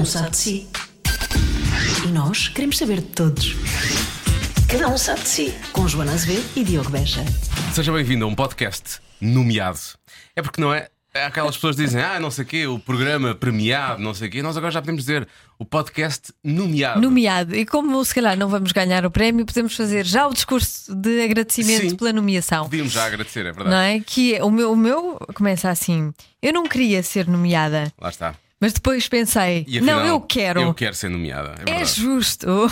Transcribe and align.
um 0.00 0.04
sabe 0.06 0.30
de 0.30 0.36
si. 0.38 0.66
E 2.06 2.08
nós 2.08 2.48
queremos 2.48 2.78
saber 2.78 3.02
de 3.02 3.08
todos. 3.08 3.54
Cada 4.66 4.88
um 4.88 4.96
sabe 4.96 5.20
de 5.20 5.28
si. 5.28 5.54
Com 5.72 5.86
Joana 5.86 6.12
Azevedo 6.12 6.48
e 6.56 6.64
Diogo 6.64 6.88
Beja. 6.88 7.22
Seja 7.74 7.92
bem-vindo 7.92 8.24
a 8.24 8.28
um 8.28 8.34
podcast 8.34 8.98
nomeado. 9.20 9.78
É 10.34 10.40
porque 10.40 10.58
não 10.58 10.72
é? 10.72 10.88
é 11.12 11.26
Aquelas 11.26 11.54
pessoas 11.56 11.76
que 11.76 11.82
dizem, 11.84 12.00
ah, 12.02 12.18
não 12.18 12.30
sei 12.30 12.44
o 12.44 12.48
quê, 12.48 12.66
o 12.66 12.78
programa 12.78 13.34
premiado, 13.34 14.02
não 14.02 14.14
sei 14.14 14.28
o 14.28 14.30
quê. 14.30 14.42
Nós 14.42 14.56
agora 14.56 14.72
já 14.72 14.80
podemos 14.80 15.02
dizer 15.02 15.28
o 15.58 15.66
podcast 15.66 16.32
nomeado. 16.42 16.98
Nomeado. 16.98 17.54
E 17.54 17.66
como 17.66 18.02
se 18.02 18.14
calhar 18.14 18.38
não 18.38 18.48
vamos 18.48 18.72
ganhar 18.72 19.04
o 19.04 19.10
prémio, 19.10 19.44
podemos 19.44 19.76
fazer 19.76 20.06
já 20.06 20.26
o 20.26 20.32
discurso 20.32 20.94
de 20.94 21.24
agradecimento 21.24 21.90
Sim. 21.90 21.96
pela 21.96 22.10
nomeação. 22.14 22.64
Podíamos 22.64 22.94
já 22.94 23.04
agradecer, 23.04 23.40
é 23.40 23.52
verdade. 23.52 23.68
Não 23.68 23.76
é? 23.76 24.00
Que 24.00 24.36
é- 24.36 24.42
o 24.42 24.50
meu, 24.50 24.72
o 24.72 24.76
meu 24.76 25.18
começa 25.34 25.68
assim: 25.68 26.10
eu 26.40 26.54
não 26.54 26.66
queria 26.66 27.02
ser 27.02 27.28
nomeada, 27.28 27.92
Lá 28.00 28.08
está. 28.08 28.34
Mas 28.60 28.72
depois 28.72 29.08
pensei, 29.08 29.62
afinal, 29.68 30.00
não, 30.00 30.06
eu 30.06 30.20
quero. 30.20 30.60
Eu 30.60 30.74
quero 30.74 30.94
ser 30.94 31.08
nomeada. 31.08 31.54
É, 31.66 31.80
É 31.80 31.84
justo. 31.84 32.46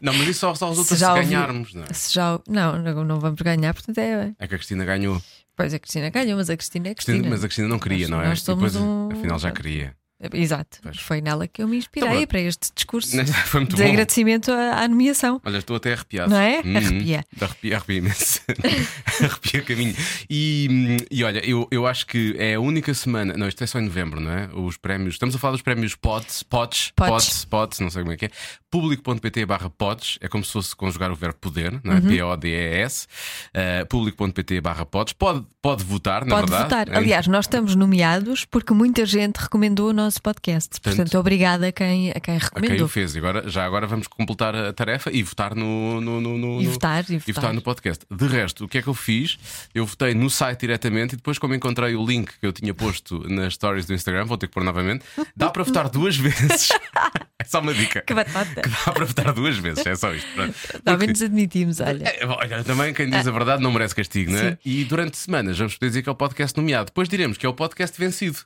Não, 0.00 0.12
mas 0.14 0.26
isso 0.26 0.40
só, 0.40 0.54
só 0.54 0.70
resulta 0.70 0.88
Se 0.88 0.96
se, 0.98 1.04
ouvi- 1.04 1.20
ganharmos, 1.20 1.74
não 1.74 1.82
é? 1.84 1.92
Se 1.92 2.14
já, 2.14 2.40
não, 2.48 2.78
não, 2.78 3.20
vamos 3.20 3.40
ganhar, 3.42 3.72
portanto 3.74 3.98
é. 3.98 4.32
É 4.38 4.48
que 4.48 4.54
a 4.54 4.58
Cristina 4.58 4.84
ganhou. 4.86 5.22
Pois 5.54 5.74
a 5.74 5.78
Cristina 5.78 6.08
ganhou, 6.08 6.38
mas 6.38 6.48
a 6.48 6.56
Cristina 6.56 6.88
é 6.88 6.94
Cristina- 6.94 7.18
Cristina. 7.18 7.30
mas 7.36 7.44
a 7.44 7.46
Cristina 7.46 7.68
não 7.68 7.78
queria, 7.78 8.08
Nós- 8.08 8.10
não 8.10 8.22
é? 8.22 8.28
nós 8.30 8.42
somos 8.42 8.72
depois, 8.72 8.84
um- 8.84 9.10
Afinal 9.12 9.38
já 9.38 9.52
queria. 9.52 9.94
Exato. 10.34 10.78
Pois. 10.82 10.98
Foi 10.98 11.20
nela 11.20 11.46
que 11.46 11.62
eu 11.62 11.68
me 11.68 11.76
inspirei 11.78 12.08
Então, 12.08 12.26
para 12.26 12.40
este 12.40 12.70
discurso 12.74 13.10
Foi 13.46 13.60
muito 13.60 13.76
de 13.76 13.82
bom. 13.82 13.88
agradecimento 13.88 14.52
à, 14.52 14.82
à 14.82 14.88
nomeação. 14.88 15.40
Olha, 15.44 15.58
estou 15.58 15.76
até 15.76 15.92
arrepiado. 15.94 16.30
Não 16.30 16.38
é? 16.38 16.60
Uhum. 16.64 16.76
Arrepia. 16.76 17.24
Arrepia, 17.40 17.76
arrepia 17.76 17.96
imenso. 17.98 18.40
arrepia 19.24 19.62
caminho. 19.62 19.96
E, 20.28 20.96
e 21.10 21.24
olha, 21.24 21.44
eu, 21.44 21.66
eu 21.70 21.86
acho 21.86 22.06
que 22.06 22.34
é 22.38 22.54
a 22.54 22.60
única 22.60 22.92
semana. 22.92 23.34
Não, 23.36 23.48
isto 23.48 23.62
é 23.64 23.66
só 23.66 23.78
em 23.78 23.84
novembro, 23.84 24.20
não 24.20 24.30
é? 24.30 24.48
Os 24.54 24.76
prémios. 24.76 25.14
Estamos 25.14 25.34
a 25.34 25.38
falar 25.38 25.52
dos 25.52 25.62
prémios 25.62 25.94
POTS, 25.94 26.42
POTS, 26.42 26.92
Pods. 26.94 27.10
POTS, 27.10 27.44
POTS, 27.46 27.80
não 27.80 27.90
sei 27.90 28.02
como 28.02 28.12
é 28.12 28.16
que 28.16 28.26
é. 28.26 28.30
Público.pt 28.70 29.46
barra 29.46 29.70
POTS. 29.70 30.18
É 30.20 30.28
como 30.28 30.44
se 30.44 30.52
fosse 30.52 30.76
conjugar 30.76 31.10
o 31.10 31.14
verbo 31.16 31.38
poder, 31.40 31.80
não 31.82 31.94
é? 31.94 31.96
Uhum. 31.96 32.08
P-O-D-E-S. 32.08 33.06
Uh, 33.48 33.86
Público.pt 33.86 34.60
barra 34.60 34.84
POTS. 34.86 35.12
Pode, 35.14 35.44
pode 35.60 35.84
votar, 35.84 36.24
na 36.24 36.36
Pode 36.36 36.50
verdade. 36.50 36.74
votar. 36.90 36.96
Aliás, 36.96 37.26
nós 37.26 37.44
estamos 37.46 37.74
nomeados 37.74 38.44
porque 38.44 38.72
muita 38.72 39.04
gente 39.04 39.36
recomendou 39.36 39.90
o 39.90 39.92
nosso 39.92 40.09
podcast. 40.18 40.80
Portanto, 40.80 41.18
obrigada 41.18 41.68
a 41.68 41.72
quem, 41.72 42.10
a 42.10 42.14
quem 42.14 42.18
A 42.18 42.20
quem 42.20 42.38
recomendou. 42.38 42.86
o 42.86 42.88
fez. 42.88 43.14
E 43.14 43.18
agora, 43.18 43.48
já 43.50 43.64
agora 43.66 43.86
vamos 43.86 44.06
completar 44.06 44.54
a 44.54 44.72
tarefa 44.72 45.10
e 45.12 45.22
votar 45.22 45.54
no. 45.54 46.00
no, 46.00 46.20
no, 46.20 46.38
no- 46.38 46.62
E 46.62 46.64
no- 46.64 46.70
votar, 46.72 47.04
e 47.10 47.18
votar. 47.18 47.52
no 47.52 47.60
podcast. 47.60 48.04
De 48.10 48.26
resto, 48.26 48.64
o 48.64 48.68
que 48.68 48.78
é 48.78 48.82
que 48.82 48.88
eu 48.88 48.94
fiz? 48.94 49.38
Eu 49.74 49.84
votei 49.84 50.14
no 50.14 50.30
site 50.30 50.60
diretamente 50.60 51.14
e 51.14 51.16
depois, 51.16 51.38
como 51.38 51.54
encontrei 51.54 51.94
o 51.94 52.04
link 52.06 52.32
que 52.40 52.46
eu 52.46 52.52
tinha 52.52 52.72
posto 52.72 53.22
nas 53.28 53.52
stories 53.54 53.84
do 53.84 53.92
Instagram, 53.92 54.24
vou 54.24 54.38
ter 54.38 54.46
que 54.46 54.54
pôr 54.54 54.64
novamente. 54.64 55.04
Dá 55.36 55.50
para 55.50 55.62
votar 55.62 55.88
duas 55.90 56.16
vezes. 56.16 56.70
é 57.38 57.44
só 57.44 57.60
uma 57.60 57.74
dica. 57.74 58.00
Que 58.00 58.14
batata. 58.14 58.62
Que 58.62 58.68
dá 58.68 58.92
para 58.92 59.04
votar 59.04 59.32
duas 59.34 59.56
vezes, 59.58 59.84
é 59.84 59.94
só 59.94 60.14
isto. 60.14 60.28
Pronto. 60.34 60.54
Ao 60.86 60.96
menos 60.98 61.20
admitimos, 61.22 61.80
olha. 61.80 62.04
É, 62.08 62.24
olha, 62.26 62.64
também 62.64 62.94
quem 62.94 63.10
diz 63.10 63.26
a 63.26 63.30
verdade 63.30 63.62
não 63.62 63.72
merece 63.72 63.94
castigo, 63.94 64.30
não 64.32 64.38
é? 64.38 64.50
Sim. 64.52 64.56
E 64.64 64.84
durante 64.84 65.16
semanas 65.18 65.58
vamos 65.58 65.74
poder 65.74 65.88
dizer 65.90 66.02
que 66.02 66.08
é 66.08 66.12
o 66.12 66.14
podcast 66.14 66.56
nomeado. 66.56 66.86
Depois 66.86 67.08
diremos 67.08 67.36
que 67.36 67.44
é 67.44 67.48
o 67.48 67.54
podcast 67.54 67.98
vencido. 67.98 68.38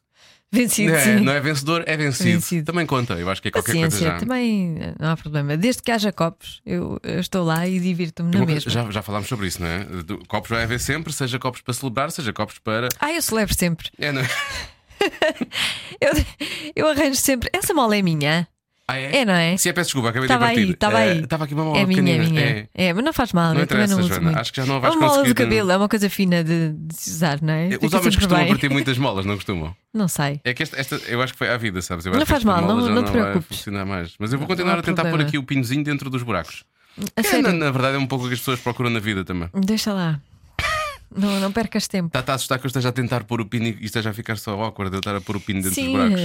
Vencido, 0.53 0.95
é, 0.95 1.01
sim. 1.01 1.21
não 1.21 1.33
é 1.33 1.41
vencedor, 1.41 1.83
é 1.85 1.97
vencido. 1.97 2.31
Vencido. 2.31 2.65
Também 2.65 2.87
conta. 2.87 3.15
Eu 3.15 3.29
acho 3.29 3.43
que 3.43 3.49
é 3.49 3.51
qualquer 3.51 3.73
Paciência, 3.73 3.99
coisa 3.99 4.15
já. 4.15 4.19
também 4.21 4.79
não 5.01 5.11
há 5.11 5.17
problema. 5.17 5.57
Desde 5.57 5.83
que 5.83 5.91
haja 5.91 6.13
copos, 6.13 6.63
eu, 6.65 7.01
eu 7.03 7.19
estou 7.19 7.45
lá 7.45 7.67
e 7.67 7.81
divirto-me 7.81 8.31
na 8.31 8.47
mesma. 8.47 8.71
Já, 8.71 8.89
já 8.89 9.03
falámos 9.03 9.29
sobre 9.29 9.49
isso, 9.49 9.61
não 9.61 9.69
é? 9.69 9.85
Copos 10.29 10.51
vai 10.51 10.63
haver 10.63 10.79
sempre, 10.79 11.13
seja 11.13 11.41
copos 11.41 11.61
para 11.61 11.75
celebrar, 11.75 12.11
seja 12.13 12.33
copos 12.33 12.59
para. 12.61 12.89
Ah, 13.01 13.13
eu 13.13 13.21
celebro 13.21 13.53
sempre. 13.53 13.91
É, 13.99 14.13
não 14.13 14.21
é? 14.23 14.29
Eu, 16.01 16.13
eu 16.75 16.89
arranjo 16.89 17.17
sempre. 17.17 17.51
Essa 17.53 17.75
mola 17.75 17.97
é 17.97 18.01
minha. 18.01 18.49
Ah, 18.87 18.99
é? 18.99 19.17
É, 19.21 19.25
não 19.25 19.33
é? 19.33 19.57
Se 19.57 19.69
é, 19.69 19.73
peço 19.73 19.87
desculpa, 19.89 20.11
acabei 20.11 20.27
Estava 20.27 20.45
de 20.45 20.51
partir. 20.53 20.67
aí, 20.67 20.71
estava 20.73 20.99
aí. 20.99 21.21
Estava 21.21 21.45
aqui 21.45 21.55
uma 21.55 21.65
mola 21.65 21.79
É 21.79 21.87
minha, 21.87 22.01
é 22.01 22.05
pequenina. 22.19 22.29
minha. 22.31 22.69
É. 22.75 22.89
É. 22.89 22.93
mas 22.93 23.03
não 23.05 23.13
faz 23.15 23.33
mal, 23.33 23.55
Não 23.55 23.61
eu 23.63 23.67
também 23.67 23.85
interessa, 23.85 24.01
não 24.03 24.09
Joana. 24.09 24.41
Acho 24.41 24.53
que 24.53 24.61
já 24.61 24.67
não 24.67 24.77
é 24.77 24.81
vais 24.81 24.95
uma 24.95 25.07
mola 25.09 25.25
do 25.25 25.35
cabelo, 25.35 25.71
é 25.71 25.77
uma 25.79 25.89
coisa 25.89 26.11
fina 26.11 26.45
de, 26.45 26.73
de 26.75 26.95
se 26.95 27.11
usar, 27.11 27.41
não 27.41 27.55
é? 27.55 27.71
Fica 27.71 27.87
Os 27.87 27.93
homens 27.95 28.15
costumam 28.17 28.41
bem. 28.43 28.49
partir 28.49 28.69
muitas 28.71 28.99
molas, 28.99 29.25
não 29.25 29.37
costumam? 29.37 29.75
Não 29.95 30.09
sei. 30.09 30.41
É 30.43 30.53
que 30.53 30.61
esta, 30.65 30.77
esta- 30.79 30.97
eu 31.07 31.23
acho 31.23 31.33
que 31.35 31.39
foi 31.39 31.49
à 31.49 31.57
vida, 31.57 31.81
sabes? 31.81 32.05
Eu 32.05 32.13
Não 32.13 32.27
faz 32.27 32.43
mal, 32.43 32.61
não- 32.61 32.81
não 32.91 33.05
te 33.05 33.13
preocupes. 33.13 33.47
funcionar 33.59 33.87
mais. 33.87 34.15
Mas 34.19 34.33
eu 34.33 34.39
vou 34.41 34.49
continuar 34.49 34.77
a 34.79 34.83
tentar 34.83 35.05
pôr 35.09 35.21
aqui 35.21 35.39
o 35.39 35.45
pinozinho 35.45 35.85
dentro 35.85 36.11
dos 36.11 36.23
buracos. 36.25 36.65
A 37.17 37.43
na, 37.43 37.53
na 37.53 37.71
verdade 37.71 37.95
é 37.95 37.99
um 37.99 38.07
pouco 38.07 38.25
o 38.25 38.29
que 38.29 38.35
as 38.35 38.41
pessoas 38.41 38.59
procuram 38.61 38.91
na 38.91 38.99
vida 39.01 39.25
também. 39.25 39.49
deixa 39.55 39.93
lá. 39.93 40.21
Não, 41.17 41.39
não 41.41 41.53
percas 41.53 41.87
tempo. 41.87 42.09
Está-te 42.09 42.31
a 42.31 42.35
assustar 42.35 42.59
que 42.59 42.67
eu 42.67 42.69
esteja 42.69 42.89
a 42.89 42.93
tentar 42.93 43.25
pôr 43.25 43.41
o 43.41 43.47
pino 43.47 43.67
e 43.67 43.85
esteja 43.85 44.11
a 44.11 44.13
ficar 44.13 44.37
só 44.37 44.61
awkward 44.61 44.91
de 44.91 44.97
eu 44.97 44.99
estar 44.99 45.15
a 45.15 45.21
pôr 45.21 45.37
o 45.37 45.41
pino 45.41 45.63
dentro 45.63 45.75
Sim, 45.75 45.93
dos 45.93 45.93
buracos. 45.93 46.21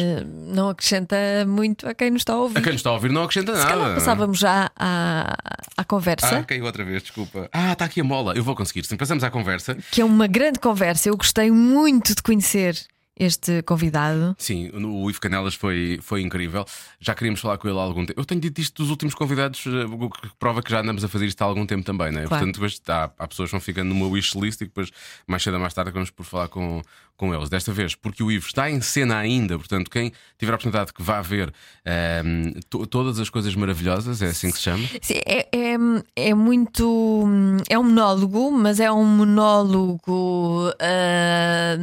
não 0.56 0.70
acrescenta 0.70 1.16
muito 1.48 1.88
a 1.88 1.94
quem 1.94 2.12
nos 2.12 2.22
está 2.22 2.34
a 2.34 2.38
ouvir. 2.38 2.58
A 2.58 2.62
quem 2.62 2.72
nos 2.74 2.80
está 2.80 2.90
a 2.90 2.94
ouvir 2.94 3.12
não 3.12 3.24
acrescenta 3.24 3.54
Se 3.54 3.60
nada. 3.60 3.70
calhar 3.72 3.94
passávamos 3.96 4.40
já 4.40 4.72
à, 4.76 5.36
à 5.78 5.84
conversa, 5.84 6.40
Ah, 6.40 6.44
caiu 6.44 6.66
outra 6.66 6.84
vez, 6.84 7.04
desculpa. 7.04 7.50
Ah, 7.54 7.74
está 7.74 7.86
aqui 7.86 8.02
a 8.02 8.04
mola. 8.04 8.34
Eu 8.36 8.44
vou 8.44 8.56
conseguir. 8.56 8.86
Sim, 8.86 8.98
passamos 8.98 9.24
à 9.24 9.30
conversa. 9.30 9.78
que 9.92 10.02
é 10.02 10.06
uma 10.06 10.28
grande 10.28 10.60
conversa. 10.60 11.10
Eu 11.10 11.18
gostei 11.18 11.52
muito 11.52 12.16
de 12.16 12.22
conhecer 12.24 12.76
este 13.20 13.62
convidado. 13.64 14.34
Sim, 14.40 14.72
o 14.74 15.10
Ivo 15.10 15.20
Canelas 15.20 15.54
foi, 15.54 16.00
foi 16.02 16.22
incrível. 16.22 16.66
Já 17.02 17.14
queríamos 17.14 17.42
falar 17.42 17.58
com 17.58 17.68
ele 17.68 17.78
há 17.78 17.82
algum 17.82 18.06
tempo. 18.06 18.20
Eu 18.20 18.24
tenho 18.24 18.40
dito 18.40 18.62
isto 18.62 18.82
dos 18.82 18.90
últimos 18.90 19.14
convidados, 19.14 19.66
eh, 19.68 19.86
o 19.86 20.10
que 20.10 20.30
prova 20.40 20.64
que 20.64 20.72
já 20.72 20.80
andamos 20.80 21.04
a 21.04 21.10
fazer 21.10 21.26
isto 21.26 21.42
há 21.42 21.46
algum 21.46 21.66
tempo 21.66 21.84
também, 21.84 22.08
né? 22.08 22.24
Claro. 22.24 22.30
Portanto, 22.30 22.54
depois 22.54 22.82
há, 22.88 23.12
há 23.20 23.28
pessoas 23.28 23.50
que 23.50 23.52
vão 23.52 23.60
ficando 23.60 23.90
numa 23.90 24.08
wishlist 24.08 24.62
e 24.62 24.66
depois, 24.66 24.90
mais 25.28 25.44
cedo 25.44 25.56
ou 25.56 25.60
mais 25.60 25.74
tarde, 25.74 25.92
vamos 25.92 26.10
por 26.10 26.24
falar 26.26 26.48
com, 26.48 26.82
com 27.20 27.34
eles. 27.36 27.50
Desta 27.50 27.72
vez, 27.74 27.94
porque 27.96 28.24
o 28.24 28.32
Ivo 28.32 28.48
está 28.48 28.72
em 28.72 28.80
cena 28.82 29.18
ainda, 29.18 29.58
portanto, 29.60 29.92
quem 29.92 30.12
tiver 30.38 30.54
a 30.54 30.56
oportunidade 30.56 30.94
que 30.94 31.04
vá 31.04 31.22
ver 31.22 31.54
ehm, 31.86 32.54
to- 32.70 32.88
todas 32.88 33.20
as 33.20 33.30
coisas 33.30 33.54
maravilhosas, 33.56 34.22
é 34.22 34.28
assim 34.28 34.50
que 34.50 34.58
se 34.58 34.64
chama. 34.64 34.84
Sim, 35.02 35.16
é, 35.26 35.48
é, 35.52 35.76
é 36.16 36.34
muito. 36.34 37.28
É 37.70 37.78
um 37.78 37.84
monólogo, 37.84 38.50
mas 38.52 38.80
é 38.80 38.90
um 38.92 39.04
monólogo. 39.06 40.72
ah, 40.80 41.76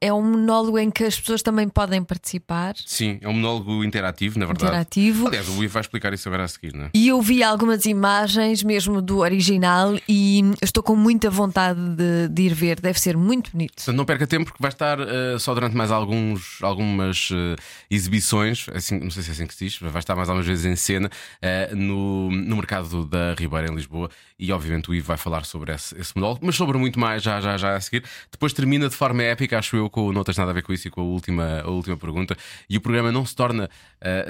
é 0.00 0.12
um 0.12 0.22
monólogo 0.22 0.78
em 0.78 0.90
que 0.90 1.04
as 1.04 1.18
pessoas 1.20 1.42
também 1.42 1.68
podem 1.68 2.02
participar, 2.02 2.74
Sim, 2.86 3.18
é 3.20 3.28
um 3.28 3.34
monólogo 3.34 3.84
interativo, 3.84 4.38
na 4.38 4.46
verdade. 4.46 4.70
interativo. 4.70 5.28
Aliás, 5.28 5.48
o 5.48 5.62
Ivo 5.62 5.72
vai 5.74 5.80
explicar 5.82 6.12
isso 6.14 6.28
agora 6.28 6.44
a 6.44 6.48
seguir, 6.48 6.74
não 6.74 6.84
é? 6.86 6.90
E 6.94 7.08
eu 7.08 7.20
vi 7.20 7.42
algumas 7.42 7.84
imagens 7.84 8.62
mesmo 8.62 9.02
do 9.02 9.18
original 9.18 9.98
e 10.08 10.42
estou 10.62 10.82
com 10.82 10.96
muita 10.96 11.28
vontade 11.30 11.78
de, 11.96 12.28
de 12.28 12.42
ir 12.42 12.54
ver. 12.54 12.80
Deve 12.80 12.98
ser 13.00 13.16
muito 13.16 13.50
bonito. 13.52 13.74
Portanto, 13.76 13.96
não 13.96 14.04
perca 14.04 14.26
tempo 14.26 14.46
porque 14.46 14.62
vai 14.62 14.69
estar 14.70 14.98
eh, 15.00 15.38
só 15.38 15.54
durante 15.54 15.76
mais 15.76 15.90
alguns, 15.90 16.62
algumas 16.62 17.28
eh, 17.32 17.56
exibições, 17.90 18.66
assim, 18.74 18.98
não 18.98 19.10
sei 19.10 19.22
se 19.22 19.30
é 19.30 19.32
assim 19.32 19.46
que 19.46 19.54
se 19.54 19.64
diz, 19.66 19.78
vai 19.78 19.98
estar 19.98 20.16
mais 20.16 20.28
algumas 20.28 20.46
vezes 20.46 20.64
em 20.64 20.76
cena 20.76 21.10
eh, 21.40 21.70
no, 21.74 22.30
no 22.30 22.56
mercado 22.56 23.04
da 23.04 23.34
Ribeira 23.38 23.68
em 23.68 23.74
Lisboa 23.74 24.10
e 24.38 24.50
obviamente 24.52 24.90
o 24.90 24.94
Ivo 24.94 25.06
vai 25.06 25.16
falar 25.16 25.44
sobre 25.44 25.72
esse, 25.72 25.98
esse 26.00 26.16
monólogo, 26.16 26.40
mas 26.44 26.56
sobre 26.56 26.78
muito 26.78 26.98
mais 26.98 27.22
já, 27.22 27.40
já, 27.40 27.56
já 27.56 27.76
a 27.76 27.80
seguir. 27.80 28.04
Depois 28.30 28.52
termina 28.52 28.88
de 28.88 28.96
forma 28.96 29.22
épica, 29.22 29.58
acho 29.58 29.76
eu, 29.76 29.90
com 29.90 30.06
o 30.06 30.12
não 30.12 30.24
tens 30.24 30.38
nada 30.38 30.50
a 30.50 30.54
ver 30.54 30.62
com 30.62 30.72
isso 30.72 30.88
e 30.88 30.90
com 30.90 31.02
a 31.02 31.04
última, 31.04 31.60
a 31.60 31.68
última 31.70 31.96
pergunta. 31.96 32.36
E 32.68 32.76
o 32.76 32.80
programa 32.80 33.12
não 33.12 33.26
se 33.26 33.34
torna 33.34 33.68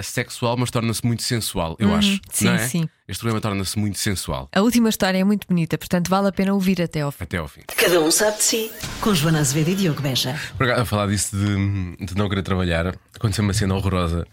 sexual, 0.02 0.56
mas 0.56 0.70
torna-se 0.70 1.06
muito 1.06 1.22
sensual, 1.22 1.76
eu 1.78 1.94
acho. 1.94 2.10
Uhum. 2.14 2.20
sim, 2.32 2.44
não 2.46 2.54
é? 2.54 2.58
sim. 2.58 2.88
Este 3.10 3.22
programa 3.22 3.40
torna-se 3.40 3.76
muito 3.76 3.98
sensual. 3.98 4.48
A 4.52 4.60
última 4.60 4.88
história 4.88 5.18
é 5.18 5.24
muito 5.24 5.48
bonita, 5.48 5.76
portanto 5.76 6.08
vale 6.08 6.28
a 6.28 6.32
pena 6.32 6.54
ouvir 6.54 6.80
até 6.80 7.00
ao 7.00 7.10
fim. 7.10 7.24
Até 7.24 7.38
ao 7.38 7.48
fim. 7.48 7.62
Cada 7.66 8.00
um 8.00 8.08
sabe 8.08 8.36
de 8.36 8.44
si. 8.44 8.70
Com 9.00 9.12
Joana 9.12 9.40
Azevedo 9.40 9.70
e 9.70 9.74
Diogo 9.74 10.00
Beja. 10.00 10.29
Por 10.56 10.64
acaso, 10.64 10.82
a 10.82 10.84
falar 10.84 11.06
disso 11.08 11.36
de, 11.36 12.06
de 12.06 12.16
não 12.16 12.28
querer 12.28 12.42
trabalhar, 12.42 12.94
aconteceu 13.14 13.44
uma 13.44 13.52
cena 13.52 13.74
horrorosa 13.74 14.26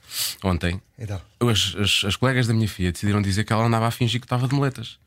ontem. 0.44 0.81
Então. 0.97 1.22
As, 1.40 1.75
as, 1.78 2.06
as 2.06 2.16
colegas 2.16 2.47
da 2.47 2.53
minha 2.53 2.68
filha 2.68 2.91
decidiram 2.91 3.22
dizer 3.22 3.44
que 3.44 3.53
ela 3.53 3.66
andava 3.66 3.88
a 3.88 3.91
fingir 3.91 4.19
que 4.19 4.25
estava 4.25 4.47
de 4.47 4.56
moletas. 4.56 4.97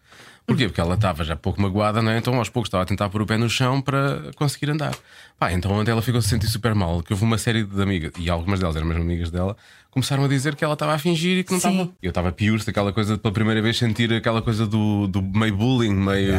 Porquê? 0.51 0.67
Porque 0.67 0.81
ela 0.81 0.95
estava 0.95 1.23
já 1.25 1.37
pouco 1.37 1.63
magoada, 1.63 2.03
não 2.03 2.11
é? 2.11 2.19
Então 2.19 2.35
aos 2.35 2.49
poucos 2.49 2.67
estava 2.69 2.83
a 2.83 2.87
tentar 2.87 3.09
pôr 3.09 3.23
o 3.23 3.27
pé 3.27 3.37
no 3.37 3.49
chão 3.49 3.81
para 3.81 4.21
conseguir 4.35 4.69
andar. 4.71 4.95
Pá, 5.39 5.53
então 5.53 5.71
ontem 5.73 5.91
ela 5.93 6.03
ficou 6.03 6.19
a 6.19 6.23
se 6.23 6.29
sentir 6.29 6.49
super 6.49 6.75
mal, 6.75 7.03
que 7.03 7.13
houve 7.13 7.25
uma 7.25 7.39
série 7.39 7.63
de 7.65 7.81
amigas, 7.83 8.13
e 8.19 8.29
algumas 8.29 8.59
delas 8.61 8.75
eram 8.77 8.87
mesmo 8.87 9.03
amigas 9.03 9.31
dela, 9.31 9.57
começaram 9.91 10.25
a 10.25 10.29
dizer 10.29 10.55
que 10.57 10.65
ela 10.65 10.75
estava 10.75 10.93
a 10.95 10.99
fingir 10.99 11.39
e 11.39 11.45
que 11.45 11.51
não 11.53 11.59
estava. 11.59 11.89
Eu 12.03 12.09
estava 12.09 12.33
pior, 12.33 12.59
aquela 12.67 12.93
coisa 12.93 13.15
de 13.15 13.21
pela 13.21 13.33
primeira 13.33 13.63
vez 13.63 13.79
sentir 13.79 14.13
aquela 14.13 14.43
coisa 14.43 14.67
do, 14.67 15.07
do 15.07 15.23
meio 15.23 15.57
bullying, 15.57 15.95
meio 15.95 16.35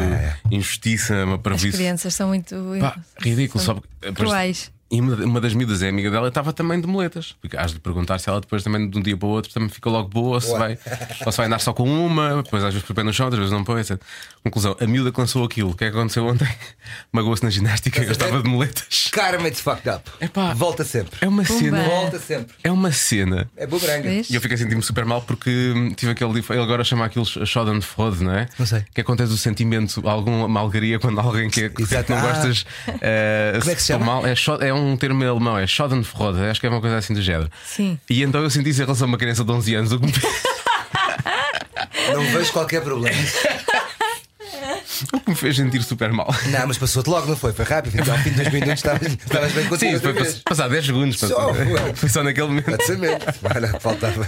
injustiça, 0.50 1.24
uma 1.24 1.36
As 1.36 1.40
parvoíce. 1.40 1.72
crianças 1.76 2.14
são 2.14 2.28
muito. 2.28 2.54
Pá, 2.80 2.98
ridículo, 3.20 3.62
são 3.64 3.74
só 3.76 3.80
porque- 3.80 4.12
Cruéis. 4.12 4.70
E 4.92 5.00
uma, 5.00 5.40
das 5.40 5.54
miúdas 5.54 5.82
é 5.82 5.88
amiga 5.88 6.10
dela, 6.10 6.28
estava 6.28 6.52
também 6.52 6.78
de 6.78 6.86
moletas. 6.86 7.34
Porque 7.40 7.56
has 7.56 7.72
de 7.72 7.80
perguntar 7.80 8.18
se 8.18 8.28
ela 8.28 8.42
depois 8.42 8.62
também 8.62 8.90
de 8.90 8.98
um 8.98 9.00
dia 9.00 9.16
para 9.16 9.26
o 9.26 9.30
outro 9.30 9.50
também 9.50 9.70
fica 9.70 9.88
logo 9.88 10.08
boa, 10.10 10.34
ou 10.34 10.40
se 10.40 10.52
vai, 10.52 10.78
ou 11.24 11.32
se 11.32 11.38
vai 11.38 11.46
andar 11.46 11.58
só 11.60 11.72
com 11.72 11.84
uma, 11.84 12.42
depois 12.42 12.62
às 12.62 12.74
vezes 12.74 12.86
põe 12.86 12.92
o 12.92 12.96
pé 12.96 13.02
no 13.02 13.12
chão, 13.12 13.24
outras 13.26 13.40
vezes 13.40 13.52
não 13.56 13.64
põe. 13.64 13.80
etc. 13.80 13.98
Conclusão: 14.44 14.76
a 14.78 14.86
miúda 14.86 15.10
que 15.10 15.18
lançou 15.18 15.44
aquilo, 15.44 15.70
o 15.70 15.74
que 15.74 15.84
é 15.86 15.90
que 15.90 15.96
aconteceu 15.96 16.26
ontem? 16.26 16.46
Magoou-se 17.10 17.42
na 17.42 17.48
ginástica, 17.48 18.02
eu 18.02 18.12
estava 18.12 18.42
de 18.42 18.48
moletas. 18.50 19.08
Karma 19.10 19.48
it's 19.48 19.60
fucked 19.62 19.88
up. 19.88 20.10
Epá. 20.20 20.52
Volta 20.52 20.84
sempre. 20.84 21.16
É 21.22 21.28
uma 21.28 21.42
Pumba. 21.42 21.58
cena. 21.60 21.82
Volta 21.84 22.18
sempre. 22.18 22.54
É 22.62 22.70
uma 22.70 22.92
cena. 22.92 23.50
É. 23.56 23.66
Vês? 23.66 24.28
E 24.28 24.34
eu 24.34 24.40
fiquei 24.42 24.56
a 24.56 24.58
sentir-me 24.58 24.82
super 24.82 25.04
mal 25.06 25.22
porque 25.22 25.72
hum, 25.74 25.94
tive 25.94 26.12
aquele. 26.12 26.32
Ele 26.38 26.60
agora 26.62 26.84
chama 26.84 27.06
aquilo 27.06 27.24
Schadenfreude, 27.24 28.22
não 28.24 28.34
é? 28.34 28.46
Não 28.58 28.66
sei. 28.66 28.84
Que 28.94 29.00
acontece 29.00 29.32
o 29.32 29.36
sentimento, 29.38 30.06
alguma 30.06 30.46
malgaria 30.48 30.98
quando 30.98 31.18
alguém 31.18 31.48
que, 31.48 31.62
é- 31.64 31.68
que 31.70 31.82
não 32.10 32.18
Ah. 32.18 32.20
gostas. 32.20 32.66
eh, 33.00 33.56
Como 33.58 33.70
é 33.70 33.74
que 33.74 33.80
se 33.80 33.86
chama? 33.88 34.04
Mal. 34.04 34.26
É, 34.26 34.34
é 34.68 34.74
um 34.74 34.81
um 34.82 34.96
termo 34.96 35.22
em 35.22 35.26
alemão, 35.26 35.58
é 35.58 35.66
Schadenfreude, 35.66 36.40
acho 36.42 36.60
que 36.60 36.66
é 36.66 36.70
uma 36.70 36.80
coisa 36.80 36.96
assim 36.98 37.14
do 37.14 37.22
género. 37.22 37.50
Sim. 37.64 37.98
E 38.08 38.22
então 38.22 38.42
eu 38.42 38.50
senti 38.50 38.70
isso 38.70 38.82
em 38.82 38.84
relação 38.84 39.06
a 39.06 39.08
uma 39.08 39.18
criança 39.18 39.44
de 39.44 39.50
11 39.50 39.74
anos, 39.74 39.92
o 39.92 40.00
que 40.00 40.06
me 40.06 40.12
fez, 40.12 40.32
Não 42.12 42.24
vejo 42.26 42.52
qualquer 42.52 42.82
problema. 42.82 43.16
o 45.12 45.20
que 45.20 45.30
me 45.30 45.36
fez 45.36 45.56
sentir 45.56 45.82
super 45.82 46.12
mal. 46.12 46.28
Não, 46.50 46.66
mas 46.66 46.78
passou-te 46.78 47.08
logo, 47.08 47.26
não 47.26 47.36
foi? 47.36 47.52
Foi 47.52 47.64
rápido. 47.64 47.98
Ao 48.10 48.18
fim 48.18 48.30
de 48.30 48.36
dois 48.36 48.52
minutos 48.52 48.74
estavas, 48.74 49.06
estavas 49.12 49.52
bem 49.52 49.66
contigo. 49.66 49.92
Sim, 49.92 50.00
foi 50.00 50.14
passar 50.44 50.68
10 50.68 50.86
segundos. 50.86 51.18
Só, 51.18 51.28
passou-. 51.28 51.94
Foi 51.94 52.08
só 52.08 52.22
naquele 52.22 52.48
momento. 52.48 52.68
Exatamente. 52.68 53.24
Olha, 53.54 53.80
faltava. 53.80 54.24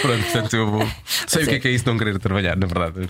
Pronto, 0.00 0.22
portanto 0.24 0.56
eu 0.56 0.90
sei 1.26 1.44
o 1.44 1.46
que 1.46 1.54
é 1.54 1.58
que 1.58 1.68
é 1.68 1.70
isso 1.72 1.86
não 1.86 1.98
querer 1.98 2.18
trabalhar, 2.18 2.56
na 2.56 2.66
verdade. 2.66 3.08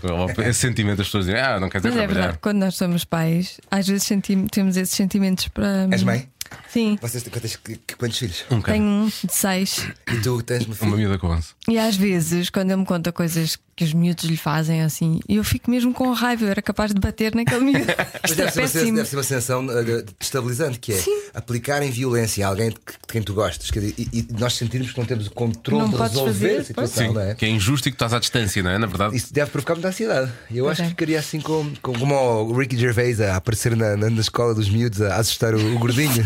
Esse 0.49 0.61
sentimento 0.61 0.99
das 0.99 1.07
pessoas 1.07 1.27
dizem, 1.27 1.41
ah, 1.41 1.61
não 1.61 1.69
quer 1.69 1.79
dizer 1.79 1.91
Mas 1.91 1.99
é 1.99 2.01
trabalhar. 2.01 2.21
verdade, 2.21 2.39
quando 2.41 2.59
nós 2.59 2.75
somos 2.77 3.05
pais, 3.05 3.61
às 3.71 3.87
vezes 3.87 4.05
sentimos, 4.05 4.49
temos 4.51 4.77
esses 4.77 4.95
sentimentos 4.95 5.49
para. 5.49 5.89
És 5.91 6.03
mãe? 6.03 6.29
Sim, 6.69 6.99
Vocês 7.01 7.23
têm 7.23 7.33
quantos, 7.33 7.59
quantos 7.99 8.19
filhos? 8.19 8.45
Um 8.51 8.61
tenho 8.61 8.85
um 8.85 9.07
de 9.07 9.33
seis. 9.35 9.87
E 10.13 10.21
tu 10.21 10.43
tens 10.43 10.61
uma 10.65 10.69
Uma 10.69 10.75
filha? 10.77 10.97
miúda 10.97 11.19
com 11.19 11.29
11. 11.29 11.49
E 11.69 11.79
às 11.79 11.97
vezes, 11.97 12.51
quando 12.51 12.71
ele 12.71 12.81
me 12.81 12.87
conta 12.87 13.13
coisas 13.13 13.59
que 13.81 13.85
os 13.85 13.95
miúdos 13.95 14.25
lhe 14.25 14.37
fazem 14.37 14.83
assim, 14.83 15.21
eu 15.27 15.43
fico 15.43 15.71
mesmo 15.71 15.95
com 15.95 16.13
raiva, 16.13 16.45
eu 16.45 16.49
era 16.51 16.61
capaz 16.61 16.93
de 16.93 17.01
bater 17.01 17.35
naquele 17.35 17.61
miúdo. 17.65 17.87
Mas 18.23 18.33
é 18.33 18.35
deve 18.35 18.51
ser, 18.53 18.61
uma, 18.61 18.69
péssimo. 18.69 18.97
deve 18.97 19.09
ser 19.09 19.17
uma 19.17 19.23
sensação 19.23 19.65
uh, 19.65 20.05
destabilizante 20.19 20.79
que 20.79 20.93
é 20.93 21.03
aplicarem 21.33 21.91
violência 21.91 22.45
a 22.45 22.51
alguém 22.51 22.69
de 22.69 22.75
que- 22.75 22.93
de 22.93 22.99
quem 23.09 23.23
tu 23.23 23.33
gostas 23.33 23.71
quer 23.71 23.81
dizer, 23.81 23.95
e, 23.97 24.09
e 24.13 24.27
nós 24.39 24.53
sentirmos 24.55 24.93
que 24.93 24.99
não 24.99 25.07
temos 25.07 25.29
o 25.29 25.31
controle 25.31 25.83
Não 25.85 25.91
de 25.91 25.97
resolver 25.97 26.33
fazer, 26.33 26.57
a 26.59 26.65
situação, 26.65 27.09
Sim, 27.09 27.15
não 27.15 27.21
é? 27.23 27.35
que 27.35 27.47
é 27.47 27.49
injusto 27.49 27.89
e 27.89 27.91
que 27.91 27.95
estás 27.97 28.13
à 28.13 28.19
distância, 28.19 28.63
não 28.63 28.71
é? 28.71 28.77
Na 28.77 28.87
verdade. 28.87 29.17
Isso 29.17 29.33
deve 29.33 29.51
provocar 29.51 29.75
muita 29.75 29.89
ansiedade. 29.89 30.31
Eu 30.51 30.65
Pois 30.67 30.73
acho 30.73 30.83
é. 30.83 30.85
que 30.85 30.91
ficaria 30.91 31.19
assim 31.19 31.41
com, 31.41 31.73
com- 31.81 31.95
como 31.99 32.15
o 32.15 32.53
Ricky 32.59 32.77
Gervais 32.77 33.19
a 33.21 33.37
aparecer 33.37 33.75
na, 33.75 33.97
na, 33.97 34.11
na 34.11 34.21
escola 34.21 34.55
dos 34.55 34.69
miúdos 34.69 35.01
a 35.01 35.17
assustar 35.17 35.55
o, 35.55 35.75
o 35.75 35.79
gordinho. 35.79 36.11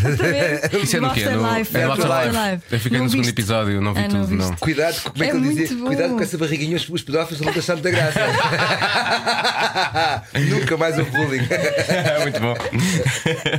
Isso 0.83 0.97
é 0.97 0.99
no 0.99 1.13
quê? 1.13 1.23
No, 1.29 1.45
Afterlife, 1.45 1.77
é 1.77 1.85
no 1.85 1.91
Afterlife. 1.93 2.63
Eu 2.71 2.79
fiquei 2.79 2.97
Não 2.97 3.05
no 3.05 3.09
segundo 3.11 3.25
viste? 3.25 3.35
episódio, 3.39 3.79
não 3.81 3.93
vi 3.93 4.01
Ah, 4.01 4.07
não 4.09 4.21
tudo, 4.25 4.35
não. 4.35 4.55
Cuidado, 4.57 5.01
como 5.03 5.23
é, 5.23 5.27
É 5.27 5.31
que 5.31 5.37
ele 5.37 5.47
dizia? 5.47 5.67
muito 5.67 5.75
bom. 5.81 5.85
Cuidado 5.87 6.13
com 6.15 6.19
essa 6.23 6.37
barriguinha, 6.37 6.75
os, 6.75 6.89
os 6.89 7.01
pedófilos 7.03 7.41
vão 7.45 7.53
deixar 7.53 7.73
muita 7.73 7.91
graça. 7.91 8.19
Nunca 10.49 10.77
mais 10.77 10.97
houve 10.97 11.11
bullying. 11.11 11.47
Muito 12.21 12.39
bom. 12.39 12.55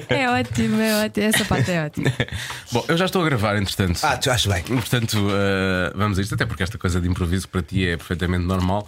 É 0.09 0.29
ótimo, 0.31 0.81
é 0.81 1.05
ótimo. 1.05 1.27
Essa 1.27 1.45
parte 1.45 1.71
é 1.71 1.85
ótima. 1.87 2.13
Bom, 2.73 2.85
eu 2.89 2.97
já 2.97 3.05
estou 3.07 3.23
a 3.23 3.25
gravar, 3.25 3.57
entretanto. 3.57 3.99
Ah, 4.03 4.17
tu 4.17 4.31
achas 4.31 4.53
bem. 4.53 4.63
Portanto, 4.65 5.15
uh, 5.19 5.97
vamos 5.97 6.19
a 6.19 6.23
isto, 6.23 6.35
até 6.35 6.45
porque 6.45 6.63
esta 6.63 6.79
coisa 6.79 7.01
de 7.01 7.09
improviso 7.09 7.49
para 7.49 7.63
ti 7.63 7.87
é 7.87 7.97
perfeitamente 7.97 8.45
normal. 8.45 8.87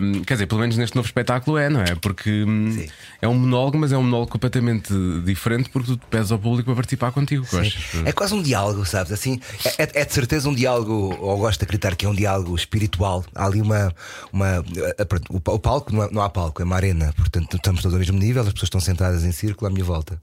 Um, 0.00 0.22
quer 0.24 0.34
dizer, 0.34 0.46
pelo 0.46 0.60
menos 0.60 0.76
neste 0.76 0.94
novo 0.96 1.06
espetáculo 1.06 1.58
é, 1.58 1.68
não 1.68 1.80
é? 1.80 1.94
Porque 1.96 2.44
hum, 2.44 2.72
Sim. 2.72 2.88
é 3.20 3.28
um 3.28 3.34
monólogo, 3.34 3.78
mas 3.78 3.92
é 3.92 3.98
um 3.98 4.02
monólogo 4.02 4.30
completamente 4.32 4.92
diferente 5.24 5.68
porque 5.70 5.92
tu 5.92 5.98
pedes 6.08 6.30
ao 6.30 6.38
público 6.38 6.66
para 6.66 6.74
participar 6.76 7.12
contigo. 7.12 7.46
Gostas? 7.50 7.74
É 8.04 8.12
quase 8.12 8.34
um 8.34 8.42
diálogo, 8.42 8.84
sabes? 8.84 9.12
Assim, 9.12 9.40
é, 9.78 9.82
é- 9.84 9.90
é 10.02 10.04
de 10.04 10.12
certeza 10.12 10.48
um 10.48 10.54
diálogo, 10.54 11.16
ou 11.20 11.38
gosto 11.38 11.58
de 11.60 11.64
acreditar 11.64 11.94
que 11.96 12.06
é 12.06 12.08
um 12.08 12.14
diálogo 12.14 12.54
espiritual. 12.54 13.24
Há 13.34 13.46
ali 13.46 13.60
uma. 13.60 13.92
Uma 14.32 14.64
eh, 14.76 14.96
o, 15.30 15.40
pa- 15.40 15.52
o 15.52 15.58
palco 15.58 15.92
não, 15.92 16.02
há- 16.02 16.10
não 16.10 16.22
há 16.22 16.28
palco, 16.30 16.60
é 16.62 16.64
uma 16.64 16.76
arena. 16.76 17.12
Portanto, 17.16 17.56
estamos 17.56 17.82
todos 17.82 17.94
ao 17.94 17.98
mesmo 18.00 18.18
nível, 18.18 18.42
as 18.42 18.52
pessoas 18.52 18.68
estão 18.68 18.80
sentadas 18.80 19.24
em 19.24 19.32
círculo 19.32 19.68
à 19.68 19.72
minha 19.72 19.84
volta. 19.84 20.20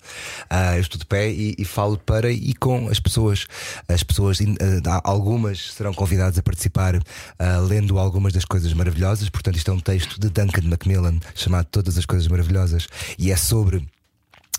Ah, 0.50 0.76
eu 0.76 0.82
estou 0.82 0.98
de 1.00 1.06
pé 1.06 1.30
e, 1.32 1.56
e 1.58 1.66
falo 1.66 1.98
para 1.98 2.32
e 2.32 2.54
com 2.54 2.88
as 2.90 3.00
pessoas. 3.00 3.46
As 3.88 4.04
pessoas, 4.04 4.40
ah, 4.88 5.02
algumas 5.04 5.74
serão 5.74 5.94
convidadas 5.94 6.38
a 6.38 6.44
participar 6.44 7.00
ah, 7.40 7.58
lendo 7.60 7.98
algumas 8.00 8.34
das 8.34 8.46
coisas 8.46 8.74
maravilhosas. 8.74 9.30
Portanto, 9.30 9.58
isto 9.58 9.72
é 9.72 9.74
um 9.74 9.80
texto 9.80 10.20
de 10.20 10.30
Duncan 10.30 10.64
Macmillan 10.68 11.20
chamado 11.36 11.66
Todas 11.72 11.98
as 11.98 12.06
Coisas 12.06 12.28
Maravilhosas 12.28 12.88
e 13.18 13.32
é 13.32 13.36
sobre. 13.36 13.88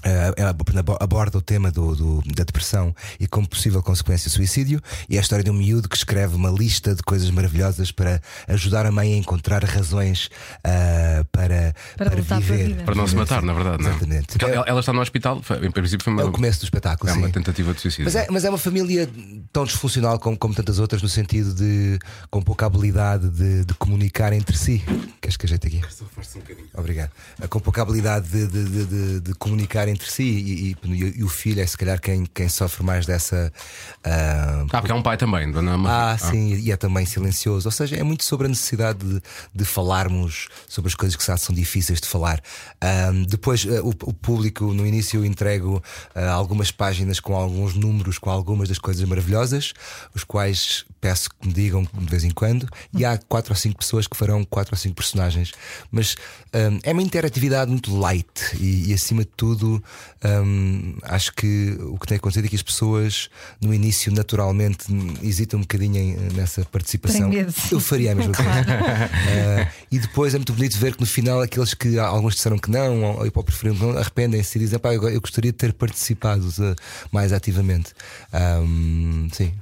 Uh, 0.04 0.34
ela 0.36 0.50
abo- 0.50 0.96
aborda 1.00 1.38
o 1.38 1.40
tema 1.42 1.70
do, 1.70 1.94
do- 1.94 2.22
da 2.34 2.42
depressão 2.44 2.94
e 3.20 3.26
como 3.28 3.48
possível 3.48 3.80
consequência 3.82 4.28
suicídio 4.28 4.80
e 5.08 5.14
é 5.16 5.18
a 5.18 5.22
história 5.22 5.44
de 5.44 5.50
um 5.50 5.54
miúdo 5.54 5.88
que 5.88 5.96
escreve 5.96 6.34
uma 6.34 6.50
lista 6.50 6.92
de 6.94 7.02
coisas 7.04 7.30
maravilhosas 7.30 7.92
para 7.92 8.20
ajudar 8.48 8.84
a 8.84 8.90
mãe 8.90 9.14
a 9.14 9.16
encontrar 9.16 9.62
razões 9.64 10.26
uh, 10.58 11.24
para, 11.30 11.74
Para 11.96 12.10
pela 12.10 12.40
viver. 12.40 12.66
vida. 12.68 12.82
Para 12.84 12.94
não 12.96 13.06
se 13.06 13.14
matar, 13.14 13.42
na 13.42 13.52
verdade, 13.52 13.82
não 13.82 13.90
é? 13.90 13.92
Exatamente. 13.92 14.26
Porque 14.38 14.44
Ela, 14.44 14.64
ela 14.66 14.80
está 14.80 14.92
no 14.92 15.00
hospital, 15.00 15.40
foi- 15.42 15.64
em 15.64 15.70
princípio 15.70 16.02
foi 16.02 16.12
uma, 16.12 16.22
É 16.22 16.24
o 16.24 16.32
começo 16.32 16.60
do 16.60 16.64
espetáculo, 16.64 17.08
é 17.10 17.14
uma 17.14 17.26
sim. 17.28 17.32
tentativa 17.32 17.72
de 17.72 17.80
suicídio. 17.80 18.04
Mas 18.04 18.16
é, 18.16 18.26
mas 18.30 18.44
é 18.44 18.48
uma 18.48 18.58
família 18.58 19.08
tão 19.52 19.64
disfuncional 19.64 20.18
como, 20.18 20.36
como 20.36 20.52
tantas 20.54 20.78
outras, 20.80 21.00
no 21.02 21.08
sentido 21.08 21.54
de 21.54 21.98
com 22.30 22.42
pouca 22.42 22.66
habilidade 22.66 23.28
de, 23.30 23.64
de 23.64 23.74
comunicar 23.74 24.32
entre 24.32 24.56
si. 24.58 24.82
Queres 25.20 25.36
que 25.36 25.46
ajeite 25.46 25.66
aqui? 25.68 25.80
Obrigado. 26.74 27.10
Com 27.48 27.60
pouca 27.60 27.82
habilidade 27.82 28.28
de, 28.28 28.46
de- 28.48 28.64
de- 28.64 28.86
de- 28.86 29.20
de 29.20 29.34
comunicar 29.34 29.86
entre 29.88 29.91
si 30.00 30.22
e, 30.22 30.76
e- 30.84 31.14
e 31.18 31.24
o 31.24 31.28
filho 31.28 31.60
é 31.60 31.66
se 31.66 31.76
calhar 31.76 32.00
quem, 32.00 32.24
quem 32.26 32.48
sofre 32.48 32.84
mais 32.84 33.06
dessa. 33.06 33.52
ah, 34.04 34.64
Ah, 34.72 34.80
porque 34.80 34.92
é 34.92 34.94
um 34.94 35.02
pai 35.02 35.16
também, 35.16 35.50
dona 35.50 35.72
ah, 35.88 36.16
sim, 36.18 36.54
e 36.54 36.70
é 36.72 36.76
também 36.76 37.04
silencioso. 37.06 37.68
Ou 37.68 37.72
seja, 37.72 37.96
é 37.96 38.02
muito 38.02 38.24
sobre 38.24 38.46
a 38.46 38.48
necessidade 38.48 38.98
de, 39.06 39.20
de 39.54 39.64
falarmos 39.64 40.48
sobre 40.68 40.88
as 40.88 40.94
coisas 40.94 41.16
que 41.16 41.22
se- 41.22 41.36
são 41.38 41.54
difíceis 41.54 42.00
de 42.00 42.06
falar. 42.08 42.40
Depois, 43.28 43.64
eh, 43.64 43.80
o, 43.80 43.88
o 43.90 44.12
público, 44.12 44.72
no 44.72 44.86
início, 44.86 45.20
eu 45.20 45.24
entrego 45.24 45.82
ah, 46.14 46.30
algumas 46.30 46.70
páginas 46.70 47.20
com 47.20 47.34
alguns 47.36 47.74
números, 47.74 48.18
com 48.18 48.30
algumas 48.30 48.68
das 48.68 48.78
coisas 48.78 49.02
maravilhosas, 49.08 49.72
os 50.14 50.24
quais 50.24 50.84
peço 51.00 51.30
que 51.30 51.46
me 51.48 51.52
digam 51.52 51.82
de 51.92 52.06
vez 52.06 52.22
em 52.24 52.30
quando. 52.30 52.68
E 52.96 53.04
há 53.04 53.18
quatro 53.18 53.52
ou 53.52 53.56
cinco 53.56 53.78
pessoas 53.78 54.06
que 54.06 54.16
farão 54.16 54.44
quatro 54.44 54.74
ou 54.74 54.78
cinco 54.78 54.94
personagens. 54.96 55.52
Mas 55.90 56.16
é 56.82 56.92
uma 56.92 57.02
interatividade 57.02 57.70
muito 57.70 57.94
light 57.96 58.28
e, 58.60 58.90
e, 58.90 58.94
acima 58.94 59.22
de 59.22 59.30
tudo, 59.36 59.81
acho 61.02 61.32
que 61.34 61.76
o 61.80 61.98
que 61.98 62.06
tem 62.06 62.16
acontecido 62.16 62.46
é 62.46 62.48
que 62.48 62.56
as 62.56 62.62
pessoas, 62.62 63.28
no 63.60 63.72
início, 63.74 64.12
naturalmente, 64.12 64.86
hesitam 65.22 65.58
um 65.58 65.62
bocadinho 65.62 65.96
em- 65.96 66.16
nessa 66.34 66.64
participação. 66.64 67.28
Medo. 67.28 67.52
Eu 67.70 67.80
faria 67.80 68.12
a 68.12 68.14
mesma 68.14 68.32
coisa. 68.34 68.50
Eh, 68.50 69.68
e 69.90 69.98
depois 69.98 70.34
é 70.34 70.38
muito 70.38 70.52
bonito 70.52 70.76
ver 70.78 70.94
que 70.94 71.00
no 71.00 71.06
final 71.06 71.40
aqueles 71.40 71.74
que 71.74 71.98
alguns 71.98 72.34
disseram 72.34 72.58
que 72.58 72.70
não, 72.70 73.02
ou, 73.02 73.30
ou 73.34 73.44
preferiram 73.44 73.76
que 73.78 73.84
não, 73.84 73.98
arrependem-se 73.98 74.58
e 74.58 74.60
dizem 74.60 74.78
pá, 74.78 74.94
eu, 74.94 75.02
eu 75.08 75.20
gostaria 75.20 75.52
de 75.52 75.58
ter 75.58 75.72
participado 75.72 76.48
eh, 76.60 76.74
mais 77.10 77.32
ativamente. 77.32 77.92
Ahm, 78.32 79.28
sim. 79.32 79.52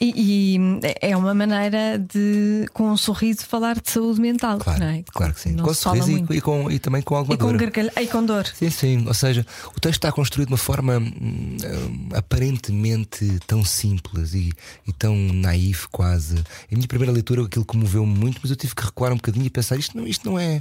E, 0.00 0.56
e 0.56 0.58
é 1.00 1.16
uma 1.16 1.34
maneira 1.34 1.98
de, 1.98 2.66
com 2.72 2.90
um 2.90 2.96
sorriso, 2.96 3.46
falar 3.46 3.80
de 3.80 3.90
saúde 3.90 4.20
mental. 4.20 4.58
Claro, 4.58 4.80
não 4.80 4.86
é? 4.88 5.02
claro 5.12 5.34
que 5.34 5.40
sim. 5.40 5.52
Não 5.52 5.64
com 5.64 5.74
sorriso 5.74 6.10
e, 6.10 6.36
e 6.36 6.40
com, 6.40 6.70
e 6.70 6.78
também 6.78 7.02
com 7.02 7.14
alguma 7.14 7.34
E 7.34 7.38
com, 7.38 7.48
dor. 7.48 7.56
gargalha... 7.58 7.92
e 8.00 8.06
com 8.06 8.24
dor. 8.24 8.46
Sim, 8.46 8.70
sim. 8.70 9.04
Ou 9.06 9.14
seja, 9.14 9.46
o 9.74 9.80
texto 9.80 9.96
está 9.98 10.12
construído 10.12 10.48
de 10.48 10.52
uma 10.54 10.58
forma 10.58 10.98
hum, 10.98 11.56
hum, 11.62 12.08
aparentemente 12.14 13.38
tão 13.46 13.64
simples 13.64 14.34
e, 14.34 14.52
e 14.86 14.92
tão 14.92 15.16
naif 15.16 15.86
quase. 15.90 16.36
A 16.38 16.74
minha 16.74 16.86
primeira 16.88 17.12
leitura 17.12 17.42
aquilo 17.44 17.64
comoveu-me 17.64 18.14
muito, 18.14 18.40
mas 18.42 18.50
eu 18.50 18.56
tive 18.56 18.74
que 18.74 18.84
recuar 18.84 19.12
um 19.12 19.16
bocadinho 19.16 19.46
e 19.46 19.50
pensar: 19.50 19.76
isto 19.76 19.96
não, 19.96 20.06
isto 20.06 20.28
não 20.28 20.38
é 20.38 20.58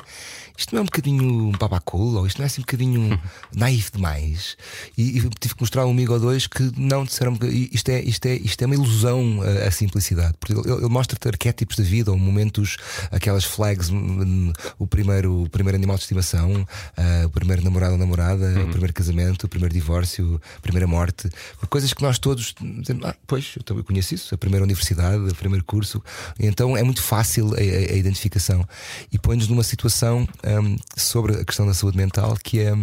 isto 0.57 0.73
não 0.73 0.79
é 0.79 0.81
um 0.81 0.85
bocadinho 0.85 1.51
papacolo, 1.57 2.19
ou 2.19 2.27
isto 2.27 2.37
não 2.37 2.43
é 2.43 2.47
assim 2.47 2.61
um 2.61 2.63
bocadinho 2.65 3.19
naif 3.55 3.91
demais. 3.91 4.55
E, 4.97 5.17
e 5.17 5.29
tive 5.39 5.55
que 5.55 5.61
mostrar 5.61 5.83
a 5.83 5.85
um 5.87 5.91
amigo 5.91 6.13
ou 6.13 6.19
dois 6.19 6.47
que 6.47 6.71
não 6.77 7.03
disseram 7.05 7.37
isto 7.43 7.89
é, 7.89 8.01
isto 8.01 8.25
é, 8.25 8.35
isto 8.35 8.61
é 8.61 8.65
uma 8.65 8.75
ilusão 8.75 9.39
a, 9.41 9.67
a 9.67 9.71
simplicidade. 9.71 10.35
Porque 10.39 10.53
ele, 10.53 10.71
ele 10.77 10.87
mostra-te 10.89 11.27
arquétipos 11.27 11.75
de 11.77 11.83
vida, 11.83 12.11
ou 12.11 12.17
momentos, 12.17 12.77
aquelas 13.11 13.43
flags, 13.43 13.89
hum, 13.89 14.51
o 14.77 14.85
primeiro, 14.87 15.43
o 15.43 15.49
primeiro 15.49 15.75
animal 15.77 15.95
de 15.97 16.03
estimação, 16.03 16.67
ah, 16.97 17.25
o 17.25 17.29
primeiro 17.29 17.63
namorado 17.63 17.93
ou 17.93 17.97
namorada, 17.97 18.45
o 18.63 18.69
primeiro 18.69 18.93
casamento, 18.93 19.43
o 19.45 19.49
primeiro 19.49 19.73
divórcio, 19.73 20.39
a 20.57 20.59
primeira 20.61 20.87
morte, 20.87 21.29
coisas 21.69 21.93
que 21.93 22.01
nós 22.01 22.19
todos 22.19 22.53
dizemos, 22.61 23.05
ah, 23.05 23.15
pois, 23.25 23.53
eu 23.57 23.63
também 23.63 23.83
conheço 23.83 24.13
isso, 24.13 24.33
a 24.35 24.37
primeira 24.37 24.63
universidade, 24.63 25.17
o 25.23 25.35
primeiro 25.35 25.63
curso. 25.65 26.01
Então 26.39 26.77
é 26.77 26.83
muito 26.83 27.01
fácil 27.01 27.53
a, 27.53 27.57
a- 27.57 27.93
a 27.93 27.97
identificação 27.97 28.65
e 29.11 29.17
põe-nos 29.17 29.47
numa 29.47 29.63
situação 29.63 30.27
hum, 30.45 30.77
sobre 30.97 31.35
a 31.41 31.45
questão 31.45 31.65
da 31.65 31.73
saúde 31.73 31.97
mental 31.97 32.35
que 32.43 32.59
é 32.59 32.73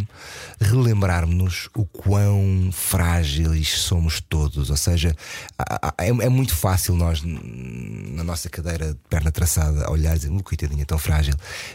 relembrarmos 0.61 1.69
o 1.75 1.85
quão 1.85 2.71
frágeis 2.73 3.79
somos 3.79 4.21
todos. 4.21 4.71
Ou 4.71 4.77
seja, 4.77 5.15
é, 5.99 6.09
é 6.09 6.29
muito 6.29 6.55
fácil 6.55 6.95
nós, 6.97 7.23
na 7.23 8.25
nossa 8.25 8.49
cadeira 8.49 8.93
de 8.93 8.99
perna 9.09 9.31
traçada, 9.31 9.91
olhar 9.91 10.15
e 10.15 10.19
dizer, 10.19 10.31
uh, 10.31 10.43
coitadinha, 10.43 10.85
tão 10.85 10.99
frágil. 10.99 11.35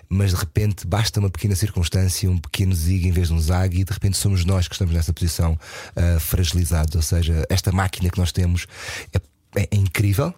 Mas 0.10 0.32
de 0.32 0.38
repente 0.38 0.88
basta 0.88 1.20
uma 1.20 1.30
pequena 1.30 1.56
circunstância, 1.56 2.30
um 2.30 2.38
pequeno 2.38 2.74
zig 2.74 3.08
em 3.08 3.12
vez 3.12 3.28
de 3.28 3.34
um 3.34 3.40
zag, 3.40 3.80
e 3.80 3.84
de 3.84 3.94
repente 3.94 4.18
somos 4.18 4.46
nós 4.46 4.68
que 4.68 4.76
estamos 4.76 4.94
nessa 4.94 5.14
posição 5.14 5.58
ah, 5.96 6.20
fragilizados. 6.20 6.96
Ou 6.96 7.02
seja, 7.02 7.46
esta 7.50 7.72
máquina 7.72 8.10
que 8.10 8.18
nós 8.18 8.32
temos 8.32 8.68
é- 9.14 9.22
é 9.56 9.76
incrível. 9.76 10.34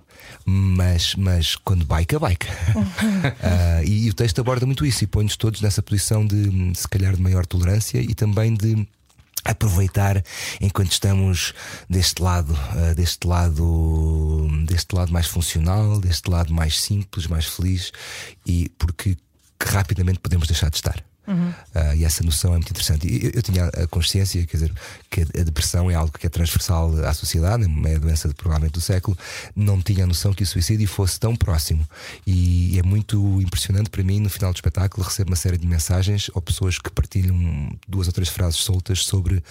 Mas, 0.49 1.13
mas 1.15 1.57
quando 1.57 1.85
bike, 1.85 2.17
bike. 2.17 2.47
Ah, 3.43 3.83
e, 3.83 4.05
e 4.05 4.09
o 4.09 4.13
texto 4.13 4.39
aborda 4.39 4.65
muito 4.65 4.85
isso 4.85 5.03
e 5.03 5.07
põe-nos 5.07 5.35
todos 5.35 5.59
nessa 5.61 5.81
posição 5.81 6.25
de, 6.25 6.71
se 6.73 6.87
calhar, 6.87 7.15
de 7.15 7.21
maior 7.21 7.45
tolerância 7.45 7.99
e 7.99 8.13
também 8.13 8.53
de 8.53 8.87
aproveitar 9.43 10.23
enquanto 10.61 10.91
estamos 10.91 11.53
deste 11.89 12.21
lado, 12.21 12.57
ah, 12.71 12.93
deste 12.93 13.27
lado, 13.27 14.47
deste 14.65 14.95
lado 14.95 15.11
mais 15.11 15.27
funcional, 15.27 15.99
deste 15.99 16.29
lado 16.29 16.53
mais 16.53 16.79
simples, 16.79 17.27
mais 17.27 17.45
feliz 17.45 17.91
e 18.45 18.69
porque 18.77 19.17
rapidamente 19.61 20.19
podemos 20.19 20.47
deixar 20.47 20.69
de 20.69 20.77
estar. 20.77 21.03
Uhum. 21.27 21.49
Uh, 21.49 21.95
e 21.97 22.05
essa 22.05 22.23
noção 22.23 22.51
é 22.51 22.57
muito 22.57 22.69
interessante. 22.69 23.07
Eu, 23.07 23.31
eu, 23.35 23.41
tinha 23.41 23.65
a 23.65 23.87
consciência, 23.87 24.45
quer 24.45 24.57
dizer, 24.57 24.73
que 25.09 25.21
a 25.21 25.43
depressão 25.43 25.91
é 25.91 25.95
algo 25.95 26.17
que 26.17 26.25
é 26.25 26.29
transversal 26.29 26.93
à 27.05 27.13
sociedade, 27.13 27.65
é 27.85 27.95
a 27.95 27.99
doença 27.99 28.27
de, 28.27 28.33
provavelmente 28.33 28.73
do 28.73 28.81
século. 28.81 29.17
Não 29.55 29.81
tinha 29.81 30.05
a 30.05 30.07
noção 30.07 30.33
que 30.33 30.43
o 30.43 30.47
suicídio 30.47 30.87
fosse 30.87 31.19
tão 31.19 31.35
próximo. 31.35 31.85
E 32.25 32.79
é 32.79 32.83
muito 32.83 33.41
impressionante 33.41 33.89
para 33.89 34.03
mim, 34.03 34.19
no 34.19 34.29
final 34.29 34.51
do 34.51 34.55
espetáculo, 34.55 35.05
recebo 35.05 35.31
uma 35.31 35.35
série 35.35 35.57
de 35.57 35.67
mensagens 35.67 36.29
ou 36.33 36.41
pessoas 36.41 36.79
que 36.79 36.89
partilham 36.89 37.37
duas 37.87 38.07
ou 38.07 38.13
três 38.13 38.29
frases 38.29 38.59
soltas 38.59 39.03
sobre 39.03 39.43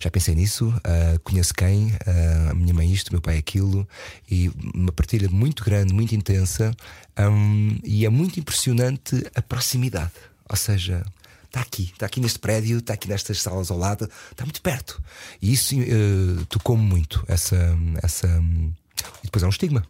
já 0.00 0.10
pensei 0.10 0.34
nisso, 0.34 0.68
uh, 0.68 1.20
conheço 1.20 1.54
quem, 1.54 1.88
uh, 1.88 2.50
a 2.50 2.54
minha 2.54 2.74
mãe 2.74 2.90
isto, 2.90 3.12
meu 3.12 3.20
pai 3.20 3.38
aquilo, 3.38 3.86
e 4.30 4.50
uma 4.74 4.92
partilha 4.92 5.28
muito 5.28 5.64
grande, 5.64 5.92
muito 5.92 6.14
intensa, 6.14 6.74
um, 7.18 7.78
e 7.84 8.04
é 8.04 8.08
muito 8.08 8.40
impressionante 8.40 9.24
a 9.34 9.42
proximidade. 9.42 10.12
Ou 10.52 10.56
seja, 10.56 11.02
está 11.46 11.62
aqui, 11.62 11.90
está 11.92 12.04
aqui 12.06 12.20
neste 12.20 12.38
prédio, 12.38 12.78
está 12.78 12.92
aqui 12.92 13.08
nestas 13.08 13.40
salas 13.40 13.70
ao 13.70 13.78
lado, 13.78 14.08
está 14.30 14.44
muito 14.44 14.60
perto. 14.60 15.02
E 15.40 15.50
isso 15.50 15.74
uh, 15.74 16.44
tocou-me 16.46 16.82
muito, 16.82 17.24
essa, 17.26 17.56
essa. 18.02 18.28
E 18.28 19.24
depois 19.24 19.42
é 19.42 19.46
um 19.46 19.50
estigma. 19.50 19.82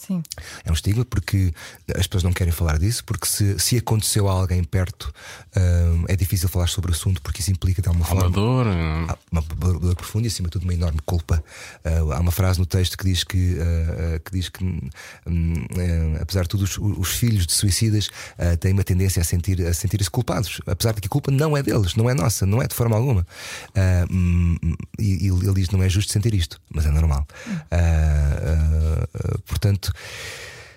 Sim. 0.00 0.22
É 0.64 0.70
um 0.70 0.74
estigma 0.74 1.04
porque 1.04 1.52
as 1.94 2.06
pessoas 2.06 2.22
não 2.22 2.32
querem 2.32 2.50
falar 2.50 2.78
disso, 2.78 3.04
porque 3.04 3.26
se, 3.26 3.58
se 3.58 3.76
aconteceu 3.76 4.30
a 4.30 4.32
alguém 4.32 4.64
perto, 4.64 5.12
uh, 5.54 6.06
é 6.08 6.16
difícil 6.16 6.48
falar 6.48 6.68
sobre 6.68 6.90
o 6.90 6.94
assunto, 6.94 7.20
porque 7.20 7.42
isso 7.42 7.50
implica 7.50 7.82
de 7.82 7.88
alguma 7.88 8.06
forma. 8.06 8.22
Uma 8.22 8.30
dor. 8.30 8.66
Uma 9.30 9.42
dor 9.42 9.94
profunda 9.94 10.26
e, 10.26 10.28
acima 10.28 10.48
de 10.48 10.52
tudo, 10.52 10.62
uma 10.62 10.72
enorme 10.72 11.00
culpa. 11.04 11.44
Uh, 11.84 12.12
há 12.12 12.18
uma 12.18 12.32
frase 12.32 12.58
no 12.58 12.64
texto 12.64 12.96
que 12.96 13.04
diz 13.04 13.24
que, 13.24 13.58
uh, 13.58 14.20
que, 14.24 14.32
diz 14.32 14.48
que 14.48 14.64
um, 14.64 16.14
apesar 16.18 16.44
de 16.44 16.48
tudo, 16.48 16.64
os, 16.64 16.78
os, 16.78 17.10
filhos 17.10 17.46
de 17.46 17.52
suicidas 17.52 18.08
têm 18.58 18.72
uma 18.72 18.84
tendência 18.84 19.20
a 19.20 19.24
sentir-se 19.24 19.66
a 19.66 19.74
sentir 19.74 20.08
culpados, 20.08 20.62
apesar 20.66 20.94
de 20.94 21.02
que 21.02 21.08
a 21.08 21.10
culpa 21.10 21.30
não 21.30 21.54
é 21.54 21.62
deles, 21.62 21.94
não 21.94 22.08
é 22.08 22.14
nossa, 22.14 22.46
não 22.46 22.62
é 22.62 22.66
de 22.66 22.74
forma 22.74 22.96
alguma. 22.96 23.26
Um, 24.10 24.56
e, 24.98 25.26
e 25.26 25.28
ele 25.28 25.52
diz: 25.52 25.68
não 25.68 25.82
é 25.82 25.88
justo 25.90 26.10
sentir 26.10 26.32
isto, 26.32 26.58
mas 26.70 26.86
é 26.86 26.90
normal. 26.90 27.26
portanto. 29.46 29.89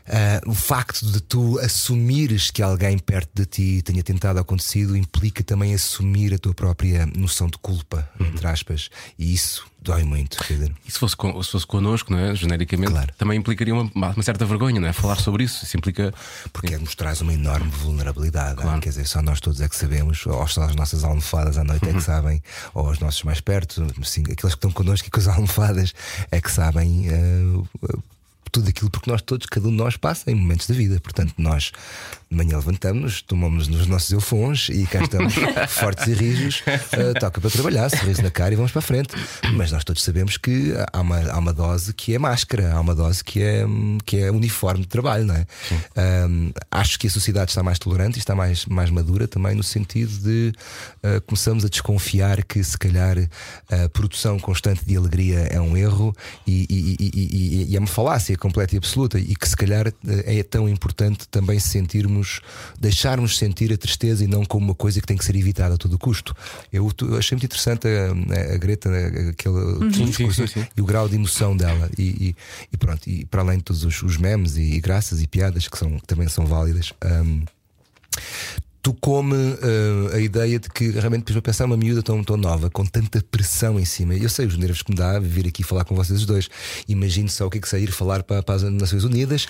Uh, 0.03 0.51
o 0.51 0.53
facto 0.53 1.05
de 1.05 1.21
tu 1.21 1.57
assumires 1.59 2.51
que 2.51 2.61
alguém 2.61 2.97
perto 2.97 3.29
de 3.33 3.45
ti 3.45 3.81
tenha 3.81 4.03
tentado 4.03 4.37
acontecido 4.37 4.97
implica 4.97 5.41
também 5.41 5.73
assumir 5.73 6.33
a 6.33 6.37
tua 6.37 6.53
própria 6.53 7.05
noção 7.05 7.47
de 7.47 7.57
culpa, 7.57 8.09
uhum. 8.19 8.27
entre 8.27 8.45
aspas, 8.45 8.89
e 9.17 9.33
isso 9.33 9.65
dói 9.81 10.03
muito. 10.03 10.37
E 10.85 10.91
se 10.91 10.99
fosse, 10.99 11.15
se 11.15 11.51
fosse 11.51 11.65
connosco, 11.65 12.11
não 12.11 12.19
é? 12.19 12.35
genericamente, 12.35 12.91
claro. 12.91 13.13
também 13.17 13.39
implicaria 13.39 13.73
uma, 13.73 13.89
uma, 13.95 14.23
certa 14.23 14.45
vergonha, 14.45 14.79
não 14.79 14.87
é? 14.89 14.93
Falar 14.93 15.17
sobre 15.19 15.45
isso. 15.45 15.63
Isso 15.63 15.77
implica. 15.77 16.13
Porque 16.51 16.77
nos 16.77 16.95
traz 16.95 17.21
uma 17.21 17.33
enorme 17.33 17.69
vulnerabilidade. 17.69 18.61
Claro. 18.61 18.81
Quer 18.81 18.89
dizer, 18.89 19.07
só 19.07 19.21
nós 19.21 19.39
todos 19.39 19.61
é 19.61 19.69
que 19.69 19.75
sabemos, 19.75 20.25
ou 20.25 20.47
só 20.47 20.63
as 20.63 20.75
nossas 20.75 21.03
almofadas 21.03 21.57
à 21.57 21.63
noite 21.63 21.83
uhum. 21.83 21.89
é 21.89 21.91
que 21.93 21.99
uhum. 21.99 22.03
sabem, 22.03 22.43
ou 22.73 22.89
os 22.89 22.99
nossos 22.99 23.23
mais 23.23 23.39
perto, 23.39 23.85
assim, 24.01 24.21
aqueles 24.21 24.41
que 24.41 24.47
estão 24.47 24.71
connosco 24.71 25.07
e 25.07 25.11
com 25.11 25.19
as 25.19 25.27
almofadas 25.29 25.93
é 26.29 26.41
que 26.41 26.51
sabem. 26.51 27.07
Uh, 27.09 27.67
tudo 28.53 28.69
aquilo 28.69 28.89
porque 28.89 29.09
nós 29.09 29.21
todos, 29.21 29.47
cada 29.47 29.67
um 29.67 29.71
de 29.71 29.77
nós 29.77 29.97
passa 29.97 30.31
em 30.31 30.35
momentos 30.35 30.67
da 30.67 30.75
vida. 30.75 30.99
Portanto, 31.01 31.33
nós 31.39 31.71
de 32.33 32.37
manhã 32.37 32.57
levantamos, 32.57 33.21
tomamos 33.21 33.67
nos 33.67 33.87
nossos 33.87 34.11
eufons 34.11 34.69
e 34.69 34.85
cá 34.85 35.03
estamos 35.03 35.33
fortes 35.69 36.07
e 36.07 36.13
rijos, 36.13 36.63
uh, 36.67 37.19
toca 37.19 37.39
para 37.39 37.49
trabalhar, 37.49 37.89
sorriso 37.89 38.21
na 38.21 38.31
cara 38.31 38.53
e 38.53 38.55
vamos 38.57 38.71
para 38.71 38.79
a 38.79 38.81
frente. 38.81 39.15
Mas 39.53 39.71
nós 39.71 39.83
todos 39.83 40.03
sabemos 40.03 40.37
que 40.37 40.73
há 40.91 40.99
uma, 40.99 41.31
há 41.31 41.37
uma 41.37 41.53
dose 41.53 41.93
que 41.93 42.13
é 42.15 42.19
máscara, 42.19 42.73
há 42.73 42.79
uma 42.79 42.95
dose 42.95 43.23
que 43.23 43.41
é, 43.41 43.65
que 44.05 44.17
é 44.17 44.31
uniforme 44.31 44.81
de 44.81 44.87
trabalho, 44.87 45.25
não 45.25 45.35
é? 45.35 45.45
Um, 46.27 46.51
acho 46.71 46.99
que 46.99 47.07
a 47.07 47.09
sociedade 47.09 47.51
está 47.51 47.61
mais 47.61 47.79
tolerante 47.79 48.17
e 48.17 48.19
está 48.19 48.35
mais, 48.35 48.65
mais 48.65 48.89
madura 48.89 49.27
também 49.27 49.55
no 49.55 49.63
sentido 49.63 50.11
de 50.19 50.53
uh, 51.03 51.21
começamos 51.21 51.63
a 51.63 51.69
desconfiar 51.69 52.43
que 52.43 52.63
se 52.63 52.77
calhar 52.77 53.17
a 53.69 53.89
produção 53.89 54.39
constante 54.39 54.83
de 54.85 54.97
alegria 54.97 55.39
é 55.51 55.59
um 55.59 55.77
erro 55.77 56.15
e, 56.45 56.65
e, 56.69 56.97
e, 56.99 57.71
e 57.71 57.75
é 57.75 57.79
uma 57.79 57.87
falácia 57.87 58.35
completa 58.37 58.75
e 58.75 58.77
absoluta 58.77 59.19
e 59.19 59.35
que 59.35 59.47
se 59.47 59.55
calhar 59.55 59.87
eh, 59.87 60.39
é 60.39 60.43
tão 60.43 60.67
importante 60.67 61.27
também 61.27 61.59
sentirmos, 61.59 62.22
deixarmos 62.79 63.37
sentir 63.37 63.71
a 63.73 63.77
tristeza 63.77 64.23
e 64.23 64.27
não 64.27 64.45
como 64.45 64.65
uma 64.65 64.75
coisa 64.75 64.99
que 64.99 65.07
tem 65.07 65.17
que 65.17 65.25
ser 65.25 65.35
evitada 65.35 65.75
a 65.75 65.77
todo 65.77 65.97
custo. 65.97 66.35
Eu, 66.71 66.91
eu 67.01 67.17
achei 67.17 67.35
muito 67.35 67.45
interessante 67.45 67.87
a, 67.87 68.53
a 68.53 68.57
Greta, 68.57 68.89
aquele 69.29 69.55
uhum. 69.55 69.89
discurso, 69.89 70.47
sim, 70.47 70.65
e 70.75 70.81
o 70.81 70.85
grau 70.85 71.07
de 71.07 71.15
emoção 71.15 71.55
dela. 71.55 71.89
E, 71.97 72.03
e, 72.03 72.35
e, 72.71 72.77
pronto, 72.77 73.07
e 73.09 73.25
para 73.25 73.41
além 73.41 73.57
de 73.57 73.63
todos 73.63 73.83
os, 73.83 74.01
os 74.03 74.17
memes 74.17 74.57
e, 74.57 74.75
e, 74.75 74.79
graças 74.79 75.21
e 75.21 75.27
piadas 75.27 75.67
que, 75.67 75.77
são, 75.77 75.99
que 75.99 76.07
também 76.07 76.27
são 76.27 76.45
válidas. 76.45 76.93
Um, 77.03 77.43
tu 78.83 78.93
come 78.93 79.33
uh, 79.33 80.13
a 80.13 80.19
ideia 80.19 80.59
de 80.59 80.69
que 80.69 80.89
realmente 80.89 81.31
vou 81.31 81.41
pensar 81.41 81.63
uma 81.63 81.77
miúda 81.77 82.03
tão, 82.03 82.21
tão 82.21 82.35
nova, 82.35 82.69
com 82.69 82.85
tanta 82.85 83.23
pressão 83.31 83.79
em 83.79 83.85
cima. 83.85 84.13
Eu 84.13 84.27
sei 84.27 84.45
os 84.45 84.57
nervos 84.57 84.81
que 84.81 84.91
me 84.91 84.97
dá 84.97 85.17
vir 85.19 85.47
aqui 85.47 85.63
falar 85.63 85.85
com 85.85 85.95
vocês 85.95 86.25
dois. 86.25 86.49
Imagino 86.87 87.29
só 87.29 87.47
o 87.47 87.49
que 87.49 87.59
é 87.59 87.61
que 87.61 87.69
sair 87.69 87.89
falar 87.93 88.23
para, 88.23 88.43
para 88.43 88.55
as 88.55 88.63
Nações 88.63 89.05
Unidas, 89.05 89.47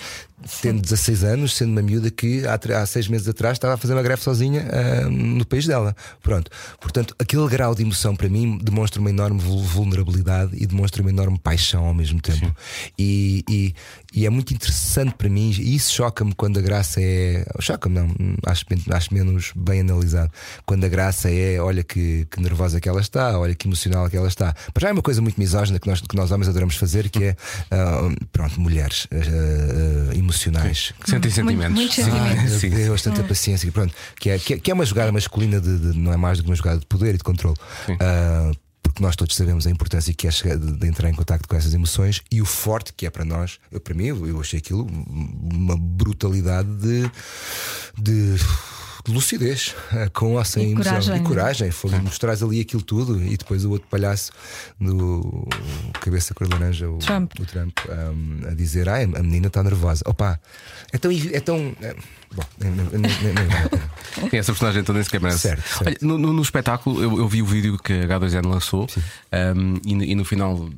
tendo 0.62 0.80
16 0.80 1.24
anos, 1.24 1.56
sendo 1.56 1.72
uma 1.72 1.82
miúda 1.82 2.12
que 2.12 2.44
há, 2.46 2.80
há 2.80 2.86
seis 2.86 3.08
meses 3.08 3.26
atrás 3.26 3.56
estava 3.56 3.74
a 3.74 3.76
fazer 3.76 3.94
uma 3.94 4.02
greve 4.02 4.22
sozinha 4.22 4.68
uh, 4.68 5.10
no 5.10 5.44
país 5.44 5.66
dela. 5.66 5.96
Pronto. 6.22 6.48
Portanto, 6.80 7.16
aquele 7.18 7.48
grau 7.48 7.74
de 7.74 7.82
emoção 7.82 8.14
para 8.14 8.28
mim 8.28 8.56
demonstra 8.62 9.00
uma 9.00 9.10
enorme 9.10 9.40
vulnerabilidade 9.40 10.52
e 10.54 10.64
demonstra 10.64 11.02
uma 11.02 11.10
enorme 11.10 11.40
paixão 11.40 11.84
ao 11.86 11.94
mesmo 11.94 12.20
tempo. 12.20 12.54
E, 12.96 13.42
e, 13.50 13.74
e, 14.14 14.26
é 14.26 14.30
muito 14.30 14.54
interessante 14.54 15.14
para 15.16 15.28
mim, 15.28 15.50
e 15.50 15.74
isso 15.74 15.92
choca-me 15.92 16.32
quando 16.36 16.58
a 16.58 16.62
graça 16.62 17.00
é. 17.02 17.44
Choca-me, 17.58 17.96
não, 17.96 18.14
acho, 18.46 18.64
acho 18.90 19.14
menos 19.24 19.52
bem 19.54 19.80
analisado. 19.80 20.30
Quando 20.64 20.84
a 20.84 20.88
graça 20.88 21.30
é, 21.30 21.60
olha 21.60 21.82
que, 21.82 22.26
que, 22.30 22.40
nervosa 22.40 22.80
que 22.80 22.88
ela 22.88 23.00
está, 23.00 23.38
olha 23.38 23.54
que 23.54 23.66
emocional 23.66 24.08
que 24.08 24.16
ela 24.16 24.28
está. 24.28 24.54
Mas 24.74 24.82
já 24.82 24.88
é 24.88 24.92
uma 24.92 25.02
coisa 25.02 25.20
muito 25.20 25.38
misógina 25.38 25.78
que 25.78 25.88
nós, 25.88 26.00
que 26.00 26.16
nós 26.16 26.30
homens 26.30 26.48
adoramos 26.48 26.76
fazer, 26.76 27.08
que 27.08 27.24
é, 27.24 27.36
uh, 27.72 28.26
pronto, 28.32 28.60
mulheres 28.60 29.06
uh, 29.06 30.10
uh, 30.10 30.18
emocionais. 30.18 30.92
Sentem 31.04 31.30
sentimentos. 31.30 31.74
Muito, 31.74 31.76
muito 31.76 31.94
sentimentos. 31.94 32.60
Sim, 32.60 32.70
Deus, 32.70 33.02
tanta 33.02 33.22
hum. 33.22 33.26
paciência. 33.26 33.70
Pronto, 33.72 33.94
que 34.18 34.30
é, 34.30 34.38
que 34.38 34.54
é, 34.54 34.58
que 34.58 34.70
é 34.70 34.74
uma 34.74 34.84
jogada 34.84 35.10
masculina, 35.10 35.60
de, 35.60 35.78
de, 35.78 35.98
não 35.98 36.12
é 36.12 36.16
mais 36.16 36.38
do 36.38 36.44
que 36.44 36.50
uma 36.50 36.56
jogada 36.56 36.78
de 36.78 36.86
poder 36.86 37.14
e 37.14 37.18
de 37.18 37.24
controle 37.24 37.56
porque 38.94 39.02
nós 39.02 39.16
todos 39.16 39.34
sabemos 39.34 39.66
a 39.66 39.70
importância 39.70 40.14
que 40.14 40.28
é 40.28 40.30
chegar, 40.30 40.56
de, 40.56 40.70
de, 40.70 40.86
entrar 40.86 41.08
em 41.08 41.14
contato 41.14 41.48
com 41.48 41.56
essas 41.56 41.74
emoções 41.74 42.22
e 42.30 42.40
o 42.40 42.44
forte 42.44 42.92
que 42.92 43.04
é 43.06 43.10
para 43.10 43.24
nós. 43.24 43.58
Eu, 43.72 43.80
para 43.80 43.92
mim, 43.92 44.04
eu, 44.04 44.24
eu 44.24 44.40
achei 44.40 44.60
aquilo 44.60 44.86
uma 44.86 45.76
brutalidade 45.76 46.68
de, 46.76 47.10
de 47.98 48.36
lucidez, 49.08 49.74
eh, 49.92 50.08
com 50.12 50.34
ou 50.34 50.44
sem 50.44 50.68
e 50.68 50.72
emoção 50.72 50.92
coragem. 50.92 51.16
e 51.16 51.20
coragem. 51.20 51.70
Foi 51.70 51.90
mostrar 52.00 52.32
ali 52.32 52.60
aquilo 52.60 52.82
tudo 52.82 53.22
e 53.22 53.36
depois 53.36 53.64
o 53.64 53.70
outro 53.70 53.88
palhaço 53.88 54.32
do 54.80 55.46
cabeça 56.00 56.34
cor 56.34 56.48
laranja, 56.48 56.88
o 56.88 56.98
Trump, 56.98 57.32
o 57.38 57.44
Trump 57.44 57.78
um, 57.88 58.48
a 58.48 58.54
dizer: 58.54 58.88
Ai, 58.88 59.04
a 59.04 59.22
menina 59.22 59.48
está 59.48 59.62
nervosa. 59.62 60.02
Opa, 60.06 60.40
é 60.92 60.98
tão. 60.98 61.10
É 61.12 61.40
tão 61.40 61.76
é, 61.80 61.94
Bom, 62.34 62.42
nem, 62.58 62.70
nem, 62.70 62.86
nem, 62.90 64.32
Essa 64.38 64.52
personagem 64.52 64.82
toda 64.82 64.96
nem 64.96 65.04
sequer 65.04 65.20
merece. 65.20 65.40
Certo, 65.40 65.62
certo. 65.62 65.86
Olha, 65.86 65.96
no, 66.02 66.18
no, 66.18 66.32
no, 66.32 66.42
espetáculo 66.42 67.00
eu, 67.00 67.18
eu, 67.18 67.28
vi 67.28 67.42
o 67.42 67.46
vídeo 67.46 67.78
que 67.78 67.92
a 67.92 68.06
H2N 68.06 68.46
lançou 68.46 68.88
um, 69.56 69.74
e, 69.84 70.12
e, 70.12 70.14
no 70.14 70.24
final 70.24 70.68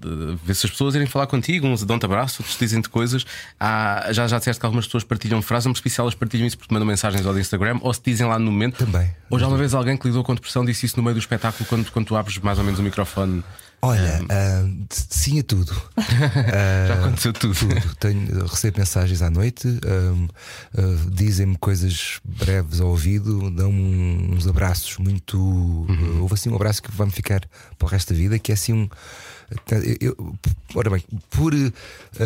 vê-se 0.44 0.66
as 0.66 0.70
pessoas 0.70 0.94
irem 0.94 1.06
falar 1.06 1.26
contigo, 1.26 1.66
uns 1.66 1.82
dão-te 1.82 2.04
abraço, 2.04 2.42
outros 2.42 2.58
dizem-te 2.58 2.90
coisas. 2.90 3.25
Há, 3.58 4.08
já, 4.12 4.26
já 4.26 4.38
disseste 4.38 4.60
que 4.60 4.66
algumas 4.66 4.86
pessoas 4.86 5.04
partilham 5.04 5.40
frases, 5.40 5.66
não 5.66 5.72
percebi 5.72 5.90
se 5.90 6.00
elas 6.00 6.14
partilham 6.14 6.46
isso 6.46 6.58
porque 6.58 6.72
mandam 6.72 6.86
mensagens 6.86 7.25
ao 7.26 7.38
Instagram 7.38 7.78
ou 7.80 7.92
se 7.94 8.00
dizem 8.04 8.26
lá 8.26 8.38
no 8.38 8.52
momento. 8.52 8.84
Também. 8.84 9.10
Ou 9.30 9.38
já 9.38 9.48
uma 9.48 9.56
vez 9.56 9.72
alguém 9.72 9.96
que 9.96 10.06
lidou 10.06 10.22
com 10.22 10.34
depressão 10.34 10.64
disse 10.64 10.84
isso 10.84 10.96
no 10.96 11.02
meio 11.02 11.14
do 11.14 11.20
espetáculo 11.20 11.66
quando, 11.68 11.90
quando 11.90 12.06
tu 12.06 12.16
abres 12.16 12.36
mais 12.38 12.58
ou 12.58 12.64
menos 12.64 12.78
o 12.78 12.82
microfone. 12.82 13.42
Olha, 13.87 14.21
uh, 14.23 14.87
sim 14.90 15.38
a 15.38 15.45
tudo. 15.45 15.71
Uh, 15.71 16.88
Já 16.88 16.95
aconteceu 16.95 17.33
tudo. 17.33 17.55
tudo. 17.55 17.95
Tenho, 18.00 18.47
recebo 18.47 18.78
mensagens 18.78 19.23
à 19.23 19.31
noite, 19.31 19.69
uh, 19.69 21.11
dizem-me 21.11 21.57
coisas 21.57 22.21
breves 22.25 22.81
ao 22.81 22.88
ouvido, 22.88 23.49
dão-me 23.50 24.35
uns 24.35 24.49
abraços 24.49 24.99
muito. 24.99 25.38
Uhum. 25.38 26.23
houve 26.23 26.35
assim 26.35 26.50
um 26.50 26.57
abraço 26.57 26.83
que 26.83 26.90
vai-me 26.90 27.12
ficar 27.12 27.43
para 27.78 27.87
o 27.87 27.88
resto 27.88 28.12
da 28.12 28.19
vida, 28.19 28.38
que 28.40 28.50
é 28.50 28.55
assim 28.55 28.73
um. 28.73 28.88
Eu, 30.00 30.35
ora 30.75 30.90
bem, 30.90 31.05
por 31.31 31.52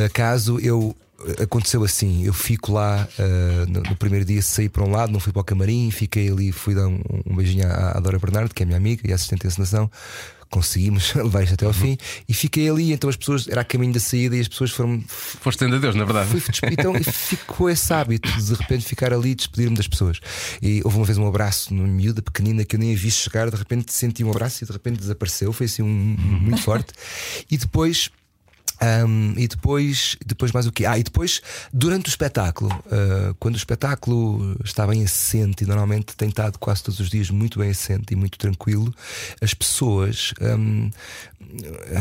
acaso 0.07 0.59
eu 0.61 0.97
aconteceu 1.43 1.85
assim: 1.85 2.25
eu 2.25 2.33
fico 2.33 2.73
lá 2.73 3.07
uh, 3.19 3.71
no, 3.71 3.83
no, 3.83 3.97
primeiro 3.97 4.25
dia, 4.25 4.40
saí 4.40 4.71
para 4.71 4.83
um 4.83 4.90
lado, 4.90 5.12
não 5.12 5.21
fui 5.21 5.31
para 5.31 5.40
o 5.40 5.45
camarim, 5.45 5.90
fiquei 5.90 6.31
ali, 6.31 6.52
fui 6.52 6.75
dar 6.75 6.87
um, 6.87 7.02
um 7.26 7.37
beijinho 7.37 7.67
à, 7.67 7.99
à 7.99 8.00
Dora 8.00 8.19
Bernardo, 8.19 8.55
que 8.55 8.62
é 8.62 8.67
minha 8.67 8.79
amiga 8.79 9.02
e 9.07 9.12
assistente 9.12 9.43
de 9.43 9.49
encenação 9.49 9.90
conseguimos 10.50 11.14
levar 11.16 11.42
isto 11.42 11.54
até 11.54 11.64
ao 11.64 11.73
uhum. 11.73 11.78
fim 11.78 11.99
e 12.28 12.35
fiquei 12.35 12.69
ali. 12.69 12.92
Então 12.92 13.09
as 13.09 13.16
pessoas, 13.16 13.49
era 13.49 13.62
a 13.62 13.64
caminho 13.64 13.92
da 13.92 14.00
saída 14.00 14.37
e 14.37 14.40
as 14.40 14.49
pessoas 14.49 14.71
foram. 14.73 15.02
Foste 15.07 15.64
a 15.64 15.69
Deus, 15.69 15.95
na 15.95 16.04
verdade. 16.04 16.28
Fui, 16.28 16.42
então 16.71 16.92
ficou 17.02 17.71
esse 17.71 17.92
hábito 17.92 18.30
de 18.30 18.50
de 18.50 18.54
repente 18.54 18.85
ficar 18.85 19.12
ali 19.12 19.30
e 19.30 19.35
despedir-me 19.35 19.76
das 19.76 19.87
pessoas. 19.87 20.21
E 20.61 20.80
houve 20.85 20.97
uma 20.97 21.07
vez 21.07 21.16
um 21.16 21.26
abraço 21.26 21.73
numa 21.73 21.88
miúda 21.88 22.21
pequenina 22.21 22.64
que 22.64 22.76
eu 22.76 22.80
nem 22.80 22.92
a 22.92 22.97
vi 22.97 23.11
chegar, 23.11 23.50
de 23.50 23.57
repente 23.57 23.92
senti 23.92 24.25
um 24.25 24.30
abraço 24.30 24.64
e 24.64 24.66
de 24.66 24.73
repente 24.73 24.99
desapareceu. 24.99 25.52
Foi 25.52 25.66
assim 25.66 25.83
um, 25.83 25.87
muito 25.87 26.61
forte. 26.62 26.92
E 27.50 27.57
depois 27.57 28.11
Um, 28.82 29.34
e 29.37 29.46
depois, 29.46 30.16
depois 30.25 30.52
mais 30.52 30.66
o 30.66 30.72
quê? 30.72 30.87
Ah, 30.87 30.99
e 30.99 31.02
depois, 31.02 31.42
durante 31.70 32.06
o 32.06 32.10
espetáculo, 32.10 32.72
uh, 32.87 33.34
quando 33.38 33.54
o 33.54 33.58
espetáculo 33.58 34.56
está 34.64 34.87
bem 34.87 35.04
assente, 35.04 35.64
e 35.64 35.66
normalmente 35.66 36.16
tem 36.16 36.30
estado 36.30 36.58
quase 36.58 36.82
todos 36.82 36.99
os 36.99 37.10
dias 37.10 37.30
muito 37.30 37.58
bem 37.58 37.70
assente 37.70 38.14
e 38.14 38.16
muito 38.16 38.38
tranquilo, 38.38 38.94
as 39.42 39.52
pessoas 39.52 40.32
um, 40.40 40.90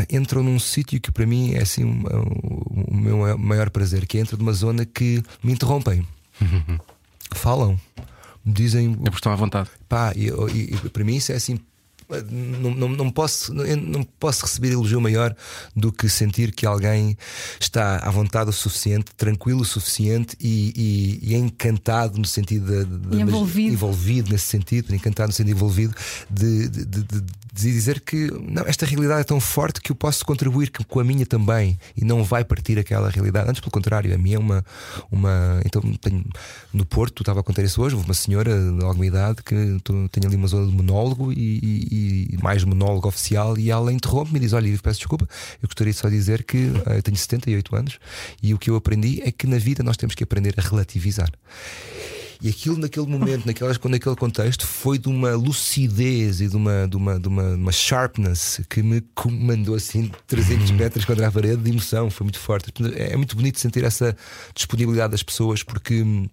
entram 0.09 0.41
num 0.41 0.57
sítio 0.57 1.01
que 1.01 1.11
para 1.11 1.25
mim 1.25 1.55
é 1.55 1.63
assim 1.63 1.83
um, 1.83 2.03
o 2.87 2.95
meu 2.95 3.37
maior 3.37 3.69
prazer, 3.69 4.05
que 4.07 4.17
é 4.17 4.21
entrar 4.21 4.37
numa 4.37 4.53
zona 4.53 4.85
que 4.85 5.21
me 5.43 5.51
interrompem, 5.51 6.07
falam, 7.35 7.77
dizem. 8.45 8.93
É 8.93 9.03
porque 9.03 9.17
estão 9.17 9.33
à 9.33 9.35
vontade. 9.35 9.69
Pá, 9.89 10.13
e, 10.15 10.27
e, 10.27 10.75
e 10.75 10.89
para 10.89 11.03
mim 11.03 11.17
isso 11.17 11.33
é 11.33 11.35
assim 11.35 11.59
não, 12.31 12.71
não, 12.71 12.89
não, 12.89 13.11
posso, 13.11 13.53
não, 13.53 14.03
posso 14.19 14.43
receber 14.45 14.71
elogio 14.71 14.99
maior 14.99 15.35
do 15.75 15.91
que 15.91 16.09
sentir 16.09 16.51
que 16.51 16.65
alguém 16.65 17.17
está 17.59 17.97
à 17.97 18.09
vontade 18.09 18.49
o 18.49 18.53
suficiente, 18.53 19.11
tranquilo 19.15 19.61
o 19.61 19.65
suficiente 19.65 20.35
e, 20.39 21.19
e, 21.23 21.31
e 21.31 21.35
encantado 21.35 22.17
no 22.17 22.25
sentido 22.25 22.65
de, 22.65 23.09
de, 23.09 23.21
envolvido. 23.21 23.73
envolvido 23.73 24.31
nesse 24.31 24.45
sentido, 24.45 24.93
encantado 24.95 25.27
no 25.27 25.33
sentido 25.33 25.55
envolvido 25.55 25.95
de, 26.29 26.67
de, 26.67 26.85
de, 26.85 27.21
dizer 27.61 27.99
que 28.01 28.31
não, 28.41 28.63
esta 28.65 28.85
realidade 28.85 29.21
é 29.21 29.23
tão 29.23 29.39
forte 29.39 29.81
que 29.81 29.91
eu 29.91 29.95
posso 29.95 30.25
contribuir 30.25 30.71
com 30.87 30.99
a 30.99 31.03
minha 31.03 31.25
também 31.25 31.79
e 31.95 32.03
não 32.03 32.23
vai 32.23 32.43
partir 32.43 32.77
aquela 32.79 33.09
realidade. 33.09 33.49
Antes, 33.49 33.61
pelo 33.61 33.71
contrário, 33.71 34.13
a 34.13 34.17
minha 34.17 34.37
é 34.37 34.39
uma. 34.39 34.65
uma 35.11 35.61
então, 35.65 35.81
tenho, 36.01 36.23
no 36.73 36.85
Porto, 36.85 37.21
estava 37.21 37.39
a 37.39 37.43
contar 37.43 37.63
isso 37.63 37.81
hoje, 37.81 37.95
uma 37.95 38.13
senhora 38.13 38.55
de 38.55 38.83
alguma 38.83 39.05
idade 39.05 39.43
que 39.43 39.55
tem 40.11 40.25
ali 40.25 40.35
uma 40.35 40.47
zona 40.47 40.67
de 40.67 40.73
monólogo 40.73 41.31
e 41.33 41.59
e 42.31 42.37
mais 42.41 42.63
monólogo 42.63 43.07
oficial 43.07 43.57
e 43.57 43.71
ela 43.71 43.91
interrompe-me 43.91 44.37
e 44.37 44.41
diz: 44.41 44.53
Olha, 44.53 44.69
peço 44.81 44.99
desculpa, 44.99 45.27
eu 45.61 45.67
gostaria 45.67 45.93
só 45.93 46.07
de 46.07 46.15
dizer 46.15 46.43
que 46.43 46.57
uh, 46.57 46.93
eu 46.95 47.03
tenho 47.03 47.17
78 47.17 47.75
anos 47.75 47.99
e 48.41 48.53
o 48.53 48.57
que 48.57 48.69
eu 48.69 48.75
aprendi 48.75 49.21
é 49.23 49.31
que 49.31 49.47
na 49.47 49.57
vida 49.57 49.83
nós 49.83 49.97
temos 49.97 50.15
que 50.15 50.23
aprender 50.23 50.53
a 50.57 50.61
relativizar. 50.61 51.29
E 52.41 52.47
aquilo 52.47 52.77
naquele 52.77 53.05
momento, 53.05 53.45
naquelas, 53.45 53.77
naquele 53.77 54.15
contexto, 54.15 54.65
foi 54.65 54.97
de 54.97 55.09
uma 55.09 55.35
lucidez 55.35 56.39
e 56.39 56.47
de 56.47 56.55
uma, 56.55 56.87
de 56.87 56.95
uma, 56.95 57.19
de 57.19 57.27
uma, 57.27 57.43
uma 57.55 57.71
sharpness 57.71 58.61
que 58.69 58.81
me 58.81 59.03
mandou 59.29 59.75
assim 59.75 60.09
300 60.25 60.71
metros 60.71 61.03
contra 61.03 61.27
a 61.27 61.31
parede 61.31 61.61
de 61.61 61.69
emoção. 61.69 62.09
Foi 62.09 62.23
muito 62.23 62.39
forte. 62.39 62.71
É 62.95 63.17
muito 63.17 63.35
bonito 63.35 63.59
sentir 63.59 63.83
essa 63.83 64.15
disponibilidade 64.55 65.11
das 65.11 65.21
pessoas 65.21 65.63
porque 65.63 66.01
hum, 66.01 66.29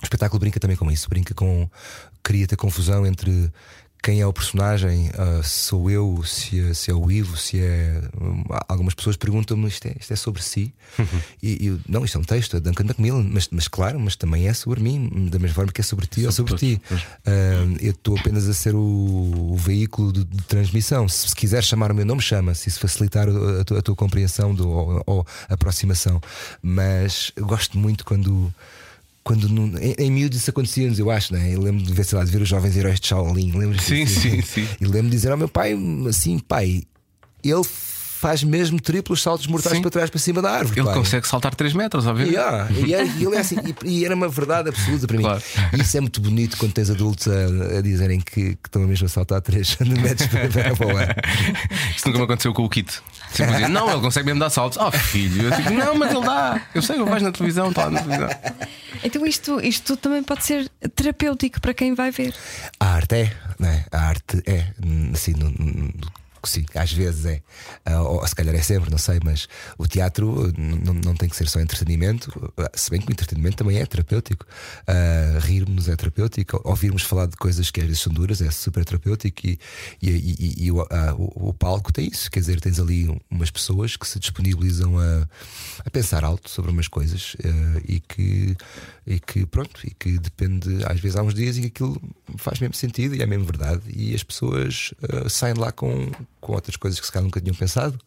o 0.00 0.04
espetáculo 0.04 0.40
brinca 0.40 0.58
também 0.58 0.76
com 0.76 0.90
isso, 0.90 1.08
brinca 1.10 1.34
com. 1.34 1.68
cria 2.22 2.46
ter 2.46 2.56
confusão 2.56 3.06
entre 3.06 3.52
quem 4.04 4.20
é 4.20 4.26
o 4.26 4.32
personagem, 4.34 5.08
uh, 5.08 5.42
sou 5.42 5.90
eu, 5.90 6.22
se 6.26 6.60
é, 6.60 6.74
se 6.74 6.90
é 6.90 6.94
o 6.94 7.10
Ivo, 7.10 7.38
se 7.38 7.58
é. 7.58 8.02
Um, 8.20 8.44
algumas 8.68 8.92
pessoas 8.92 9.16
perguntam-me 9.16 9.66
isto, 9.66 9.86
é, 9.86 9.96
isto 9.98 10.12
é 10.12 10.16
sobre 10.16 10.42
si. 10.42 10.74
Uhum. 10.98 11.06
E, 11.42 11.68
e, 11.68 11.80
não, 11.86 12.04
isto 12.04 12.16
é 12.16 12.20
um 12.20 12.24
texto, 12.24 12.56
é 12.56 12.60
Duncan 12.60 12.84
Macmillan, 12.84 13.22
mas, 13.30 13.48
mas 13.50 13.68
claro, 13.68 14.00
mas 14.00 14.16
também 14.16 14.46
é 14.46 14.54
sobre 14.54 14.80
mim, 14.80 15.28
da 15.30 15.38
mesma 15.38 15.54
forma 15.54 15.72
que 15.72 15.80
é 15.80 15.84
sobre 15.84 16.06
ti 16.06 16.22
sobre 16.22 16.26
ou 16.26 16.32
sobre 16.32 16.56
ti. 16.56 16.82
Uh, 16.90 17.76
eu 17.80 17.90
estou 17.90 18.18
apenas 18.18 18.48
a 18.48 18.54
ser 18.54 18.74
o, 18.74 18.80
o 18.80 19.56
veículo 19.56 20.10
de, 20.10 20.24
de, 20.24 20.42
transmissão. 20.44 21.06
Se, 21.06 21.28
se 21.28 21.36
quiser 21.36 21.62
chamar 21.62 21.92
o 21.92 21.94
meu 21.94 22.06
nome, 22.06 22.22
chama, 22.22 22.54
se 22.54 22.68
isso 22.70 22.80
facilitar 22.80 23.28
a, 23.28 23.60
a, 23.60 23.64
tua, 23.64 23.78
a 23.78 23.82
tua, 23.82 23.94
compreensão 23.94 24.54
do, 24.54 24.68
ou, 24.68 25.02
ou 25.06 25.26
aproximação. 25.48 26.20
Mas 26.62 27.30
gosto 27.38 27.78
muito 27.78 28.04
quando 28.04 28.52
quando 29.24 29.48
no, 29.48 29.76
em, 29.78 29.94
em 29.98 30.10
miúdo 30.10 30.36
isso 30.36 30.50
acontecia-nos, 30.50 30.98
eu 30.98 31.10
acho, 31.10 31.32
né? 31.32 31.54
Eu 31.54 31.60
lembro 31.60 31.82
de 31.82 31.92
ver, 31.92 32.04
sei 32.04 32.18
lá, 32.18 32.24
de 32.24 32.30
ver 32.30 32.42
os 32.42 32.48
jovens 32.48 32.76
heróis 32.76 33.00
de 33.00 33.06
Shaolin. 33.06 33.52
Lembro 33.52 33.80
sim, 33.80 34.02
assim, 34.02 34.20
sim, 34.20 34.42
sim. 34.42 34.68
E 34.78 34.84
lembro 34.84 35.10
de 35.10 35.16
dizer 35.16 35.32
ao 35.32 35.38
meu 35.38 35.48
pai 35.48 35.74
assim, 36.06 36.38
pai, 36.38 36.82
ele 37.42 37.62
faz 38.24 38.42
mesmo 38.42 38.80
triplos 38.80 39.20
saltos 39.20 39.46
mortais 39.46 39.76
Sim. 39.76 39.82
para 39.82 39.90
trás 39.90 40.08
para 40.08 40.18
cima 40.18 40.40
da 40.40 40.50
árvore. 40.50 40.80
Ele 40.80 40.86
pai. 40.86 40.94
consegue 40.94 41.28
saltar 41.28 41.54
3 41.54 41.74
metros, 41.74 42.06
obviamente. 42.06 42.34
Yeah. 42.34 42.72
E, 42.72 42.94
era, 42.94 43.04
e, 43.04 43.22
ele 43.22 43.36
é 43.36 43.38
assim, 43.38 43.56
e, 43.84 43.98
e, 43.98 44.04
era 44.06 44.14
uma 44.14 44.30
verdade 44.30 44.70
absoluta 44.70 45.06
para 45.06 45.16
mim. 45.18 45.24
Claro. 45.24 45.42
E 45.74 45.82
isso 45.82 45.94
é 45.94 46.00
muito 46.00 46.22
bonito 46.22 46.56
quando 46.56 46.72
tens 46.72 46.88
adultos 46.88 47.28
a, 47.28 47.76
a 47.76 47.82
dizerem 47.82 48.20
que, 48.20 48.54
que, 48.54 48.58
estão 48.64 48.80
mesmo 48.80 49.04
a 49.04 49.10
saltar 49.10 49.42
3 49.42 49.76
metros 50.00 50.26
para, 50.28 50.74
para 50.74 50.86
o 50.86 50.96
ar. 50.96 51.16
Isso 51.94 52.06
nunca 52.06 52.18
me 52.18 52.24
aconteceu 52.24 52.54
com 52.54 52.64
o 52.64 52.68
Kit. 52.70 52.98
Sempre 53.30 53.52
dizia, 53.52 53.68
não, 53.68 53.92
ele 53.92 54.00
consegue 54.00 54.24
mesmo 54.24 54.40
dar 54.40 54.48
saltos. 54.48 54.78
Oh, 54.80 54.90
filho, 54.90 55.42
eu 55.42 55.50
digo, 55.50 55.70
não, 55.74 55.94
mas 55.94 56.14
ele 56.14 56.24
dá. 56.24 56.62
Eu 56.74 56.80
sei, 56.80 56.98
eu 56.98 57.04
vejo 57.04 57.26
na 57.26 57.30
televisão, 57.32 57.68
está 57.68 57.90
na 57.90 58.00
televisão. 58.00 58.30
Então 59.04 59.26
isto, 59.26 59.60
isto 59.60 59.98
também 59.98 60.22
pode 60.22 60.44
ser 60.44 60.70
terapêutico 60.96 61.60
para 61.60 61.74
quem 61.74 61.94
vai 61.94 62.10
ver. 62.10 62.34
A 62.80 62.86
arte 62.86 63.16
é, 63.16 63.32
né? 63.58 63.84
a 63.92 63.98
arte 63.98 64.42
é, 64.46 64.68
assim, 65.12 65.32
no, 65.32 65.50
no 65.50 65.92
sim, 66.48 66.64
às 66.74 66.92
vezes 66.92 67.24
é. 67.26 67.42
Uh, 67.88 68.02
ou 68.02 68.26
se 68.26 68.34
calhar 68.34 68.54
é 68.54 68.62
sempre, 68.62 68.90
não 68.90 68.98
sei, 68.98 69.18
mas 69.24 69.48
o 69.78 69.86
teatro 69.86 70.52
não 71.04 71.14
tem 71.14 71.28
que 71.28 71.36
ser 71.36 71.48
só 71.48 71.60
entretenimento, 71.60 72.52
se 72.74 72.90
bem 72.90 73.00
que 73.00 73.08
o 73.08 73.12
entretenimento 73.12 73.56
também 73.56 73.78
é 73.78 73.86
terapêutico. 73.86 74.46
Uh, 74.88 75.38
rirmos 75.40 75.88
é 75.88 75.96
terapêutico, 75.96 76.60
ouvirmos 76.64 77.02
falar 77.02 77.26
de 77.26 77.36
coisas 77.36 77.70
que 77.70 77.80
às 77.80 77.86
vezes 77.86 78.00
são 78.00 78.12
duras 78.12 78.40
é 78.40 78.50
super 78.50 78.84
terapêutico 78.84 79.46
e, 79.46 79.58
e, 80.02 80.10
e, 80.10 80.64
e 80.64 80.72
o, 80.72 80.78
o, 81.16 81.48
o, 81.48 81.54
palco 81.54 81.92
tem 81.92 82.08
isso, 82.08 82.30
quer 82.30 82.40
dizer, 82.40 82.60
tens 82.60 82.78
ali 82.78 83.08
umas 83.30 83.50
pessoas 83.50 83.96
que 83.96 84.06
se 84.06 84.18
disponibilizam 84.18 84.98
a, 84.98 85.28
a 85.84 85.90
pensar 85.90 86.24
alto 86.24 86.50
sobre 86.50 86.70
umas 86.70 86.88
coisas 86.88 87.34
uh, 87.34 87.82
e 87.86 88.00
que 88.00 88.56
e 89.06 89.20
que 89.20 89.44
pronto, 89.44 89.80
e 89.86 89.90
que 89.90 90.18
depende, 90.18 90.82
às 90.86 90.98
vezes 90.98 91.16
há 91.16 91.22
uns 91.22 91.34
dias 91.34 91.58
em 91.58 91.62
que 91.62 91.66
aquilo 91.66 92.00
faz 92.36 92.58
mesmo 92.58 92.74
sentido 92.74 93.14
e 93.14 93.22
é 93.22 93.26
mesmo 93.26 93.44
verdade, 93.44 93.82
e 93.94 94.14
as 94.14 94.22
pessoas 94.22 94.94
uh, 95.02 95.28
saem 95.28 95.54
lá 95.54 95.70
com, 95.70 96.10
com 96.44 96.52
outras 96.52 96.76
coisas 96.76 97.00
que 97.00 97.06
se 97.06 97.10
calhar 97.10 97.24
nunca 97.24 97.40
tinham 97.40 97.54
pensado, 97.54 97.98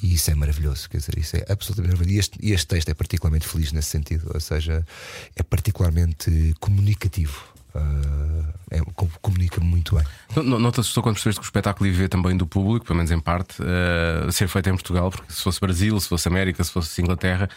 e 0.00 0.14
isso 0.14 0.30
é 0.30 0.34
maravilhoso, 0.34 0.88
quer 0.88 0.98
dizer, 0.98 1.18
isso 1.18 1.36
é 1.36 1.44
absolutamente 1.48 1.94
maravilhoso. 1.94 2.16
E 2.16 2.18
este, 2.18 2.52
este 2.52 2.66
texto 2.68 2.88
é 2.88 2.94
particularmente 2.94 3.46
feliz 3.46 3.72
nesse 3.72 3.90
sentido, 3.90 4.30
ou 4.32 4.40
seja, 4.40 4.86
é 5.34 5.42
particularmente 5.42 6.54
comunicativo. 6.60 7.52
Uh, 7.74 8.52
é, 8.70 8.80
comunica 9.22 9.58
muito 9.58 9.96
bem. 9.96 10.04
Não, 10.36 10.58
não 10.58 10.70
te 10.70 10.80
assustou 10.80 11.02
quando 11.02 11.14
percebeste 11.14 11.40
que 11.40 11.46
o 11.46 11.48
espetáculo 11.48 11.88
ia 11.88 11.96
ver 11.96 12.08
também 12.08 12.36
do 12.36 12.46
público, 12.46 12.84
pelo 12.84 12.98
menos 12.98 13.10
em 13.10 13.18
parte, 13.18 13.62
uh, 13.62 14.30
ser 14.30 14.46
feito 14.46 14.68
em 14.68 14.74
Portugal, 14.74 15.10
porque 15.10 15.32
se 15.32 15.42
fosse 15.42 15.58
Brasil, 15.58 15.98
se 15.98 16.06
fosse 16.06 16.28
América, 16.28 16.62
se 16.62 16.70
fosse 16.70 17.00
Inglaterra, 17.00 17.48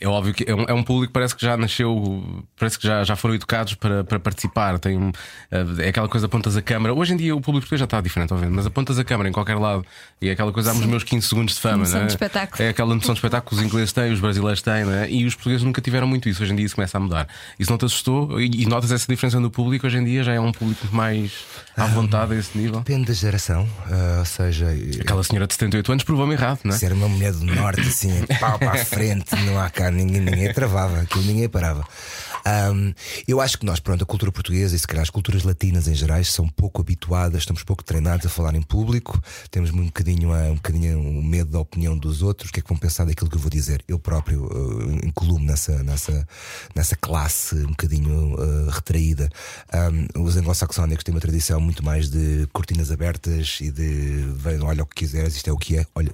é 0.00 0.06
óbvio 0.06 0.32
que 0.32 0.44
é 0.48 0.54
um, 0.54 0.62
é 0.62 0.72
um, 0.72 0.82
público 0.82 1.08
que 1.08 1.12
parece 1.12 1.34
que 1.34 1.44
já 1.44 1.56
nasceu, 1.56 2.44
parece 2.56 2.78
que 2.78 2.86
já, 2.86 3.02
já 3.02 3.16
foram 3.16 3.34
educados 3.34 3.74
para, 3.74 4.04
para 4.04 4.20
participar. 4.20 4.78
Tem 4.78 4.96
um, 4.96 5.10
eh, 5.50 5.86
é 5.86 5.88
aquela 5.88 6.08
coisa, 6.08 6.26
apontas 6.26 6.56
a 6.56 6.62
câmara. 6.62 6.94
Hoje 6.94 7.14
em 7.14 7.16
dia 7.16 7.34
o 7.34 7.40
público 7.40 7.76
já 7.76 7.84
está 7.84 8.00
diferente, 8.00 8.32
obviamente, 8.32 8.56
mas 8.56 8.66
apontas 8.66 8.98
a 8.98 9.04
câmara 9.04 9.28
em 9.28 9.32
qualquer 9.32 9.56
lado 9.56 9.84
e 10.20 10.28
é 10.28 10.32
aquela 10.32 10.52
coisa, 10.52 10.70
há 10.70 10.74
os 10.74 10.86
meus 10.86 11.02
15 11.02 11.26
segundos 11.26 11.54
de 11.54 11.60
fama. 11.60 11.78
Noção 11.78 12.02
é? 12.02 12.06
de 12.06 12.12
espetáculo. 12.12 12.62
É 12.62 12.68
aquela 12.68 12.94
noção 12.94 13.12
de 13.14 13.18
espetáculo 13.18 13.50
que 13.50 13.56
os 13.56 13.62
ingleses 13.62 13.92
têm, 13.92 14.12
os 14.12 14.20
brasileiros 14.20 14.62
têm, 14.62 14.88
é? 14.92 15.10
e 15.10 15.26
os 15.26 15.34
portugueses 15.34 15.64
nunca 15.64 15.80
tiveram 15.80 16.06
muito 16.06 16.28
isso. 16.28 16.42
Hoje 16.42 16.52
em 16.52 16.56
dia 16.56 16.66
isso 16.66 16.74
começa 16.76 16.96
a 16.96 17.00
mudar. 17.00 17.28
Isso 17.58 17.70
não 17.70 17.78
te 17.78 17.84
assustou? 17.84 18.40
E, 18.40 18.62
e 18.62 18.66
notas 18.66 18.92
essa 18.92 19.06
diferença 19.08 19.40
no 19.40 19.50
público? 19.50 19.86
Hoje 19.86 19.98
em 19.98 20.04
dia 20.04 20.22
já 20.22 20.32
é 20.32 20.40
um 20.40 20.52
público 20.52 20.86
mais 20.92 21.32
à 21.76 21.86
vontade 21.86 22.34
a 22.34 22.36
esse 22.36 22.56
nível? 22.56 22.78
Depende 22.78 23.06
da 23.06 23.14
geração, 23.14 23.62
uh, 23.62 24.18
ou 24.20 24.24
seja, 24.24 24.68
aquela 25.00 25.22
senhora 25.24 25.46
de 25.46 25.54
78 25.54 25.92
anos 25.92 26.04
provou-me 26.04 26.34
errado, 26.34 26.60
não 26.64 26.74
é? 26.74 26.78
Ser 26.78 26.92
uma 26.92 27.08
mulher 27.08 27.32
do 27.32 27.44
norte, 27.44 27.80
assim, 27.80 28.24
pau 28.38 28.58
para 28.58 28.72
a 28.72 28.84
frente, 28.84 29.34
não 29.44 29.60
há 29.60 29.70
cá 29.70 29.87
ninguém, 29.90 30.20
ninguém 30.20 30.52
travava, 30.52 31.00
aquilo 31.00 31.24
ninguém 31.24 31.48
parava. 31.48 31.84
Um, 32.48 32.94
eu 33.26 33.40
acho 33.40 33.58
que 33.58 33.66
nós, 33.66 33.78
pronto, 33.78 34.02
a 34.02 34.06
cultura 34.06 34.32
portuguesa 34.32 34.74
e 34.74 34.78
se 34.78 34.86
calhar 34.86 35.02
as 35.02 35.10
culturas 35.10 35.42
latinas 35.42 35.86
em 35.86 35.94
geral 35.94 36.22
são 36.24 36.48
pouco 36.48 36.80
habituadas, 36.80 37.42
estamos 37.42 37.62
pouco 37.62 37.84
treinados 37.84 38.24
a 38.24 38.28
falar 38.28 38.54
em 38.54 38.62
público, 38.62 39.20
temos 39.50 39.70
um 39.70 39.84
bocadinho, 39.84 40.32
um 40.32 40.54
bocadinho 40.54 40.98
o 40.98 41.22
medo 41.22 41.50
da 41.50 41.58
opinião 41.58 41.96
dos 41.96 42.22
outros, 42.22 42.48
o 42.48 42.52
que 42.52 42.60
é 42.60 42.62
que 42.62 42.68
vão 42.68 42.78
pensar 42.78 43.04
daquilo 43.04 43.28
que 43.28 43.36
eu 43.36 43.40
vou 43.40 43.50
dizer. 43.50 43.84
Eu 43.86 43.98
próprio 43.98 44.46
uh, 44.46 45.06
incluo-me 45.06 45.46
nessa, 45.46 45.82
nessa, 45.82 46.26
nessa 46.74 46.96
classe 46.96 47.54
um 47.56 47.68
bocadinho 47.68 48.34
uh, 48.34 48.70
retraída. 48.70 49.28
Um, 50.16 50.22
os 50.24 50.36
anglo-saxónicos 50.36 51.04
têm 51.04 51.14
uma 51.14 51.20
tradição 51.20 51.60
muito 51.60 51.84
mais 51.84 52.08
de 52.08 52.48
cortinas 52.52 52.90
abertas 52.90 53.58
e 53.60 53.70
de 53.70 54.24
olha 54.62 54.82
o 54.82 54.86
que 54.86 54.96
quiseres, 54.96 55.36
isto 55.36 55.50
é 55.50 55.52
o 55.52 55.58
que 55.58 55.76
é, 55.76 55.86
olha, 55.94 56.10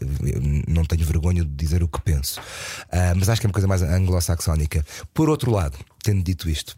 não 0.66 0.84
tenho 0.84 1.04
vergonha 1.04 1.44
de 1.44 1.50
dizer 1.50 1.82
o 1.82 1.88
que 1.88 2.00
penso. 2.00 2.40
Uh, 2.40 3.14
mas 3.16 3.28
acho 3.28 3.40
que 3.40 3.46
é 3.46 3.48
uma 3.48 3.54
coisa 3.54 3.68
mais 3.68 3.82
anglo-saxónica. 3.82 4.84
Por 5.12 5.28
outro 5.28 5.50
lado, 5.52 5.78
tendo 6.04 6.22
dito 6.22 6.48
isto, 6.48 6.76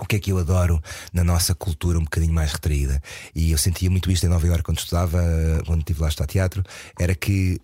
o 0.00 0.06
que 0.06 0.16
é 0.16 0.18
que 0.18 0.32
eu 0.32 0.38
adoro 0.38 0.80
na 1.12 1.24
nossa 1.24 1.54
cultura 1.54 1.98
um 1.98 2.04
bocadinho 2.04 2.32
mais 2.32 2.52
retraída? 2.52 3.02
E 3.34 3.50
eu 3.50 3.58
sentia 3.58 3.90
muito 3.90 4.10
isto 4.10 4.24
em 4.24 4.28
Nova 4.28 4.46
Iorque 4.46 4.62
quando 4.62 4.78
estudava, 4.78 5.20
quando 5.66 5.80
estive 5.80 6.00
lá 6.00 6.06
a 6.06 6.08
estudar 6.08 6.26
teatro, 6.26 6.62
era 6.98 7.14
que 7.14 7.60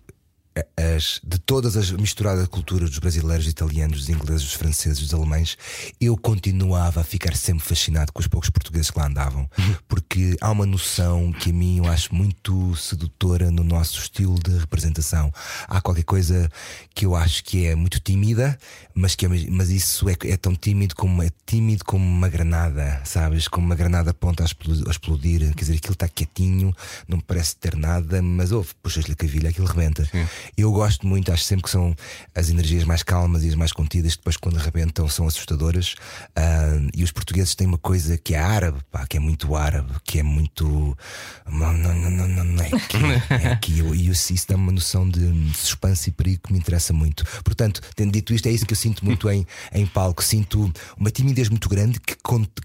as, 0.75 1.19
de 1.23 1.37
todas 1.39 1.75
as 1.75 1.91
misturadas 1.91 2.47
culturas 2.47 2.89
dos 2.89 2.99
brasileiros, 2.99 3.45
dos 3.45 3.51
italianos, 3.51 3.99
dos 3.99 4.09
ingleses, 4.09 4.43
dos 4.43 4.53
franceses, 4.53 4.99
dos 4.99 5.13
alemães, 5.13 5.57
eu 5.99 6.15
continuava 6.17 7.01
a 7.01 7.03
ficar 7.03 7.35
sempre 7.35 7.63
fascinado 7.63 8.11
com 8.11 8.19
os 8.19 8.27
poucos 8.27 8.49
portugueses 8.49 8.91
que 8.91 8.99
lá 8.99 9.07
andavam, 9.07 9.49
porque 9.87 10.35
há 10.41 10.51
uma 10.51 10.65
noção 10.65 11.31
que 11.31 11.49
a 11.49 11.53
mim 11.53 11.79
eu 11.79 11.87
acho 11.87 12.13
muito 12.13 12.75
sedutora 12.75 13.51
no 13.51 13.63
nosso 13.63 13.99
estilo 13.99 14.35
de 14.39 14.57
representação. 14.57 15.31
Há 15.67 15.81
qualquer 15.81 16.03
coisa 16.03 16.49
que 16.93 17.05
eu 17.05 17.15
acho 17.15 17.43
que 17.43 17.65
é 17.65 17.75
muito 17.75 17.99
tímida, 17.99 18.57
mas 18.97 19.13
que 19.13 19.27
é, 19.27 19.29
mas 19.51 19.69
isso 19.69 20.09
é, 20.09 20.15
é 20.25 20.35
tão 20.35 20.55
tímido 20.55 20.95
como 20.95 21.21
é 21.21 21.29
tímido 21.45 21.85
como 21.85 22.03
uma 22.03 22.27
granada, 22.27 22.99
sabes? 23.05 23.47
Como 23.47 23.67
uma 23.67 23.75
granada 23.75 24.11
ponta 24.11 24.43
a 24.43 24.89
explodir, 24.89 25.53
quer 25.53 25.63
dizer, 25.63 25.77
aquilo 25.77 25.93
está 25.93 26.07
quietinho, 26.07 26.75
não 27.07 27.19
parece 27.19 27.55
ter 27.57 27.75
nada, 27.75 28.23
mas 28.23 28.51
ouve, 28.51 28.69
puxas-lhe 28.81 29.11
a 29.13 29.15
cavilha, 29.15 29.49
aquilo 29.49 29.67
rebenta. 29.67 30.03
Sim. 30.05 30.25
Eu 30.57 30.71
gosto 30.71 31.05
muito, 31.05 31.31
acho 31.31 31.43
sempre 31.43 31.65
que 31.65 31.69
são 31.69 31.95
as 32.33 32.49
energias 32.49 32.83
mais 32.85 33.03
calmas 33.03 33.43
e 33.43 33.49
as 33.49 33.55
mais 33.55 33.71
contidas, 33.71 34.13
que 34.13 34.17
depois 34.17 34.35
quando 34.35 34.57
arrebentam 34.57 35.07
são 35.07 35.27
assustadoras. 35.27 35.93
Ah, 36.35 36.79
e 36.95 37.03
os 37.03 37.11
portugueses 37.11 37.53
têm 37.53 37.67
uma 37.67 37.77
coisa 37.77 38.17
que 38.17 38.33
é 38.33 38.39
árabe, 38.39 38.79
pá, 38.91 39.05
que 39.05 39.17
é 39.17 39.19
muito 39.19 39.55
árabe, 39.55 39.93
que 40.03 40.19
é 40.19 40.23
muito. 40.23 40.97
Não, 41.45 41.71
não, 41.71 41.93
não, 41.93 42.09
não, 42.09 42.43
não, 42.43 42.63
é 42.63 42.67
aqui. 42.67 42.97
É 43.29 43.47
aqui. 43.53 43.81
E 43.93 44.09
isso, 44.09 44.33
isso 44.33 44.47
dá-me 44.47 44.63
uma 44.63 44.71
noção 44.71 45.07
de 45.07 45.21
suspense 45.53 46.09
e 46.09 46.13
perigo 46.13 46.41
que 46.47 46.51
me 46.51 46.57
interessa 46.57 46.93
muito. 46.93 47.23
Portanto, 47.43 47.79
tendo 47.95 48.11
dito 48.11 48.33
isto, 48.33 48.47
é 48.47 48.51
isso 48.51 48.65
que 48.65 48.73
eu 48.73 48.77
sinto 48.77 48.86
muito 49.03 49.29
em, 49.29 49.45
em 49.73 49.85
palco. 49.85 50.23
Sinto 50.23 50.71
uma 50.97 51.11
timidez 51.11 51.49
muito 51.49 51.69
grande 51.69 51.99
que, 51.99 52.15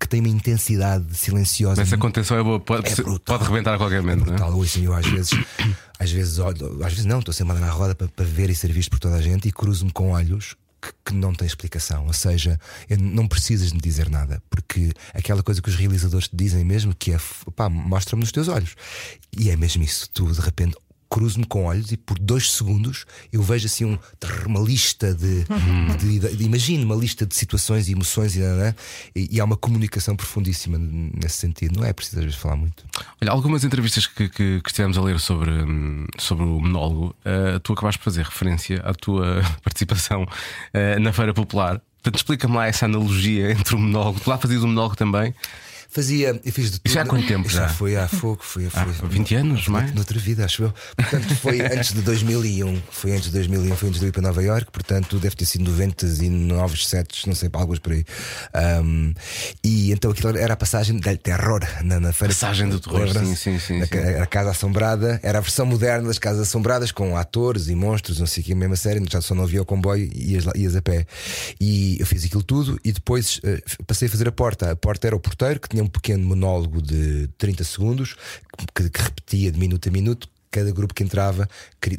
que 0.00 0.08
tem 0.08 0.20
uma 0.20 0.28
intensidade 0.28 1.16
silenciosa. 1.16 1.82
Essa 1.82 1.98
contenção 1.98 2.38
é 2.38 2.42
boa, 2.42 2.60
pode, 2.60 2.90
É 2.90 2.94
brutal. 2.94 3.38
pode 3.38 3.50
rebentar 3.50 3.74
a 3.74 3.78
qualquer 3.78 4.00
momento. 4.00 4.20
não 4.20 4.34
é? 4.34 4.36
brutal. 4.36 4.56
Ouço, 4.56 4.78
eu 4.78 4.94
às 4.94 5.06
vezes, 5.06 5.32
às 5.98 6.10
vezes 6.10 6.38
olho, 6.38 6.84
às 6.84 6.92
vezes 6.92 7.04
não, 7.04 7.18
estou 7.18 7.32
sempre 7.32 7.58
na 7.58 7.70
roda 7.70 7.94
para, 7.94 8.08
para 8.08 8.24
ver 8.24 8.50
e 8.50 8.54
ser 8.54 8.72
visto 8.72 8.90
por 8.90 8.98
toda 8.98 9.16
a 9.16 9.22
gente 9.22 9.48
e 9.48 9.52
cruzo-me 9.52 9.92
com 9.92 10.10
olhos 10.10 10.56
que, 11.04 11.14
não 11.14 11.32
têm 11.32 11.46
explicação. 11.46 12.06
Ou 12.06 12.12
seja, 12.12 12.58
não 12.98 13.28
precisas 13.28 13.68
de 13.68 13.74
me 13.74 13.80
dizer 13.80 14.10
nada, 14.10 14.42
porque 14.50 14.92
aquela 15.14 15.42
coisa 15.42 15.62
que 15.62 15.68
os 15.68 15.76
realizadores 15.76 16.28
te 16.28 16.36
dizem 16.36 16.64
mesmo, 16.64 16.94
que 16.94 17.12
é 17.12 17.18
pá, 17.54 17.68
mostra-me 17.68 18.22
nos 18.22 18.32
teus 18.32 18.48
olhos. 18.48 18.74
E 19.36 19.50
é 19.50 19.56
mesmo 19.56 19.82
isso, 19.82 20.10
tu 20.12 20.30
de 20.30 20.40
repente. 20.40 20.76
Cruzo-me 21.12 21.44
com 21.46 21.64
olhos 21.66 21.92
e 21.92 21.96
por 21.98 22.18
dois 22.18 22.50
segundos 22.52 23.04
eu 23.30 23.42
vejo 23.42 23.66
assim 23.66 23.84
um, 23.84 23.98
uma 24.46 24.60
lista 24.60 25.14
de, 25.14 25.44
de, 25.98 26.18
de, 26.18 26.36
de- 26.36 26.44
imagino 26.44 26.86
uma 26.86 26.94
lista 26.96 27.26
de 27.26 27.34
situações 27.34 27.86
e 27.86 27.92
emoções 27.92 28.34
e, 28.34 28.40
e, 29.14 29.36
e 29.36 29.38
há 29.38 29.44
uma 29.44 29.56
comunicação 29.58 30.16
profundíssima 30.16 30.78
nesse 30.78 31.36
sentido. 31.36 31.78
Não 31.78 31.84
é 31.86 31.92
preciso 31.92 32.18
às 32.20 32.24
vezes 32.24 32.38
falar 32.40 32.56
muito. 32.56 32.82
Olha, 33.20 33.30
algumas 33.30 33.62
entrevistas 33.62 34.06
que, 34.06 34.26
que, 34.30 34.60
que 34.62 34.68
estivemos 34.70 34.96
a 34.96 35.02
ler 35.02 35.20
sobre, 35.20 35.50
hum, 35.50 36.06
sobre 36.18 36.44
o 36.46 36.58
monólogo, 36.60 37.14
eh, 37.26 37.58
tu 37.62 37.74
acabaste 37.74 37.98
de 38.00 38.04
fazer 38.04 38.24
referência 38.24 38.80
à 38.80 38.94
tua 38.94 39.42
participação 39.62 40.26
eh, 40.72 40.98
na 40.98 41.12
Feira 41.12 41.34
Popular. 41.34 41.78
Portanto, 42.02 42.16
explica-me 42.16 42.56
lá 42.56 42.66
essa 42.66 42.86
analogia 42.86 43.52
entre 43.52 43.74
o 43.74 43.78
monólogo. 43.78 44.18
Tu 44.18 44.30
lá 44.30 44.38
fazias 44.38 44.62
o 44.62 44.66
monólogo 44.66 44.96
também. 44.96 45.34
Fazia, 45.92 46.40
eu 46.42 46.52
fiz 46.52 46.70
de 46.70 46.78
tudo. 46.80 46.88
Isso 46.88 46.98
há 46.98 47.04
quanto 47.04 47.26
tempo 47.26 47.46
Isso 47.46 47.56
já? 47.56 47.68
Foi 47.68 47.96
há 47.96 48.08
fogo, 48.08 48.40
foi, 48.42 48.66
foi 48.70 48.80
Há 48.80 48.84
20 48.86 49.34
anos, 49.34 49.64
foi 49.64 49.72
mais? 49.74 49.92
Noutra 49.92 50.18
vida, 50.18 50.42
acho 50.42 50.62
eu. 50.62 50.74
Portanto, 50.96 51.36
foi 51.36 51.60
antes 51.70 51.92
de 51.92 52.00
2001. 52.00 52.80
Foi 52.90 53.12
antes 53.12 53.24
de 53.24 53.32
2001, 53.32 53.76
foi 53.76 53.88
antes 53.90 54.00
de 54.00 54.06
eu 54.06 54.08
ir 54.08 54.12
para 54.12 54.22
Nova 54.22 54.42
York. 54.42 54.70
Portanto, 54.72 55.18
deve 55.18 55.36
ter 55.36 55.44
sido 55.44 55.64
99, 55.70 56.82
7, 56.82 57.26
não 57.28 57.34
sei, 57.34 57.50
alguns 57.52 57.78
por 57.78 57.92
aí. 57.92 58.06
Ahm, 58.54 59.12
e 59.62 59.92
então 59.92 60.10
aquilo 60.12 60.34
era 60.38 60.54
a 60.54 60.56
passagem 60.56 60.98
del 60.98 61.18
terror 61.18 61.60
na, 61.84 62.00
na 62.00 62.10
feira. 62.10 62.32
Passagem 62.32 62.70
do 62.70 62.80
terror, 62.80 63.08
sim, 63.12 63.36
sim, 63.36 63.58
sim, 63.58 63.78
Na 63.80 63.86
sim. 63.86 63.94
Era 63.94 64.22
a 64.22 64.26
Casa 64.26 64.50
Assombrada, 64.52 65.20
era 65.22 65.36
a 65.36 65.40
versão 65.42 65.66
moderna 65.66 66.08
das 66.08 66.18
Casas 66.18 66.48
Assombradas, 66.48 66.90
com 66.90 67.18
atores 67.18 67.68
e 67.68 67.74
monstros, 67.74 68.18
não 68.18 68.26
sei 68.26 68.42
o 68.42 68.46
que, 68.46 68.52
a 68.54 68.56
mesma 68.56 68.76
série. 68.76 69.04
Já 69.10 69.20
só 69.20 69.34
não 69.34 69.44
havia 69.44 69.60
o 69.60 69.66
comboio 69.66 70.10
e 70.14 70.32
ias, 70.32 70.46
lá- 70.46 70.52
ias 70.56 70.74
a 70.74 70.80
pé. 70.80 71.06
E 71.60 71.98
eu 72.00 72.06
fiz 72.06 72.24
aquilo 72.24 72.42
tudo 72.42 72.80
e 72.82 72.92
depois 72.92 73.40
eh, 73.44 73.62
passei 73.86 74.08
a 74.08 74.10
fazer 74.10 74.26
a 74.26 74.32
porta. 74.32 74.70
A 74.70 74.76
porta 74.76 75.06
era 75.06 75.14
o 75.14 75.20
porteiro 75.20 75.60
que 75.60 75.68
tinha 75.68 75.81
um 75.82 75.88
pequeno 75.88 76.26
monólogo 76.26 76.80
de 76.80 77.28
30 77.38 77.64
segundos 77.64 78.16
que, 78.74 78.88
que 78.90 79.02
repetia 79.02 79.50
de 79.50 79.58
minuto 79.58 79.88
a 79.88 79.92
minuto. 79.92 80.28
Cada 80.50 80.70
grupo 80.70 80.92
que 80.92 81.02
entrava, 81.02 81.48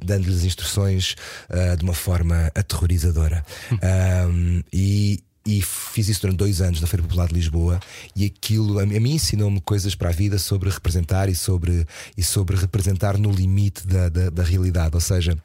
dando-lhes 0.06 0.44
instruções 0.44 1.16
ah, 1.50 1.76
de 1.76 1.84
uma 1.84 1.94
forma 1.94 2.52
aterrorizadora. 2.54 3.44
Ahm, 3.82 4.62
e, 4.72 5.24
e 5.44 5.60
fiz 5.62 6.08
isso 6.08 6.22
durante 6.22 6.38
dois 6.38 6.62
anos 6.62 6.80
na 6.80 6.86
Feira 6.86 7.02
Popular 7.02 7.28
de 7.28 7.34
Lisboa 7.34 7.80
e 8.16 8.26
aquilo 8.26 8.80
a 8.80 8.86
mim, 8.86 8.96
a 8.96 9.00
mim 9.00 9.14
ensinou-me 9.14 9.60
coisas 9.60 9.96
para 9.96 10.10
a 10.10 10.12
vida 10.12 10.38
sobre 10.38 10.70
representar 10.70 11.30
e 11.30 11.36
sobre, 11.36 11.86
e 12.16 12.24
sobre 12.24 12.56
representar 12.56 13.18
no 13.18 13.32
limite 13.32 13.88
da, 13.88 14.08
da, 14.08 14.30
da 14.30 14.44
realidade. 14.44 14.94
Ou 14.94 15.02
seja, 15.02 15.36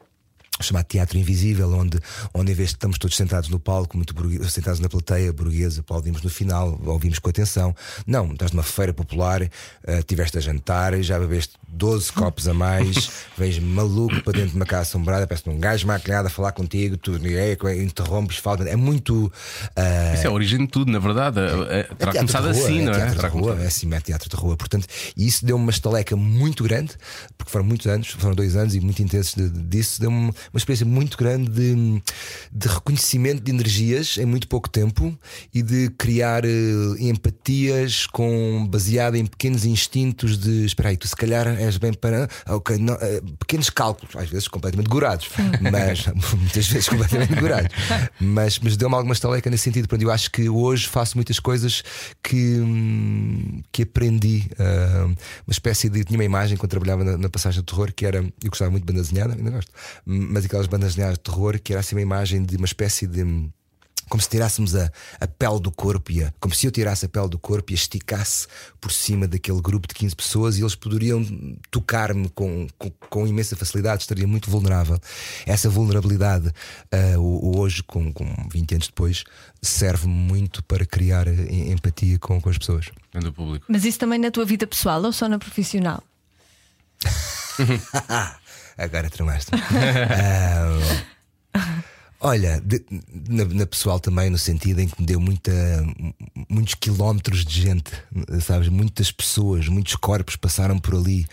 chamado 0.61 0.85
Teatro 0.85 1.17
Invisível, 1.17 1.71
onde, 1.73 1.99
onde 2.33 2.51
em 2.51 2.55
vez 2.55 2.69
de 2.69 2.75
estamos 2.75 2.97
todos 2.97 3.15
sentados 3.15 3.49
no 3.49 3.59
palco, 3.59 3.95
muito 3.97 4.13
sentados 4.49 4.79
na 4.79 4.89
plateia 4.89 5.31
burguesa, 5.31 5.81
aplaudimos 5.81 6.21
no 6.21 6.29
final, 6.29 6.79
ouvimos 6.85 7.19
com 7.19 7.29
atenção. 7.29 7.75
Não, 8.05 8.31
estás 8.33 8.51
numa 8.51 8.63
feira 8.63 8.93
popular, 8.93 9.41
eh, 9.41 10.01
tiveste 10.03 10.37
a 10.37 10.41
jantar, 10.41 10.99
já 11.01 11.19
bebeste 11.19 11.53
12 11.67 12.11
copos 12.11 12.47
a 12.47 12.53
mais, 12.53 13.09
vens 13.37 13.59
maluco 13.59 14.21
para 14.23 14.33
dentro 14.33 14.51
de 14.51 14.55
uma 14.55 14.65
casa 14.65 14.81
assombrada, 14.83 15.25
parece 15.27 15.49
um 15.49 15.59
gajo 15.59 15.87
maquilhado 15.87 16.27
a 16.27 16.31
falar 16.31 16.51
contigo, 16.51 16.97
tu 16.97 17.15
é, 17.25 17.53
interrompes, 17.83 18.37
fala. 18.37 18.67
É 18.67 18.75
muito. 18.75 19.31
eh, 19.75 20.13
Isso 20.15 20.25
é 20.25 20.27
a 20.27 20.31
origem 20.31 20.59
de 20.59 20.67
tudo, 20.67 20.91
na 20.91 20.99
verdade. 20.99 21.39
Eh, 21.39 21.83
Terá 21.97 22.11
é 22.11 22.13
teatro 22.13 22.13
começado 22.19 22.43
rua, 22.43 22.51
assim, 22.51 22.81
não 22.83 22.91
é? 22.91 22.95
Teatro 22.95 23.19
de 23.21 23.27
rua, 23.27 23.57
é 23.61 23.67
assim, 23.67 23.93
é 23.93 23.99
teatro 23.99 24.29
de 24.29 24.35
rua. 24.35 24.57
Portanto, 24.57 24.87
e 25.15 25.27
isso 25.27 25.45
deu-me 25.45 25.63
uma 25.63 25.71
estaleca 25.71 26.15
muito 26.15 26.63
grande, 26.63 26.93
porque 27.37 27.51
foram 27.51 27.65
muitos 27.65 27.87
anos, 27.87 28.07
foram 28.09 28.35
dois 28.35 28.55
anos 28.55 28.75
e 28.75 28.79
muito 28.79 29.01
intensos 29.01 29.35
de- 29.35 29.49
disso, 29.49 30.01
deu-me 30.01 30.31
uma 30.53 30.57
experiência 30.57 30.85
muito 30.85 31.17
grande 31.17 31.49
de, 31.49 32.01
de 32.51 32.67
reconhecimento 32.67 33.41
de 33.41 33.51
energias 33.51 34.17
em 34.17 34.25
muito 34.25 34.47
pouco 34.47 34.69
tempo 34.69 35.17
e 35.53 35.61
de 35.61 35.89
criar 35.97 36.45
eh, 36.45 36.49
empatias 36.99 38.07
com 38.07 38.67
baseada 38.69 39.17
em 39.17 39.25
pequenos 39.25 39.65
instintos 39.65 40.37
de 40.37 40.65
espera 40.65 40.89
aí, 40.89 40.97
tu 40.97 41.07
se 41.07 41.15
calhar 41.15 41.47
és 41.47 41.77
bem 41.77 41.93
para. 41.93 42.27
ah, 42.45 42.55
ok, 42.55 42.77
não, 42.77 42.95
eh, 42.95 43.21
pequenos 43.39 43.69
cálculos, 43.69 44.15
às 44.15 44.29
vezes 44.29 44.47
completamente 44.47 44.87
gorados, 44.87 45.29
mas 45.71 46.05
muitas 46.37 46.67
vezes 46.67 46.89
completamente 46.89 47.35
gorados. 47.35 47.69
Mas, 48.19 48.59
mas 48.59 48.77
deu-me 48.77 48.95
alguma 48.95 49.13
estaleca 49.13 49.49
nesse 49.49 49.63
sentido. 49.63 49.87
Portanto, 49.87 50.03
eu 50.03 50.11
acho 50.11 50.31
que 50.31 50.49
hoje 50.49 50.87
faço 50.87 51.17
muitas 51.17 51.39
coisas 51.39 51.83
que, 52.23 52.59
hum, 52.59 53.61
que 53.71 53.83
aprendi. 53.83 54.49
ah, 54.59 55.05
uma 55.05 55.51
espécie 55.51 55.89
de. 55.89 56.03
Tinha 56.03 56.17
uma 56.17 56.23
imagem 56.23 56.57
quando 56.57 56.69
trabalhava 56.69 57.03
na, 57.03 57.17
na 57.17 57.29
passagem 57.29 57.61
de 57.61 57.65
terror 57.65 57.91
que 57.93 58.05
era. 58.05 58.19
Eu 58.19 58.49
gostava 58.49 58.71
muito 58.71 58.85
de 58.85 58.93
banda 58.93 59.01
desenhada, 59.03 59.33
ainda 59.33 59.51
gosto, 59.51 59.71
mas 60.05 60.38
aquelas 60.45 60.67
bandas 60.67 60.89
desenhadas 60.95 61.17
de 61.17 61.23
terror 61.23 61.59
que 61.59 61.73
era 61.73 61.79
assim 61.81 61.95
uma 61.95 62.01
imagem 62.01 62.43
de 62.43 62.55
uma 62.57 62.65
espécie 62.65 63.05
de. 63.07 63.23
como 64.09 64.21
se 64.23 64.27
tirássemos 64.29 64.75
a, 64.75 64.91
a 65.19 65.27
pele 65.27 65.59
do 65.59 65.71
corpo, 65.71 66.11
e 66.11 66.23
a, 66.23 66.33
como 66.39 66.53
se 66.55 66.65
eu 66.65 66.71
tirasse 66.71 67.05
a 67.05 67.09
pele 67.09 67.29
do 67.29 67.37
corpo 67.37 67.71
e 67.71 67.73
a 67.73 67.75
esticasse 67.75 68.47
por 68.81 68.91
cima 68.91 69.27
daquele 69.27 69.61
grupo 69.61 69.87
de 69.87 69.93
15 69.93 70.15
pessoas 70.15 70.57
e 70.57 70.61
eles 70.61 70.73
poderiam 70.73 71.23
tocar-me 71.69 72.27
com, 72.29 72.67
com, 72.77 72.89
com 72.89 73.27
imensa 73.27 73.55
facilidade, 73.55 74.01
estaria 74.01 74.25
muito 74.27 74.49
vulnerável. 74.49 74.99
Essa 75.45 75.69
vulnerabilidade, 75.69 76.51
o- 77.19 77.51
o 77.51 77.59
hoje, 77.59 77.83
com, 77.83 78.11
com 78.11 78.25
20 78.51 78.73
anos 78.75 78.87
depois, 78.87 79.23
serve-me 79.61 80.11
muito 80.13 80.63
para 80.63 80.85
criar 80.87 81.27
eh, 81.27 81.69
empatia 81.71 82.17
com, 82.17 82.41
com 82.41 82.49
as 82.49 82.57
pessoas. 82.57 82.89
Do 83.13 83.31
público. 83.31 83.65
Mas 83.69 83.85
isso 83.85 83.99
também 83.99 84.17
na 84.17 84.31
tua 84.31 84.43
vida 84.45 84.65
pessoal 84.65 85.03
ou 85.03 85.11
só 85.13 85.29
na 85.29 85.37
profissional? 85.37 86.01
Agora 88.79 89.09
tramaste. 89.09 89.51
Ah, 90.21 90.79
olha, 92.21 92.61
de- 92.61 92.83
na, 93.29 93.45
na 93.45 93.65
pessoal 93.65 93.99
também, 93.99 94.29
no 94.29 94.37
sentido 94.37 94.79
em 94.79 94.87
que 94.87 94.99
me 95.01 95.05
deu 95.05 95.19
muita, 95.19 95.51
muitos 96.49 96.75
quilómetros 96.75 97.43
de 97.45 97.61
gente, 97.61 97.91
sabes? 98.41 98.69
Muitas 98.69 99.11
pessoas, 99.11 99.67
muitos 99.67 99.95
corpos 99.95 100.35
passaram 100.35 100.79
por 100.79 100.95
ali. 100.95 101.25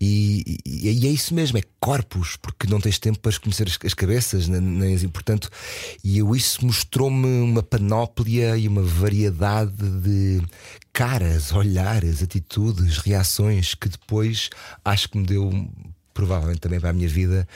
E, 0.00 0.60
e- 0.64 0.90
e 0.90 1.06
é 1.06 1.10
isso 1.10 1.34
mesmo, 1.34 1.58
é 1.58 1.62
corpos, 1.80 2.36
porque 2.36 2.66
não 2.66 2.80
tens 2.80 2.98
tempo 2.98 3.18
para 3.20 3.36
conhecer 3.38 3.68
as, 3.68 3.78
as 3.84 3.94
cabeças, 3.94 4.48
nem, 4.48 4.94
as- 4.94 5.02
e 5.02 5.08
portanto, 5.08 5.50
e 6.02 6.18
eu 6.18 6.34
isso 6.34 6.64
mostrou-me 6.66 7.26
uma 7.42 7.62
panóplia 7.62 8.56
e 8.56 8.66
uma 8.66 8.82
variedade 8.82 9.72
de 10.02 10.42
caras, 10.92 11.52
olhares, 11.52 12.22
atitudes, 12.24 12.98
reações 12.98 13.72
que 13.74 13.88
depois 13.88 14.50
acho 14.84 15.08
que 15.10 15.18
me 15.18 15.24
deu 15.26 15.48
provavelmente 16.18 16.58
também 16.58 16.80
para 16.80 16.90
a 16.90 16.92
minha 16.92 17.08
vida 17.08 17.46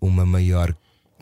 uma 0.00 0.26
maior 0.26 0.74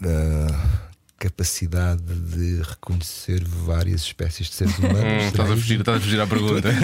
ah, 0.03 0.86
capacidade 1.19 2.03
de 2.03 2.61
reconhecer 2.63 3.43
várias 3.45 4.03
espécies 4.03 4.49
de 4.49 4.55
seres 4.55 4.79
humanos. 4.79 5.01
Hum, 5.03 5.19
estás, 5.29 5.51
a 5.51 5.55
fugir, 5.57 5.79
estás 5.81 5.97
a 5.97 6.01
fugir 6.01 6.21
à 6.21 6.27
pergunta. 6.27 6.69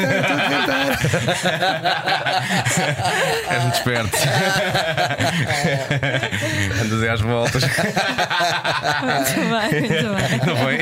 És 3.50 3.62
muito 3.62 3.74
esperto. 3.76 4.16
Andas 6.82 7.02
aí 7.02 7.08
às 7.08 7.20
voltas, 7.20 7.62
Muito 7.62 9.34
bem, 9.34 9.80
muito 9.80 10.14
bem. 10.14 10.40
não 10.46 10.56
foi? 10.56 10.78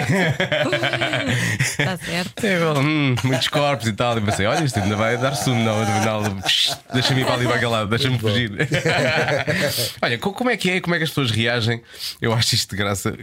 Está 1.61 1.97
certo. 1.99 2.45
É, 2.45 2.59
hum, 2.79 3.15
muitos 3.25 3.49
corpos 3.49 3.87
e 3.89 3.93
tal. 3.93 4.17
E 4.19 4.21
pensei, 4.21 4.47
olha, 4.47 4.65
isto 4.65 4.79
ainda 4.79 4.97
vai 4.97 5.17
dar 5.19 5.35
sumo, 5.35 5.63
não, 5.63 5.81
no 5.81 5.87
final. 6.01 6.23
psh, 6.43 6.77
Deixa-me 6.93 7.21
ir 7.23 7.25
para 7.25 7.35
ali 7.35 7.47
para 7.47 7.57
aquele 7.57 7.71
lado, 7.71 7.89
deixa-me 7.91 8.19
fugir. 8.19 8.51
olha, 10.03 10.19
co- 10.19 10.33
como 10.33 10.51
é 10.51 10.57
que 10.57 10.71
é? 10.71 10.81
Como 10.81 10.95
é 10.95 10.99
que 10.99 11.05
as 11.05 11.11
pessoas 11.11 11.31
reagem? 11.31 11.83
Eu 12.21 12.33
acho 12.33 12.55
isto 12.55 12.71
de 12.71 12.77
graça. 12.77 13.15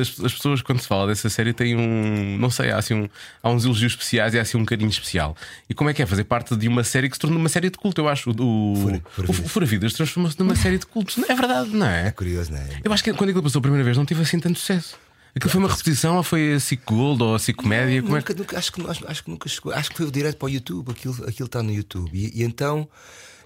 As, 0.00 0.24
as 0.24 0.32
pessoas, 0.32 0.62
quando 0.62 0.80
se 0.80 0.86
fala 0.88 1.06
dessa 1.08 1.28
série, 1.28 1.52
têm 1.52 1.76
um. 1.76 2.36
Não 2.38 2.50
sei, 2.50 2.70
há, 2.70 2.78
assim 2.78 2.94
um, 2.94 3.08
há 3.42 3.50
uns 3.50 3.64
elogios 3.64 3.92
especiais 3.92 4.34
e 4.34 4.38
há 4.38 4.42
assim 4.42 4.56
um 4.56 4.64
carinho 4.64 4.90
especial. 4.90 5.36
E 5.68 5.74
como 5.74 5.90
é 5.90 5.94
que 5.94 6.02
é 6.02 6.06
fazer 6.06 6.24
parte 6.24 6.54
de 6.56 6.68
uma 6.68 6.84
série 6.84 7.08
que 7.08 7.16
se 7.16 7.20
tornou 7.20 7.38
uma 7.38 7.48
série 7.48 7.70
de 7.70 7.76
culto? 7.78 8.00
Eu 8.00 8.08
acho. 8.08 8.30
O, 8.30 8.74
Fura- 8.76 9.02
Fura 9.10 9.30
o. 9.30 9.32
Fura 9.32 9.66
Vidas 9.66 9.92
transformou-se 9.94 10.38
numa 10.38 10.54
série 10.56 10.78
de 10.78 10.86
cultos. 10.86 11.16
Não 11.16 11.24
É 11.28 11.34
verdade, 11.34 11.70
não 11.70 11.86
é? 11.86 12.08
É 12.08 12.10
curioso, 12.10 12.52
não 12.52 12.58
é? 12.58 12.68
Eu 12.84 12.92
acho 12.92 13.02
que 13.02 13.12
quando 13.12 13.30
aquilo 13.30 13.42
passou 13.42 13.58
a 13.58 13.62
primeira 13.62 13.84
vez 13.84 13.96
não 13.96 14.04
teve 14.04 14.22
assim 14.22 14.38
tanto 14.38 14.58
sucesso. 14.58 14.96
Aquilo 15.34 15.50
foi 15.50 15.60
uma 15.60 15.68
repetição 15.70 16.16
ou 16.18 16.22
foi 16.22 16.52
a 16.54 16.60
SIC 16.60 16.82
Gold 16.84 17.22
ou 17.22 17.34
a 17.34 17.38
SIC 17.38 17.56
Comédia? 17.56 18.02
Como 18.02 18.16
é 18.16 18.20
que... 18.20 18.28
Nunca, 18.30 18.42
nunca- 18.42 18.58
acho, 18.58 18.70
que, 18.70 18.82
acho, 18.86 19.08
acho 19.08 19.24
que 19.24 19.30
nunca 19.30 19.48
chegou. 19.48 19.72
Acho 19.72 19.90
que 19.90 19.96
foi 19.96 20.10
direto 20.10 20.36
para 20.36 20.44
o 20.46 20.50
YouTube. 20.50 20.90
Aquilo, 20.90 21.14
aquilo 21.26 21.46
está 21.46 21.62
no 21.62 21.72
YouTube. 21.72 22.10
E, 22.12 22.40
e 22.40 22.44
então 22.44 22.86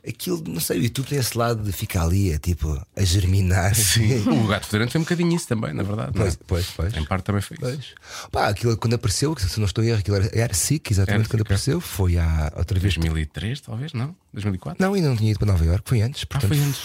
aquilo, 0.08 0.42
não 0.46 0.60
sei, 0.60 0.78
o 0.80 0.82
YouTube 0.84 1.06
tem 1.06 1.18
esse 1.18 1.36
lado 1.36 1.62
de 1.62 1.72
ficar 1.72 2.02
ali, 2.04 2.32
é 2.32 2.38
tipo, 2.38 2.80
a 2.96 3.04
germinar. 3.04 3.74
Sim. 3.74 4.22
o 4.28 4.46
gato 4.46 4.66
fedorento 4.66 4.92
foi 4.92 5.00
um 5.00 5.04
bocadinho 5.04 5.34
isso 5.34 5.48
também, 5.48 5.72
na 5.72 5.82
verdade. 5.82 6.10
é? 6.10 6.12
Pois, 6.12 6.38
pois, 6.46 6.66
pois. 6.76 6.96
Em 6.96 7.04
parte 7.04 7.24
também 7.24 7.42
foi 7.42 7.56
isso. 7.56 7.64
Pois. 7.64 8.30
Pá, 8.30 8.48
aquilo 8.48 8.76
quando 8.76 8.94
apareceu, 8.94 9.34
se 9.38 9.58
não 9.58 9.66
estou 9.66 9.82
a 9.82 9.86
erro, 9.86 9.98
aquilo 9.98 10.16
era, 10.16 10.30
era 10.32 10.54
SIC, 10.54 10.90
exatamente 10.90 11.20
Era 11.20 11.28
quando 11.28 11.38
SIC, 11.38 11.40
é. 11.40 11.42
apareceu, 11.42 11.80
foi 11.80 12.18
há 12.18 12.52
outra 12.56 12.78
vez. 12.78 12.94
2003, 12.94 13.60
talvez, 13.60 13.92
não? 13.92 14.14
2004? 14.32 14.84
Não, 14.84 14.94
ainda 14.94 15.08
não 15.08 15.16
tinha 15.16 15.30
ido 15.30 15.38
para 15.38 15.52
Nova 15.52 15.64
Iorque, 15.64 15.88
foi 15.88 16.02
antes. 16.02 16.22
Ah, 16.22 16.26
Portanto, 16.26 16.48
foi 16.48 16.58
antes. 16.58 16.80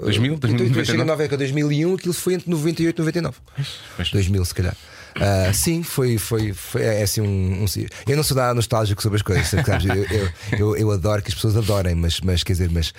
2000, 0.00 0.34
Então, 0.34 0.50
2000, 0.50 0.78
eu 0.78 0.84
cheguei 0.84 1.00
a 1.02 1.04
Nova 1.04 1.22
Iorque 1.22 1.34
em 1.34 1.38
2001, 1.38 1.94
aquilo 1.94 2.14
foi 2.14 2.34
entre 2.34 2.50
98 2.50 2.96
e 2.96 3.00
99. 3.00 3.38
Pois. 3.96 4.10
2000, 4.10 4.44
se 4.44 4.54
calhar. 4.54 4.76
Ah, 5.20 5.52
sim, 5.52 5.82
foi, 5.82 6.18
foi, 6.18 6.52
foi 6.52 6.82
é 6.82 7.02
assim 7.02 7.20
um, 7.20 7.62
um- 7.62 7.66
Eu 8.06 8.16
não 8.16 8.22
sou 8.24 8.36
nada 8.36 8.52
nostálgico 8.54 9.00
sobre 9.02 9.16
as 9.16 9.22
coisas, 9.22 9.46
sabes? 9.48 9.84
Eu, 9.86 10.04
eu, 10.04 10.28
eu, 10.58 10.76
eu 10.76 10.90
adoro 10.90 11.22
que 11.22 11.28
as 11.28 11.34
pessoas 11.34 11.56
adorem, 11.56 11.94
mas, 11.94 12.20
mas 12.20 12.42
quer 12.42 12.52
dizer, 12.54 12.70
mas. 12.70 12.92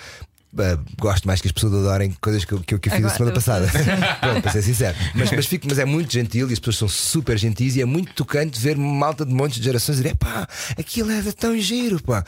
Ah, 0.58 0.78
gosto 1.00 1.26
mais 1.26 1.40
que 1.40 1.48
as 1.48 1.52
pessoas 1.52 1.74
adorem 1.74 2.14
coisas 2.20 2.44
que 2.44 2.52
eu, 2.52 2.60
que 2.60 2.74
eu, 2.74 2.78
fiz 2.82 2.92
a 2.92 2.96
Agora, 2.96 3.14
semana 3.14 3.30
eu- 3.30 3.34
passada. 3.34 3.66
Pronto, 4.20 4.42
para 4.42 4.52
ser 4.52 4.62
sincero. 4.62 4.96
Mas, 5.14 5.30
mas, 5.30 5.46
fico, 5.46 5.66
mas 5.68 5.78
é 5.78 5.84
muito 5.84 6.12
gentil 6.12 6.48
e 6.48 6.52
as 6.52 6.58
pessoas 6.58 6.76
são 6.78 6.88
super 6.88 7.36
gentis 7.38 7.76
e 7.76 7.82
é 7.82 7.84
muito 7.84 8.12
tocante 8.14 8.58
ver 8.60 8.76
malta 8.76 9.24
de 9.24 9.32
montes 9.32 9.58
de 9.58 9.64
gerações 9.64 9.96
dizer: 9.98 10.16
pá, 10.16 10.48
aquilo 10.78 11.10
é 11.10 11.22
tão 11.32 11.58
giro, 11.58 12.02
pá. 12.02 12.24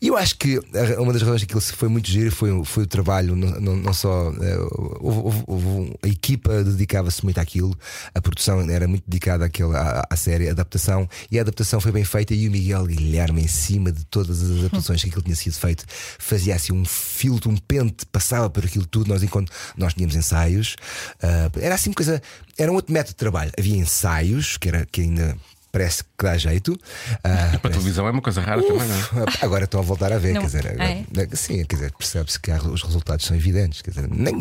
E 0.00 0.08
eu 0.08 0.16
acho 0.16 0.36
que 0.36 0.58
a- 0.58 1.00
uma 1.00 1.12
das 1.12 1.22
razões 1.22 1.40
que 1.40 1.46
aquilo 1.46 1.60
foi 1.60 1.88
muito 1.88 2.08
giro 2.10 2.30
foi, 2.30 2.50
o- 2.50 2.64
foi 2.64 2.84
o 2.84 2.86
trabalho, 2.86 3.34
não, 3.36 3.60
não, 3.60 3.76
não 3.76 3.92
só. 3.92 4.30
eh, 4.40 4.56
houve- 5.00 5.44
houve- 5.46 5.96
a 6.02 6.08
equipa 6.08 6.62
dedicava-se 6.64 7.22
muito 7.24 7.38
àquilo, 7.38 7.76
a 8.14 8.20
produção 8.20 8.60
era 8.70 8.86
muito 8.88 9.04
dedicada 9.06 9.44
àquele, 9.46 9.74
à, 9.76 10.06
à 10.10 10.16
série, 10.16 10.48
a 10.48 10.52
adaptação, 10.52 11.08
e 11.30 11.38
a 11.38 11.42
adaptação 11.42 11.80
foi 11.80 11.92
bem 11.92 12.04
feita. 12.04 12.34
E 12.34 12.48
o 12.48 12.50
Miguel 12.50 12.86
Guilherme, 12.86 13.42
em 13.42 13.48
cima 13.48 13.90
de 13.92 14.04
todas 14.04 14.42
as 14.42 14.58
adaptações 14.58 15.02
que 15.02 15.08
aquilo 15.08 15.22
tinha 15.22 15.36
sido 15.36 15.54
feito, 15.54 15.84
fazia 16.18 16.54
assim 16.54 16.72
um 16.72 16.84
filtro, 16.84 17.50
um 17.50 17.56
pente, 17.70 18.04
passava 18.06 18.50
por 18.50 18.64
aquilo 18.64 18.86
tudo. 18.86 19.08
Nós, 19.08 19.22
enquanto 19.22 19.52
nós 19.76 19.94
tínhamos 19.94 20.16
ensaios, 20.16 20.76
ah, 21.22 21.50
era 21.60 21.74
assim 21.74 21.90
uma 21.90 21.94
coisa, 21.96 22.20
era 22.58 22.70
um 22.70 22.74
outro 22.74 22.92
método 22.92 23.10
de 23.10 23.16
trabalho. 23.16 23.52
Havia 23.58 23.76
ensaios, 23.76 24.56
que, 24.56 24.68
era, 24.68 24.86
que 24.90 25.02
ainda. 25.02 25.36
Parece 25.72 26.02
que 26.02 26.08
dá 26.24 26.36
jeito. 26.36 26.76
Ah, 27.22 27.50
Para 27.52 27.58
parece- 27.60 27.78
televisão 27.78 28.04
é 28.04 28.10
uma 28.10 28.20
coisa 28.20 28.40
rara 28.40 28.60
também, 28.60 28.88
não 28.88 28.96
é? 29.22 29.26
Agora 29.40 29.66
estão 29.66 29.78
a 29.78 29.82
voltar 29.84 30.12
a 30.12 30.18
ver, 30.18 30.34
Não, 30.34 30.40
quer 30.40 30.46
dizer, 30.48 30.66
agora- 30.66 30.84
é? 30.84 31.36
sim, 31.36 31.64
quer 31.64 31.76
dizer, 31.76 31.92
percebe-se 31.92 32.40
que 32.40 32.50
há- 32.50 32.60
os 32.60 32.82
resultados 32.82 33.24
são 33.24 33.36
evidentes, 33.36 33.80
quer 33.80 33.90
dizer, 33.92 34.08
nem, 34.10 34.34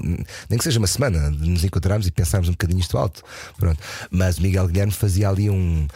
nem 0.50 0.58
que 0.58 0.64
seja 0.64 0.80
uma 0.80 0.88
semana 0.88 1.30
de 1.32 1.48
nos 1.48 1.64
encontrarmos 1.64 2.08
e 2.08 2.12
pensarmos 2.12 2.50
um 2.50 2.54
bocadinho 2.54 2.80
isto 2.80 2.98
alto. 2.98 3.22
Pronto. 3.60 3.78
Mas 4.10 4.40
o 4.40 4.42
Miguel 4.42 4.66
Guilherme 4.66 4.92
fazia 4.92 5.30
ali 5.30 5.52
um, 5.52 5.88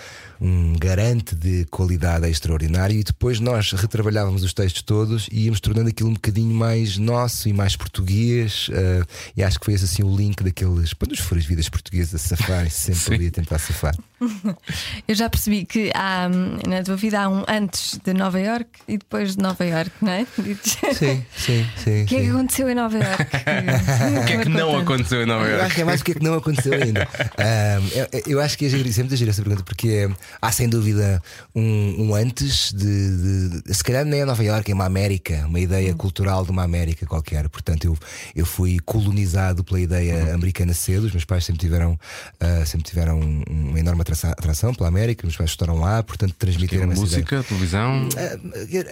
um 0.43 0.73
garante 0.77 1.35
de 1.35 1.63
qualidade 1.71 2.29
extraordinário 2.29 2.99
e 2.99 3.03
depois 3.03 3.39
nós 3.39 3.71
retrabalhávamos 3.71 4.43
os 4.43 4.53
textos 4.53 4.81
todos 4.81 5.29
e 5.31 5.45
íamos 5.45 5.61
tornando 5.61 5.87
aquilo 5.87 6.09
um 6.09 6.13
bocadinho 6.13 6.53
mais 6.53 6.97
nosso 6.97 7.47
e 7.47 7.53
mais 7.53 7.77
português. 7.77 8.69
eh, 8.73 9.03
e 9.37 9.43
acho 9.43 9.57
que 9.57 9.63
foi 9.63 9.73
esse 9.73 9.85
assim 9.85 10.03
o 10.03 10.13
link 10.13 10.43
daqueles, 10.43 10.93
para 10.93 11.07
nos 11.07 11.19
furas 11.19 11.45
vidas 11.45 11.69
portuguesas 11.69 12.13
a 12.15 12.35
safarem 12.35 12.69
sempre 12.69 13.15
ali 13.15 13.27
a 13.27 13.31
tentar 13.31 13.57
safar. 13.57 13.95
Eu 15.07 15.15
já 15.15 15.29
percebi 15.29 15.65
que 15.65 15.91
há, 15.95 16.27
na 16.67 16.83
tua 16.83 16.97
vida 16.97 17.21
há 17.21 17.29
um 17.29 17.43
antes 17.47 17.97
de 18.03 18.13
Nova 18.13 18.39
York 18.39 18.67
e 18.87 18.97
depois 18.97 19.35
de 19.35 19.41
Nova 19.41 19.65
York, 19.65 19.91
não 20.01 20.11
é? 20.11 20.25
Sim, 20.93 21.25
sim, 21.35 21.65
sim. 21.77 22.03
O 22.03 22.05
que 22.05 22.15
é 22.15 22.21
que 22.21 22.29
aconteceu 22.29 22.69
em 22.69 22.75
Nova 22.75 22.97
York? 22.97 23.23
O 24.23 24.25
que 24.25 24.33
é 24.33 24.37
que 24.43 24.49
não 24.49 24.77
aconteceu 24.77 25.23
em 25.23 25.25
Nova 25.25 25.45
Eu 25.45 25.61
acho 25.61 25.75
que 25.75 25.81
é 25.81 25.85
mais 25.85 26.01
o 26.01 26.03
que 26.03 26.11
é 26.11 26.15
que 26.15 26.23
não 26.23 26.33
aconteceu 26.35 26.73
ainda. 26.73 27.07
Ahm, 27.37 27.87
eu, 28.11 28.21
eu 28.27 28.41
acho 28.41 28.57
que 28.57 28.65
é 28.65 28.69
giro, 28.69 28.87
isso 28.87 28.99
é 28.99 29.03
muito 29.03 29.15
giro 29.15 29.29
essa 29.29 29.41
pergunta, 29.41 29.63
porque 29.63 29.87
é, 29.89 30.09
há 30.41 30.51
sem 30.51 30.67
dúvida 30.69 31.21
um, 31.55 32.07
um 32.09 32.15
antes 32.15 32.71
de, 32.73 33.61
de- 33.61 33.73
Se 33.73 33.83
calhar 33.83 34.05
nem 34.05 34.21
é 34.21 34.25
Nova 34.25 34.43
Iorque, 34.43 34.71
é 34.71 34.73
uma 34.75 34.85
América, 34.85 35.45
uma 35.47 35.59
ideia 35.59 35.93
cultural 35.93 36.43
de 36.45 36.51
uma 36.51 36.63
América 36.63 37.05
qualquer. 37.05 37.47
Portanto, 37.49 37.85
eu, 37.85 37.97
eu 38.35 38.45
fui 38.45 38.79
colonizado 38.79 39.63
pela 39.63 39.79
ideia 39.79 40.33
americana 40.33 40.73
cedo. 40.73 41.05
Os 41.05 41.11
meus 41.11 41.25
pais 41.25 41.45
sempre 41.45 41.59
tiveram, 41.61 41.99
ah, 42.39 42.65
sempre 42.65 42.87
tiveram 42.89 43.19
um- 43.19 43.43
uma 43.69 43.79
enorme 43.79 44.01
atração, 44.01 44.73
pela 44.73 44.89
América, 44.89 45.25
meus 45.25 45.35
pais 45.37 45.49
estudaram 45.51 45.79
lá, 45.79 46.01
portanto, 46.03 46.33
transmitiram 46.37 46.83
essa 46.91 46.93
ideia. 46.93 47.17
Música, 47.21 47.43
televisão. 47.43 48.09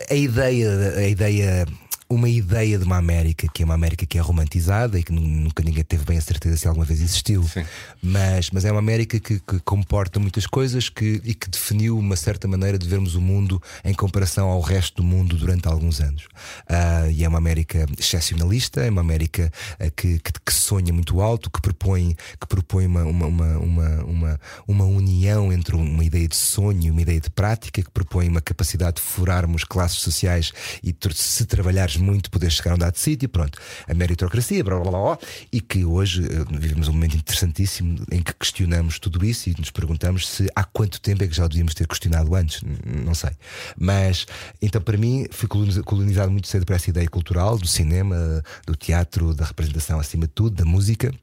A 0.10 0.16
ideia, 0.16 0.94
a 0.98 1.08
ideia, 1.08 1.68
uma 2.14 2.30
ideia 2.30 2.78
de 2.78 2.84
uma 2.84 2.98
América 2.98 3.48
que 3.54 3.64
é 3.64 3.66
uma 3.66 3.74
América 3.74 4.06
que 4.06 4.18
é 4.18 4.22
romantizada 4.22 5.00
e 5.00 5.04
que 5.04 5.12
nu- 5.12 5.22
nunca 5.22 5.64
ninguém 5.64 5.84
teve 5.84 6.04
bem 6.04 6.18
a 6.18 6.22
certeza 6.22 6.58
se 6.58 6.68
alguma 6.68 6.86
vez 6.86 7.00
existiu, 7.02 7.44
Sim. 7.44 7.66
mas, 8.02 8.50
mas 8.52 8.66
é 8.66 8.72
uma 8.72 8.80
América 8.80 9.20
que, 9.20 9.40
que 9.40 9.60
comporta 9.62 10.20
muitas 10.20 10.46
coisas 10.46 10.90
que, 10.90 11.22
e 11.24 11.34
que 11.34 11.50
definiu 11.50 11.98
uma 11.98 12.16
certa 12.16 12.48
maneira 12.48 12.78
de 12.78 12.88
vermos 12.88 13.16
o 13.16 13.22
mundo 13.22 13.62
em 13.84 13.94
comparação 13.94 14.50
ao 14.50 14.60
resto 14.62 14.98
do 14.98 15.04
mundo 15.04 15.38
durante 15.38 15.68
alguns 15.68 16.02
anos. 16.02 16.28
Ah, 16.68 17.08
e 17.10 17.24
é 17.24 17.28
uma 17.28 17.38
América 17.38 17.86
excepcionalista, 17.98 18.82
é 18.82 18.90
uma 18.90 19.02
América 19.02 19.52
ah, 19.80 19.90
que, 19.90 20.20
que, 20.20 20.32
que 20.46 20.54
sonha 20.54 20.92
muito 20.92 21.22
alto, 21.22 21.50
que 21.50 21.62
propõe, 21.62 22.16
que 22.40 22.48
propõe 22.48 22.86
uma, 22.86 23.04
uma, 23.04 23.26
uma, 23.28 23.58
uma, 24.04 24.40
uma, 24.68 24.86
união 24.86 25.54
entre 25.54 25.76
uma 25.76 26.04
ideia 26.04 26.28
de 26.28 26.36
sonho 26.36 26.84
e 26.84 26.92
uma 26.92 27.02
ideia 27.02 27.20
de 27.20 27.30
prática, 27.30 27.82
que 27.82 27.90
propõe 27.90 28.28
uma 28.28 28.42
capacidade 28.42 28.98
de 28.98 29.02
furarmos 29.02 29.64
classes 29.64 30.00
sociais 30.00 30.52
e 30.84 30.94
se 31.14 31.46
trabalhares 31.46 31.98
muito 32.02 32.30
poder 32.32 32.52
chegar 32.52 32.72
a 32.72 32.76
um 32.76 32.78
dado 32.78 32.98
sítio, 32.98 33.30
pronto, 33.30 33.60
a 33.88 33.94
meritocracia, 33.94 34.64
blá, 34.64 34.80
blá, 34.80 34.92
blá, 34.92 35.02
blá, 35.02 35.20
e 35.52 35.62
que 35.62 35.86
hoje 35.86 36.24
eh, 36.26 36.46
vivemos 36.60 36.88
um 36.88 36.94
momento 36.94 37.16
interessantíssimo 37.16 38.04
em 38.12 38.22
que 38.22 38.34
questionamos 38.34 39.00
tudo 39.00 39.24
isso 39.24 39.50
e 39.50 39.56
nos 39.58 39.72
perguntamos 39.72 40.28
se 40.28 40.48
há 40.56 40.64
quanto 40.64 41.00
tempo 41.00 41.24
é 41.24 41.28
que 41.28 41.36
já 41.36 41.46
o 41.46 41.50
devíamos 41.50 41.74
ter 41.74 41.88
questionado 41.88 42.34
antes, 42.36 42.62
não 43.06 43.14
sei. 43.14 43.32
Mas 43.78 44.26
então 44.62 44.82
para 44.82 44.98
mim 44.98 45.26
fui 45.32 45.48
coloniza- 45.48 45.84
colonizado 45.84 46.32
muito 46.32 46.48
cedo 46.48 46.66
por 46.66 46.76
essa 46.76 46.90
ideia 46.90 47.08
cultural 47.08 47.58
do 47.58 47.68
cinema, 47.68 48.44
do 48.66 48.76
teatro, 48.76 49.34
da 49.34 49.46
representação 49.46 50.00
acima 50.00 50.26
de 50.26 50.34
tudo, 50.34 50.56
da 50.56 50.66
música 50.66 51.14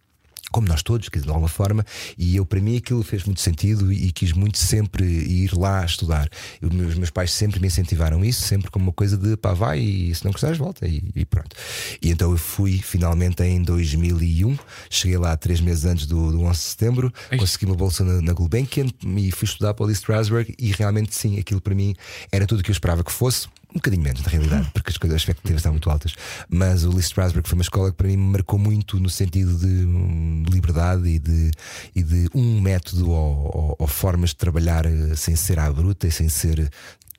como 0.50 0.66
nós 0.66 0.82
todos, 0.82 1.08
de 1.08 1.28
alguma 1.28 1.48
forma, 1.48 1.84
e 2.16 2.36
eu 2.36 2.46
para 2.46 2.60
mim 2.60 2.76
aquilo 2.76 3.02
fez 3.02 3.24
muito 3.24 3.40
sentido 3.40 3.92
e, 3.92 4.10
quis 4.12 4.32
muito 4.32 4.58
sempre 4.58 5.04
ir 5.04 5.52
lá 5.56 5.84
estudar. 5.84 6.28
Eu- 6.60 6.68
os 6.68 6.94
meus 6.96 7.10
pais 7.10 7.30
sempre 7.32 7.60
me 7.60 7.66
incentivaram 7.66 8.24
isso, 8.24 8.42
sempre 8.42 8.70
como 8.70 8.86
uma 8.86 8.92
coisa 8.92 9.16
de 9.16 9.36
pá, 9.36 9.52
vai 9.52 9.78
e 9.80 10.14
se 10.14 10.24
não 10.24 10.32
gostares, 10.32 10.56
volta 10.58 10.86
e, 10.86 11.02
e 11.14 11.24
pronto. 11.24 11.54
E 12.02 12.10
então 12.10 12.30
eu 12.30 12.38
fui 12.38 12.78
finalmente 12.78 13.42
em 13.42 13.62
2001, 13.62 14.56
cheguei 14.90 15.18
lá 15.18 15.36
três 15.36 15.60
meses 15.60 15.84
antes 15.84 16.06
do, 16.06 16.32
do 16.32 16.40
11 16.42 16.52
de 16.58 16.64
setembro, 16.64 17.12
consegui 17.38 17.66
uma 17.66 17.74
bolsa 17.76 18.04
na, 18.04 18.20
na 18.22 18.32
Gulbenkian 18.32 18.86
e 19.16 19.30
fui 19.30 19.46
estudar 19.46 19.74
para 19.74 19.84
o 19.84 19.86
Lee 19.86 19.94
Strasberg 19.94 20.54
e 20.58 20.72
realmente 20.72 21.14
sim, 21.14 21.38
aquilo 21.38 21.60
para 21.60 21.74
mim 21.74 21.94
era 22.32 22.46
tudo 22.46 22.60
o 22.60 22.62
que 22.62 22.70
eu 22.70 22.72
esperava 22.72 23.04
que 23.04 23.12
fosse. 23.12 23.48
Um 23.70 23.74
bocadinho 23.74 24.02
menos, 24.02 24.22
na 24.22 24.28
realidade, 24.28 24.70
porque 24.74 24.90
as, 24.90 24.96
coisas, 24.96 25.16
as 25.16 25.22
expectativas 25.22 25.60
estavam 25.60 25.74
muito 25.74 25.90
altas. 25.90 26.14
Mas 26.48 26.84
o 26.84 26.90
Lee 26.90 27.00
Strasberg 27.00 27.46
foi 27.48 27.56
uma 27.58 27.62
escola 27.62 27.90
que 27.90 27.96
para 27.96 28.08
mim 28.08 28.16
me 28.16 28.32
marcou 28.32 28.58
muito 28.58 28.98
no 28.98 29.10
sentido 29.10 29.56
de 29.58 29.66
hum, 29.66 30.42
liberdade 30.50 31.06
e 31.08 31.18
de, 31.18 31.50
e 31.94 32.02
de 32.02 32.28
um 32.34 32.60
método 32.60 33.10
ou, 33.10 33.50
ou- 33.54 33.76
ou 33.78 33.86
formas 33.86 34.30
de 34.30 34.36
trabalhar 34.36 34.86
eh, 34.86 35.14
sem 35.14 35.36
ser 35.36 35.58
à 35.58 35.70
bruta 35.70 36.06
e 36.06 36.10
sem 36.10 36.28
ser 36.30 36.70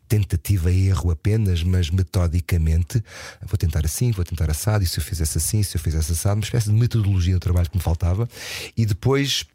tentativa 0.08 0.72
e 0.72 0.88
erro 0.88 1.12
apenas, 1.12 1.62
mas 1.62 1.92
metodicamente. 1.92 3.04
Vou 3.46 3.56
tentar 3.58 3.86
assim, 3.86 4.10
vou 4.12 4.26
tentar 4.26 4.50
assado, 4.50 4.84
e 4.84 4.88
se 4.88 5.00
eu 5.00 5.04
fizesse 5.04 5.38
assim, 5.38 5.62
se 5.62 5.78
eu 5.78 5.80
fizesse 5.82 6.12
assado, 6.12 6.36
uma 6.40 6.44
espécie 6.44 6.66
de 6.72 6.74
metodologia 6.76 7.36
do 7.36 7.40
trabalho 7.40 7.70
que 7.70 7.78
me 7.78 7.84
faltava. 7.84 8.28
E 8.76 8.88
depois. 8.88 9.46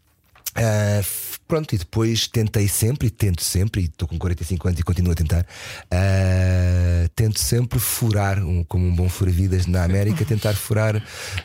f- 1.02 1.33
pronto, 1.46 1.74
e 1.74 1.78
depois 1.78 2.26
tentei 2.28 2.66
sempre, 2.68 3.08
e 3.08 3.10
tento 3.10 3.42
sempre, 3.42 3.82
e 3.82 3.84
estou 3.84 4.08
com 4.08 4.18
45 4.18 4.68
anos 4.68 4.80
e 4.80 4.82
continuo 4.82 5.12
a 5.12 5.14
tentar, 5.14 5.46
ah, 5.90 7.08
tento 7.14 7.38
sempre 7.40 7.78
furar, 7.78 8.38
um- 8.44 8.64
como 8.64 8.86
um 8.86 8.94
bom 8.94 9.08
fura-vidas 9.08 9.66
na 9.66 9.84
América, 9.84 10.24
tentar 10.24 10.54
furar. 10.54 11.02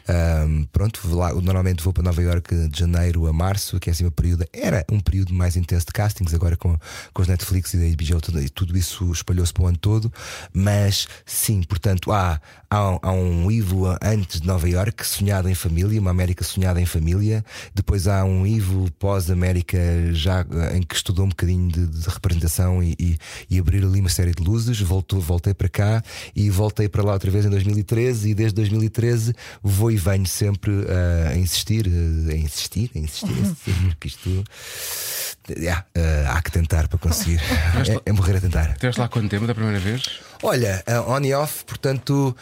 ah, 0.08 0.46
pronto, 0.72 1.00
lá, 1.16 1.34
normalmente 1.34 1.84
vou 1.84 1.94
para 1.94 2.04
Nova 2.04 2.22
Iorque 2.22 2.68
de 2.68 2.80
janeiro 2.80 3.28
a 3.28 3.34
março, 3.34 3.80
que 3.80 3.90
é 3.90 3.94
assim 3.94 4.06
um 4.06 4.12
período, 4.12 4.46
era 4.54 4.86
um 4.92 5.00
período 5.00 5.34
mais 5.34 5.56
intenso 5.56 5.86
de 5.88 5.94
castings, 5.94 6.34
agora 6.34 6.56
com, 6.58 6.78
com 7.14 7.22
os 7.22 7.28
Netflix 7.28 7.74
e 7.74 7.78
da 7.78 7.86
HBO, 7.96 8.22
tudo, 8.22 8.42
e 8.42 8.50
tudo 8.50 8.78
isso 8.78 9.12
espalhou-se 9.12 9.54
para 9.54 9.64
o 9.64 9.68
ano 9.68 9.78
todo. 9.78 10.12
Mas 10.54 11.08
sim, 11.26 11.62
portanto, 11.64 12.12
há, 12.12 12.40
há, 12.70 12.92
um- 12.92 13.00
há 13.02 13.12
um 13.12 13.52
Ivo 13.52 13.86
antes 14.02 14.42
de 14.42 14.48
Nova 14.48 14.70
Iorque, 14.70 15.06
sonhado 15.06 15.50
em 15.50 15.56
família, 15.56 16.00
uma 16.00 16.12
América 16.12 16.44
sonhada 16.44 16.80
em 16.82 16.86
família. 16.86 17.44
Depois 17.74 18.08
há 18.08 18.24
um 18.24 18.46
Ivo 18.46 18.90
pós-América, 19.00 19.78
já 20.14 20.42
eh, 20.42 20.78
em 20.78 20.82
que 20.82 20.96
estudou 20.96 21.26
um 21.26 21.30
bocadinho 21.30 21.70
de, 21.72 21.88
de 21.88 22.10
representação 22.10 22.84
e, 22.84 22.96
e, 23.00 23.18
e 23.50 23.60
abrir 23.60 23.84
ali 23.84 24.00
uma 24.00 24.10
série 24.10 24.32
de 24.32 24.44
luzes. 24.44 24.80
Voltou, 24.82 25.20
voltei 25.20 25.54
para 25.54 25.70
cá 25.70 26.04
e 26.36 26.50
voltei 26.50 26.88
para 26.88 27.04
lá 27.04 27.14
outra 27.14 27.30
vez 27.30 27.46
em 27.46 27.50
2013. 27.50 28.30
E 28.30 28.34
desde 28.34 28.56
2013 28.56 29.34
vou 29.62 29.92
e 29.92 29.98
venho 29.98 30.26
sempre 30.26 30.72
eh, 30.88 31.34
a 31.34 31.38
insistir, 31.38 31.88
eh, 31.88 32.34
a 32.34 32.38
insistir, 32.38 32.92
a 32.96 33.00
insistir, 33.00 33.30
a 33.30 33.40
insistir, 33.40 33.98
que 34.00 34.08
isto. 34.08 34.44
Yeah, 35.50 35.86
eh, 35.96 36.26
há 36.28 36.42
que 36.42 36.52
tentar 36.52 36.88
para 36.88 37.00
conseguir. 37.00 37.40
É, 37.80 38.10
é 38.10 38.12
morrer 38.12 38.36
a 38.38 38.42
tentar. 38.42 38.72
Estiveste 38.72 39.00
lá 39.00 39.08
quanto 39.08 39.30
tempo 39.30 39.48
da 39.48 39.56
primeira 39.56 39.80
vez? 39.80 40.04
Olha, 40.44 40.84
on 41.08 41.22
e 41.22 41.34
off, 41.34 41.64
portanto, 41.66 42.36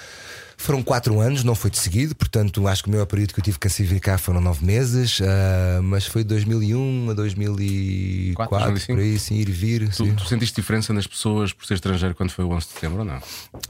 Foram 0.59 0.81
quatro 0.81 1.19
anos, 1.19 1.43
não 1.43 1.53
foi 1.53 1.69
de 1.69 1.77
seguido, 1.77 2.15
portanto 2.15 2.67
acho 2.67 2.83
que 2.83 2.89
o 2.89 2.91
meu 2.91 3.05
período 3.05 3.33
que 3.33 3.39
eu 3.39 3.43
tive 3.43 3.57
que 3.57 3.67
classificar 3.67 4.17
foram 4.17 4.41
nove 4.41 4.65
meses, 4.65 5.19
uh, 5.19 5.83
mas 5.83 6.07
foi 6.07 6.23
de 6.23 6.29
2001 6.29 7.11
a 7.11 7.13
2004, 7.13 8.57
4, 8.57 8.87
por 8.87 8.99
aí, 8.99 9.19
sim, 9.19 9.35
ir 9.35 9.47
e 9.47 9.51
vir. 9.51 9.89
Tu, 9.89 10.13
tu, 10.15 10.25
sentiste 10.25 10.55
diferença 10.55 10.91
nas 10.91 11.05
pessoas 11.05 11.53
por 11.53 11.65
ser 11.65 11.75
estrangeiro 11.75 12.15
quando 12.15 12.31
foi 12.31 12.43
o 12.43 12.49
11 12.49 12.65
de 12.65 12.73
setembro 12.73 12.99
ou 12.99 13.05
não? 13.05 13.21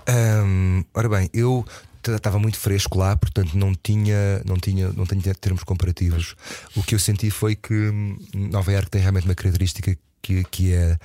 Um, 0.10 0.84
ora 0.94 1.10
bem, 1.10 1.30
eu 1.34 1.66
estava 2.16 2.40
muito 2.40 2.58
fresco 2.58 2.98
lá, 2.98 3.16
portanto 3.18 3.56
não 3.56 3.76
tinha, 3.76 4.42
não 4.46 4.56
tinha, 4.56 4.90
não 4.94 5.06
tinha 5.06 5.36
termos 5.36 5.64
comparativos. 5.64 6.36
O 6.76 6.82
que 6.82 6.96
eu 6.96 7.00
senti 7.00 7.30
foi 7.30 7.56
que 7.56 7.74
hum, 7.74 8.18
Nova 8.34 8.72
Iorque 8.72 8.92
tem 8.92 9.02
realmente 9.02 9.26
uma 9.26 9.36
característica 9.36 9.96
que, 10.28 10.44
que 10.44 10.74
é, 10.74 10.98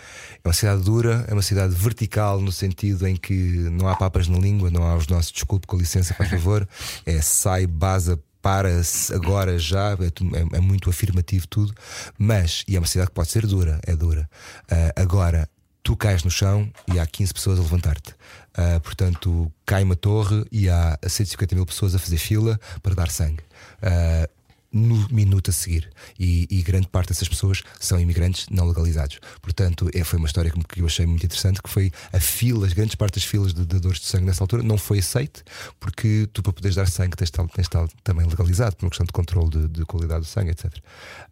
é 0.43 0.49
uma 0.49 0.53
cidade 0.53 0.83
dura, 0.83 1.25
é 1.29 1.33
uma 1.33 1.43
cidade 1.43 1.73
vertical 1.75 2.41
no 2.41 2.51
sentido 2.51 3.07
em 3.07 3.15
que 3.15 3.35
não 3.71 3.87
há 3.87 3.95
papas 3.95 4.27
na 4.27 4.37
língua, 4.37 4.69
não 4.69 4.83
há 4.83 4.97
os 4.97 5.07
nossos 5.07 5.31
desculpe 5.31 5.65
com 5.65 5.77
licença, 5.77 6.13
por 6.13 6.27
favor, 6.27 6.69
é 7.07 7.21
sai, 7.21 7.67
basa, 7.67 8.19
para-se 8.41 9.15
agora 9.15 9.57
já, 9.57 9.93
é, 9.93 10.07
é, 10.07 10.57
é, 10.57 10.61
muito 10.61 10.91
afirmativo 10.91 11.47
tudo, 11.47 11.73
mas, 12.19 12.65
e 12.67 12.75
é 12.75 12.81
uma 12.81 12.89
cidade 12.89 13.11
que 13.11 13.15
pode 13.15 13.31
ser 13.31 13.47
dura, 13.47 13.81
é 13.87 13.95
dura. 13.95 14.29
Uh, 14.65 15.01
agora, 15.01 15.49
tu 15.85 15.97
cais 15.97 16.25
no 16.25 16.31
chão 16.31 16.69
e 16.93 16.99
há 16.99 17.07
15 17.07 17.33
pessoas 17.33 17.59
a 17.61 17.63
levantar-te. 17.63 18.11
Uh, 18.11 18.81
portanto, 18.81 19.53
cai 19.65 19.85
uma 19.85 19.95
torre 19.95 20.45
e 20.51 20.69
há 20.69 20.99
150 21.07 21.55
mil 21.55 21.65
pessoas 21.65 21.95
a 21.95 21.99
fazer 22.01 22.19
fila 22.19 22.59
para 22.83 22.97
dar 22.97 23.09
sangue. 23.09 23.45
Uh, 23.81 24.29
no 24.73 25.07
minuto 25.11 25.51
a 25.51 25.53
seguir. 25.53 25.91
E, 26.19 26.47
e, 26.51 26.63
grande 26.63 26.89
parte 26.89 27.09
dessas 27.09 27.29
pessoas 27.29 27.63
são 27.79 28.01
imigrantes 28.01 28.47
não 28.51 28.67
legalizados. 28.67 29.19
Portanto, 29.41 29.91
é, 29.95 30.03
foi 30.03 30.19
uma 30.19 30.27
história 30.27 30.51
que 30.51 30.81
eu 30.81 30.87
achei 30.87 31.05
muito 31.05 31.25
interessante: 31.25 31.61
que 31.63 31.69
foi 31.69 31.93
a 32.13 32.19
fila, 32.19 32.67
as 32.67 32.73
grandes 32.73 32.95
partes 32.95 33.23
das 33.23 33.31
filas 33.31 33.53
de 33.53 33.67
dadores 33.67 34.01
de 34.01 34.07
sangue 34.07 34.25
nessa 34.25 34.43
altura, 34.43 34.63
não 34.63 34.79
foi 34.79 34.99
aceite, 34.99 35.43
porque 35.79 36.29
tu, 36.33 36.43
para 36.43 36.53
poderes 36.53 36.77
dar 36.77 36.89
sangue, 36.89 37.17
tens 37.17 37.31
de 37.31 37.61
estar 37.61 37.87
também 38.03 38.27
legalizado, 38.27 38.77
por 38.77 38.87
uma 38.87 38.91
questão 38.91 39.07
de 39.07 39.13
controle 39.13 39.51
de, 39.51 39.69
de 39.69 39.85
qualidade 39.85 40.21
do 40.21 40.27
sangue, 40.27 40.51
etc. 40.51 40.73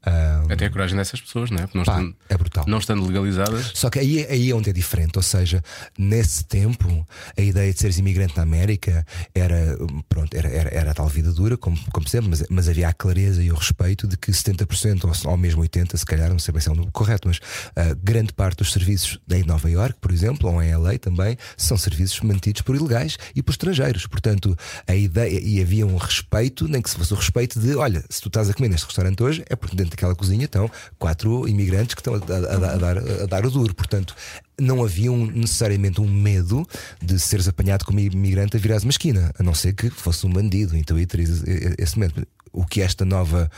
Um, 0.07 0.53
Até 0.53 0.67
a 0.67 0.71
coragem 0.71 0.97
dessas 0.97 1.21
pessoas, 1.21 1.51
não 1.51 1.59
é? 1.59 1.69
Não 1.73 1.85
pá, 1.85 1.93
estando, 1.93 2.17
é 2.29 2.37
brutal. 2.37 2.65
Não 2.67 2.79
estando 2.79 3.07
legalizadas. 3.07 3.73
Só 3.75 3.89
que 3.89 3.99
aí, 3.99 4.27
aí 4.27 4.51
é 4.51 4.55
onde 4.55 4.71
é 4.71 4.73
diferente, 4.73 5.17
ou 5.17 5.23
seja, 5.23 5.63
nesse 5.97 6.45
tempo, 6.45 7.07
a 7.37 7.41
ideia 7.41 7.73
de 7.73 7.79
seres 7.79 7.99
imigrante 7.99 8.37
na 8.37 8.43
América 8.43 9.07
era, 9.35 9.79
pronto, 10.09 10.37
era, 10.37 10.49
era, 10.49 10.75
era 10.75 10.95
tal 10.95 11.09
vida 11.09 11.33
dura, 11.33 11.57
como, 11.57 11.79
como 11.93 12.09
sempre, 12.09 12.31
mas, 12.31 12.45
mas 12.51 12.69
havia 12.69 12.89
a 12.89 12.93
clareza 12.93 13.30
e 13.39 13.51
o 13.51 13.55
respeito 13.55 14.07
de 14.07 14.17
que 14.17 14.31
70% 14.31 15.05
ou, 15.05 15.31
ou 15.31 15.37
mesmo 15.37 15.63
80%, 15.63 15.97
se 15.97 16.07
calhar, 16.07 16.31
não 16.31 16.39
sei 16.39 16.53
bem 16.53 16.61
se 16.61 16.69
é 16.69 16.73
o 16.73 16.75
número 16.75 16.93
correto, 16.93 17.29
mas 17.29 17.39
uh, 17.39 17.97
grande 18.03 18.33
parte 18.33 18.59
dos 18.59 18.73
serviços 18.73 19.19
em 19.31 19.45
Nova 19.45 19.71
York, 19.71 19.97
por 20.01 20.11
exemplo, 20.11 20.51
ou 20.51 20.63
em 20.63 20.75
LA 20.75 20.99
também, 20.99 21.37
são 21.57 21.77
serviços 21.77 22.21
mantidos 22.21 22.63
por 22.63 22.75
ilegais 22.75 23.17
e 23.35 23.43
por 23.43 23.53
estrangeiros. 23.53 24.07
Portanto, 24.07 24.57
a 24.87 24.95
ideia, 24.95 25.41
e 25.41 25.61
havia 25.61 25.87
um 25.87 25.97
respeito, 25.97 26.67
nem 26.69 26.83
que 26.83 26.91
se 26.91 26.97
fosse 26.97 27.13
o 27.13 27.17
respeito 27.17 27.61
de, 27.61 27.75
olha, 27.77 28.05
se 28.09 28.21
tu 28.21 28.29
estás 28.29 28.49
a 28.49 28.55
comer 28.55 28.69
neste 28.69 28.87
restaurante 28.87 29.23
hoje, 29.23 29.45
é 29.49 29.57
porque 29.57 29.77
dentro 29.77 29.91
daquela 29.91 30.15
cozinha 30.15 30.45
estão 30.45 30.71
quatro 30.99 31.49
imigrantes 31.49 31.95
que 31.95 32.01
estão 32.01 32.15
a, 32.15 32.19
a, 32.19 32.75
a, 32.75 32.77
dar, 32.77 32.99
a 32.99 33.27
dar 33.27 33.47
o 33.47 33.51
duro. 33.51 33.75
Portanto, 33.75 34.15
não 34.61 34.85
havia 34.85 35.11
um, 35.11 35.27
necessariamente 35.27 36.01
um 36.01 36.09
medo 36.09 36.67
de 37.03 37.19
seres 37.19 37.49
apanhado 37.49 37.85
como 37.85 38.01
imigrante 38.01 38.57
a 38.57 38.61
virares 38.61 38.85
uma 38.85 38.91
esquina, 38.91 39.33
a 39.39 39.43
não 39.43 39.55
ser 39.55 39.73
que 39.73 39.91
fosse 39.91 40.27
um 40.27 40.31
bandido. 40.31 40.77
Então 40.77 40.97
aí 40.97 41.07
terias 41.07 41.43
esse 41.79 41.99
medo. 41.99 42.27
O 42.53 42.65
que 42.67 42.83
esta 42.83 43.05
nova. 43.05 43.51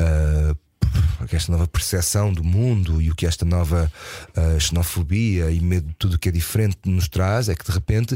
Uh, 0.00 0.56
esta 1.30 1.50
nova 1.50 1.66
percepção 1.66 2.32
do 2.32 2.44
mundo 2.44 3.00
e 3.00 3.10
o 3.10 3.14
que 3.14 3.24
esta 3.24 3.46
nova 3.46 3.90
uh, 4.36 4.60
xenofobia 4.60 5.50
e 5.50 5.60
medo 5.60 5.86
de 5.86 5.94
tudo 5.94 6.18
que 6.18 6.28
é 6.28 6.32
diferente 6.32 6.76
nos 6.84 7.08
traz 7.08 7.48
é 7.48 7.54
que 7.54 7.64
de 7.64 7.72
repente 7.72 8.14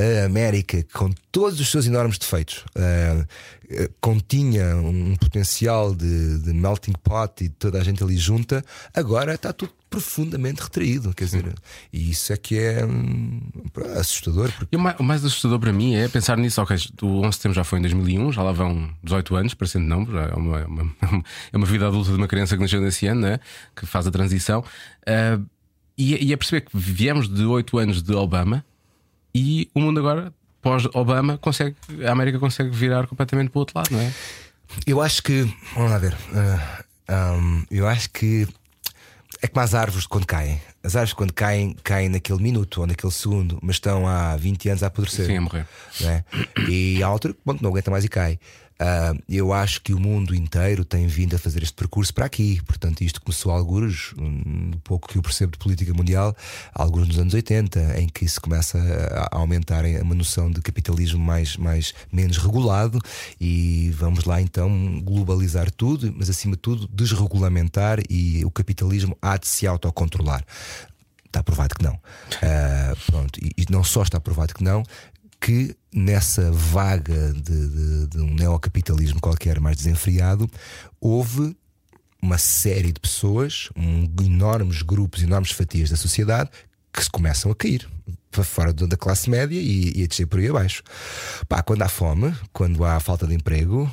a 0.00 0.24
América, 0.24 0.82
com 0.94 1.10
todos 1.30 1.60
os 1.60 1.70
seus 1.70 1.86
enormes 1.86 2.18
defeitos, 2.18 2.64
uh, 2.74 3.90
continha 4.00 4.76
um 4.76 5.14
potencial 5.16 5.94
de, 5.94 6.38
de, 6.38 6.52
melting 6.52 6.92
pot 7.02 7.44
e 7.44 7.48
toda 7.50 7.78
a 7.78 7.84
gente 7.84 8.02
ali 8.02 8.16
junta, 8.16 8.64
agora 8.94 9.34
está 9.34 9.52
tudo 9.52 9.72
profundamente 9.90 10.62
retraído. 10.62 11.12
Quer 11.12 11.24
dizer, 11.24 11.54
e 11.92 12.10
isso 12.10 12.32
é 12.32 12.36
que 12.36 12.56
é 12.56 12.86
hum, 12.86 13.40
assustador. 13.96 14.50
Porque... 14.52 14.76
O 14.76 14.78
mais, 14.78 15.00
o, 15.00 15.02
mais, 15.02 15.24
assustador 15.24 15.58
para 15.58 15.72
mim 15.72 15.96
é 15.96 16.08
pensar 16.08 16.38
nisso. 16.38 16.62
Ok, 16.62 16.76
o 17.02 17.18
11 17.18 17.28
de 17.28 17.34
setembro 17.34 17.56
já 17.56 17.64
foi 17.64 17.80
em 17.80 17.82
2001, 17.82 18.32
já 18.32 18.42
lá 18.42 18.52
vão 18.52 18.88
18 19.02 19.36
anos, 19.36 19.54
parecendo 19.54 19.86
não, 19.86 20.02
é 20.18 20.34
uma, 20.34 20.60
é 20.60 20.64
uma, 20.64 20.96
é 21.52 21.56
uma 21.56 21.66
vida 21.66 21.88
adulta 21.88 22.10
de 22.10 22.16
uma 22.16 22.28
criança 22.28 22.56
que 22.56 22.62
nasceu 22.62 22.80
nesse 22.80 23.06
ano, 23.06 23.22
né? 23.22 23.40
que 23.74 23.84
faz 23.84 24.06
a 24.06 24.10
transição. 24.10 24.60
Uh, 24.60 25.44
e, 25.98 26.28
e 26.28 26.32
é 26.32 26.36
perceber 26.36 26.62
que 26.62 26.70
viemos 26.72 27.28
de 27.28 27.44
8 27.44 27.78
anos 27.78 28.02
de 28.02 28.14
Obama 28.14 28.64
e 29.34 29.68
o 29.74 29.80
mundo 29.80 29.98
agora, 30.00 30.32
pós-Obama, 30.62 31.36
consegue, 31.36 31.76
a 32.06 32.12
América 32.12 32.38
consegue 32.38 32.70
virar 32.70 33.06
completamente 33.06 33.50
para 33.50 33.58
o 33.58 33.60
outro 33.60 33.76
lado, 33.76 33.90
não 33.90 34.00
é? 34.00 34.12
Eu 34.86 35.00
acho 35.00 35.22
que, 35.22 35.52
vamos 35.74 35.90
lá 35.90 35.98
ver, 35.98 36.12
uh, 36.12 36.84
ah, 37.08 37.32
um, 37.32 37.64
eu 37.70 37.88
acho 37.88 38.08
que 38.10 38.46
é 39.42 39.46
como 39.46 39.64
as 39.64 39.74
árvores 39.74 40.06
quando 40.06 40.26
caem. 40.26 40.60
As 40.82 40.96
árvores 40.96 41.12
quando 41.12 41.32
caem, 41.32 41.74
caem 41.82 42.08
naquele 42.08 42.42
minuto 42.42 42.80
ou 42.80 42.86
naquele 42.86 43.12
segundo, 43.12 43.58
mas 43.62 43.76
estão 43.76 44.06
há 44.06 44.36
20 44.36 44.68
anos 44.68 44.82
a 44.82 44.88
apodrecer. 44.88 45.26
Sim, 45.26 45.36
a 45.36 45.40
morrer. 45.40 45.66
É? 46.02 46.24
E 46.68 47.02
há 47.02 47.10
outra 47.10 47.32
que 47.32 47.38
não 47.44 47.70
aguenta 47.70 47.90
mais 47.90 48.04
e 48.04 48.08
cai. 48.08 48.38
Uh, 48.80 49.22
eu 49.28 49.52
acho 49.52 49.82
que 49.82 49.92
o 49.92 50.00
mundo 50.00 50.34
inteiro 50.34 50.86
tem 50.86 51.06
vindo 51.06 51.36
a 51.36 51.38
fazer 51.38 51.62
este 51.62 51.74
percurso 51.74 52.14
para 52.14 52.24
aqui. 52.24 52.62
Portanto, 52.64 53.02
isto 53.02 53.20
começou 53.20 53.52
alguns, 53.52 54.14
um 54.18 54.70
pouco 54.82 55.06
que 55.06 55.18
eu 55.18 55.22
percebo 55.22 55.52
de 55.52 55.58
política 55.58 55.92
mundial, 55.92 56.34
alguns 56.74 57.08
nos 57.08 57.18
anos 57.18 57.34
80, 57.34 58.00
em 58.00 58.08
que 58.08 58.26
se 58.26 58.40
começa 58.40 58.78
a 59.30 59.36
aumentar 59.36 59.84
uma 60.02 60.14
noção 60.14 60.50
de 60.50 60.62
capitalismo 60.62 61.22
mais, 61.22 61.58
mais 61.58 61.92
menos 62.10 62.38
regulado 62.38 62.98
e 63.38 63.90
vamos 63.90 64.24
lá 64.24 64.40
então 64.40 65.00
globalizar 65.02 65.70
tudo, 65.70 66.14
mas 66.16 66.30
acima 66.30 66.56
de 66.56 66.62
tudo 66.62 66.88
desregulamentar 66.88 67.98
e 68.08 68.42
o 68.46 68.50
capitalismo 68.50 69.16
há 69.20 69.36
de 69.36 69.46
se 69.46 69.66
autocontrolar. 69.66 70.42
Está 71.26 71.42
provado 71.42 71.74
que 71.74 71.84
não. 71.84 71.94
Uh, 71.94 72.96
pronto, 73.06 73.38
e, 73.40 73.52
e, 73.56 73.66
não 73.70 73.84
só 73.84 74.02
está 74.02 74.18
provado 74.18 74.54
que 74.54 74.64
não, 74.64 74.82
que 75.40 75.76
nessa 75.92 76.50
vaga 76.52 77.32
de, 77.32 77.68
de, 77.68 78.06
de 78.06 78.20
um 78.20 78.34
neocapitalismo 78.34 79.20
qualquer 79.20 79.60
mais 79.60 79.76
desenfreado, 79.76 80.48
houve 81.00 81.56
uma 82.22 82.38
série 82.38 82.92
de 82.92 83.00
pessoas, 83.00 83.68
um, 83.76 84.08
enormes 84.22 84.82
grupos, 84.82 85.22
enormes 85.22 85.50
fatias 85.50 85.90
da 85.90 85.96
sociedade 85.96 86.50
que 86.92 87.02
se 87.02 87.10
começam 87.10 87.50
a 87.50 87.54
cair 87.54 87.88
para 88.30 88.44
fora 88.44 88.72
da 88.72 88.96
classe 88.96 89.28
média 89.28 89.58
e, 89.58 89.92
e 89.96 90.04
a 90.04 90.06
descer 90.06 90.26
por 90.26 90.38
aí 90.38 90.48
abaixo. 90.48 90.82
Pá, 91.48 91.62
quando 91.62 91.82
há 91.82 91.88
fome, 91.88 92.32
quando 92.52 92.84
há 92.84 93.00
falta 93.00 93.26
de 93.26 93.34
emprego, 93.34 93.92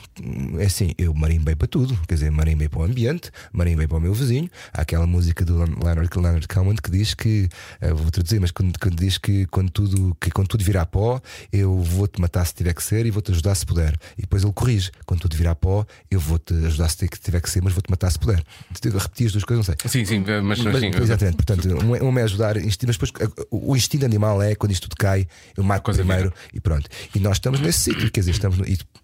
é 0.60 0.66
assim, 0.66 0.94
eu 0.98 1.14
marimbei 1.14 1.56
para 1.56 1.68
tudo. 1.68 1.98
Quer 2.08 2.16
dizer, 2.16 2.32
marimbei 2.32 2.70
para 2.70 2.82
o 2.82 2.84
ambiente, 2.84 3.32
marimbei 3.52 3.88
para 3.88 3.98
o 3.98 4.00
meu 4.00 4.14
vizinho. 4.14 4.50
Há 4.74 4.82
aquela 4.82 5.08
música 5.08 5.44
do 5.44 5.58
Leonard, 5.58 6.10
Leonard 6.16 6.48
Cohen 6.48 6.76
que 6.76 6.92
diz 6.92 7.14
que, 7.14 7.50
eh, 7.82 7.92
vou 7.94 8.12
traduzir, 8.12 8.40
mas 8.40 8.52
quando, 8.52 8.78
quando, 8.80 8.96
diz 8.96 9.18
que 9.18 9.48
quando 9.48 9.72
tudo, 9.72 10.16
que 10.22 10.30
quando 10.30 10.48
tudo 10.48 10.64
virar 10.64 10.86
pó, 10.86 11.20
eu 11.52 11.82
vou-te 11.82 12.22
matar 12.22 12.46
se 12.46 12.54
tiver 12.54 12.74
que 12.74 12.84
ser 12.84 13.06
e 13.06 13.12
vou-te 13.12 13.32
ajudar 13.32 13.56
se 13.56 13.66
puder. 13.66 13.98
E 14.18 14.22
depois 14.22 14.44
ele 14.44 14.54
corrige: 14.54 14.92
quando 15.06 15.22
tudo 15.22 15.36
virar 15.36 15.56
pó, 15.56 15.86
eu 16.12 16.20
vou-te 16.20 16.54
ajudar 16.54 16.90
se 16.90 17.08
tiver 17.08 17.42
que 17.42 17.50
ser, 17.50 17.64
mas 17.64 17.74
vou-te 17.74 17.90
matar 17.90 18.12
se 18.12 18.20
puder. 18.20 18.44
Repetir 18.70 19.28
as 19.28 19.32
duas 19.32 19.44
coisas, 19.44 19.68
não 19.68 19.76
sei. 19.76 19.90
Sim, 19.90 20.06
sim, 20.06 20.24
mas, 20.44 20.60
mas 20.60 20.80
sim, 20.80 20.92
exatamente. 21.02 21.38
Portanto, 21.38 21.86
um 21.86 21.96
é, 21.96 22.04
um 22.04 22.20
é 22.20 22.24
ajudar, 22.24 22.56
mas 22.56 22.78
depois 22.78 23.12
o 23.50 23.76
instinto 23.76 24.06
animal 24.08 24.38
mal 24.38 24.42
é 24.42 24.56
quando 24.56 24.72
isto 24.72 24.90
tudo 24.90 24.98
cai, 24.98 25.28
eu 25.56 25.64
marco 25.64 25.92
primeiro 25.92 26.34
e 26.54 26.60
pronto. 26.60 26.90
E 27.16 27.20
nós 27.20 27.38
estamos 27.38 27.60
nesse 27.60 27.80
sítio, 27.80 28.12
quer 28.12 28.22
dizer, 28.22 28.32
estamos 28.32 28.58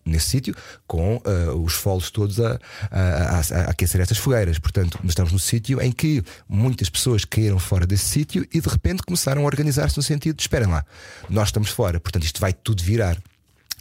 nesse 0.06 0.30
sítio 0.30 0.56
com 0.86 1.18
uh, 1.18 1.64
os 1.64 1.74
folos 1.74 2.12
todos 2.12 2.40
a, 2.40 2.60
a, 2.92 3.00
a, 3.00 3.40
a, 3.40 3.62
aquecer 3.70 4.02
estas 4.02 4.18
fogueiras. 4.18 4.60
Portanto, 4.60 5.00
estamos 5.06 5.32
no 5.32 5.40
sítio 5.40 5.82
em 5.82 5.92
que 5.92 6.24
muitas 6.48 6.90
pessoas 6.90 7.26
caíram 7.26 7.60
fora 7.60 7.86
desse 7.86 8.06
sítio 8.06 8.46
e 8.54 8.60
de 8.60 8.68
repente 8.68 9.04
começaram 9.04 9.44
a 9.44 9.46
organizar-se 9.46 9.98
no 9.98 10.04
sentido 10.04 10.36
de 10.36 10.42
esperem 10.44 10.68
lá, 10.68 10.86
nós 11.30 11.50
estamos 11.50 11.70
fora, 11.70 12.00
portanto, 12.00 12.24
isto 12.24 12.40
vai 12.40 12.54
tudo 12.54 12.84
virar. 12.84 13.18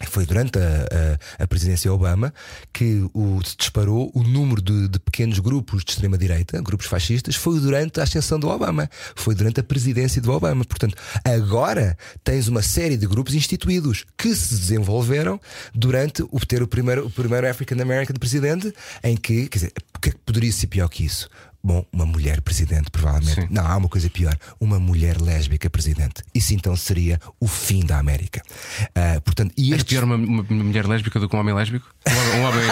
Foi 0.09 0.27
durante 0.27 0.59
a, 0.59 1.19
a, 1.39 1.45
a, 1.45 1.47
presidência 1.47 1.93
Obama 1.93 2.33
que 2.73 3.09
o, 3.13 3.41
disparou 3.57 4.11
o 4.15 4.23
número 4.23 4.61
de, 4.61 4.89
de 4.89 4.99
pequenos 4.99 5.39
grupos 5.39 5.85
de 5.85 5.93
extrema-direita, 5.93 6.61
grupos 6.61 6.87
fascistas, 6.87 7.37
foi 7.37 7.61
durante 7.61 8.01
a 8.01 8.03
ascensão 8.03 8.39
do 8.39 8.49
Obama, 8.49 8.89
foi 9.15 9.35
durante 9.35 9.61
a 9.61 9.63
presidência 9.63 10.21
do 10.21 10.33
Obama. 10.33 10.65
Portanto, 10.65 10.97
agora 11.25 11.97
tens 12.25 12.49
uma 12.49 12.63
série 12.63 12.97
de 12.97 13.07
grupos 13.07 13.35
instituídos 13.35 14.05
que 14.17 14.35
se 14.35 14.55
desenvolveram 14.55 15.41
durante 15.75 16.23
o 16.23 16.41
ter 16.47 16.63
o 16.63 16.69
primeiro, 16.69 17.07
o 17.07 17.11
primeiro 17.11 17.49
African 17.49 17.81
American 17.81 18.17
presidente, 18.17 18.73
em 19.03 19.17
que, 19.17 19.49
quer 19.49 19.59
dizer, 19.59 19.73
o 19.95 19.99
que 19.99 20.09
é 20.11 20.13
que 20.13 20.19
poderia 20.19 20.53
ser 20.53 20.67
pior 20.67 20.89
que 20.89 21.05
isso? 21.05 21.29
Bom, 21.65 21.85
uma 21.93 22.05
mulher 22.05 22.41
presidente, 22.41 22.91
provavelmente. 22.91 23.43
Sim. 23.43 23.49
Não, 23.49 23.65
há 23.65 23.77
uma 23.77 23.89
coisa 23.89 24.11
pior. 24.11 24.37
Uma 24.61 24.81
mulher 24.81 25.21
lésbica 25.21 25.71
presidente. 25.71 26.23
Isso 26.35 26.55
então 26.55 26.75
seria 26.75 27.21
o 27.39 27.47
fim 27.47 27.87
da 27.87 27.99
América. 27.99 28.43
Uh, 28.89 29.21
portanto, 29.21 29.53
e 29.57 29.73
estes... 29.73 29.85
É 29.85 30.01
pior 30.01 30.05
uma, 30.05 30.17
uma, 30.17 30.43
mulher 30.43 30.87
lésbica 30.87 31.21
do 31.21 31.29
que 31.29 31.37
um 31.37 31.39
homem 31.39 31.55
lésbico? 31.55 31.87
Um 32.09 32.43
homem, 32.43 32.65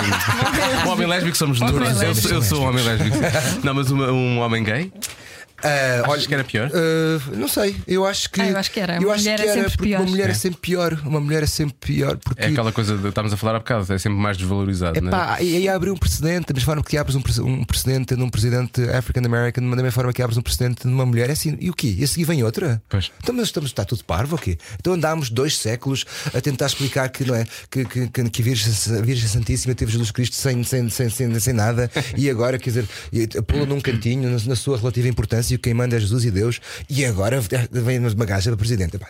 um 0.86 0.88
homem 0.88 1.06
lésbico 1.08 1.36
somos 1.36 1.60
nós. 1.60 1.72
Eu, 2.02 2.30
eu, 2.30 2.42
sou 2.42 2.62
um 2.62 2.68
homem 2.68 2.84
lésbico. 2.84 3.16
Não, 3.62 3.74
mas 3.74 3.90
uma, 3.90 4.10
um 4.10 4.38
homem 4.40 4.64
gay? 4.64 4.92
Ah, 5.62 6.02
Achas 6.12 6.26
que 6.26 6.34
era 6.34 6.44
pior? 6.44 6.70
ah, 6.72 7.36
não 7.36 7.48
sei, 7.48 7.76
eu 7.86 8.06
acho 8.06 8.30
que. 8.30 8.40
Ah, 8.40 8.48
eu 8.48 8.56
acho 8.56 8.70
que 8.70 8.80
era. 8.80 8.96
Eu 8.96 9.02
Uma 9.02 9.14
acho 9.14 9.22
mulher 9.24 9.36
que 9.36 9.42
é 9.42 9.46
era 9.50 9.54
sempre 9.62 9.70
porque 9.76 9.88
pior. 9.88 10.00
uma 10.00 10.10
mulher 10.10 10.28
é 10.28 10.30
É. 10.30 10.34
sempre 10.34 10.60
pior. 10.60 11.00
Uma 11.04 11.20
mulher 11.20 11.42
é 11.42 11.46
sempre 11.46 11.74
pior 11.80 12.16
porque. 12.16 12.42
É 12.42 12.46
aquela 12.46 12.72
coisa 12.72 12.96
de 12.96 13.08
estávamos 13.08 13.32
a 13.32 13.36
falar 13.36 13.56
há 13.56 13.58
bocado, 13.58 13.92
é 13.92 13.98
sempre 13.98 14.18
mais 14.18 14.36
desvalorizado. 14.36 15.00
não 15.00 15.08
é? 15.10 15.14
Epá, 15.14 15.42
e 15.42 15.56
aí 15.56 15.68
abre 15.68 15.90
um 15.90 15.96
precedente, 15.96 16.46
da 16.46 16.54
mesma 16.54 16.66
forma 16.66 16.82
que 16.82 16.96
abres 16.96 17.16
um, 17.16 17.22
um 17.46 17.64
precedente 17.64 18.06
tendo 18.06 18.24
um 18.24 18.30
presidente 18.30 18.82
African 18.90 19.22
American, 19.24 19.68
da 19.68 19.76
mesma 19.76 19.92
forma 19.92 20.12
que 20.12 20.22
abres 20.22 20.38
um 20.38 20.42
precedente 20.42 20.86
de 20.86 20.92
uma 20.92 21.04
mulher, 21.06 21.28
é 21.28 21.32
assim, 21.32 21.56
e 21.60 21.68
o 21.70 21.74
quê? 21.74 21.94
E 21.98 22.04
a 22.04 22.06
seguir 22.06 22.24
vem 22.24 22.42
outra? 22.42 22.82
Pois. 22.88 23.10
Então, 23.22 23.34
mas 23.34 23.46
estamos, 23.46 23.70
está 23.70 23.84
tudo 23.84 24.04
parvo, 24.04 24.36
o 24.36 24.38
quê? 24.38 24.56
Então 24.78 24.94
andámos 24.94 25.30
dois 25.30 25.56
séculos 25.56 26.04
a 26.34 26.40
tentar 26.40 26.66
explicar 26.66 27.08
que 27.10 27.24
não 27.24 27.34
é 27.34 27.44
que, 27.70 27.84
que, 27.84 28.08
que, 28.08 28.30
que 28.30 28.42
a, 28.42 28.44
Virgem, 28.44 28.72
a 28.98 29.02
Virgem 29.02 29.28
Santíssima 29.28 29.74
teve 29.74 29.92
Jesus 29.92 30.10
Cristo 30.10 30.36
sem, 30.36 30.62
sem, 30.64 30.88
sem, 30.88 31.08
sem, 31.10 31.38
sem 31.40 31.52
nada, 31.54 31.90
e 32.16 32.28
agora, 32.30 32.58
quer 32.58 32.70
dizer, 32.70 32.88
pô-la 33.46 33.66
num 33.66 33.80
cantinho, 33.80 34.30
na, 34.30 34.38
na 34.46 34.56
sua 34.56 34.76
relativa 34.78 35.08
importância, 35.08 35.49
e 35.50 35.58
quem 35.58 35.74
manda 35.74 35.96
é 35.96 36.00
Jesus 36.00 36.24
e 36.24 36.30
Deus, 36.30 36.60
e 36.88 37.04
agora 37.04 37.40
vem 37.70 37.98
uma 37.98 38.24
gaja 38.24 38.50
para 38.50 38.56
presidente. 38.56 38.96
Epá, 38.96 39.08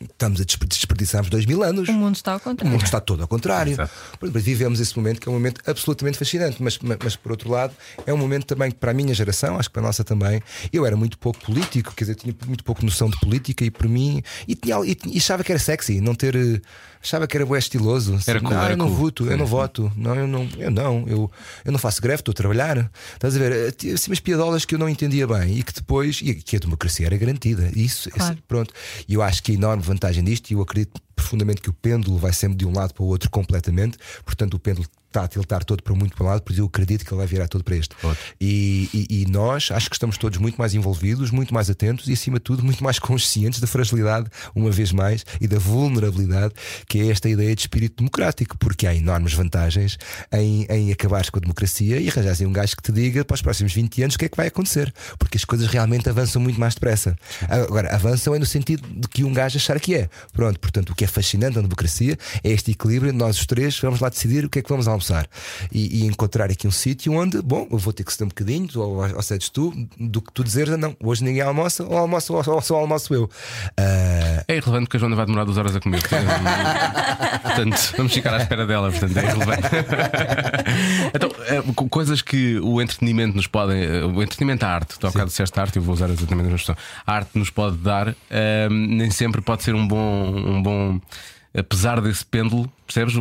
estamos 0.00 0.40
a 0.40 0.44
desper- 0.44 0.68
desperdiçarmos 0.68 1.30
dois 1.30 1.46
mil 1.46 1.62
anos. 1.62 1.88
O 1.88 1.92
mundo 1.92 2.16
está 2.16 2.32
ao 2.32 2.38
O 2.38 2.40
contrário. 2.40 2.72
mundo 2.72 2.84
está 2.84 3.00
todo 3.00 3.22
ao 3.22 3.28
contrário. 3.28 3.72
Exemplo, 3.72 4.40
vivemos 4.40 4.80
esse 4.80 4.96
momento 4.96 5.20
que 5.20 5.28
é 5.28 5.30
um 5.30 5.34
momento 5.34 5.60
absolutamente 5.66 6.18
fascinante, 6.18 6.62
mas, 6.62 6.78
mas, 6.78 6.98
mas, 7.02 7.16
por 7.16 7.32
outro 7.32 7.50
lado 7.50 7.74
é 8.06 8.12
um 8.12 8.16
momento 8.16 8.44
também 8.46 8.70
que 8.70 8.76
para 8.76 8.90
a 8.90 8.94
minha 8.94 9.14
geração, 9.14 9.58
acho 9.58 9.68
que 9.68 9.72
para 9.72 9.82
a 9.82 9.86
nossa 9.86 10.04
também, 10.04 10.42
eu 10.72 10.84
era 10.86 10.96
muito 10.96 11.18
pouco 11.18 11.38
político, 11.40 11.92
quer 11.94 12.04
dizer, 12.04 12.14
tinha 12.16 12.34
muito 12.46 12.64
pouco 12.64 12.84
noção 12.84 13.08
de 13.10 13.18
política 13.20 13.64
e 13.64 13.70
por 13.70 13.88
mim 13.88 14.22
e, 14.46 14.54
tinha, 14.54 14.76
e, 14.84 14.96
e 15.06 15.18
achava 15.18 15.42
que 15.44 15.52
era 15.52 15.58
sexy, 15.58 16.00
não 16.00 16.14
ter. 16.14 16.62
Achava 17.02 17.26
que 17.26 17.36
era 17.36 17.46
bué 17.46 17.58
estiloso. 17.58 18.12
Era 18.26 18.38
Assim, 18.38 18.46
cool, 18.46 18.56
não, 18.56 18.62
era 18.64 18.72
eu 18.72 18.76
não 18.76 18.86
cool. 18.88 18.96
voto, 18.96 19.26
eu 19.30 19.36
não 19.36 19.46
voto. 19.46 19.92
Não, 19.96 20.14
eu 20.14 20.26
não, 20.26 20.48
eu 20.58 20.70
não, 20.70 21.04
eu, 21.08 21.30
eu 21.64 21.72
não 21.72 21.78
faço 21.78 22.02
greve, 22.02 22.20
estou 22.20 22.32
a 22.32 22.34
trabalhar. 22.34 22.90
Estás 23.14 23.36
a 23.36 23.38
ver? 23.38 23.52
Eh, 23.52 23.70
tinha, 23.70 23.94
Assim, 23.94 24.10
umas 24.10 24.20
piadolas 24.20 24.64
que 24.64 24.74
eu 24.74 24.78
não 24.78 24.88
entendia 24.88 25.26
bem 25.26 25.58
e 25.58 25.62
que 25.62 25.72
depois, 25.72 26.20
e 26.22 26.34
que 26.34 26.56
a 26.56 26.58
democracia 26.58 27.06
era 27.06 27.16
garantida. 27.16 27.70
Isso, 27.74 28.10
Claro. 28.10 28.32
esse- 28.34 28.42
Pronto. 28.48 28.74
E 29.08 29.14
eu 29.14 29.22
acho 29.22 29.42
que 29.42 29.52
a 29.52 29.54
enorme 29.54 29.82
vantagem 29.82 30.24
disto, 30.24 30.50
e 30.50 30.54
eu 30.54 30.60
acredito 30.62 31.00
profundamente 31.14 31.60
que 31.60 31.70
o 31.70 31.72
pêndulo 31.72 32.16
vai 32.18 32.32
sempre 32.32 32.56
de 32.58 32.66
um 32.66 32.72
lado 32.72 32.94
para 32.94 33.02
o 33.02 33.06
outro 33.06 33.28
completamente, 33.30 33.98
portanto 34.24 34.54
o 34.54 34.58
pêndulo 34.58 34.86
está 35.08 35.24
a 35.24 35.28
tiltar 35.28 35.64
todo 35.64 35.82
para 35.82 35.94
muito 35.94 36.14
para 36.14 36.24
um 36.24 36.28
lado, 36.28 36.42
por 36.42 36.52
isso 36.52 36.60
eu 36.62 36.66
acredito 36.66 37.04
que 37.04 37.10
ele 37.10 37.18
vai 37.18 37.26
virar 37.26 37.48
todo 37.48 37.64
para 37.64 37.76
este. 37.76 37.94
E, 38.40 38.88
e- 38.92 39.22
e 39.22 39.26
nós 39.26 39.70
acho 39.72 39.88
que 39.88 39.96
estamos 39.96 40.16
todos 40.18 40.38
muito 40.38 40.56
mais 40.56 40.74
envolvidos, 40.74 41.30
muito 41.30 41.52
mais 41.52 41.68
atentos 41.70 42.06
e, 42.08 42.12
acima 42.12 42.36
de 42.38 42.44
tudo, 42.44 42.62
muito 42.64 42.84
mais 42.84 42.98
conscientes 42.98 43.58
da 43.60 43.66
fragilidade, 43.66 44.28
uma 44.54 44.70
vez 44.70 44.92
mais, 44.92 45.24
e 45.40 45.48
da 45.48 45.58
vulnerabilidade, 45.58 46.54
que 46.86 47.00
é 47.00 47.06
esta 47.10 47.28
ideia 47.28 47.54
de 47.54 47.62
espírito 47.62 47.96
democrático, 47.98 48.56
porque 48.58 48.86
há 48.86 48.94
enormes 48.94 49.32
vantagens 49.32 49.98
em, 50.32 50.64
em 50.68 50.92
acabares 50.92 51.30
com 51.30 51.38
a 51.38 51.40
democracia 51.40 51.98
e 52.00 52.08
arranjares 52.08 52.40
um 52.42 52.52
gajo 52.52 52.76
que 52.76 52.82
te 52.82 52.92
diga 52.92 53.24
para 53.24 53.34
os 53.34 53.42
próximos 53.42 53.72
20 53.72 54.02
anos 54.02 54.14
o 54.14 54.18
que 54.18 54.26
é 54.26 54.28
que 54.28 54.36
vai 54.36 54.46
acontecer, 54.48 54.92
porque 55.18 55.36
as 55.38 55.44
coisas 55.44 55.66
realmente 55.68 56.08
avançam 56.08 56.40
muito 56.40 56.60
mais 56.60 56.74
depressa. 56.74 57.16
Agora, 57.48 57.94
avançam 57.94 58.34
é 58.34 58.38
no 58.38 58.46
sentido 58.46 58.86
de 58.88 59.08
que 59.08 59.24
um 59.24 59.32
gajo 59.32 59.56
achar 59.56 59.80
que 59.80 59.94
é. 59.94 60.08
Pronto, 60.32 60.60
portanto, 60.60 60.90
o 60.90 60.94
que 60.94 61.04
é 61.04 61.06
fascinante 61.06 61.56
na 61.56 61.62
democracia 61.62 62.16
é 62.44 62.50
este 62.50 62.70
equilíbrio, 62.72 63.12
nós 63.12 63.38
os 63.38 63.46
três 63.46 63.78
vamos 63.80 64.00
lá 64.00 64.08
decidir 64.08 64.44
o 64.44 64.50
que 64.50 64.58
é 64.58 64.62
que 64.62 64.68
vamos 64.68 64.86
almoçar 64.86 64.97
e, 65.72 66.02
e 66.02 66.06
encontrar 66.06 66.50
aqui 66.50 66.66
um 66.66 66.70
sítio 66.70 67.12
onde, 67.14 67.40
bom, 67.42 67.66
eu 67.70 67.78
vou 67.78 67.92
ter 67.92 68.04
que 68.04 68.12
ceder 68.12 68.26
um 68.26 68.28
bocadinho, 68.28 68.68
ou, 68.76 69.14
ou 69.16 69.22
cedes 69.22 69.48
tu, 69.48 69.72
do 69.98 70.20
que 70.20 70.32
tu 70.32 70.42
dizeres, 70.44 70.76
não, 70.78 70.96
hoje 71.02 71.22
ninguém 71.24 71.42
almoça, 71.42 71.84
ou 71.84 71.96
almoço, 71.96 72.34
ou, 72.34 72.42
ou 72.54 72.60
só 72.60 72.76
almoço 72.76 73.14
eu. 73.14 73.30
Ah, 73.76 74.44
É 74.48 74.56
irrelevante 74.56 74.86
porque 74.86 74.96
a 74.96 75.00
Joana 75.00 75.16
vai 75.16 75.26
demorar 75.26 75.44
duas 75.44 75.56
horas 75.58 75.74
a 75.76 75.80
comer. 75.80 76.00
portanto, 77.42 77.94
vamos 77.96 78.12
ficar 78.12 78.34
à 78.34 78.38
espera 78.38 78.66
dela, 78.66 78.90
portanto, 78.90 79.16
é 79.16 79.22
irrelevante. 79.24 79.68
então, 81.14 81.30
é, 81.46 81.62
co- 81.74 81.88
coisas 81.88 82.22
que 82.22 82.58
o 82.60 82.80
entretenimento 82.80 83.36
nos 83.36 83.46
podem. 83.46 83.82
eh, 83.82 84.04
O 84.04 84.22
entretenimento, 84.22 84.64
a 84.64 84.68
arte, 84.68 84.98
tu 84.98 85.06
há 85.06 85.10
bocado 85.10 85.28
disseste 85.30 85.58
arte, 85.58 85.76
eu 85.76 85.82
vou 85.82 85.94
usar 85.94 86.08
exatamente 86.10 86.46
a 86.48 86.50
mesma. 86.50 86.76
A 87.06 87.12
arte 87.14 87.38
nos 87.38 87.50
pode 87.50 87.76
dar, 87.78 88.14
eh, 88.30 88.68
nem 88.70 89.10
sempre 89.10 89.40
pode 89.40 89.62
ser 89.62 89.74
um 89.74 89.86
bom. 89.86 89.98
Um 90.36 90.62
bom 90.62 91.00
Apesar 91.56 92.00
desse 92.00 92.24
pêndulo, 92.24 92.70
percebes? 92.88 93.14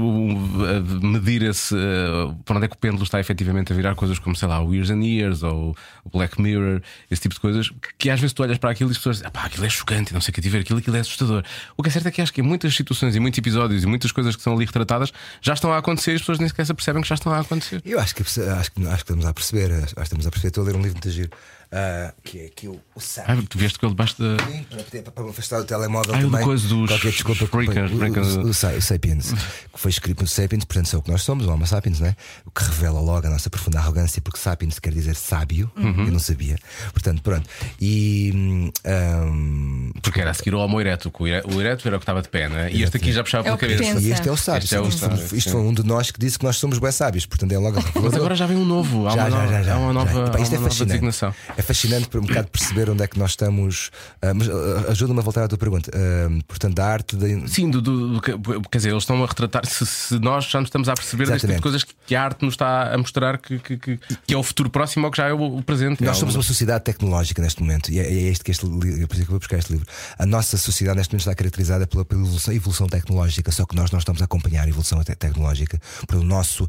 Medir 1.01 1.43
esse. 1.43 1.76
eh, 1.76 2.34
para 2.45 2.57
onde 2.57 2.65
é 2.65 2.68
que 2.68 2.76
o 2.76 2.78
pêndulo 2.78 3.03
está 3.03 3.20
efetivamente 3.20 3.72
a 3.72 3.76
virar 3.76 3.95
coisas 3.95 4.18
como, 4.20 4.36
sei 4.36 4.47
lá, 4.47 4.61
o 4.63 4.74
Years 4.74 4.89
and 4.89 5.03
Years 5.03 5.43
ou 5.43 5.76
o 6.03 6.09
Black 6.09 6.41
Mirror, 6.41 6.82
esse 7.11 7.22
tipo 7.22 7.36
de 7.36 7.41
coisas, 7.41 7.70
que, 7.70 7.89
que 7.97 8.09
às 8.09 8.20
vezes 8.20 8.34
tu 8.34 8.43
olhas 8.43 8.57
para 8.57 8.72
aquilo 8.72 8.89
e 8.89 8.91
as 8.91 8.97
pessoas 8.97 9.18
dizem, 9.18 9.32
pá, 9.32 9.43
aquilo 9.45 9.65
é 9.65 9.70
chocante, 9.70 10.13
não 10.13 10.22
sei 10.22 10.32
o 10.32 10.34
que 10.34 10.41
tiver 10.41 10.59
aquilo, 10.59 10.80
aquilo 10.80 10.95
é 10.95 10.99
assustador. 11.01 11.43
O 11.76 11.84
que 11.84 11.89
é 11.89 11.91
certo 11.91 12.07
é 12.07 12.11
que 12.11 12.22
acho 12.22 12.34
que 12.34 12.41
em 12.41 12.43
muitas 12.43 12.74
situações 12.76 13.15
e 13.15 13.20
muitos 13.20 13.38
episódios 13.38 13.84
e 13.84 13.86
muitas 13.88 14.11
coisas 14.11 14.36
que 14.36 14.41
são 14.41 14.53
ali 14.53 14.65
retratadas 14.65 15.11
já 15.41 15.53
estão 15.53 15.72
a 15.72 15.78
acontecer 15.78 16.13
e 16.13 16.15
as 16.15 16.22
pessoas 16.22 16.39
nem 16.39 16.47
sequer 16.47 16.65
se 16.65 16.74
percebem 16.74 17.01
que 17.01 17.07
já 17.07 17.15
estão 17.15 17.32
a 17.34 17.39
acontecer. 17.39 17.82
eu 17.86 17.99
acho 17.99 18.15
que, 18.15 18.22
acho, 18.24 18.34
que, 18.41 18.47
acho 18.57 18.72
que 18.72 18.93
estamos 18.95 19.26
a 19.26 19.34
perceber, 19.34 19.72
acho 19.72 19.93
que 19.95 20.01
estamos 20.01 20.26
a 20.28 20.32
perceber. 20.32 20.47
Estou 20.47 20.63
a 20.63 20.68
ler 20.68 20.76
um 20.76 20.82
livro 20.82 20.93
muito 20.93 21.09
giro, 21.09 21.30
ah, 21.72 22.13
que 22.24 22.39
é 22.39 22.45
aqui 22.45 22.68
o, 22.68 22.74
o 22.74 22.82
Ah, 22.95 22.99
Sábio. 22.99 23.43
tu 23.47 23.57
vieste 23.57 23.78
com 23.80 23.86
ele 23.88 23.93
debaixo 23.93 24.15
da. 24.22 24.38
Sim, 24.45 25.01
para, 25.01 25.11
para 25.11 25.24
me 25.24 25.30
afastar 25.32 25.59
do 25.59 25.65
telemóvel 25.65 26.15
Ah, 26.15 26.20
também. 26.22 26.43
coisa 26.43 26.68
dos 26.68 26.89
Qualquer 26.89 27.11
desculpa 27.11 27.43
Spreaker, 27.45 27.84
o, 27.84 27.88
Spreaker. 27.88 28.24
o, 28.24 28.45
o, 28.45 28.49
o 28.49 28.53
Sa- 28.53 28.72
o 28.74 28.82
Sapiens, 28.82 29.34
que 29.34 29.80
foi 29.80 29.91
escrito 29.91 30.22
no 30.22 30.28
Sapiens, 30.28 30.63
portanto, 30.65 30.93
é 30.93 30.97
o 30.97 31.01
que 31.01 31.11
nós 31.11 31.22
somos, 31.22 31.45
o 31.45 31.51
Homo 31.51 31.65
Sapiens, 31.68 31.99
não 31.99 32.07
é? 32.07 32.15
O 32.45 32.51
que 32.51 32.63
revela 32.63 32.99
logo 33.01 33.28
a 33.28 33.30
nossa 33.30 33.49
profunda 33.49 33.80
arrogância, 33.80 34.22
porque 34.22 34.39
Sapiens 34.39 34.80
quer 34.80 34.93
dizer 34.93 35.15
sábio, 35.15 35.70
Uhum. 35.76 36.05
eu 36.05 36.11
não 36.11 36.20
sabia. 36.20 36.57
Portanto, 36.93 37.22
pronto. 37.22 37.49
E. 37.82 38.32
hum, 38.36 38.72
hum, 38.86 39.91
Porque 40.01 40.22
era 40.22 40.32
a 40.32 40.34
seguir 40.34 40.53
o 40.53 40.59
Homo 40.59 40.80
ereto, 40.80 41.11
que 41.11 41.24
o 41.24 41.28
ere- 41.28 41.45
o 41.53 41.59
ereto 41.59 41.88
era 41.88 41.97
o 41.97 41.99
que 41.99 42.03
estava 42.03 42.22
de 42.22 42.30
pé, 42.30 42.47
não 42.49 42.57
é? 42.57 42.72
E 42.72 42.84
este 42.84 42.97
aqui 42.97 43.11
já 43.11 43.24
puxava 43.24 43.41
É 43.41 43.45
pela 43.45 43.57
que 43.57 43.65
cabeça. 43.68 43.84
pensa. 43.84 44.07
e 44.07 44.11
este 44.11 44.30
é 44.30 44.32
o 44.32 44.38
sábio. 44.38 44.63
Este 44.63 44.76
é 44.76 44.82
o 44.82 44.88
isto, 44.88 44.99
sábio, 44.99 45.18
isto 45.24 45.39
sim. 45.41 45.49
foi 45.51 45.61
um 45.61 45.74
de 45.74 45.84
nós 45.84 46.11
que 46.11 46.20
disse 46.20 46.38
que 46.39 46.45
nós 46.45 46.57
somos 46.57 46.80
bem 46.80 46.91
sábios, 46.91 47.26
portanto 47.26 47.51
é 47.51 47.57
logo 47.57 47.80
a 47.80 47.84
Mas 48.01 48.13
agora 48.13 48.36
já 48.36 48.45
vem 48.45 48.57
um 48.57 48.65
novo, 48.65 49.07
há 49.07 49.11
Já, 49.11 49.24
uma, 49.24 49.30
já, 49.30 49.38
nova, 49.38 49.51
já, 49.51 49.63
já, 49.63 49.74
há 49.76 49.78
uma 49.78 49.88
já. 49.88 49.93
nova, 49.93 50.28
Epá, 50.28 50.39
isto 50.39 50.51
há 50.53 50.55
é 50.55 50.59
uma 50.59 50.61
nova 50.61 50.70
fascinante. 50.70 50.88
designação. 50.89 51.36
É 51.58 51.62
fascinante 51.62 52.08
para 52.08 52.20
um 52.20 52.24
bocado 52.26 52.47
perceber 52.49 52.89
onde 52.89 53.03
é 53.03 53.08
que 53.08 53.18
nós 53.18 53.32
estamos. 53.32 53.89
ah, 54.22 54.34
mas 54.34 54.47
ah, 54.47 54.91
ajuda-me 54.91 55.20
a 55.20 55.24
voltar 55.24 55.43
à 55.43 55.47
tua 55.47 55.58
pergunta. 55.58 55.91
Ah, 55.93 56.30
portanto, 56.47 56.76
da 56.76 56.86
arte. 56.88 57.16
Da... 57.16 57.28
Sim, 57.47 57.70
do, 57.72 57.82
do- 57.82 58.14
do 58.14 58.22
que- 58.22 58.38
quer 58.72 58.78
dizer, 58.78 58.89
eles 58.91 59.03
estão 59.03 59.22
a 59.24 59.28
retratar. 59.28 59.66
Se, 59.66 59.86
se 59.86 60.20
nós 60.20 60.45
já 60.45 60.60
nos 60.60 60.68
estamos 60.68 60.88
a 60.88 60.93
perceber 60.93 61.26
deste 61.28 61.41
tipo 61.41 61.47
de 61.47 61.53
Exatamente. 61.58 61.62
coisas 61.64 61.84
que, 61.84 61.93
que 62.05 62.16
a 62.16 62.24
arte 62.24 62.45
nos 62.45 62.53
está 62.53 62.93
a 62.93 62.97
mostrar 62.97 63.38
que, 63.39 63.58
que, 63.60 63.78
que, 63.78 63.99
que 64.26 64.34
é 64.34 64.38
o 64.38 64.43
futuro 64.43 64.70
próximo 64.70 65.05
ou 65.05 65.12
que 65.12 65.18
já 65.18 65.28
é 65.28 65.34
o, 65.34 65.58
o 65.58 65.64
presente. 65.64 66.03
Nós 66.03 66.18
É 66.18 66.20
somos 66.20 66.36
uma 66.36 66.43
sociedade 66.43 66.84
tecnológica 66.84 67.41
neste 67.41 67.62
momento 67.62 67.91
e 67.91 67.99
é, 67.99 68.03
é 68.05 68.14
este 68.30 68.43
que 68.43 68.51
este 68.51 68.66
livro, 68.66 69.03
é 69.03 69.08
por 69.08 69.16
isso 69.16 69.24
que 69.26 69.30
eu 69.30 69.32
vou 69.32 69.39
buscar 69.39 69.58
este 69.58 69.72
livro. 69.74 69.88
A 70.20 70.26
nossa 70.26 70.58
sociedade 70.58 70.97
neste 70.97 71.12
momento 71.14 71.22
está 71.22 71.34
caracterizada 71.36 71.88
pela, 71.88 72.05
pela 72.05 72.22
evolução, 72.22 72.53
evolução 72.53 72.88
tecnológica, 72.88 73.51
só 73.51 73.66
que 73.66 73.76
nós 73.76 73.89
não 73.91 73.97
estamos 73.99 74.22
a 74.22 74.26
acompanhar 74.26 74.66
a 74.66 74.70
evolução 74.70 75.03
te- 75.03 75.16
tecnológica. 75.16 75.80
Pelo 76.08 76.24
nosso, 76.24 76.68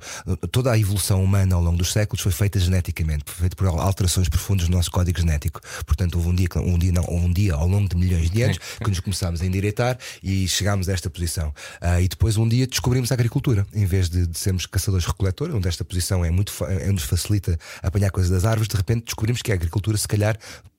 toda 0.51 0.73
a 0.73 0.79
evolução 0.79 1.23
humana 1.23 1.55
ao 1.55 1.63
longo 1.63 1.77
dos 1.77 1.93
séculos 1.93 2.23
foi 2.23 2.33
feita 2.33 2.59
geneticamente, 2.59 3.25
foi 3.27 3.35
feita 3.43 3.57
por 3.57 3.67
alterações 3.67 4.29
profundas 4.29 4.69
no 4.69 4.78
nosso 4.79 4.91
código 4.91 5.19
genético. 5.21 5.61
Portanto, 5.87 6.17
houve 6.17 6.29
um 6.29 6.35
dia, 6.35 6.49
um 6.57 6.79
dia, 6.79 6.93
não, 6.93 7.05
um 7.09 7.33
dia 7.33 7.55
ao 7.55 7.69
longo 7.69 7.89
de 7.89 7.97
milhões 7.97 8.31
de 8.31 8.43
anos 8.43 8.59
que 8.59 8.89
nos 8.89 9.01
começámos 9.01 9.43
a 9.43 9.47
endireitar 9.47 9.99
e 10.23 10.49
chegámos 10.49 10.89
a 10.89 10.93
esta 10.93 11.11
posição. 11.11 11.53
Ah, 11.81 12.01
e 12.01 12.09
depois 12.09 12.37
um 12.37 12.49
dia 12.49 12.67
descobrimos 12.67 13.11
a 13.13 13.15
agricultura, 13.15 13.67
em 13.75 13.85
vez 13.85 14.09
de, 14.09 14.27
de 14.27 14.39
sermos 14.39 14.67
caçadores-recoletores, 14.67 15.55
onde 15.55 15.69
esta 15.69 15.85
posição 15.85 16.25
é 16.25 16.31
muito 16.31 16.53
é, 16.65 16.91
nos 16.91 17.03
facilita 17.03 17.59
apanhar 17.83 18.11
coisas 18.11 18.31
das 18.31 18.45
árvores, 18.45 18.69
de 18.69 18.77
repente 18.77 19.05
descobrimos 19.05 19.43
que 19.43 19.53
a 19.53 19.55
agricultura, 19.55 19.97
se 19.97 20.09
calhar, 20.09 20.39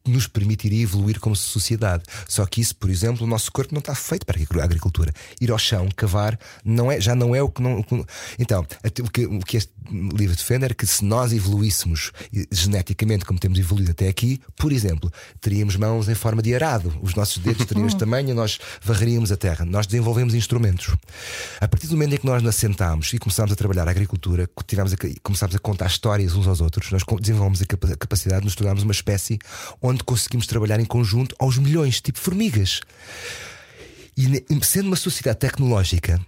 nos 0.10 0.28
permitiria 0.28 0.84
evoluir 0.84 1.20
como 1.20 1.36
sociedade. 1.36 2.04
Só 2.28 2.46
que 2.46 2.62
isso, 2.62 2.76
por 2.76 2.90
exemplo, 2.90 3.26
o 3.26 3.30
nosso 3.30 3.52
corpo 3.52 3.74
não 3.74 3.80
está 3.80 3.96
feito 3.96 4.26
para 4.26 4.38
a 4.62 4.64
agricultura. 4.64 5.14
Ir 5.40 5.52
ao 5.52 5.58
chão, 5.58 5.88
cavar, 5.96 6.38
não 6.64 6.92
é, 6.92 7.00
já 7.00 7.16
não 7.16 7.36
é 7.36 7.42
o 7.42 7.50
que 7.50 7.62
não. 7.62 7.80
o 7.80 7.84
que- 7.84 8.06
Então, 8.38 8.66
o 9.04 9.10
que, 9.12 9.26
o 9.26 9.40
que 9.40 9.58
este 9.58 9.72
livro 9.92 10.36
defende 10.36 10.66
era 10.66 10.74
que 10.74 10.86
se 10.86 11.04
nós 11.04 11.32
evoluíssemos 11.34 12.12
eh, 12.36 12.46
geneticamente 12.52 13.26
como 13.26 13.40
temos 13.40 13.58
evoluído 13.60 13.92
até 13.92 14.08
aqui, 14.08 14.40
por 14.58 14.72
exemplo, 14.72 15.12
teríamos 15.42 15.76
mãos 15.76 16.08
em 16.10 16.16
forma 16.16 16.42
de 16.42 16.54
arado, 16.54 16.94
os 17.02 17.16
nossos 17.16 17.38
dedos 17.40 17.66
teriam 17.66 17.88
este 17.88 17.98
tamanho, 18.00 18.34
nós 18.36 18.60
varreríamos 18.84 19.32
a 19.32 19.38
terra. 19.38 19.66
Nós 19.66 19.88
desenvolvemos 19.88 20.34
instrumentos. 20.34 20.96
A 21.60 21.68
partir 21.68 21.88
do 21.88 21.94
momento 21.94 22.14
em 22.16 22.18
que 22.18 22.26
nós 22.26 22.42
nos 22.44 22.56
assentámos 22.56 23.12
e 23.14 23.18
começámos 23.20 23.52
a 23.52 23.56
trabalhar 23.56 23.88
a 23.88 23.92
agricultura, 23.92 24.50
tivemos 24.68 24.94
a, 24.94 24.96
começámos 25.24 25.56
a 25.56 25.60
contar 25.60 25.88
histórias 25.88 26.34
uns 26.36 26.48
aos 26.48 26.62
outros, 26.62 26.92
nós 26.92 27.04
desenvolvemos 27.20 27.62
a 27.62 27.66
capacidade 27.98 28.40
de 28.42 28.46
nos 28.46 28.56
tornarmos 28.56 28.84
uma 28.84 28.92
espécie 28.92 29.40
onde 29.82 29.99
conseguimos 30.04 30.48
trabalhar 30.48 30.80
em 30.80 30.86
conjunto 30.86 31.36
aos 31.40 31.58
milhões, 31.58 32.02
tipo 32.02 32.20
formigas. 32.20 32.82
E 34.18 34.44
sendo 34.64 34.88
uma 34.88 34.96
sociedade 34.96 35.40
tecnológica, 35.40 36.20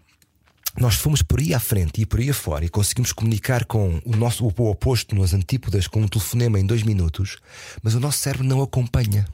nós 0.80 0.96
fomos 0.96 1.22
por 1.22 1.40
aí 1.40 1.54
à 1.54 1.60
frente 1.60 2.02
e 2.02 2.06
por 2.06 2.20
aí 2.20 2.30
afora 2.30 2.64
e 2.64 2.70
conseguimos 2.70 3.12
comunicar 3.12 3.66
com 3.66 4.02
o 4.06 4.16
nosso 4.16 4.46
o 4.46 4.70
oposto 4.70 5.16
nas 5.16 5.34
antípodas 5.34 5.88
com 5.88 6.02
um 6.02 6.08
telefonema 6.08 6.60
em 6.60 6.66
dois 6.66 6.84
minutos, 6.84 7.38
mas 7.84 7.94
o 7.94 8.00
nosso 8.00 8.20
cérebro 8.20 8.48
não 8.48 8.62
acompanha. 8.62 9.26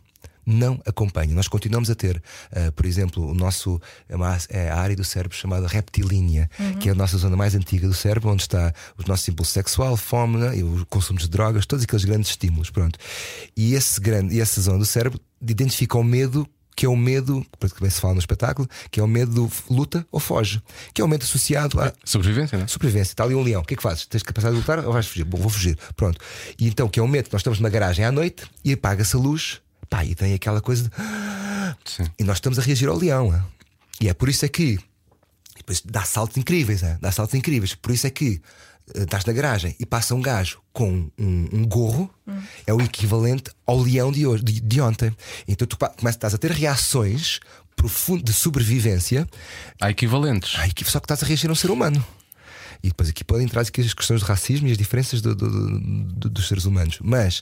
Não 0.50 0.82
acompanha. 0.86 1.36
Nós 1.36 1.50
continuamos 1.50 1.90
a 1.90 1.96
ter, 1.96 2.24
ah, 2.54 2.72
por 2.74 2.86
exemplo, 2.86 3.30
o 3.30 3.34
nosso 3.34 3.82
é 4.08 4.16
uma- 4.16 4.38
é 4.48 4.70
a 4.70 4.78
área 4.78 4.96
do 4.96 5.04
cérebro 5.04 5.36
chamada 5.38 5.68
reptilínea, 5.68 6.50
que 6.80 6.88
é 6.88 6.94
a 6.94 6.96
nossa 6.96 7.18
zona 7.18 7.36
mais 7.36 7.54
antiga 7.54 7.86
do 7.86 7.94
cérebro, 7.94 8.30
onde 8.30 8.44
está 8.44 8.74
os 8.98 9.06
nossos 9.06 9.28
impulsos 9.28 9.54
sexual, 9.54 9.98
fome 9.98 10.38
né, 10.38 10.58
e 10.58 10.64
o 10.64 10.86
consumo 10.90 11.20
de 11.20 11.28
drogas, 11.28 11.66
todos 11.66 11.84
aqueles 11.84 12.06
grandes 12.06 12.30
estímulos. 12.30 12.70
Pronto. 12.70 12.98
E 13.58 13.74
esse 13.74 14.00
grande, 14.00 14.36
e 14.36 14.40
essa 14.40 14.62
zona 14.62 14.78
do 14.80 14.86
cérebro 14.86 15.20
identifica 15.42 15.98
o 15.98 16.04
medo 16.04 16.48
que 16.76 16.86
é 16.86 16.90
o 16.90 16.96
medo, 16.96 17.44
que 17.60 17.70
também 17.74 17.90
se 17.90 18.00
fala 18.00 18.14
no 18.14 18.20
espetáculo, 18.20 18.70
que 18.92 19.00
é 19.00 19.04
o 19.04 19.08
medo 19.08 19.34
do 19.34 19.52
luta 19.68 20.06
ou 20.12 20.20
foge, 20.20 20.62
que 20.94 21.02
é 21.02 21.04
o 21.04 21.08
medo 21.08 21.24
associado 21.24 21.82
à 21.82 21.92
Sobrevivência, 22.06 22.56
não 22.56 22.66
é? 22.66 22.68
sobrevivência. 22.68 23.14
Está 23.14 23.24
ali 23.24 23.34
um 23.34 23.42
leão, 23.42 23.64
o 23.64 23.66
que 23.66 23.74
é 23.74 23.78
que 23.78 23.82
fazes? 23.82 24.06
Tens 24.06 24.22
capacidade 24.22 24.54
de 24.56 24.62
lutar 24.62 24.86
ou 24.86 24.94
vais 24.94 25.08
fugir? 25.08 25.24
Bom, 25.26 25.40
vou 25.40 25.50
fugir. 25.50 25.76
Pronto. 25.96 26.20
E 26.60 26.68
então, 26.68 26.88
que 26.88 27.00
é 27.00 27.02
o 27.04 27.08
medo, 27.08 27.30
nós 27.32 27.40
estamos 27.40 27.58
numa 27.60 27.70
garagem 27.72 28.06
à 28.06 28.12
noite 28.12 28.44
e 28.64 28.74
apaga-se 28.74 29.16
a 29.16 29.20
luz, 29.20 29.60
pá, 29.90 30.04
e 30.06 30.14
tem 30.16 30.34
aquela 30.34 30.62
coisa 30.62 30.84
de. 30.84 30.90
Sim. 31.86 32.04
E 32.20 32.24
nós 32.24 32.38
estamos 32.38 32.58
a 32.60 32.62
reagir 32.62 32.88
ao 32.90 32.98
leão. 32.98 33.34
hein? 33.34 33.42
E 34.02 34.08
é 34.10 34.14
por 34.14 34.30
isso 34.30 34.46
é 34.46 34.48
que. 34.50 34.74
e 34.74 34.80
Depois 35.58 35.82
dá 35.84 36.04
saltos 36.04 36.38
incríveis, 36.38 36.84
hein? 36.84 36.98
dá 37.02 37.12
saltos 37.12 37.34
incríveis. 37.36 37.74
Por 37.76 37.92
isso 37.92 38.06
é 38.08 38.10
que 38.10 38.42
eh, 38.96 39.04
estás 39.04 39.26
na 39.26 39.34
garagem 39.34 39.76
e 39.80 39.86
passa 39.86 40.14
um 40.16 40.22
gajo 40.22 40.60
com 40.72 41.10
um, 41.18 41.50
um 41.52 41.66
gorro, 41.68 42.10
é 42.66 42.74
o 42.74 42.82
equivalente 42.82 43.52
ao 43.66 43.80
leão 43.80 44.12
de, 44.12 44.26
hoje, 44.28 44.44
de, 44.44 44.60
de 44.62 44.82
ontem. 44.82 45.12
Então 45.48 45.68
tu 45.68 45.78
começas, 45.78 46.16
estás 46.16 46.34
a 46.34 46.38
ter 46.38 46.52
reações 46.52 47.40
profundas 47.76 48.24
de 48.26 48.34
sobrevivência, 48.34 49.28
Há 49.80 49.90
equivalentes. 49.92 50.52
só 50.86 51.00
que 51.00 51.06
estás 51.06 51.22
a 51.24 51.26
reagir 51.26 51.50
a 51.50 51.54
um 51.54 51.56
ser 51.56 51.70
humano. 51.72 52.04
E 52.84 52.90
depois 52.90 53.10
aqui 53.10 53.24
podem 53.24 53.46
entrar 53.46 53.62
aqui 53.62 53.82
as 53.82 53.94
questões 53.94 54.22
de 54.22 54.26
racismo 54.28 54.68
e 54.68 54.72
as 54.72 54.78
diferenças 54.78 55.20
do- 55.22 55.36
do- 55.36 55.80
do- 55.80 56.30
dos 56.30 56.48
seres 56.48 56.66
humanos. 56.66 57.00
Mas 57.02 57.42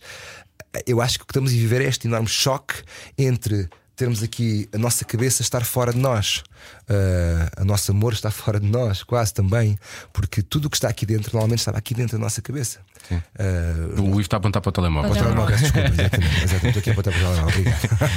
eu 0.86 1.02
acho 1.02 1.18
que 1.18 1.24
o 1.24 1.28
que 1.28 1.32
estamos 1.32 1.52
a 1.52 1.56
viver 1.56 1.82
é 1.82 1.86
este 1.86 2.08
enorme 2.08 2.28
choque 2.28 2.76
entre 3.18 3.70
termos 3.96 4.22
aqui 4.22 4.68
a 4.74 4.78
nossa 4.78 5.06
cabeça 5.06 5.42
estar 5.42 5.64
fora 5.64 5.94
de 5.94 6.00
nós, 6.00 6.44
eh, 6.90 7.50
a 7.58 7.66
nosso 7.66 7.92
amor 7.92 8.14
está 8.14 8.30
fora 8.32 8.60
de 8.60 8.68
nós, 8.68 9.04
quase 9.04 9.34
também, 9.34 9.78
porque 10.14 10.42
tudo 10.42 10.66
o 10.66 10.70
que 10.70 10.78
está 10.78 10.88
aqui 10.90 11.06
dentro 11.06 11.32
normalmente 11.34 11.60
estava 11.60 11.78
aqui 11.78 11.94
dentro 11.94 12.18
da 12.18 12.24
nossa 12.24 12.42
cabeça. 12.42 12.80
Eh, 13.38 13.74
O 14.00 14.06
Ivo 14.10 14.22
está 14.22 14.38
a 14.38 14.40
apontar 14.40 14.62
para 14.62 14.70
o 14.70 14.72
telemóvel. 14.72 15.12
Para 15.12 15.20
o 15.22 15.24
Telemóvel, 15.24 15.58
peço 15.58 15.64
desculpa, 15.64 15.90
exatamente, 15.90 16.36
exatamente. 16.44 16.68
Estou 16.68 16.80
aqui 16.80 16.90
a 16.90 16.94
apontar 16.94 17.14
para 17.14 17.22
o 17.22 17.26
telemóvel, 17.26 17.48
obrigado. 17.60 18.10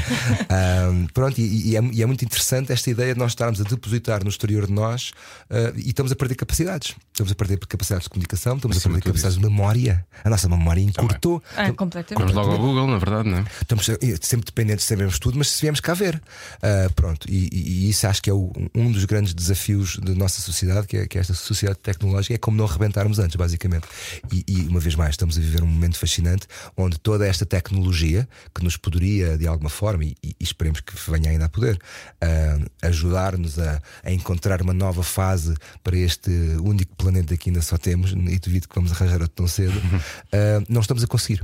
Ahm, 0.50 1.06
pronto, 1.12 1.38
e, 1.40 1.70
e 1.70 1.76
é, 1.76 1.80
e 1.92 2.02
é 2.02 2.06
muito 2.06 2.24
interessante 2.24 2.72
esta 2.72 2.90
ideia 2.90 3.12
de 3.12 3.18
nós 3.18 3.32
estarmos 3.32 3.60
a 3.60 3.64
depositar 3.64 4.22
no 4.24 4.30
exterior 4.30 4.66
de 4.66 4.72
nós 4.72 5.12
ah, 5.50 5.72
e 5.76 5.88
estamos 5.90 6.10
a 6.12 6.16
perder 6.16 6.34
capacidades. 6.36 6.94
Estamos 7.12 7.32
a 7.32 7.34
perder 7.34 7.58
capacidades 7.58 8.04
de 8.04 8.10
comunicação, 8.10 8.56
estamos 8.56 8.76
Acima 8.76 8.94
a 8.94 8.98
de 8.98 9.02
perder 9.02 9.10
capacidades 9.20 9.38
de 9.38 9.44
memória. 9.44 10.06
A 10.24 10.30
nossa 10.30 10.48
memória 10.48 10.80
encurtou. 10.80 11.42
Ah, 11.56 11.70
completamente. 11.72 12.18
Vamos 12.18 12.32
logo 12.34 12.52
ao 12.52 12.58
Google, 12.58 12.86
na 12.86 12.98
verdade, 12.98 13.28
não 13.28 13.38
é? 13.38 13.44
Estamos 13.60 13.88
eh, 13.88 13.96
sempre 14.22 14.46
dependentes, 14.46 14.84
sabemos 14.86 15.18
tudo, 15.18 15.36
mas 15.38 15.50
se 15.50 15.60
viemos 15.60 15.80
cá 15.80 15.92
ver. 15.94 16.20
Ah, 16.62 16.88
pronto, 16.94 17.26
e, 17.30 17.48
e- 17.52 17.86
e 17.86 17.90
isso 17.90 18.06
acho 18.06 18.22
que 18.22 18.30
é 18.30 18.32
o- 18.32 18.52
um 18.74 18.90
dos 18.90 19.04
grandes 19.04 19.34
desafios 19.34 19.98
da 19.98 20.14
nossa 20.14 20.40
sociedade, 20.40 20.86
que 20.86 20.96
é, 20.96 21.06
que 21.06 21.18
é 21.18 21.20
esta 21.20 21.34
sociedade 21.34 21.78
tecnológica, 21.80 22.34
é 22.34 22.38
como 22.38 22.56
não 22.56 22.64
arrebentarmos 22.64 23.18
antes, 23.18 23.36
basicamente. 23.36 23.86
E, 24.32 24.44
e, 24.46 24.66
uma 24.66 24.80
vez 24.80 24.94
mais, 24.94 25.10
estamos 25.10 25.36
a 25.36 25.40
viver 25.40 25.62
um 25.62 25.66
momento 25.66 25.98
fascinante 25.98 26.46
onde 26.76 26.98
toda 26.98 27.26
esta 27.26 27.46
tecnologia 27.46 28.28
que 28.54 28.62
nos 28.62 28.76
poderia, 28.76 29.36
de 29.36 29.46
alguma 29.46 29.70
forma, 29.70 30.04
e, 30.04 30.16
e 30.22 30.34
esperemos 30.40 30.80
que 30.80 30.92
venha 31.10 31.30
ainda 31.30 31.46
a 31.46 31.48
poder, 31.48 31.78
ah, 32.20 32.58
ajudar-nos 32.82 33.58
a, 33.58 33.80
a 34.02 34.12
encontrar 34.12 34.62
uma 34.62 34.72
nova 34.72 35.02
fase 35.02 35.54
para 35.82 35.96
este 35.96 36.30
único 36.60 36.94
planeta 36.96 37.36
que 37.36 37.50
ainda 37.50 37.62
só 37.62 37.76
temos, 37.76 38.12
e 38.12 38.38
duvido 38.38 38.68
que 38.68 38.74
vamos 38.74 38.92
arranjar 38.92 39.20
outro 39.20 39.36
tão 39.36 39.48
cedo, 39.48 39.80
ah, 40.32 40.62
não 40.68 40.80
estamos 40.80 41.02
a 41.02 41.06
conseguir. 41.06 41.42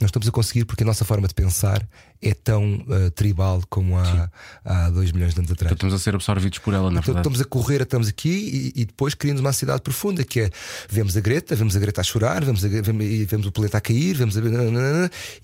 Não 0.00 0.06
estamos 0.06 0.26
a 0.26 0.30
conseguir 0.32 0.64
porque 0.64 0.82
a 0.82 0.86
nossa 0.86 1.04
forma 1.04 1.28
de 1.28 1.34
pensar 1.34 1.86
é 2.20 2.32
tão 2.34 2.84
ah, 2.88 3.10
tribal 3.14 3.62
como 3.68 3.98
há, 3.98 4.30
há 4.64 4.88
dois 4.90 5.12
milhões 5.12 5.34
de 5.34 5.40
anos 5.40 5.52
atrás. 5.52 5.68
Portanto, 5.68 5.86
estamos 5.88 5.94
a 5.94 5.98
ser 5.98 6.14
absorvidos 6.14 6.58
por 6.58 6.72
ela, 6.74 6.90
na 6.90 6.98
Então, 7.00 7.14
verdade. 7.14 7.18
estamos 7.28 7.40
a 7.40 7.44
correr, 7.44 7.82
estamos 7.82 8.08
aqui 8.08 8.72
e, 8.74 8.80
e 8.80 8.84
depois 8.86 9.14
criamos 9.14 9.40
uma 9.40 9.50
ansiedade 9.50 9.82
profunda 9.82 10.24
que 10.24 10.40
é 10.40 10.50
vemos 10.88 11.16
a 11.16 11.20
Greta, 11.20 11.54
vemos 11.54 11.76
a 11.76 11.78
Greta 11.78 12.00
a 12.00 12.04
chorar, 12.04 12.44
vemos, 12.44 12.64
a- 12.64 12.68
vemos, 12.68 13.06
vemos 13.28 13.46
o 13.46 13.52
planeta 13.52 13.78
a 13.78 13.80
cair, 13.80 14.16
vemos 14.16 14.36
a, 14.36 14.40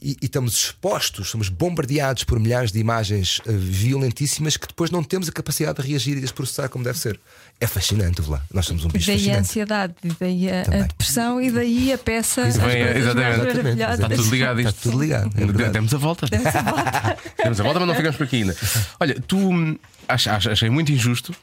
e, 0.01 0.17
e 0.21 0.25
estamos 0.27 0.55
expostos, 0.55 1.29
somos 1.31 1.49
bombardeados 1.49 2.25
por 2.25 2.41
milhares 2.41 2.73
de 2.73 2.79
imagens 2.81 3.41
eh, 3.47 3.53
violentíssimas 3.53 4.57
que 4.57 4.67
depois 4.67 4.91
não 4.91 5.03
temos 5.05 5.29
a 5.29 5.33
capacidade 5.33 5.81
de 5.83 5.89
reagir 5.89 6.17
e 6.17 6.21
de 6.21 6.25
as 6.27 6.33
processar 6.33 6.69
como 6.69 6.83
deve 6.85 6.99
ser. 6.99 7.21
É 7.61 7.67
fascinante, 7.67 8.23
lá. 8.23 8.43
Nós 8.53 8.65
somos 8.67 8.85
um 8.85 8.89
bicho 8.89 9.07
Daí 9.07 9.17
a 9.17 9.19
fascinante. 9.19 9.41
ansiedade, 9.41 9.95
daí 10.19 10.49
a, 10.51 10.61
a 10.63 10.83
depressão 10.87 11.41
e 11.43 11.51
daí 11.51 11.93
a 11.93 11.99
peça. 11.99 12.41
mais 12.43 12.57
exatamente. 12.57 13.39
maravilhosas. 13.39 14.01
Está 14.01 14.09
tudo 14.09 14.31
ligado 14.41 14.59
Está 14.61 14.71
isto. 14.71 14.83
tudo 14.91 15.01
ligado, 15.03 15.31
é 15.37 15.45
verdade. 15.47 15.71
Demos 15.71 15.95
a 15.95 15.99
volta. 15.99 16.27
Demos 16.27 16.47
a 17.61 17.63
volta, 17.63 17.79
mas 17.81 17.89
não 17.89 17.95
ficamos 17.95 18.17
por 18.17 18.25
aqui 18.25 18.37
ainda. 18.37 18.57
Olha, 18.99 19.17
tu 19.27 19.37
hum, 19.39 19.77
ach- 20.09 20.27
ach- 20.29 20.47
achei 20.49 20.71
muito 20.71 20.91
injusto 20.93 21.35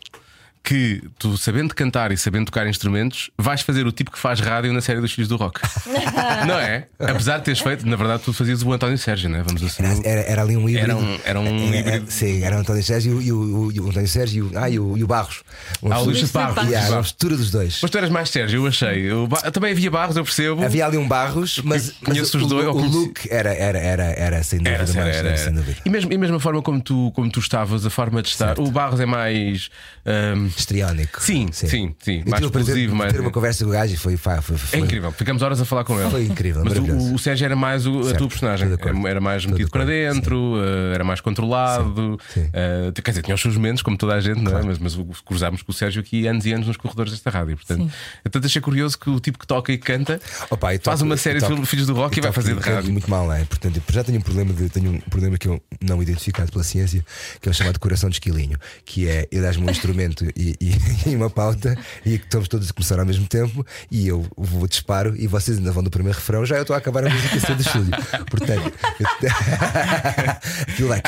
que 0.68 1.01
tu, 1.18 1.38
sabendo 1.38 1.74
cantar 1.74 2.11
e 2.11 2.18
sabendo 2.18 2.47
tocar 2.47 2.68
instrumentos, 2.68 3.32
vais 3.38 3.61
fazer 3.61 3.88
o 3.88 3.91
tipo 3.93 4.11
que 4.11 4.20
faz 4.20 4.41
rádio 4.41 4.74
na 4.74 4.82
série 4.82 4.99
dos 4.99 5.13
Filhos 5.13 5.30
do 5.30 5.38
Rock. 5.38 5.61
não 6.45 6.59
é? 6.59 6.88
Apesar 6.99 7.38
de 7.38 7.45
teres 7.45 7.61
feito, 7.61 7.88
na 7.88 7.95
verdade, 7.95 8.24
tu 8.24 8.34
fazias 8.34 8.61
o 8.63 8.74
António 8.74 8.97
Sérgio, 8.97 9.30
não 9.30 9.39
é? 9.39 9.43
Vamos 9.43 9.63
assumir. 9.63 10.05
Era, 10.05 10.22
era 10.22 10.41
ali 10.41 10.57
um 10.57 10.68
híbrido. 10.68 10.91
Era 10.91 10.97
um- 10.97 11.20
era 11.24 11.39
um 11.39 11.74
é, 11.74 11.80
híbrido. 11.80 12.11
Sim, 12.11 12.43
era 12.43 12.57
o 12.57 12.59
António 12.59 12.84
Sérgio 12.84 13.22
e 13.22 13.32
o, 13.32 13.72
e 13.72 13.80
o 13.80 13.88
António 13.89 14.09
Sérgio 14.09 14.49
e 14.51 14.55
o, 14.57 14.59
ah, 14.59 14.70
e 14.70 14.78
o, 14.78 14.97
e 14.97 15.03
o 15.05 15.07
Barros. 15.07 15.41
Uma 15.82 15.95
Ah, 15.95 15.99
o 15.99 16.03
Luís 16.03 16.30
Barros. 16.32 16.57
Yeah, 16.57 16.74
Barros. 16.80 16.89
uma 16.91 17.01
mistura 17.01 17.38
dos 17.38 17.49
dois. 17.49 17.80
Mas 17.82 17.89
tu 17.89 17.97
eras 17.97 18.09
mais 18.09 18.30
Sérgio, 18.30 18.59
eu 18.63 18.68
achei. 18.68 19.09
O 19.13 19.26
Ba- 19.26 19.49
Também 19.49 19.72
havia 19.72 19.89
barros, 19.89 20.18
eu 20.18 20.24
percebo. 20.26 20.65
Havia 20.65 20.86
ali 20.86 20.97
um 20.97 21.07
Barros, 21.07 21.61
mas, 21.63 21.93
mas 22.05 22.18
o, 22.34 22.38
os 22.39 22.47
dois, 22.47 22.68
o, 22.68 22.72
o 22.72 22.86
look 22.88 23.26
era, 23.30 23.53
era, 23.53 23.78
era, 23.80 24.03
era 24.03 24.43
sem 24.43 24.59
dúvida. 24.59 24.84
Era, 24.84 24.93
mais, 24.93 25.15
era, 25.15 25.28
era, 25.30 25.38
sem 25.38 25.53
dúvida. 25.53 25.78
E 25.86 25.89
mesmo, 25.89 26.11
e 26.11 26.18
mesmo 26.18 26.36
a 26.36 26.39
forma 26.41 26.61
como 26.61 26.82
tu, 26.82 27.09
como 27.15 27.32
tu 27.32 27.39
estavas, 27.39 27.86
a 27.86 27.89
forma 27.89 28.22
de 28.22 28.28
estar. 28.28 28.59
O 28.59 28.70
Barros 28.70 28.99
é 28.99 29.05
mais. 29.05 29.70
hum, 30.05 30.49
Histriónico. 30.58 31.22
Sim, 31.24 31.47
sim, 31.51 31.93
sim. 31.99 32.24
Eu 32.26 32.32
Mais 32.32 32.43
explosivo, 32.43 32.91
de 32.91 32.97
mais- 32.97 33.14
ter 33.14 33.20
uma 33.22 33.32
conversa 33.32 33.64
com 33.64 33.70
o 33.70 33.74
gajo 33.74 33.93
e 33.93 33.97
foi, 33.97 34.18
foi, 34.18 34.41
foi, 34.41 34.55
é 34.55 34.60
foi- 34.60 34.80
incrível. 34.80 35.12
Ficamos 35.12 35.41
horas 35.41 35.62
a 35.62 35.66
falar 35.66 35.84
com 35.84 35.99
ele. 35.99 36.10
Foi 36.10 36.26
incrível, 36.26 36.64
Mas 36.66 36.78
o, 36.78 37.14
o 37.14 37.20
Sérgio 37.20 37.45
era 37.45 37.55
mais 37.55 37.86
o- 37.86 37.99
a 37.99 38.03
Certo, 38.05 38.18
tua 38.18 38.28
personagem. 38.28 38.68
Era, 38.72 39.10
era 39.10 39.22
mais 39.22 39.45
metido 39.45 39.70
para 39.70 39.84
acordo, 39.84 40.14
dentro, 40.14 40.55
eh, 40.62 40.95
era 40.95 41.03
mais 41.03 41.22
controlado. 41.22 42.20
Sim, 42.34 42.43
sim. 42.43 42.49
eh, 42.53 42.91
quer 43.01 43.12
dizer, 43.12 43.22
tinha 43.24 43.36
os 43.36 43.41
seus 43.41 43.55
momentos, 43.55 43.82
como 43.82 43.97
toda 43.97 44.16
a 44.16 44.20
gente, 44.20 44.41
não 44.41 44.58
é? 44.58 44.64
Mas, 44.64 44.78
mas 44.80 44.97
cruzámos 45.26 45.62
com 45.62 45.72
o 45.72 45.76
Sérgio 45.76 46.01
aqui 46.01 46.28
anos 46.28 46.45
e 46.45 46.53
anos 46.53 46.68
nos 46.68 46.78
corredores 46.78 47.12
desta 47.12 47.30
rádio. 47.30 47.55
Portanto, 47.55 47.84
Sim. 47.84 48.41
achei 48.45 48.62
curioso 48.62 48.97
que 48.97 49.10
o 49.10 49.20
tipo 49.20 49.38
que 49.39 49.45
toca 49.47 49.72
e 49.72 49.78
canta 49.78 50.20
Opa, 50.49 50.74
eu 50.74 50.80
faz 50.82 50.99
toco- 50.99 51.03
uma 51.10 51.18
série 51.18 51.39
toco- 51.39 51.55
de 51.55 51.66
filhos 51.66 51.86
do 51.88 51.93
rock 51.93 52.18
e 52.18 52.22
vai 52.22 52.32
toco 52.32 52.41
fazer 52.41 52.55
de 52.55 52.62
rádio. 52.70 52.91
muito 52.91 53.10
mal, 53.10 53.26
não 53.28 53.34
é? 53.34 53.43
Portanto, 53.45 53.78
eu 53.78 53.93
já 53.93 54.03
tenho 54.03 54.18
um 54.20 54.22
problema 54.22 54.53
de, 54.53 54.70
tenho 54.70 54.91
um 54.93 54.99
problema 55.01 55.38
que 55.38 55.47
eu 55.47 55.62
não 55.82 56.01
identificado 56.01 56.51
pela 56.51 56.64
ciência, 56.64 57.05
que 57.41 57.47
é 57.47 57.51
o 57.51 57.53
chamado 57.53 57.80
coração 57.80 58.10
de 58.10 58.16
esquilinho, 58.16 58.58
que 58.86 59.08
é 59.08 59.28
eu 59.32 59.41
dás-me 59.41 59.66
um 59.66 59.70
instrumento 59.70 60.26
e, 60.36 60.47
e- 60.60 61.10
e 61.10 61.16
uma 61.16 61.30
pauta 61.30 61.78
e 62.06 62.18
que 62.18 62.26
estamos 62.26 62.48
todos 62.48 62.70
a 62.70 62.74
começar 62.74 63.00
ao 63.00 63.06
mesmo 63.06 63.26
tempo 63.28 63.66
e 63.91 64.08
eu 64.08 64.26
vou 64.38 64.68
disparo 64.68 65.16
e 65.18 65.28
vocês 65.28 65.58
ainda 65.58 65.72
vão 65.72 65.84
do 65.84 65.89
primeiro 65.89 66.18
refrão, 66.18 66.45
já 66.45 66.56
eu 66.58 66.62
estou 66.62 66.74
a 66.76 66.78
acabar 66.80 67.06
a 67.06 67.10
música 67.10 67.39
cedo 67.39 67.56
do 67.56 67.62
estúdio. 67.62 67.91
Portanto, 68.30 68.74
aquilo 70.68 70.89
vai. 70.89 71.02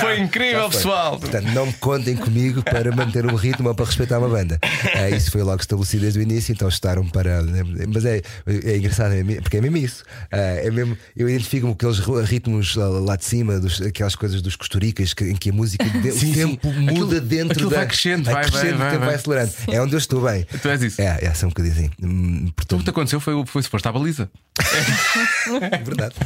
Foi 0.00 0.20
incrível, 0.20 0.60
foi. 0.62 0.70
pessoal. 0.70 1.18
Portanto, 1.18 1.46
não 1.52 1.66
me 1.66 1.72
contem 1.74 2.16
comigo 2.16 2.62
para 2.62 2.94
manter 2.94 3.26
um 3.26 3.34
ritmo 3.34 3.68
ou 3.68 3.74
para 3.74 3.84
respeitar 3.86 4.18
uma 4.18 4.28
banda. 4.28 4.58
Ah, 4.94 5.10
isso 5.10 5.30
foi 5.30 5.42
logo 5.42 5.60
estabelecido 5.60 6.02
desde 6.02 6.18
o 6.18 6.22
início, 6.22 6.52
então 6.52 6.68
estaram 6.68 7.06
para. 7.08 7.42
Mas 7.92 8.04
é, 8.04 8.20
é 8.46 8.76
engraçado, 8.76 9.12
é 9.12 9.40
porque 9.40 9.56
é 9.56 9.60
mesmo 9.60 9.76
isso. 9.76 10.04
Ah, 10.30 10.36
é 10.36 10.70
mesmo, 10.70 10.96
eu 11.16 11.28
identifico-me 11.28 11.74
com 11.74 11.88
aqueles 11.88 12.28
ritmos 12.28 12.74
lá- 12.76 13.16
de 13.16 13.24
cima, 13.24 13.58
dos, 13.60 13.80
aquelas 13.82 14.14
coisas 14.16 14.40
dos 14.42 14.56
costuricas 14.56 15.12
que- 15.14 15.24
em 15.24 15.36
que 15.36 15.50
a 15.50 15.52
música, 15.52 15.84
de- 16.00 16.12
Sim, 16.12 16.16
o 16.16 16.18
sim. 16.18 16.32
tempo 16.32 16.72
muda 16.72 16.90
Aquilo- 17.16 17.20
dentro 17.48 17.52
aquilo 17.52 17.70
da. 17.70 17.76
vai 17.76 17.86
crescendo, 17.86 18.24
vai, 18.24 18.44
crescendo, 18.44 18.78
vai, 18.78 18.88
tempo 18.90 18.98
vai, 19.00 19.08
vai 19.08 19.14
acelerando. 19.14 19.52
É 19.68 19.80
onde 19.80 19.94
eu 19.94 19.98
estou 19.98 20.22
bem. 20.22 20.44
Tu 20.60 20.68
és 20.68 20.82
isso. 20.82 21.00
É, 21.00 21.18
é, 21.24 21.34
só 21.34 21.46
um 21.46 21.48
bocadinho 21.50 21.74
assim. 21.74 21.90
Hum, 22.02 22.48
o 22.48 22.78
que 22.78 22.84
te 22.84 22.90
aconteceu 22.90 23.20
foi, 23.20 23.44
foi 23.46 23.62
se 23.62 23.68
foste 23.68 23.86
à 23.88 23.92
baliza. 23.92 24.30
é 25.72 25.78
verdade. 25.78 26.14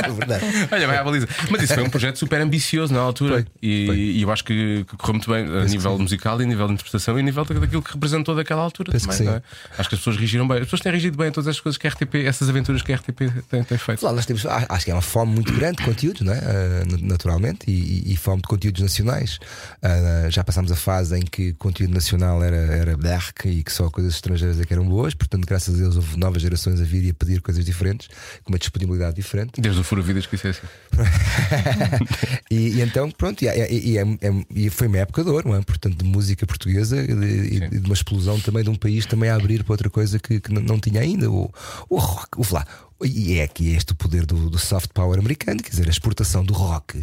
É 0.00 0.10
verdade. 0.10 0.44
Olha, 0.70 0.86
vai 0.86 0.96
à 0.96 1.04
baliza. 1.04 1.28
Mas 1.50 1.62
isso 1.62 1.74
foi 1.74 1.82
um 1.82 1.90
projeto 1.90 2.16
super 2.18 2.40
ambicioso 2.40 2.92
na 2.92 3.00
altura. 3.00 3.34
Foi, 3.34 3.46
e, 3.62 3.86
foi. 3.86 3.96
e 3.96 4.22
eu 4.22 4.30
acho 4.30 4.44
que, 4.44 4.84
que 4.88 4.96
correu 4.96 5.14
muito 5.14 5.30
bem 5.30 5.44
a 5.46 5.64
nível 5.64 5.98
musical 5.98 6.40
e 6.40 6.44
a 6.44 6.46
nível 6.46 6.66
de 6.66 6.74
interpretação 6.74 7.16
e 7.16 7.20
a 7.20 7.22
nível 7.24 7.44
daquilo 7.44 7.82
que 7.82 7.92
representou 7.92 8.34
daquela 8.34 8.62
altura. 8.62 8.92
Penso 8.92 9.06
também, 9.08 9.18
que 9.18 9.24
não 9.24 9.34
é? 9.34 9.42
Acho 9.78 9.88
que 9.88 9.94
as 9.94 10.00
pessoas 10.00 10.16
reagiram 10.16 10.46
bem. 10.46 10.58
As 10.58 10.64
pessoas 10.64 10.80
têm 10.80 10.92
reagido 10.92 11.16
bem 11.16 11.28
a 11.28 11.32
todas 11.32 11.48
as 11.48 11.60
coisas 11.60 11.76
que 11.78 11.86
a 11.86 11.90
RTP, 11.90 12.14
essas 12.26 12.48
aventuras 12.48 12.82
que 12.82 12.92
a 12.92 12.96
RTP 12.96 13.20
tem, 13.48 13.62
tem 13.64 13.78
feito. 13.78 14.04
Lá 14.04 14.12
nós 14.12 14.26
temos, 14.26 14.44
ah, 14.46 14.66
acho 14.68 14.84
que 14.84 14.90
é 14.90 14.94
uma 14.94 15.02
fome 15.02 15.32
muito 15.34 15.52
grande 15.52 15.78
de 15.78 15.84
conteúdos, 15.84 16.20
não 16.22 16.32
é? 16.32 16.38
Ah, 16.38 16.84
na- 16.90 17.08
naturalmente, 17.08 17.70
e, 17.70 18.12
e- 18.12 18.16
fome 18.16 18.42
de 18.42 18.48
conteúdos 18.48 18.82
nacionais. 18.82 19.38
Ah, 19.82 20.28
já 20.28 20.44
passámos 20.44 20.59
a 20.68 20.76
fase 20.76 21.16
em 21.16 21.22
que 21.22 21.52
conteúdo 21.54 21.94
nacional 21.94 22.42
era, 22.42 22.56
era 22.56 22.96
berk 22.96 23.48
e 23.48 23.62
que 23.62 23.72
só 23.72 23.88
coisas 23.88 24.14
estrangeiras 24.14 24.58
é 24.60 24.64
que 24.64 24.72
eram 24.72 24.84
boas, 24.84 25.14
portanto, 25.14 25.46
graças 25.46 25.74
a 25.74 25.78
Deus, 25.78 25.94
houve 25.94 26.18
novas 26.18 26.42
gerações 26.42 26.80
a 26.80 26.84
vir 26.84 27.04
e 27.04 27.10
a 27.10 27.14
pedir 27.14 27.40
coisas 27.40 27.64
diferentes, 27.64 28.08
com 28.42 28.52
uma 28.52 28.58
disponibilidade 28.58 29.14
diferente. 29.14 29.60
Desde 29.60 29.80
o 29.80 29.84
Furo 29.84 30.02
Vidas 30.02 30.26
que 30.26 30.34
isso 30.34 30.48
é 30.48 30.50
assim. 30.50 30.66
e, 32.50 32.56
e 32.78 32.80
então, 32.80 33.10
pronto, 33.10 33.42
e, 33.44 33.48
e- 33.48 33.90
e 33.92 33.98
é- 33.98 34.02
é- 34.02 34.44
e 34.54 34.70
foi 34.70 34.86
uma 34.88 34.98
época 34.98 35.22
de 35.22 35.30
ouro, 35.30 35.48
não 35.48 35.56
é? 35.56 35.62
portanto, 35.62 35.96
de 35.96 36.04
música 36.04 36.46
portuguesa 36.46 37.00
e 37.00 37.14
de, 37.14 37.54
e 37.66 37.68
de 37.78 37.86
uma 37.86 37.94
explosão 37.94 38.40
também 38.40 38.62
de 38.64 38.70
um 38.70 38.74
país 38.74 39.06
também 39.06 39.30
a 39.30 39.36
abrir 39.36 39.62
para 39.64 39.72
outra 39.74 39.90
coisa 39.90 40.18
que, 40.18 40.40
que 40.40 40.52
não- 40.52 40.62
não 40.62 40.80
tinha 40.80 41.00
ainda. 41.00 41.30
O, 41.30 41.52
o 41.88 41.98
rock, 41.98 42.28
o 42.40 42.44
lá. 42.54 42.66
E 43.02 43.38
é 43.38 43.44
aqui 43.44 43.70
este 43.72 43.92
o 43.92 43.94
poder 43.94 44.26
do, 44.26 44.50
do 44.50 44.58
soft 44.58 44.90
power 44.92 45.18
americano, 45.18 45.62
quer 45.62 45.70
dizer, 45.70 45.86
a 45.86 45.90
exportação 45.90 46.44
do 46.44 46.52
rock 46.52 47.02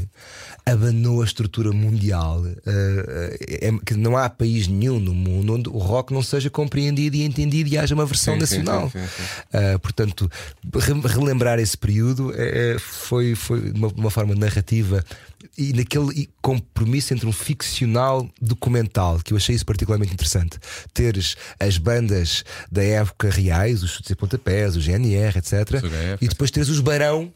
abanou 0.72 1.22
a 1.22 1.26
estrutura 1.26 1.72
mundial. 1.72 2.43
eh, 2.65 3.68
é- 3.68 3.72
que 3.86 3.93
não 3.95 4.18
há 4.18 4.30
país 4.30 4.68
nenhum 4.68 4.99
no 4.99 5.13
mundo 5.13 5.53
onde 5.53 5.70
o 5.70 5.78
rock 5.78 6.13
não 6.13 6.22
seja 6.22 6.49
compreendido 6.49 7.15
e 7.15 7.24
entendido 7.24 7.70
e 7.70 7.78
haja 7.78 7.95
uma 7.95 8.05
versão 8.05 8.34
Sim, 8.36 8.39
nacional. 8.39 8.89
sim, 8.89 8.99
sim. 8.99 9.57
Uh, 9.76 9.80
portanto, 9.80 10.30
re- 10.76 11.07
relembrar 11.13 11.59
esse 11.59 11.78
período 11.78 12.32
é, 12.36 12.78
foi, 12.80 13.36
foi 13.36 13.72
de 13.72 13.78
uma, 13.80 13.88
uma 13.89 14.09
forma 14.11 14.36
narrativa 14.36 15.03
e 15.57 15.72
naquele 15.74 16.30
compromisso 16.41 17.13
entre 17.13 17.26
um 17.28 17.32
ficcional 17.32 18.30
documental, 18.41 19.20
que 19.24 19.34
eu 19.34 19.38
achei 19.38 19.55
isso 19.55 19.65
particularmente 19.65 20.13
interessante. 20.13 20.57
Teres 20.93 21.36
as 21.59 21.78
bandas 21.78 22.43
da 22.72 22.84
época 22.84 23.30
reais, 23.30 23.84
os 23.84 23.91
chutes 23.91 24.11
e 24.11 24.15
pontapés, 24.15 24.76
o 24.76 24.82
GNR, 24.82 25.38
etc. 25.38 25.53
E 26.22 26.28
depois 26.28 26.51
teres 26.51 26.70
os 26.70 26.80
Barão. 26.80 27.32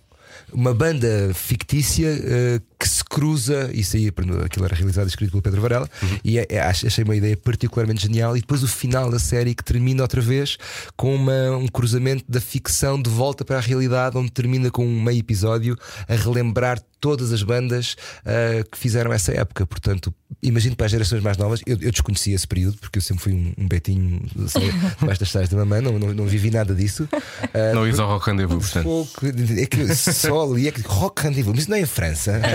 Uma 0.53 0.73
banda 0.73 1.31
fictícia 1.33 2.07
eh, 2.07 2.61
que 2.79 2.87
se 2.89 3.03
cruza, 3.03 3.69
isso 3.73 3.95
aí 3.95 4.11
aquilo 4.43 4.65
era 4.65 4.75
realizado 4.75 5.05
e 5.05 5.09
escrito 5.09 5.31
pelo 5.31 5.41
Pedro 5.41 5.61
Varela, 5.61 5.89
e 6.23 6.39
é- 6.39 6.47
é- 6.49 6.59
ach- 6.61 6.85
achei 6.85 7.03
uma 7.03 7.15
ideia 7.15 7.37
particularmente 7.37 8.01
genial. 8.01 8.35
E 8.35 8.41
depois 8.41 8.63
o 8.63 8.67
final 8.67 9.09
da 9.11 9.19
série 9.19 9.53
que 9.53 9.63
termina 9.63 10.01
outra 10.01 10.19
vez 10.21 10.57
com 10.97 11.13
uma- 11.15 11.57
um 11.57 11.67
cruzamento 11.67 12.23
da 12.27 12.41
ficção 12.41 13.01
de 13.01 13.09
volta 13.09 13.45
para 13.45 13.57
a 13.57 13.61
realidade, 13.61 14.17
onde 14.17 14.31
termina 14.31 14.71
com 14.71 14.85
um 14.85 15.01
meio 15.01 15.19
episódio 15.19 15.77
a 16.07 16.15
relembrar 16.15 16.81
todas 16.99 17.31
as 17.31 17.41
bandas 17.41 17.95
ah, 18.25 18.63
que 18.71 18.77
fizeram 18.77 19.11
essa 19.11 19.31
época. 19.31 19.65
Portanto, 19.65 20.13
imagino 20.41 20.75
para 20.75 20.85
as 20.85 20.91
gerações 20.91 21.21
mais 21.23 21.35
novas, 21.37 21.61
eu, 21.65 21.77
eu 21.81 21.91
desconhecia 21.91 22.35
esse 22.35 22.47
período, 22.47 22.77
porque 22.77 22.97
eu 22.99 23.01
sempre 23.01 23.23
fui 23.23 23.33
um, 23.33 23.53
um 23.57 23.67
betinho 23.67 24.21
assim, 24.45 24.59
debaixo 24.99 25.19
das 25.19 25.29
saias 25.31 25.49
da 25.49 25.57
mamãe, 25.57 25.81
não, 25.81 25.97
não, 25.97 26.13
não 26.13 26.25
vivi 26.27 26.51
nada 26.51 26.73
disso. 26.75 27.07
Ah, 27.53 27.73
Não 27.73 27.87
ias 27.87 27.99
ao 27.99 28.07
Rock 28.07 28.27
Rendezvous, 28.29 28.63
portanto. 28.63 28.83
pouco, 28.83 29.25
é 29.27 29.65
que 29.65 29.95
só 29.95 30.40
ali 30.43 30.67
é 30.67 30.71
que 30.71 30.81
rock 30.81 31.23
rendezvous, 31.23 31.53
mas 31.53 31.61
isso 31.63 31.69
não 31.69 31.77
é 31.77 31.81
em 31.81 31.85
França. 31.85 32.39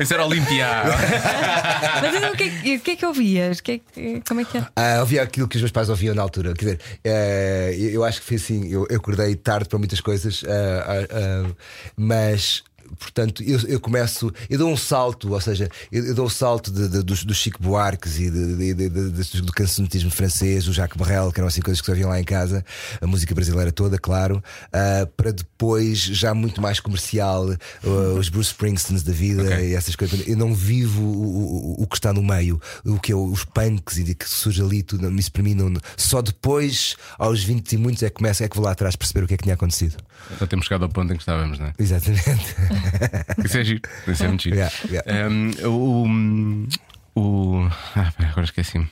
Isso 0.00 0.14
era 0.14 0.24
Olimpia. 0.24 0.66
Mas 2.02 2.14
então, 2.14 2.32
o 2.32 2.36
que, 2.36 2.44
é 2.44 2.48
que- 2.48 2.76
o 2.76 2.80
que 2.80 2.90
é 2.92 2.96
que 2.96 3.06
ouvias? 3.06 3.58
O 3.58 3.62
que 3.62 3.72
é 3.72 3.78
que- 3.78 4.22
como 4.26 4.40
é 4.40 4.44
que 4.44 4.56
é? 4.58 4.66
Ah, 4.76 5.00
ouvia 5.00 5.22
aquilo 5.22 5.46
que 5.46 5.56
os 5.56 5.62
meus 5.62 5.72
pais 5.72 5.88
ouviam 5.90 6.14
na 6.14 6.22
altura. 6.22 6.54
Quer 6.54 6.64
dizer, 6.64 6.80
eh, 7.04 7.74
eu 7.78 7.90
eu 8.00 8.04
acho 8.04 8.20
que 8.20 8.26
foi 8.26 8.36
assim. 8.36 8.70
Eu, 8.70 8.86
eu 8.88 8.96
acordei 8.96 9.34
tarde 9.36 9.68
para 9.68 9.78
muitas 9.78 10.00
coisas, 10.00 10.42
ah, 10.46 11.06
ah, 11.10 11.50
mas. 11.96 12.62
Portanto, 13.00 13.42
eu, 13.42 13.58
eu 13.66 13.80
começo, 13.80 14.30
eu 14.48 14.58
dou 14.58 14.70
um 14.70 14.76
salto, 14.76 15.32
ou 15.32 15.40
seja, 15.40 15.68
eu, 15.90 16.04
eu 16.04 16.14
dou 16.14 16.26
o 16.26 16.30
salto 16.30 16.70
de, 16.70 16.86
de- 16.86 17.02
dos, 17.02 17.24
dos 17.24 17.36
Chico 17.38 17.60
Buarques 17.62 18.18
e 18.18 18.30
de, 18.30 18.74
de- 18.74 19.40
do 19.40 19.52
cancionetismo 19.52 20.10
francês, 20.10 20.66
do 20.66 20.72
Jacques 20.72 20.96
Brel, 20.96 21.32
que 21.32 21.40
eram 21.40 21.48
assim 21.48 21.62
coisas 21.62 21.80
que 21.80 21.86
se 21.86 21.90
ouviam 21.90 22.10
lá 22.10 22.20
em 22.20 22.24
casa, 22.24 22.62
a 23.00 23.06
música 23.06 23.34
brasileira 23.34 23.72
toda, 23.72 23.98
claro, 23.98 24.42
ah, 24.72 25.08
para 25.16 25.32
depois, 25.32 25.98
já 25.98 26.34
muito 26.34 26.60
mais 26.60 26.78
comercial, 26.78 27.50
ah, 27.50 27.88
os 28.18 28.28
Bruce 28.28 28.50
Springsteens 28.50 29.02
da 29.02 29.12
vida 29.12 29.42
Ok. 29.44 29.70
e 29.70 29.74
essas 29.74 29.96
coisas. 29.96 30.28
Eu 30.28 30.36
não 30.36 30.54
vivo 30.54 31.02
o, 31.02 31.80
o, 31.80 31.82
o 31.82 31.86
que 31.86 31.96
está 31.96 32.12
no 32.12 32.22
meio, 32.22 32.60
o 32.84 32.98
que 33.00 33.12
é 33.12 33.16
os 33.16 33.44
punks 33.44 33.96
e 33.96 34.14
que 34.14 34.28
surge 34.28 34.60
ali, 34.62 34.82
tudo, 34.82 35.10
isso 35.18 35.32
para 35.32 35.42
mim 35.42 35.54
não. 35.54 35.72
Só 35.96 36.20
depois, 36.20 36.96
aos 37.18 37.42
20 37.42 37.72
e 37.72 37.76
muitos, 37.78 38.02
é 38.02 38.10
que 38.10 38.16
começa, 38.16 38.44
é 38.44 38.48
que 38.48 38.56
vou 38.56 38.64
lá 38.66 38.72
atrás 38.72 38.94
perceber 38.94 39.24
o 39.24 39.26
que 39.26 39.34
é 39.34 39.36
que 39.38 39.42
tinha 39.44 39.54
acontecido. 39.54 39.96
Então 40.30 40.46
temos 40.46 40.66
chegado 40.66 40.82
ao 40.82 40.88
ponto 40.90 41.12
em 41.12 41.16
que 41.16 41.22
estávamos, 41.22 41.58
não 41.58 41.66
é? 41.66 41.72
Exatamente. 41.78 42.20
Isso 43.44 43.58
é 43.58 43.64
giro. 43.64 43.80
Isso 44.06 44.24
é 44.24 44.28
muito 44.28 44.42
giro. 44.42 44.56
Yeah, 44.56 44.74
yeah. 44.90 45.28
Um, 45.28 45.50
o. 47.14 47.20
o 47.20 47.70
ah, 47.96 48.12
agora 48.18 48.44
esqueci-me. 48.44 48.88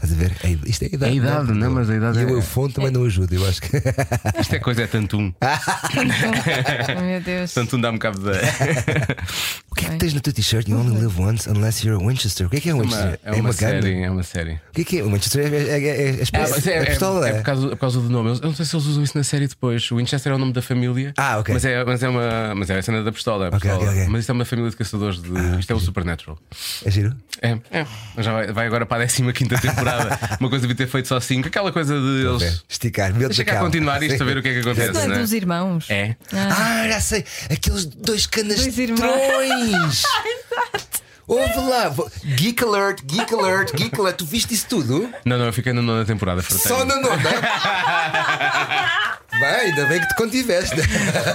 Estás 0.00 0.12
a 0.12 0.16
ver? 0.16 0.32
É, 0.44 0.56
isto 0.70 0.82
é 0.84 0.86
a 0.86 0.88
idade. 0.94 1.04
É 1.04 1.08
a 1.08 1.16
idade, 1.16 1.52
não, 1.52 1.70
mas 1.72 1.90
a 1.90 1.96
idade 1.96 2.18
E 2.18 2.22
é- 2.22 2.26
o 2.26 2.36
eufone 2.36 2.72
também 2.72 2.90
não 2.92 3.04
ajuda, 3.04 3.34
eu 3.34 3.44
acho 3.48 3.60
que. 3.60 3.76
Isto 4.40 4.54
é 4.54 4.58
coisa, 4.60 4.82
é 4.82 4.86
tanto 4.86 5.18
um. 5.18 5.32
Oh, 5.42 7.00
meu 7.02 7.20
Deus. 7.20 7.52
Tanto 7.52 7.76
um 7.76 7.80
dá 7.80 7.90
bocado 7.90 8.20
de. 8.20 8.30
o 9.70 9.74
que 9.74 9.86
é 9.86 9.88
que 9.90 9.96
tens 9.96 10.14
na 10.14 10.20
tua 10.20 10.32
t-shirt? 10.32 10.68
You 10.68 10.78
only 10.78 10.96
live 11.00 11.20
once 11.20 11.48
unless 11.50 11.84
you're 11.86 12.02
a 12.02 12.06
Winchester. 12.06 12.46
O 12.46 12.50
que 12.50 12.56
é 12.58 12.60
que 12.60 12.70
é 12.70 12.74
um 12.74 12.80
Winchester? 12.80 13.18
é 13.24 13.32
uma 13.32 13.42
gun? 13.50 13.52
série. 13.52 14.02
É 14.02 14.10
uma 14.10 14.22
série. 14.22 14.52
O 14.54 14.72
que 14.72 14.80
é 14.82 14.84
que 14.84 14.98
é? 14.98 15.02
O 15.02 15.10
Winchester 15.12 15.52
é, 15.52 15.56
é, 15.56 15.62
é, 15.62 16.10
é, 16.10 16.22
Ah, 16.32 16.38
é, 16.38 16.70
é, 16.70 16.72
é 16.72 16.82
é- 16.82 16.84
pistola. 16.86 17.28
é 17.28 17.32
por, 17.34 17.42
causa, 17.42 17.68
por 17.70 17.76
causa 17.78 18.00
do 18.00 18.08
nome. 18.08 18.30
Eu 18.30 18.40
não 18.40 18.54
sei 18.54 18.64
se 18.64 18.76
eles 18.76 18.86
usam 18.86 19.02
isso 19.02 19.16
na 19.18 19.24
série 19.24 19.48
depois. 19.48 19.90
O 19.90 19.96
Winchester 19.96 20.32
é 20.32 20.34
o 20.34 20.38
nome 20.38 20.52
da 20.52 20.62
família. 20.62 21.12
Ah, 21.16 21.38
ok. 21.38 21.52
Mas 21.54 21.64
é, 21.64 21.84
mas 21.84 22.02
é, 22.02 22.08
uma, 22.08 22.54
mas 22.54 22.70
é 22.70 22.78
a 22.78 22.82
cena 22.82 23.02
da 23.02 23.10
pistola. 23.12 23.46
é 23.46 23.48
a 23.48 23.56
Ok, 23.56 23.60
pistola. 23.60 23.82
ok, 23.90 24.00
ok. 24.02 24.08
Mas 24.12 24.20
isto 24.20 24.30
é 24.30 24.32
uma 24.32 24.44
família 24.44 24.70
de 24.70 24.76
caçadores 24.76 25.20
de. 25.20 25.58
isto 25.58 25.70
é 25.72 25.74
o 25.74 25.80
Supernatural. 25.80 26.38
É 26.84 26.90
giro? 26.90 27.16
É, 27.42 27.50
é. 27.70 27.86
Mas 28.16 28.24
Já 28.24 28.32
vai, 28.32 28.52
vai 28.52 28.66
agora 28.66 28.86
para 28.86 29.04
a 29.04 29.06
15 29.06 29.32
temporada. 29.32 29.87
uma 30.40 30.48
coisa 30.48 30.66
devia 30.66 30.76
ter 30.86 30.90
feito 30.90 31.08
só 31.08 31.20
5. 31.20 31.48
Aquela 31.48 31.72
coisa 31.72 31.94
de 31.94 32.26
Ok. 32.26 32.46
eles. 32.46 32.64
Esticar, 32.68 33.14
meu 33.14 33.28
Deixa 33.28 33.44
cá 33.44 33.60
continuar 33.60 34.02
isto 34.02 34.22
a 34.22 34.26
ver 34.26 34.38
o 34.38 34.42
que 34.42 34.48
é 34.48 34.52
que 34.54 34.60
acontece. 34.60 34.92
Não 34.92 35.00
é 35.00 35.06
não 35.08 35.14
é? 35.16 35.18
dos 35.18 35.32
irmãos. 35.32 35.90
É. 35.90 36.16
Ah, 36.32 36.88
já 36.88 37.00
sei. 37.00 37.24
Aqueles 37.50 37.84
dois 37.86 38.26
canastrões. 38.26 38.74
Dois 38.74 38.78
irmãos. 38.78 40.02
Ouve 41.28 41.60
lá. 41.68 41.94
Geek 42.36 42.64
Alert, 42.64 43.02
Geek 43.04 43.34
Alert, 43.34 43.74
Geek 43.76 44.00
Alert. 44.00 44.16
Tu 44.16 44.24
viste 44.24 44.54
isso 44.54 44.66
tudo? 44.66 45.10
Não, 45.26 45.36
não, 45.38 45.44
eu 45.46 45.52
fiquei 45.52 45.74
na 45.74 45.82
nona 45.82 46.04
temporada. 46.06 46.40
Só 46.42 46.84
na 46.86 46.96
nona. 46.96 47.18
Bem, 49.38 49.48
ainda 49.70 49.84
bem 49.84 50.00
que 50.00 50.08
te 50.08 50.14
contiveste. 50.16 50.74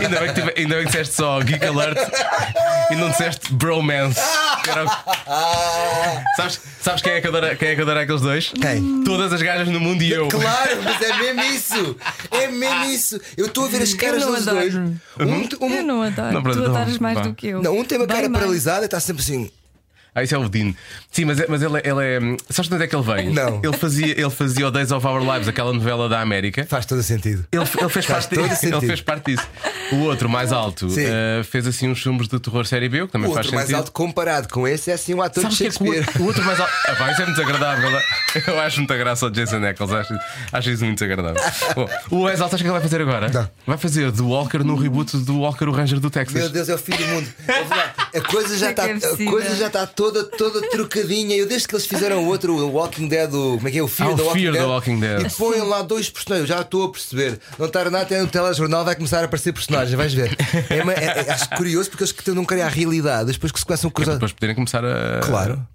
Ainda 0.02 0.20
bem 0.20 0.34
que, 0.34 0.42
tive, 0.42 0.54
ainda 0.58 0.76
bem 0.76 0.84
que 0.86 0.92
disseste 0.92 1.14
só 1.16 1.40
Geek 1.40 1.64
Alert 1.66 1.98
e 2.92 2.96
não 2.96 3.10
disseste 3.12 3.54
Bromance. 3.54 4.20
Era 4.68 4.86
sabes, 6.36 6.60
sabes 6.82 7.02
quem, 7.02 7.14
é 7.14 7.22
que 7.22 7.28
adora, 7.28 7.56
quem 7.56 7.70
é 7.70 7.76
que 7.76 7.82
adora 7.82 8.02
aqueles 8.02 8.22
dois? 8.22 8.52
Quem? 8.60 9.04
Todas 9.06 9.32
as 9.32 9.42
gajas 9.42 9.70
no 9.70 9.80
mundo 9.80 10.02
e 10.04 10.12
eu. 10.12 10.28
Claro, 10.28 10.82
mas 10.84 11.02
é 11.02 11.18
mesmo 11.18 11.44
isso. 11.44 11.96
É 12.32 12.48
mesmo 12.48 12.86
isso. 12.86 13.22
Eu 13.38 13.46
estou 13.46 13.66
a 13.66 13.68
ver 13.70 13.84
as 13.84 13.94
caras 13.94 14.22
eu 14.24 14.28
não 14.30 14.36
dos 14.36 14.48
adoro. 14.50 14.72
dois. 14.72 14.76
Um, 14.76 15.00
um- 15.66 15.70
Eu 15.74 15.84
não 15.84 16.02
adoro. 16.02 16.34
Não, 16.34 16.44
tu 16.44 16.56
não, 16.60 16.76
adoras 16.76 16.98
mais 16.98 17.22
do 17.22 17.34
que 17.34 17.48
eu. 17.48 17.62
não, 17.62 17.78
um 17.78 17.86
tem 17.86 17.98
uma 17.98 18.08
cara 18.08 18.30
paralisada 18.30 18.82
e 18.82 18.86
está 18.86 19.00
sempre 19.00 19.22
assim. 19.24 19.50
Ah, 20.16 20.22
isso 20.24 20.36
é 20.36 20.38
o 20.38 20.48
Dean. 20.48 20.74
Sim, 21.12 21.26
mas, 21.26 21.40
é- 21.40 21.46
mas 21.50 21.62
ele, 21.62 21.78
é- 21.78 21.90
ele 21.90 22.02
é. 22.02 22.38
Sabes 22.50 22.70
de 22.70 22.76
onde 22.76 22.84
é 22.84 22.88
que 22.88 22.96
ele 22.96 23.04
veio? 23.04 23.34
Não. 23.34 23.60
Ele 23.64 23.74
fazia, 23.78 24.12
ele 24.20 24.30
fazia 24.30 24.68
o 24.68 24.72
Days 24.72 24.92
of 24.92 25.06
Our 25.06 25.22
Lives, 25.34 25.48
aquela 25.48 25.74
novela 25.74 26.08
da 26.08 26.22
América. 26.22 26.66
Faz 26.70 26.86
todo 26.86 27.02
sentido. 27.02 27.46
Ele, 27.52 27.62
ele 27.64 27.90
fez 27.90 28.06
Faz 28.06 28.26
parte 28.26 28.36
todo 28.36 28.48
disso. 28.50 28.62
sentido. 28.62 28.78
Ele 28.84 28.88
fez 28.88 29.02
parte 29.02 29.26
disso. 29.36 29.48
O 29.92 29.98
outro, 30.04 30.28
mais 30.30 30.52
alto, 30.52 30.88
eh, 30.98 31.44
fez 31.44 31.68
assim 31.68 31.88
uns 31.90 32.02
filmes 32.02 32.28
de 32.28 32.40
terror 32.40 32.66
série 32.66 32.90
B, 32.90 33.02
o 33.04 33.08
que 33.08 33.14
também 33.14 33.30
O 33.30 33.34
faz 33.34 33.46
outro 33.46 33.56
mais 33.60 33.74
alto 33.74 33.92
comparado 33.92 34.48
com 34.50 34.68
esse 34.68 34.90
é 34.92 34.94
assim 34.94 35.14
um 35.14 35.22
ator 35.22 35.42
Sabes 35.44 35.58
de 35.58 35.64
que 35.64 35.70
é 35.70 35.72
que 35.72 35.84
o 35.84 35.86
Shakespeare. 35.94 36.08
outro- 36.08 36.24
o 36.24 36.26
outro 36.28 36.44
mais 36.44 36.60
alto. 36.60 36.74
Ah, 36.88 36.96
pá, 36.96 37.12
isso 37.12 37.22
é 37.22 37.26
muito 37.26 37.38
desagradável. 37.38 38.02
Eu 38.48 38.60
acho 38.60 38.78
muita 38.80 38.98
graça 38.98 39.26
ao 39.26 39.32
Jason 39.32 39.64
Eccles. 39.66 39.92
Acho, 39.92 40.14
acho 40.52 40.70
isso 40.70 40.84
muito 40.86 41.00
desagradável. 41.04 41.42
Bom, 41.76 41.90
o 42.12 42.24
mais 42.24 42.40
alto, 42.42 42.52
sabes 42.52 42.62
o 42.62 42.64
que 42.64 42.64
ele 42.64 42.72
vai 42.72 42.82
fazer 42.82 43.02
agora? 43.02 43.30
Não. 43.30 43.50
Vai 43.66 43.78
fazer 43.78 44.12
do 44.12 44.28
Walker 44.30 44.60
no 44.60 44.76
reboot 44.76 45.16
do 45.18 45.40
Walker, 45.40 45.66
o 45.66 45.72
Ranger 45.72 46.00
do 46.00 46.10
Texas. 46.10 46.34
Meu 46.42 46.50
Deus, 46.50 46.70
é 46.70 46.76
o 46.76 46.78
fim 46.78 46.92
do 46.96 47.06
mundo. 47.08 47.28
A 48.14 48.22
coisa 48.22 48.58
já 48.58 48.68
É 48.68 48.72
está 48.72 48.88
é 48.88 48.94
a 48.94 49.30
coisa 49.30 49.56
já 49.56 49.68
está 49.68 49.88
toda, 49.88 50.03
toda 50.12 50.62
trocadinha. 50.70 51.36
Eu 51.36 51.48
desde 51.48 51.68
que 51.68 51.76
eles 51.76 51.86
fizeram 51.86 52.24
o 52.24 52.28
outro, 52.28 52.54
o 52.56 52.72
Walking 52.74 53.08
Dead, 53.08 53.34
o, 53.34 53.56
como 53.56 53.68
é 53.68 53.72
que 53.72 53.78
é? 53.78 53.84
O 53.84 53.88
Fear, 53.88 54.10
Ah, 54.10 54.14
o 54.14 54.18
da 54.18 54.24
Walking, 54.24 54.50
Walking 54.60 55.00
Dead. 55.00 55.22
E 55.28 55.30
põem 55.36 55.62
lá 55.62 55.82
dois 55.82 56.10
personagens. 56.10 56.50
Eu 56.50 56.56
já 56.56 56.62
estou 56.62 56.86
a 56.86 56.90
perceber. 56.92 57.40
Não 57.58 57.68
está 57.68 57.84
nada, 57.86 58.02
até 58.02 58.20
no 58.22 58.28
telejornal 58.28 58.84
vai 58.84 58.96
começar 58.96 59.22
a 59.22 59.26
aparecer 59.26 59.54
personagens. 59.54 59.94
Vais 59.96 60.14
ver. 60.14 60.36
É, 60.70 60.84
uma- 60.84 60.94
é- 60.94 61.26
é- 61.28 61.32
acho 61.32 61.50
curioso 61.52 61.90
porque 61.90 62.04
eles 62.04 62.12
que 62.12 62.32
não 62.32 62.46
querem 62.46 62.64
a 62.64 62.68
realidade. 62.70 63.32
Depois 63.32 63.52
que 63.52 63.60
se 63.60 63.66
começam 63.66 63.88
a 63.90 63.92
Que 63.92 63.96
é 63.96 63.98
cruzar. 63.98 64.14
depois 64.16 64.32
poderem 64.34 64.56
começar 64.56 64.84
a. 64.84 65.20
Claro. 65.24 65.66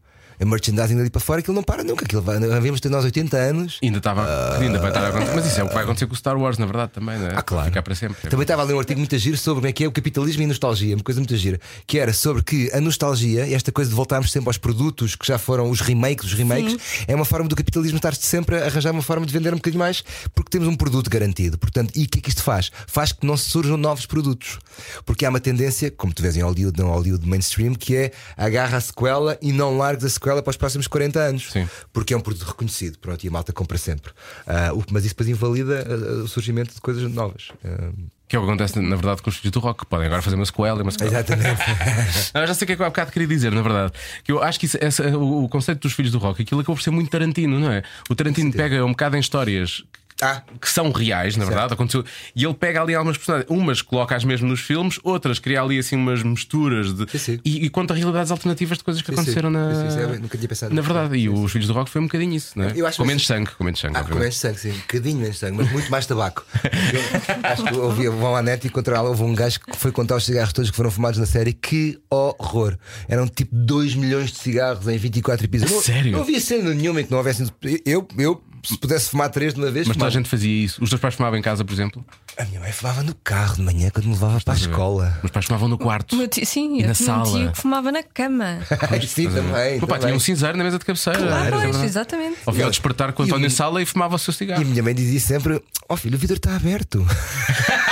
A 0.41 0.45
merchandising 0.45 0.97
dali 0.97 1.11
para 1.11 1.21
fora, 1.21 1.41
aquilo 1.41 1.55
não 1.55 1.63
para 1.63 1.83
nunca. 1.83 2.05
Aquilo 2.05 2.23
vai, 2.23 2.39
devemos 2.39 2.81
ter 2.81 2.89
nós 2.89 3.05
80 3.05 3.37
anos. 3.37 3.79
Ainda, 3.83 3.99
estava, 3.99 4.57
ainda 4.59 4.79
vai 4.79 4.91
estar 4.91 5.05
a 5.05 5.09
acontecer. 5.09 5.35
Mas 5.35 5.47
isso 5.47 5.61
é 5.61 5.65
o 5.65 5.69
que 5.69 5.75
vai 5.75 5.85
acontecer 5.85 6.07
com 6.07 6.15
o 6.15 6.17
Star 6.17 6.39
Wars, 6.39 6.59
na 6.59 6.67
verdade, 6.67 6.93
também, 6.93 7.19
né? 7.19 7.33
Ah, 7.35 7.43
claro. 7.43 7.65
Vai 7.65 7.71
ficar 7.71 7.83
para 7.83 7.95
sempre. 7.95 8.31
Também 8.31 8.43
estava 8.43 8.63
a 8.63 8.65
ler 8.65 8.75
um 8.75 8.79
artigo 8.79 8.99
muito 8.99 9.17
giro 9.19 9.37
sobre 9.37 9.61
como 9.61 9.67
é 9.69 9.73
que 9.73 9.85
é 9.85 9.89
o 9.89 9.93
capitalismo 9.93 10.43
e 10.43 10.45
a 10.45 10.49
nostalgia, 10.49 10.95
uma 10.95 11.03
coisa 11.03 11.21
muito 11.21 11.37
gira, 11.37 11.61
que 11.87 11.99
era 11.99 12.13
sobre 12.13 12.43
que 12.43 12.71
a 12.73 12.81
nostalgia, 12.81 13.53
esta 13.55 13.73
coisa 13.73 13.91
de 13.91 13.97
voltarmos 13.97 14.31
sempre 14.31 14.49
aos 14.49 14.59
produtos 14.59 15.17
que 15.17 15.27
já 15.27 15.39
foram 15.39 15.71
os 15.71 15.81
remakes, 15.81 16.27
os 16.27 16.33
remakes, 16.35 16.77
é 17.07 17.15
uma 17.15 17.25
forma 17.25 17.49
do 17.49 17.57
capitalismo 17.57 17.97
estar 17.97 18.15
sempre 18.15 18.57
a 18.57 18.67
arranjar 18.67 18.93
uma 18.93 19.03
forma 19.03 19.27
de 19.27 19.33
vender 19.33 19.53
um 19.53 19.57
bocadinho 19.57 19.81
mais 19.81 20.05
porque 20.35 20.51
temos 20.51 20.69
um 20.69 20.77
produto 20.77 21.11
garantido. 21.11 21.59
Portanto, 21.59 21.93
e 21.97 22.05
o 22.05 22.09
que 22.09 22.19
é 22.19 22.23
que 22.23 22.29
isto 22.29 22.43
faz? 22.43 22.71
Faz 22.87 23.13
que 23.13 23.27
não 23.27 23.37
se 23.37 23.51
surjam 23.51 23.77
novos 23.77 24.07
produtos. 24.07 24.59
Porque 25.05 25.25
há 25.25 25.31
uma 25.31 25.41
tendência, 25.41 25.91
como 25.91 26.13
tu 26.13 26.23
vês 26.23 26.37
em 26.37 26.43
Hollywood, 26.43 26.79
não 26.81 26.91
Hollywood 26.91 27.27
mainstream, 27.27 27.75
que 27.75 27.97
é 27.97 28.13
agarra 28.37 28.79
a 28.79 28.81
sequela 28.81 29.37
e 29.43 29.53
não 29.53 29.77
largues 29.77 30.05
a 30.05 30.09
sequela 30.09 30.28
para 30.43 30.51
os 30.51 30.57
próximos 30.57 30.87
40 30.87 31.19
anos. 31.21 31.51
Sim. 31.51 31.69
Porque 31.93 32.13
é 32.15 32.17
um 32.17 32.21
produto 32.21 32.43
reconhecido, 32.45 32.99
pronto, 32.99 33.23
e 33.25 33.29
a 33.29 33.31
malta 33.31 33.53
compra 33.53 33.79
sempre. 33.79 34.13
Ah, 34.47 34.73
o- 34.75 34.85
mas 34.91 35.05
isso 35.05 35.15
depois 35.15 35.29
invalida 35.29 35.87
ah, 35.89 36.23
o 36.25 36.29
surgimento 36.29 36.75
de 36.75 36.81
coisas 36.81 37.03
novas. 37.13 37.49
Ah, 37.65 37.91
Que 38.29 38.37
é 38.37 38.39
o 38.39 38.43
que 38.43 38.49
acontece, 38.49 38.79
na 38.79 38.95
verdade, 38.97 39.23
com 39.23 39.31
os 39.31 39.37
filhos 39.37 39.53
do 39.53 39.59
rock. 39.61 39.87
Podem 39.87 40.07
agora 40.07 40.21
fazer 40.21 40.37
uma 40.37 40.45
sequela 40.45 40.79
e 40.79 40.83
uma 40.83 40.91
sequela. 40.91 41.11
Exatamente. 41.11 41.61
Não, 42.35 42.47
já 42.47 42.53
sei 42.55 42.65
o 42.65 42.67
que 42.67 42.73
é 42.75 42.77
que 42.77 42.83
eu 42.83 42.87
há 42.87 42.91
bocado 42.91 43.11
queria 43.11 43.27
dizer, 43.29 43.51
na 43.51 43.63
verdade. 43.63 43.93
Que 44.23 44.31
eu 44.33 44.43
acho 44.43 44.61
que 44.61 44.67
isso- 44.67 44.77
essa- 44.81 45.17
o, 45.17 45.45
o 45.45 45.49
conceito 45.49 45.81
dos 45.81 45.93
filhos 45.95 46.13
do 46.13 46.19
rock, 46.19 46.43
aquilo 46.43 46.61
acabou 46.61 46.77
por 46.77 46.83
ser 46.83 46.91
muito 46.91 47.09
Tarantino, 47.11 47.59
não 47.59 47.73
é? 47.73 47.83
O 48.11 48.15
Tarantino 48.15 48.53
pega 48.53 48.85
um 48.85 48.91
bocado 48.91 49.17
em 49.17 49.21
histórias 49.21 49.83
ah, 50.21 50.43
que 50.61 50.69
são 50.69 50.91
reais, 50.91 51.37
na 51.37 51.45
verdade, 51.45 51.73
aconteceu. 51.75 52.05
E 52.35 52.45
ele 52.45 52.55
pega 52.55 52.83
ali 52.83 52.95
algumas 52.95 53.17
personagens, 53.17 53.49
umas 53.51 53.83
coloca-as 53.83 54.25
mesmo 54.25 54.49
nos 54.49 54.61
filmes, 54.61 54.99
outras 55.03 55.39
cria 55.39 55.63
ali 55.63 55.79
assim 55.79 55.97
umas 55.97 56.23
misturas 56.23 56.93
de. 56.93 57.09
Sim, 57.13 57.19
sim. 57.19 57.41
E, 57.45 57.65
e 57.67 57.71
conta 57.71 57.95
realidades 57.95 58.31
alternativas 58.31 58.79
de 58.79 58.85
coisas 58.85 59.03
que 59.03 59.09
Sim, 59.09 59.15
aconteceram 59.15 59.51
na. 59.51 59.71
Eu 59.99 60.21
nunca 60.21 60.37
tinha 60.37 60.49
pensado 60.49 60.75
Na 60.75 60.81
verdade, 60.83 61.17
e 61.17 61.29
os 61.29 61.53
filhos 61.53 61.69
do 61.69 61.73
rock 61.75 61.91
foi 61.91 62.01
um 62.01 62.05
bocadinho 62.07 62.35
isso, 62.35 62.59
não 62.59 62.65
é? 62.67 62.73
Eu 62.75 62.87
acho 62.87 62.97
com 62.97 63.05
que- 63.05 63.09
menos 63.09 63.27
sangue, 63.27 63.51
com 63.53 63.65
menos 63.65 63.81
sangue, 63.81 63.97
ah, 63.97 64.05
com 64.05 64.15
menos 64.15 64.37
sangue, 64.37 64.59
sim, 64.59 64.71
um 64.73 64.79
bocadinho 64.79 65.19
menos 65.19 65.39
sangue, 65.39 65.57
mas 65.59 65.71
muito 65.73 65.91
mais 65.91 66.07
tabaco. 66.07 66.45
Acho 67.43 67.65
que 67.65 67.75
ouvi, 67.77 68.09
vão 68.09 68.35
à 68.37 68.43
net 68.43 68.65
e 68.65 68.69
encontraram 68.69 69.07
houve 69.07 69.23
um 69.23 69.35
gajo 69.35 69.61
que 69.61 69.77
foi 69.77 69.93
contar 69.93 70.17
os 70.17 70.25
cigarros 70.25 70.53
todos 70.53 70.71
que 70.71 70.77
foram 70.77 70.91
fumados 70.91 71.19
na 71.19 71.27
série. 71.27 71.53
Que 71.53 71.99
horror! 72.11 72.77
Eram 73.09 73.27
tipo 73.29 73.55
2 73.55 73.95
milhões 73.95 74.31
de 74.33 74.39
cigarros 74.39 74.87
em 74.89 74.97
24 74.99 75.45
episódios. 75.47 75.85
Sério? 75.85 76.13
Não 76.13 76.21
havia 76.21 76.41
cena 76.41 76.75
nenhuma 76.75 77.01
em 77.01 77.05
que 77.05 77.11
não 77.11 77.19
houvesse. 77.19 77.47
Eu, 77.85 78.07
eu 78.19 78.43
se 78.65 78.77
pudesse 78.79 79.11
fumar 79.11 79.29
três 79.31 79.55
de 79.55 79.61
uma 79.61 79.71
vez, 79.71 79.87
Mas 79.87 79.97
toda 79.97 80.09
a 80.09 80.11
gente 80.11 80.29
fazia 80.29 80.65
isso. 80.65 80.83
Os 80.83 80.89
teus 80.91 81.01
pais 81.01 81.15
fumavam 81.15 81.39
em 81.39 81.43
casa, 81.43 81.65
por 81.65 81.73
exemplo? 81.73 82.05
A 82.37 82.45
minha 82.45 82.61
mãe 82.61 82.71
fumava 82.73 83.03
no 83.03 83.15
carro 83.17 83.57
de 83.57 83.63
manhã 83.63 83.91
quando 83.91 84.07
me 84.07 84.13
levava 84.13 84.41
para 84.41 84.55
a 84.55 84.57
escola. 84.57 85.19
Meus 85.23 85.31
pais 85.31 85.47
fumavam 85.47 85.69
no 85.69 85.77
quarto. 85.79 86.29
Tio- 86.29 86.47
sim, 86.47 86.79
E 86.79 86.83
na 86.85 86.91
um 86.93 86.95
sala? 86.95 87.25
tio 87.39 87.53
que 87.53 87.61
fumava 87.61 87.91
na 87.93 88.03
cama. 88.03 88.59
Sim, 89.07 89.29
também. 89.31 89.77
O 89.77 89.79
meu 89.79 89.89
pai 89.89 89.99
tinha 89.99 90.15
um 90.15 90.21
cinzeiro 90.21 90.57
na 90.57 90.65
mesa 90.65 90.79
de 90.79 90.85
cabeceira. 90.85 91.19
Ah, 91.35 91.47
é 91.47 91.51
pois, 91.51 91.83
exatamente. 91.83 92.39
Ouvia 92.47 92.65
ao 92.65 92.69
eu- 92.69 92.71
despertar 92.71 93.13
com 93.13 93.23
o 93.23 93.27
António 93.27 93.49
o- 93.49 93.51
Sala 93.51 93.83
e 93.83 93.87
fumava 93.87 94.15
o 94.15 94.19
seu 94.19 94.31
E 94.31 94.35
a 94.35 94.37
cigarro. 94.39 94.65
minha 94.65 94.83
mãe 94.83 94.95
dizia 94.95 95.19
sempre: 95.21 95.63
Ó 95.89 95.97
filho, 95.97 96.17
o 96.17 96.19
vidro 96.19 96.37
está 96.37 96.55
aberto. 96.55 97.05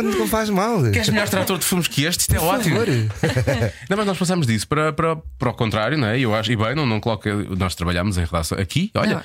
então 0.00 0.18
não 0.18 0.28
faz 0.28 0.48
mal. 0.50 0.82
Queres 0.82 1.08
melhor 1.08 1.28
trator 1.28 1.58
de 1.58 1.64
fumos 1.64 1.88
que 1.88 2.04
este? 2.04 2.20
Isto 2.20 2.34
é 2.36 2.38
Por 2.38 2.46
ótimo. 2.46 2.76
favor. 2.76 2.88
Não, 3.90 3.96
mas 3.96 4.06
nós 4.06 4.18
passamos 4.18 4.46
disso 4.46 4.66
para, 4.66 4.92
para, 4.92 5.16
para 5.38 5.50
o 5.50 5.54
contrário, 5.54 5.96
não 5.98 6.08
é? 6.08 6.18
Eu 6.18 6.34
acho, 6.34 6.50
e 6.50 6.56
bem, 6.56 6.74
não, 6.74 6.86
não 6.86 7.00
coloca. 7.00 7.32
Nós 7.56 7.74
trabalhámos 7.74 8.16
em 8.16 8.24
redação 8.24 8.58
aqui, 8.58 8.90
olha. 8.94 9.24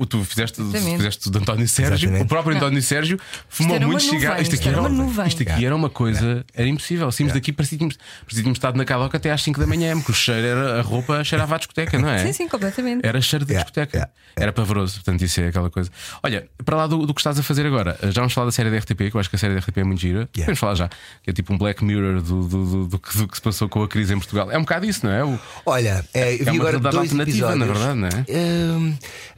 Não. 0.00 0.04
O 0.04 0.06
tu 0.06 0.24
fizeste, 0.24 0.62
fizeste 0.62 1.28
o 1.28 1.30
de 1.30 1.38
António 1.38 1.68
Sérgio, 1.68 1.94
Exatamente. 1.94 2.22
o 2.22 2.26
próprio 2.26 2.56
António 2.56 2.82
Sérgio 2.82 3.18
fumou 3.48 3.78
muito 3.80 4.02
cigarro. 4.02 4.40
Isto 4.40 4.54
aqui 4.54 4.68
era 4.68 4.78
era, 4.78 4.80
uma 4.80 4.88
nuvem. 4.88 5.26
isto 5.26 5.42
aqui 5.42 5.66
era 5.66 5.76
uma 5.76 5.90
coisa, 5.90 6.44
era 6.54 6.68
impossível. 6.68 7.10
Saímos 7.12 7.34
daqui, 7.34 7.52
parecia 7.52 7.78
que 7.78 7.84
tínhamos, 8.28 8.56
estado 8.56 8.76
na 8.76 8.84
Caloca 8.84 9.16
até 9.16 9.30
às 9.30 9.42
5 9.42 9.60
da 9.60 9.66
manhã, 9.66 9.96
porque 9.96 10.12
o 10.12 10.14
cheiro 10.14 10.46
era 10.46 10.80
a 10.80 10.82
roupa 10.82 11.22
cheirava 11.24 11.54
à 11.54 11.58
discoteca, 11.58 11.98
não 11.98 12.08
é? 12.08 12.18
Sim, 12.18 12.32
sim, 12.32 12.48
completamente. 12.48 13.06
Era 13.06 13.20
cheiro 13.20 13.44
de 13.44 13.54
discoteca. 13.54 14.10
Era 14.36 14.52
pavoroso, 14.52 14.94
portanto, 14.94 15.22
isso 15.22 15.40
é 15.40 15.48
aquela 15.48 15.70
coisa. 15.70 15.90
Olha, 16.22 16.48
para 16.64 16.76
lá 16.76 16.86
do, 16.86 17.06
do 17.06 17.12
que 17.12 17.20
estás 17.20 17.38
a 17.38 17.42
fazer 17.42 17.66
agora, 17.66 17.98
já 18.04 18.20
vamos 18.20 18.32
falar 18.32 18.46
da 18.46 18.52
série 18.52 18.70
da 18.70 18.78
RTP, 18.78 19.10
que 19.10 19.14
eu 19.14 19.20
acho 19.20 19.28
que 19.28 19.36
a 19.36 19.38
série 19.38 19.54
da 19.54 19.60
RTP 19.60 19.78
é 19.78 19.84
muito 19.84 20.00
gira. 20.00 20.28
Podemos 20.32 20.58
falar 20.58 20.74
já, 20.74 20.88
que 21.22 21.30
é 21.30 21.32
tipo 21.32 21.52
um 21.52 21.58
Black 21.58 21.84
Mirror 21.84 22.22
do, 22.22 22.48
do, 22.48 22.64
do, 22.64 22.86
do 22.86 22.98
que, 22.98 23.16
do 23.18 23.28
que 23.28 23.36
se 23.36 23.42
passou 23.42 23.68
com 23.68 23.82
a 23.82 23.88
crise 23.88 24.14
em 24.14 24.18
Portugal. 24.18 24.50
É 24.50 24.56
um 24.56 24.62
bocado 24.62 24.86
isso, 24.86 25.04
não 25.04 25.12
é? 25.12 25.24
O, 25.24 25.38
Olha, 25.66 26.04
é, 26.14 26.34
eu 26.34 26.38
vi 26.38 26.44
uma 26.44 26.68
agora 26.68 26.70
realidade 26.78 26.96
dois 26.96 27.10
alternativa, 27.10 27.56
na 27.56 27.66
verdade, 27.66 27.98
não 27.98 28.08
é? 28.08 28.24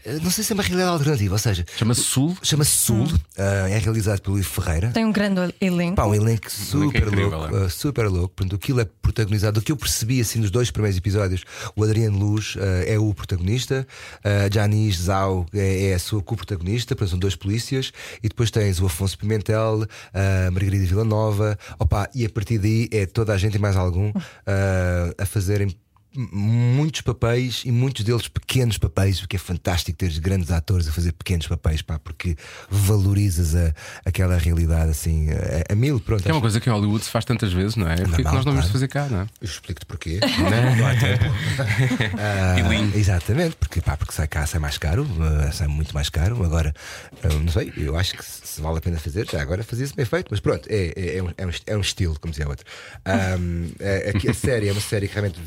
Hum, 0.07 0.19
não 0.23 0.31
sei 0.31 0.45
se 0.45 0.53
é 0.53 0.55
uma 0.55 0.63
realidade 0.63 0.93
alternativa, 0.93 1.35
ou 1.35 1.39
seja, 1.39 1.65
Chama-se 1.77 2.03
Sul. 2.03 2.37
chama-se 2.43 2.71
Sul, 2.71 3.09
ah, 3.39 3.69
é 3.69 3.79
realizado 3.79 4.21
pelo 4.21 4.39
Ivo 4.39 4.49
Ferreira. 4.49 4.91
Tem 4.91 5.05
um 5.05 5.13
grande 5.13 5.55
elenco. 5.61 5.97
Pá, 5.97 6.07
um 6.07 6.15
elenco 6.15 6.51
super 6.51 7.03
incrível, 7.09 7.31
louco, 7.31 7.57
é. 7.57 7.65
uh, 7.65 7.71
super 7.71 8.09
louco. 8.09 8.35
Portanto, 8.35 8.57
aquilo 8.57 8.81
é 8.81 8.85
protagonizado. 8.85 9.61
O 9.61 9.63
que 9.63 9.73
eu 9.73 9.77
percebi 9.77 10.21
assim 10.21 10.39
nos 10.41 10.51
dois 10.51 10.71
primeiros 10.71 10.99
episódios, 10.99 11.45
o 11.77 11.85
Adriano 11.85 12.19
Luz 12.19 12.57
uh, 12.57 12.61
é 12.87 12.99
o 12.99 13.13
protagonista, 13.15 13.87
uh, 14.19 14.53
Janice 14.53 15.03
Zhao 15.03 15.47
é, 15.53 15.91
é 15.91 15.95
a 15.95 15.99
sua 15.99 16.23
co-protagonista, 16.23 16.95
portanto, 16.95 17.11
são 17.11 17.19
dois 17.19 17.37
polícias, 17.37 17.93
e 18.23 18.29
depois 18.29 18.51
tens 18.51 18.81
o 18.81 18.87
Afonso 18.87 19.19
Pimentel, 19.19 19.87
a 20.13 20.51
Margarida 20.51 20.85
Villanova, 20.85 21.59
opa, 21.79 22.09
e 22.15 22.25
a 22.25 22.31
partir 22.31 22.59
daí 22.59 22.89
é 22.91 23.07
toda 23.07 23.33
a 23.33 23.39
gente 23.39 23.57
e 23.57 23.59
mais 23.59 23.77
algum 23.77 24.11
uh, 24.11 25.15
a 25.19 25.27
fazerem 25.27 25.75
muitos 26.15 27.01
papéis 27.01 27.63
e 27.65 27.71
muitos 27.73 28.05
deles 28.05 28.29
pequenos 28.29 28.79
papéis, 28.79 29.23
o 29.23 29.29
que 29.29 29.37
é 29.37 29.39
fantástico 29.39 29.97
ter 29.99 30.11
grandes 30.21 30.51
atores 30.51 30.87
a 30.89 30.93
fazer 30.93 31.13
pequenos 31.13 31.47
papéis, 31.47 31.81
pá, 31.83 31.99
porque 31.99 32.37
valorizas 32.71 33.55
a, 33.55 33.73
aquela 34.05 34.37
realidade 34.37 34.91
assim 34.91 35.29
a, 35.31 35.73
a 35.73 35.75
mil. 35.75 35.99
Pronto, 36.01 36.25
é 36.27 36.29
uma 36.29 36.35
acho- 36.37 36.41
coisa 36.43 36.61
que 36.61 36.69
em 36.69 36.73
Hollywood 36.73 37.05
se 37.05 37.11
faz 37.11 37.25
tantas 37.25 37.53
vezes, 37.53 37.77
não 37.77 37.89
é? 37.89 37.97
Porque 37.97 38.11
que 38.17 38.23
Normal, 38.23 38.35
nós 38.35 38.45
não 38.45 38.53
vamos 38.53 38.67
claro. 38.67 38.73
fazer 38.73 38.89
cá, 38.89 39.07
não 39.09 39.21
é? 39.23 39.27
Eu 39.41 39.47
explico-te 39.47 39.87
porquê. 39.87 40.19
Né? 40.21 40.77
Não 40.77 40.87
há 40.87 40.95
tempo. 40.97 41.25
Ah, 42.19 42.55
Bilingue. 42.55 42.99
exatamente, 42.99 43.57
porque, 43.57 43.81
pá, 43.81 43.97
porque 43.97 44.13
sai 44.13 44.27
cá, 44.29 44.47
sai 44.47 44.61
mais 44.61 44.79
caro, 44.79 45.07
ah, 45.21 45.51
sai 45.53 45.67
muito 45.67 45.93
mais 45.95 46.09
caro. 46.09 46.43
Agora, 46.45 46.75
ah, 47.23 47.29
não 47.29 47.49
sei, 47.53 47.73
eu 47.77 47.97
acho 47.97 48.17
que 48.17 48.25
se, 48.25 48.41
se 48.45 48.61
vale 48.61 48.79
a 48.79 48.81
pena 48.81 48.99
fazer, 48.99 49.27
já 49.31 49.41
agora 49.41 49.63
fazia-se 49.65 49.95
bem 49.95 50.05
feito, 50.05 50.29
mas 50.31 50.41
pronto, 50.41 50.69
é, 50.69 50.93
é, 50.97 51.17
é 51.19 51.23
um, 51.23 51.29
é, 51.37 51.47
um, 51.47 51.51
é 51.69 51.77
um 51.77 51.81
estilo, 51.81 52.19
como 52.21 52.31
dizia 52.31 52.47
a 52.47 52.49
outro. 52.49 52.65
Ah, 53.05 53.37
é- 53.81 54.11
aqui 54.11 54.29
a 54.31 54.35
série 54.35 54.69
é 54.69 54.73
uma 54.73 54.81
série 54.81 55.09
que 55.09 55.15
realmente 55.15 55.41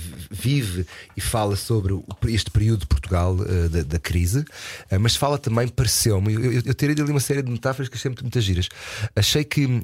vive 0.55 0.85
e 1.17 1.21
fala 1.21 1.55
sobre 1.55 1.93
este 2.27 2.49
período 2.49 2.81
de 2.81 2.85
Portugal 2.87 3.35
ah, 3.41 3.69
da, 3.69 3.83
da 3.83 3.99
crise, 3.99 4.45
ah, 4.91 4.99
mas 4.99 5.15
fala 5.15 5.37
também, 5.37 5.67
pareceu-me, 5.67 6.33
eu, 6.33 6.51
eu, 6.53 6.61
eu 6.65 6.73
tirei 6.73 6.95
uma 7.05 7.19
série 7.19 7.41
de 7.41 7.51
metáforas 7.51 7.89
que 7.89 7.95
achei 7.95 8.09
muito, 8.09 8.23
muito 8.23 8.39
giras. 8.41 8.69
Achei 9.15 9.43
que 9.43 9.65
hum, 9.65 9.81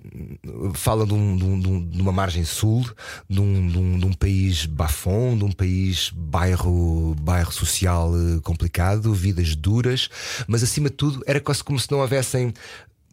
fala 0.73 1.05
de, 1.05 1.13
um- 1.13 1.35
de 1.37 1.43
um- 1.43 1.59
de 1.59 1.67
um- 1.67 2.01
uma 2.01 2.11
margem 2.11 2.43
sul, 2.45 2.89
de 3.29 3.39
um, 3.41 3.67
de 3.67 3.77
um- 3.77 3.99
de 3.99 4.05
um 4.05 4.13
país 4.13 4.65
bafão, 4.65 5.37
de 5.37 5.43
um 5.43 5.51
país 5.51 6.11
bairro, 6.15 7.15
bairro 7.19 7.51
social 7.51 8.11
eh, 8.15 8.39
complicado, 8.43 9.13
vidas 9.13 9.55
duras, 9.55 10.09
mas 10.47 10.63
acima 10.63 10.89
de 10.89 10.95
tudo 10.95 11.21
era 11.25 11.39
quase 11.39 11.63
como 11.63 11.79
se 11.79 11.91
não 11.91 11.99
houvessem. 11.99 12.53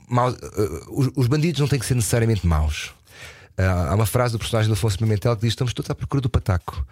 maus- 0.09 0.37
eh, 0.37 0.85
os, 0.91 1.11
os 1.17 1.27
bandidos 1.27 1.61
não 1.61 1.69
têm 1.69 1.79
que 1.79 1.87
ser 1.87 1.95
necessariamente 1.95 2.47
maus. 2.47 2.93
Há 3.59 3.95
uma 3.95 4.07
frase 4.07 4.33
do 4.33 4.39
personagem 4.39 4.69
do 4.69 4.75
Afonso 4.75 4.97
Pimentel 4.99 5.35
que 5.35 5.43
diz: 5.43 5.51
Estamos 5.51 5.73
todos 5.75 5.91
à 5.91 5.95
procura 5.95 6.21
do 6.21 6.29
pataco. 6.29 6.87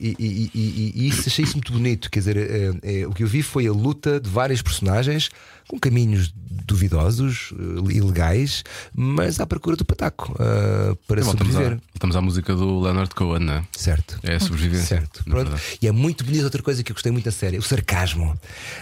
E, 0.00 0.08
e- 0.08 0.16
e- 0.18 0.50
e- 0.54 0.92
e 0.94 1.08
isso 1.08 1.28
achei 1.28 1.44
isso 1.44 1.54
muito 1.56 1.72
bonito. 1.72 2.10
Quer 2.10 2.20
dizer, 2.20 2.36
eh, 2.36 2.72
eh, 2.82 3.06
o 3.06 3.12
que 3.12 3.22
eu 3.22 3.26
vi 3.28 3.42
foi 3.42 3.66
a 3.66 3.72
luta 3.72 4.18
de 4.20 4.28
vários 4.30 4.62
personagens 4.62 5.28
com 5.70 5.78
caminhos 5.78 6.34
duvidosos, 6.66 7.52
eh, 7.52 7.92
ilegais, 7.94 8.64
mas 8.92 9.38
à 9.38 9.46
procura 9.46 9.76
do 9.76 9.84
pataco 9.84 10.34
ah, 10.36 10.96
para 11.06 11.20
à, 11.20 11.24
sobreviver. 11.24 11.78
voltamos 11.92 12.16
à 12.16 12.20
música 12.20 12.56
do 12.56 12.80
Leonard 12.80 13.14
Cohen, 13.14 13.44
não 13.44 13.54
é? 13.54 13.64
Certo. 13.70 14.18
É 14.24 14.34
a 14.34 14.40
sobrevivência. 14.40 14.98
Certo. 14.98 15.22
na 15.26 15.32
Pronto. 15.32 15.60
E 15.80 15.86
é 15.86 15.92
muito 15.92 16.24
bonito 16.24 16.42
outra 16.42 16.60
coisa 16.60 16.82
que 16.82 16.90
eu 16.90 16.94
gostei 16.94 17.12
muito 17.12 17.24
da 17.24 17.30
série, 17.30 17.56
o 17.56 17.62
sarcasmo. 17.62 18.36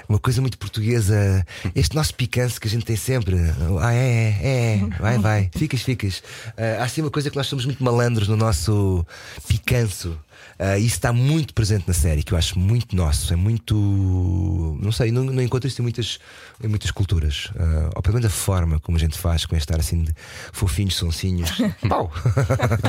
Uma 0.09 0.19
coisa 0.19 0.41
muito 0.41 0.57
portuguesa. 0.57 1.47
Este 1.75 1.95
nosso 1.95 2.15
picância 2.15 2.59
que 2.59 2.67
a 2.67 2.71
gente 2.71 2.87
tem 2.87 2.97
sempre. 2.97 3.37
Ah, 3.83 3.93
é, 3.93 3.99
é, 3.99 4.75
é. 4.77 4.87
Vai, 4.99 5.19
vai. 5.19 5.51
Ficas, 5.55 5.83
ficas. 5.83 6.23
Ah, 6.57 6.81
há 6.81 6.85
assim 6.85 7.03
uma 7.03 7.11
coisa 7.11 7.29
que 7.29 7.37
nós 7.37 7.49
somos 7.49 7.67
muito 7.67 7.85
malandros 7.85 8.29
no 8.29 8.37
nosso 8.37 9.05
picanço. 9.47 10.19
Ah, 10.59 10.77
isso 10.79 10.95
está 10.97 11.13
muito 11.13 11.55
presente 11.55 11.85
na 11.87 11.95
série, 11.95 12.23
que 12.23 12.33
eu 12.35 12.39
acho 12.39 12.59
muito 12.59 12.97
nosso. 12.97 13.33
É 13.33 13.37
muito. 13.37 13.75
Não 14.81 14.91
sei, 14.93 15.11
não, 15.13 15.25
não 15.25 15.43
encontro 15.43 15.69
isso 15.69 15.81
em 15.81 15.85
muitas, 15.85 16.19
em 16.63 16.67
muitas 16.69 16.91
culturas. 16.91 17.51
Ah, 17.59 17.91
ou 17.95 18.03
pelo 18.03 18.15
menos 18.15 18.27
a 18.27 18.35
forma 18.35 18.81
como 18.81 18.97
a 18.97 19.01
gente 19.01 19.17
faz 19.19 19.47
com 19.47 19.55
este 19.57 19.73
ar 19.73 19.79
assim 19.81 20.03
de 20.03 20.13
fofinhos, 20.53 20.97
sonsinhos. 20.97 21.51
Pau! 21.89 22.11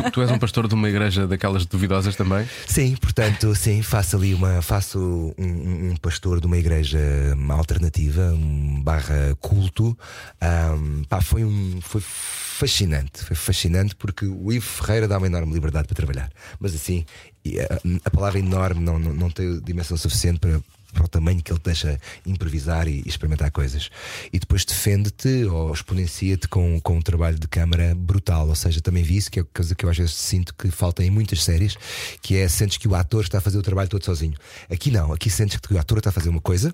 Tu, 0.03 0.11
tu 0.11 0.21
és 0.21 0.31
um 0.31 0.39
pastor 0.39 0.67
de 0.67 0.73
uma 0.73 0.89
igreja 0.89 1.27
daquelas 1.27 1.65
duvidosas 1.65 2.15
também? 2.15 2.47
Sim, 2.67 2.95
portanto, 2.95 3.53
sim, 3.55 3.81
faço 3.81 4.15
ali 4.15 4.33
uma. 4.33 4.61
Faço 4.61 4.99
um, 5.37 5.43
um- 5.43 5.91
um 5.91 5.95
pastor 5.97 6.39
de 6.39 6.47
uma 6.47 6.57
igreja 6.57 6.99
hum, 7.37 7.51
alternativa, 7.51 8.21
um 8.33 8.81
barra 8.81 9.35
culto. 9.39 9.97
Ahm, 10.41 11.03
pá, 11.07 11.21
foi 11.21 11.43
um. 11.43 11.79
Foi 11.81 12.01
fascinante. 12.01 13.23
Foi 13.23 13.35
fascinante 13.35 13.95
porque 13.95 14.25
o 14.25 14.51
Ivo 14.51 14.65
Ferreira 14.65 15.07
dá 15.07 15.17
uma 15.17 15.27
enorme 15.27 15.53
liberdade 15.53 15.87
para 15.87 15.95
trabalhar. 15.95 16.29
Mas 16.59 16.75
assim, 16.75 17.05
e 17.43 17.59
a, 17.59 17.67
a 18.05 18.09
palavra 18.09 18.39
enorme 18.39 18.81
não, 18.81 18.99
não, 18.99 19.13
não 19.13 19.29
tem 19.29 19.59
dimensão 19.59 19.97
suficiente 19.97 20.39
para. 20.39 20.61
Para 20.91 21.05
o 21.05 21.07
tamanho 21.07 21.39
que 21.39 21.51
ele 21.51 21.59
deixa 21.63 22.01
improvisar 22.25 22.87
e, 22.87 23.03
e 23.05 23.07
experimentar 23.07 23.51
coisas. 23.51 23.91
E 24.33 24.39
depois 24.39 24.65
defende-te 24.65 25.45
ou 25.45 25.71
exponencia-te 25.71 26.47
com, 26.47 26.81
com 26.81 26.97
um 26.97 27.01
trabalho 27.01 27.37
de 27.37 27.47
câmara 27.47 27.93
brutal. 27.93 28.47
Ou 28.47 28.55
seja, 28.55 28.81
também 28.81 29.03
vi 29.03 29.17
isso, 29.17 29.29
que 29.29 29.39
é 29.39 29.43
coisa 29.53 29.75
que 29.75 29.85
eu 29.85 29.89
às 29.91 29.95
vezes 29.95 30.15
sinto 30.15 30.51
que 30.55 30.71
falta 30.71 31.03
em 31.03 31.11
muitas 31.11 31.43
séries, 31.43 31.77
que 32.23 32.37
é 32.37 32.47
sentes 32.47 32.77
que 32.77 32.87
o 32.87 32.95
ator 32.95 33.21
está 33.21 33.37
a 33.37 33.41
fazer 33.41 33.59
o 33.59 33.61
trabalho 33.61 33.87
todo 33.87 34.03
sozinho. 34.03 34.33
Aqui 34.67 34.89
não, 34.89 35.13
aqui 35.13 35.29
sentes 35.29 35.59
que 35.59 35.71
o 35.75 35.77
ator 35.77 35.99
está 35.99 36.09
a 36.09 36.13
fazer 36.13 36.29
uma 36.29 36.41
coisa. 36.41 36.73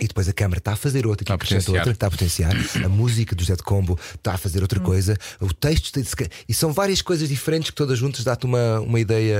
E 0.00 0.08
depois 0.08 0.28
a 0.28 0.32
câmara 0.32 0.58
está 0.58 0.72
a 0.72 0.76
fazer 0.76 1.06
outra, 1.06 1.24
que 1.24 1.30
Está 1.32 1.34
a 1.34 1.38
potenciar. 1.38 1.76
outra, 1.76 1.92
está 1.92 2.06
a 2.08 2.10
potenciar. 2.10 2.52
A 2.84 2.88
música 2.88 3.32
do 3.36 3.44
Zé 3.44 3.54
de 3.54 3.62
Combo 3.62 3.96
está 4.12 4.32
a 4.34 4.36
fazer 4.36 4.60
outra 4.60 4.80
coisa. 4.80 5.16
O 5.40 5.54
texto 5.54 6.02
se- 6.04 6.28
e 6.48 6.52
são 6.52 6.72
várias 6.72 7.00
coisas 7.00 7.28
diferentes 7.28 7.70
que 7.70 7.76
todas 7.76 7.96
juntas 7.96 8.24
dá-te 8.24 8.44
uma, 8.44 8.80
uma 8.80 8.98
ideia, 8.98 9.38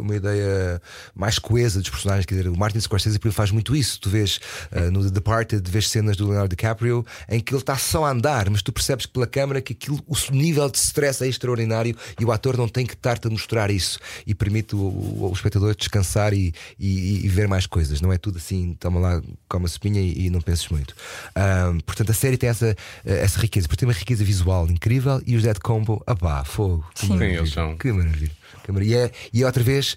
uma 0.00 0.16
ideia 0.16 0.80
mais 1.14 1.38
coesa 1.38 1.80
dos 1.80 1.90
personagens. 1.90 2.24
Quer 2.24 2.36
dizer, 2.36 2.48
o 2.48 2.56
Martin 2.56 2.80
Scorsese 2.80 3.10
exemplo, 3.12 3.30
faz 3.30 3.50
muito 3.50 3.76
isso. 3.76 4.00
Tu 4.00 4.08
vês 4.08 4.40
uh, 4.72 4.90
no 4.90 5.04
The 5.04 5.10
Departed, 5.10 5.70
vês 5.70 5.90
cenas 5.90 6.16
do 6.16 6.24
Leonardo 6.28 6.48
DiCaprio 6.48 7.04
em 7.28 7.38
que 7.38 7.52
ele 7.52 7.60
está 7.60 7.76
só 7.76 8.06
a 8.06 8.10
andar, 8.10 8.48
mas 8.48 8.62
tu 8.62 8.72
percebes 8.72 9.04
pela 9.04 9.26
câmara 9.26 9.60
que 9.60 9.74
aquilo, 9.74 10.02
o 10.06 10.16
nível 10.32 10.70
de 10.70 10.78
stress 10.78 11.22
é 11.22 11.28
extraordinário 11.28 11.94
e 12.18 12.24
o 12.24 12.32
ator 12.32 12.56
não 12.56 12.68
tem 12.68 12.86
que 12.86 12.94
estar-te 12.94 13.26
a 13.26 13.30
mostrar 13.30 13.70
isso 13.70 13.98
e 14.26 14.34
permite 14.34 14.74
o, 14.74 14.78
o- 14.78 15.28
o 15.28 15.32
espectador 15.34 15.76
descansar 15.76 16.32
e, 16.32 16.54
e- 16.78 17.26
e 17.26 17.28
ver 17.28 17.46
mais 17.46 17.66
coisas. 17.66 18.00
Não 18.00 18.10
é 18.10 18.16
tudo 18.16 18.38
assim, 18.38 18.74
toma 18.80 18.98
lá, 18.98 19.22
come 19.46 19.66
a 19.66 19.68
sopinha 19.80 20.00
e, 20.00 20.26
e 20.26 20.30
não 20.30 20.40
penses 20.40 20.68
muito. 20.68 20.94
Ahm, 21.34 21.78
portanto, 21.80 22.10
a 22.10 22.14
série 22.14 22.36
tem 22.36 22.50
essa, 22.50 22.76
essa 23.04 23.40
riqueza, 23.40 23.66
porque 23.66 23.80
tem 23.80 23.88
uma 23.88 23.98
riqueza 23.98 24.22
visual 24.22 24.68
incrível 24.68 25.22
e 25.26 25.34
os 25.34 25.42
Dead 25.42 25.58
Combo, 25.58 26.02
apá, 26.06 26.44
fogo. 26.44 26.84
Que. 26.94 27.06
Sim, 27.06 27.22
eles 27.22 27.50
são. 27.50 27.76
Que 27.76 27.90
maravilha. 27.90 28.30
Que 28.62 28.72
maravilha. 28.72 28.94
E, 28.94 28.98
é, 28.98 29.10
e 29.32 29.42
é 29.42 29.46
outra 29.46 29.62
vez. 29.62 29.96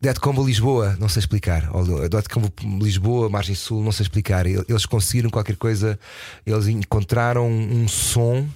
Dead 0.00 0.18
Combo 0.18 0.44
Lisboa, 0.44 0.94
não 1.00 1.08
sei 1.08 1.20
explicar. 1.20 1.70
Ou 1.74 2.08
Dead 2.08 2.28
Combo 2.28 2.52
Lisboa, 2.80 3.28
Margem 3.28 3.54
Sul, 3.54 3.82
não 3.82 3.92
sei 3.92 4.04
explicar. 4.04 4.46
Eles 4.46 4.86
conseguiram 4.86 5.30
qualquer 5.30 5.56
coisa, 5.56 5.98
eles 6.46 6.68
encontraram 6.68 7.48
um 7.50 7.88
som 7.88 8.46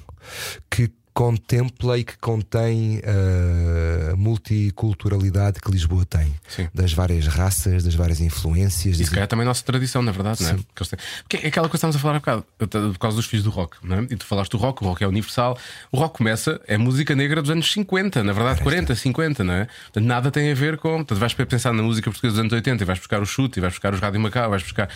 que 0.70 0.90
contempla 1.12 1.98
e 1.98 2.04
que 2.04 2.16
contém 2.18 2.98
uh, 2.98 4.12
a 4.12 4.16
multiculturalidade 4.16 5.60
que 5.60 5.70
Lisboa 5.70 6.04
tem, 6.04 6.34
Sim. 6.48 6.68
das 6.74 6.92
várias 6.92 7.26
raças, 7.26 7.84
das 7.84 7.94
várias 7.94 8.20
influências. 8.20 8.98
Isso 9.00 9.10
calhar 9.10 9.26
também 9.26 9.42
é 9.42 9.46
a 9.46 9.50
nossa 9.50 9.64
tradição, 9.64 10.02
na 10.02 10.12
verdade, 10.12 10.42
não 10.42 10.50
é? 10.50 10.58
Porque, 10.74 11.36
é 11.36 11.48
aquela 11.48 11.68
coisa 11.68 11.70
que 11.70 11.76
estávamos 11.76 11.96
a 11.96 11.98
falar 11.98 12.16
há 12.16 12.18
bocado, 12.18 12.44
por 12.92 12.98
causa 12.98 13.16
dos 13.16 13.26
filhos 13.26 13.44
do 13.44 13.50
rock, 13.50 13.76
não 13.82 13.98
é? 13.98 14.02
E 14.10 14.16
tu 14.16 14.24
falaste 14.24 14.50
do 14.52 14.58
rock, 14.58 14.82
o 14.82 14.86
rock 14.88 15.04
é 15.04 15.06
universal. 15.06 15.58
O 15.90 15.98
rock 15.98 16.18
começa, 16.18 16.60
é 16.66 16.78
música 16.78 17.14
negra 17.14 17.42
dos 17.42 17.50
anos 17.50 17.70
50, 17.72 18.22
na 18.22 18.32
verdade, 18.32 18.62
40, 18.62 18.94
50, 18.94 19.44
não 19.44 19.54
é? 19.54 19.64
Portanto, 19.64 20.04
nada 20.04 20.30
tem 20.30 20.50
a 20.50 20.54
ver 20.54 20.78
com. 20.78 20.96
Portanto, 20.96 21.18
vais 21.18 21.34
pensar 21.34 21.72
na 21.72 21.82
música 21.82 22.10
portuguesa 22.10 22.34
dos 22.34 22.40
anos 22.40 22.52
80 22.52 22.82
e 22.82 22.86
vais 22.86 22.98
buscar 22.98 23.20
o 23.20 23.26
chute, 23.26 23.58
e 23.58 23.60
vais 23.60 23.72
buscar 23.72 23.92
os 23.94 24.00
Rádio 24.00 24.20
Macau, 24.20 24.50
vais 24.50 24.62
buscar. 24.62 24.88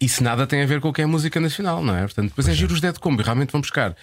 Isso 0.00 0.22
nada 0.22 0.46
tem 0.46 0.62
a 0.62 0.66
ver 0.66 0.80
com 0.80 0.88
o 0.88 0.92
que 0.92 1.00
é 1.02 1.06
música 1.06 1.40
nacional, 1.40 1.82
não 1.82 1.96
é? 1.96 2.00
Portanto, 2.02 2.28
depois 2.28 2.46
é 2.48 2.52
giro 2.54 2.74
os 2.74 2.80
Dead 2.80 2.98
Combo 2.98 3.22
realmente 3.22 3.50
vão 3.52 3.60
buscar 3.60 3.96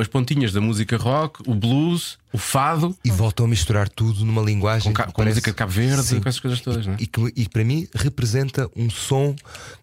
as 0.00 0.08
pontinhas 0.08 0.52
da 0.52 0.60
música 0.60 0.96
rock, 0.96 1.48
o 1.48 1.54
blues, 1.54 2.18
o 2.32 2.38
fado, 2.38 2.96
E 3.04 3.10
voltam 3.12 3.46
a 3.46 3.48
misturar 3.48 3.88
tudo 3.88 4.24
numa 4.24 4.42
linguagem 4.42 4.92
com, 4.92 4.96
ca- 4.96 5.04
com 5.04 5.10
a 5.10 5.14
parece- 5.14 5.34
música 5.36 5.50
de 5.52 5.56
Cabo 5.56 5.70
Verde, 5.70 6.02
Sim. 6.02 6.20
com 6.20 6.28
essas 6.28 6.40
coisas 6.40 6.60
todas, 6.60 6.84
não 6.84 6.94
é? 6.94 6.96
e 6.98 7.06
que 7.06 7.32
e 7.36 7.48
para 7.48 7.62
mim 7.62 7.86
representa 7.94 8.68
um 8.74 8.90
som 8.90 9.36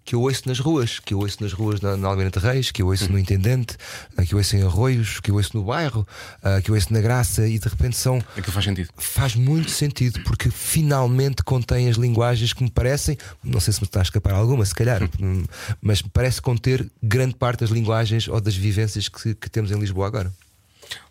que 0.08 0.16
eu 0.16 0.22
ouço 0.22 0.44
nas 0.46 0.58
ruas, 0.58 1.00
que 1.00 1.14
eu 1.14 1.20
ouço 1.20 1.44
nas 1.44 1.52
ruas 1.52 1.82
na, 1.82 1.98
na 1.98 2.08
Almeida 2.08 2.32
de 2.32 2.40
Reis, 2.40 2.72
que 2.72 2.82
eu 2.82 2.88
ouço 2.88 3.12
no 3.12 3.20
Intendente, 3.20 3.76
ah, 4.16 4.24
que 4.24 4.34
eu 4.34 4.38
ouço 4.38 4.56
em 4.56 4.64
Arroios, 4.64 5.20
que 5.20 5.30
eu 5.30 5.36
ouço 5.36 5.52
no 5.54 5.66
bairro, 5.66 6.08
ah, 6.42 6.62
que 6.62 6.72
eu 6.72 6.76
ouço 6.76 6.94
na 6.94 7.02
Graça 7.02 7.46
e 7.46 7.60
de 7.60 7.68
repente 7.68 7.98
são 7.98 8.24
Aquilo 8.38 8.54
faz 8.54 8.64
sentido. 8.64 8.90
faz 8.96 9.36
muito 9.36 9.70
sentido 9.70 10.22
porque 10.24 10.50
finalmente 10.50 11.44
contém 11.44 11.90
as 11.90 11.98
linguagens 11.98 12.54
que 12.54 12.64
me 12.64 12.70
parecem, 12.70 13.18
não 13.44 13.60
sei 13.60 13.74
se 13.74 13.82
me 13.82 13.86
está 13.86 14.00
a 14.00 14.04
escapar 14.04 14.34
alguma, 14.34 14.64
se 14.64 14.74
calhar, 14.74 15.04
hum, 15.20 15.44
mas 15.82 16.02
me 16.02 16.10
parece 16.10 16.42
conter 16.42 16.90
grande 17.04 17.36
parte 17.36 17.60
das 17.60 17.70
linguagens 17.70 18.30
ou 18.30 18.40
das 18.40 18.56
vivências 18.56 19.10
que, 19.10 19.36
que 19.36 19.50
temos 19.50 19.72
em 19.72 19.78
Lisboa 19.78 20.08
agora. 20.08 20.32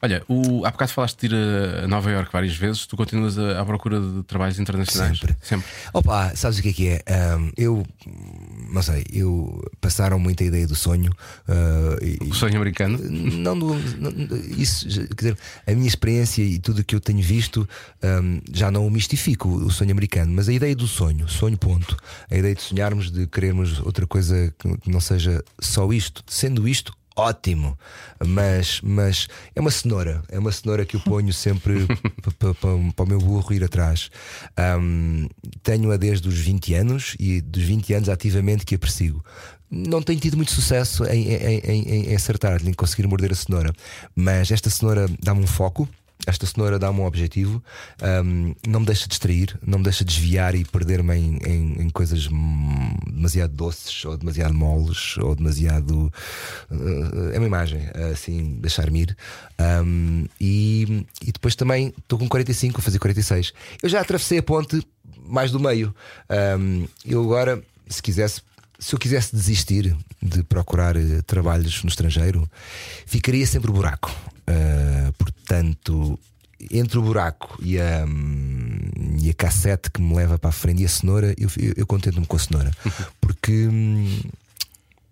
Olha, 0.02 0.22
o, 0.28 0.64
há 0.64 0.70
bocado 0.70 0.92
falaste 0.92 1.20
de 1.28 1.34
ir 1.34 1.38
a- 1.84 1.88
Nova 1.88 2.10
Iorque 2.10 2.32
várias 2.32 2.54
vezes, 2.56 2.86
tu 2.86 2.96
continuas 2.96 3.38
à 3.38 3.64
procura 3.64 4.00
de 4.00 4.22
trabalhos 4.24 4.58
internacionais? 4.58 5.18
Sempre. 5.18 5.36
Sempre. 5.42 5.66
Opa, 5.92 6.34
sabes 6.36 6.58
o 6.58 6.62
que 6.62 6.68
é 6.68 6.72
que 6.72 6.88
é? 6.88 7.02
Ahm, 7.08 7.50
eu 7.56 7.84
não 8.72 8.82
sei, 8.82 9.04
eu 9.12 9.62
passaram 9.80 10.18
muito 10.18 10.42
a 10.42 10.46
ideia 10.46 10.66
do 10.66 10.74
sonho. 10.74 11.12
ah, 11.48 11.96
e- 12.02 12.18
O 12.30 12.34
sonho 12.34 12.56
americano. 12.56 12.98
não, 12.98 13.58
do- 13.58 13.74
não- 13.98 14.12
isso, 14.56 14.86
quer 14.88 15.14
dizer, 15.14 15.38
a 15.66 15.72
minha 15.72 15.88
experiência 15.88 16.42
e 16.42 16.58
tudo 16.58 16.80
o 16.80 16.84
que 16.84 16.94
eu 16.94 17.00
tenho 17.00 17.22
visto 17.22 17.68
ahm, 18.02 18.38
já 18.52 18.70
não 18.70 18.86
o 18.86 18.90
mistifico 18.90 19.48
o 19.48 19.70
sonho 19.70 19.90
americano, 19.90 20.32
mas 20.34 20.48
a 20.48 20.52
ideia 20.52 20.74
do 20.76 20.86
sonho, 20.86 21.28
sonho 21.28 21.56
ponto, 21.58 21.96
a 22.30 22.36
ideia 22.36 22.54
de 22.54 22.62
sonharmos, 22.62 23.10
de 23.10 23.26
querermos 23.26 23.80
outra 23.80 24.06
coisa 24.06 24.52
que 24.82 24.90
não 24.90 25.00
seja 25.00 25.42
só 25.60 25.90
isto, 25.92 26.22
sendo 26.26 26.66
isto. 26.68 26.92
Ótimo, 27.18 27.78
mas, 28.26 28.78
mas 28.82 29.26
é 29.54 29.60
uma 29.60 29.70
cenoura, 29.70 30.22
é 30.28 30.38
uma 30.38 30.52
cenoura 30.52 30.84
que 30.84 30.96
eu 30.96 31.00
ponho 31.00 31.32
sempre 31.32 31.86
para 32.38 33.04
o 33.04 33.08
meu 33.08 33.18
burro 33.18 33.54
ir 33.54 33.64
atrás. 33.64 34.10
Ahm, 34.54 35.26
Tenho-a 35.62 35.96
desde 35.96 36.28
os 36.28 36.38
20 36.38 36.74
anos 36.74 37.16
e 37.18 37.40
dos 37.40 37.62
20 37.62 37.94
anos 37.94 38.08
ativamente 38.10 38.66
que 38.66 38.74
a 38.74 38.78
persigo. 38.78 39.24
Não 39.70 40.02
tenho 40.02 40.20
tido 40.20 40.36
muito 40.36 40.52
sucesso 40.52 41.04
em, 41.06 41.28
em, 41.32 41.58
em, 41.64 42.10
em 42.10 42.14
acertar, 42.14 42.60
em 42.62 42.72
conseguir 42.74 43.06
morder 43.06 43.32
a 43.32 43.34
cenoura, 43.34 43.72
mas 44.14 44.50
esta 44.50 44.68
cenoura 44.68 45.06
dá-me 45.22 45.40
um 45.42 45.46
foco. 45.46 45.88
Esta 46.26 46.46
cenoura 46.46 46.78
dá-me 46.78 47.00
um 47.00 47.04
objetivo, 47.04 47.62
ahm, 48.02 48.52
não 48.66 48.80
me 48.80 48.86
deixa 48.86 49.06
distrair, 49.06 49.56
não 49.64 49.78
me 49.78 49.84
deixa 49.84 50.04
desviar 50.04 50.54
e 50.54 50.64
perder-me 50.64 51.14
em, 51.14 51.38
em, 51.44 51.82
em 51.82 51.90
coisas 51.90 52.26
hum, 52.26 52.96
demasiado 53.06 53.52
doces 53.54 54.04
ou 54.04 54.16
demasiado 54.16 54.54
moles 54.54 55.16
ou 55.18 55.36
demasiado. 55.36 56.12
eh, 56.70 57.36
é 57.36 57.38
uma 57.38 57.46
imagem, 57.46 57.82
assim, 58.12 58.58
deixar-me 58.60 59.02
ir. 59.02 59.16
Ahm, 59.58 60.24
e, 60.40 61.06
e 61.22 61.32
depois 61.32 61.54
também 61.54 61.92
estou 61.98 62.18
com 62.18 62.28
45, 62.28 62.74
vou 62.78 62.82
fazer 62.82 62.98
46. 62.98 63.52
Eu 63.82 63.88
já 63.88 64.00
atravessei 64.00 64.38
a 64.38 64.42
ponte 64.42 64.82
mais 65.28 65.50
do 65.52 65.60
meio. 65.60 65.94
Ahm, 66.28 66.86
eu 67.04 67.22
agora, 67.22 67.62
se 67.88 68.02
quisesse 68.02 68.42
se 68.78 68.94
eu 68.94 68.98
quisesse 68.98 69.34
desistir 69.34 69.96
de 70.20 70.42
procurar 70.42 70.96
eh, 70.96 71.22
trabalhos 71.26 71.82
no 71.82 71.88
estrangeiro, 71.88 72.46
ficaria 73.06 73.46
sempre 73.46 73.72
buraco. 73.72 74.12
Ah, 74.46 75.12
portanto, 75.46 76.18
entre 76.70 76.98
o 76.98 77.02
buraco 77.02 77.56
e 77.62 77.78
a, 77.78 78.04
hum, 78.04 78.90
e 79.20 79.30
a 79.30 79.34
cassete 79.34 79.90
que 79.90 80.02
me 80.02 80.14
leva 80.14 80.38
para 80.38 80.50
a 80.50 80.52
frente 80.52 80.82
e 80.82 80.84
a 80.84 80.88
cenoura, 80.88 81.34
eu, 81.38 81.48
eu, 81.56 81.74
eu 81.76 81.86
contento-me 81.86 82.26
com 82.26 82.36
a 82.36 82.38
cenoura. 82.38 82.70
Porque. 83.20 83.68
hum, 83.68 84.20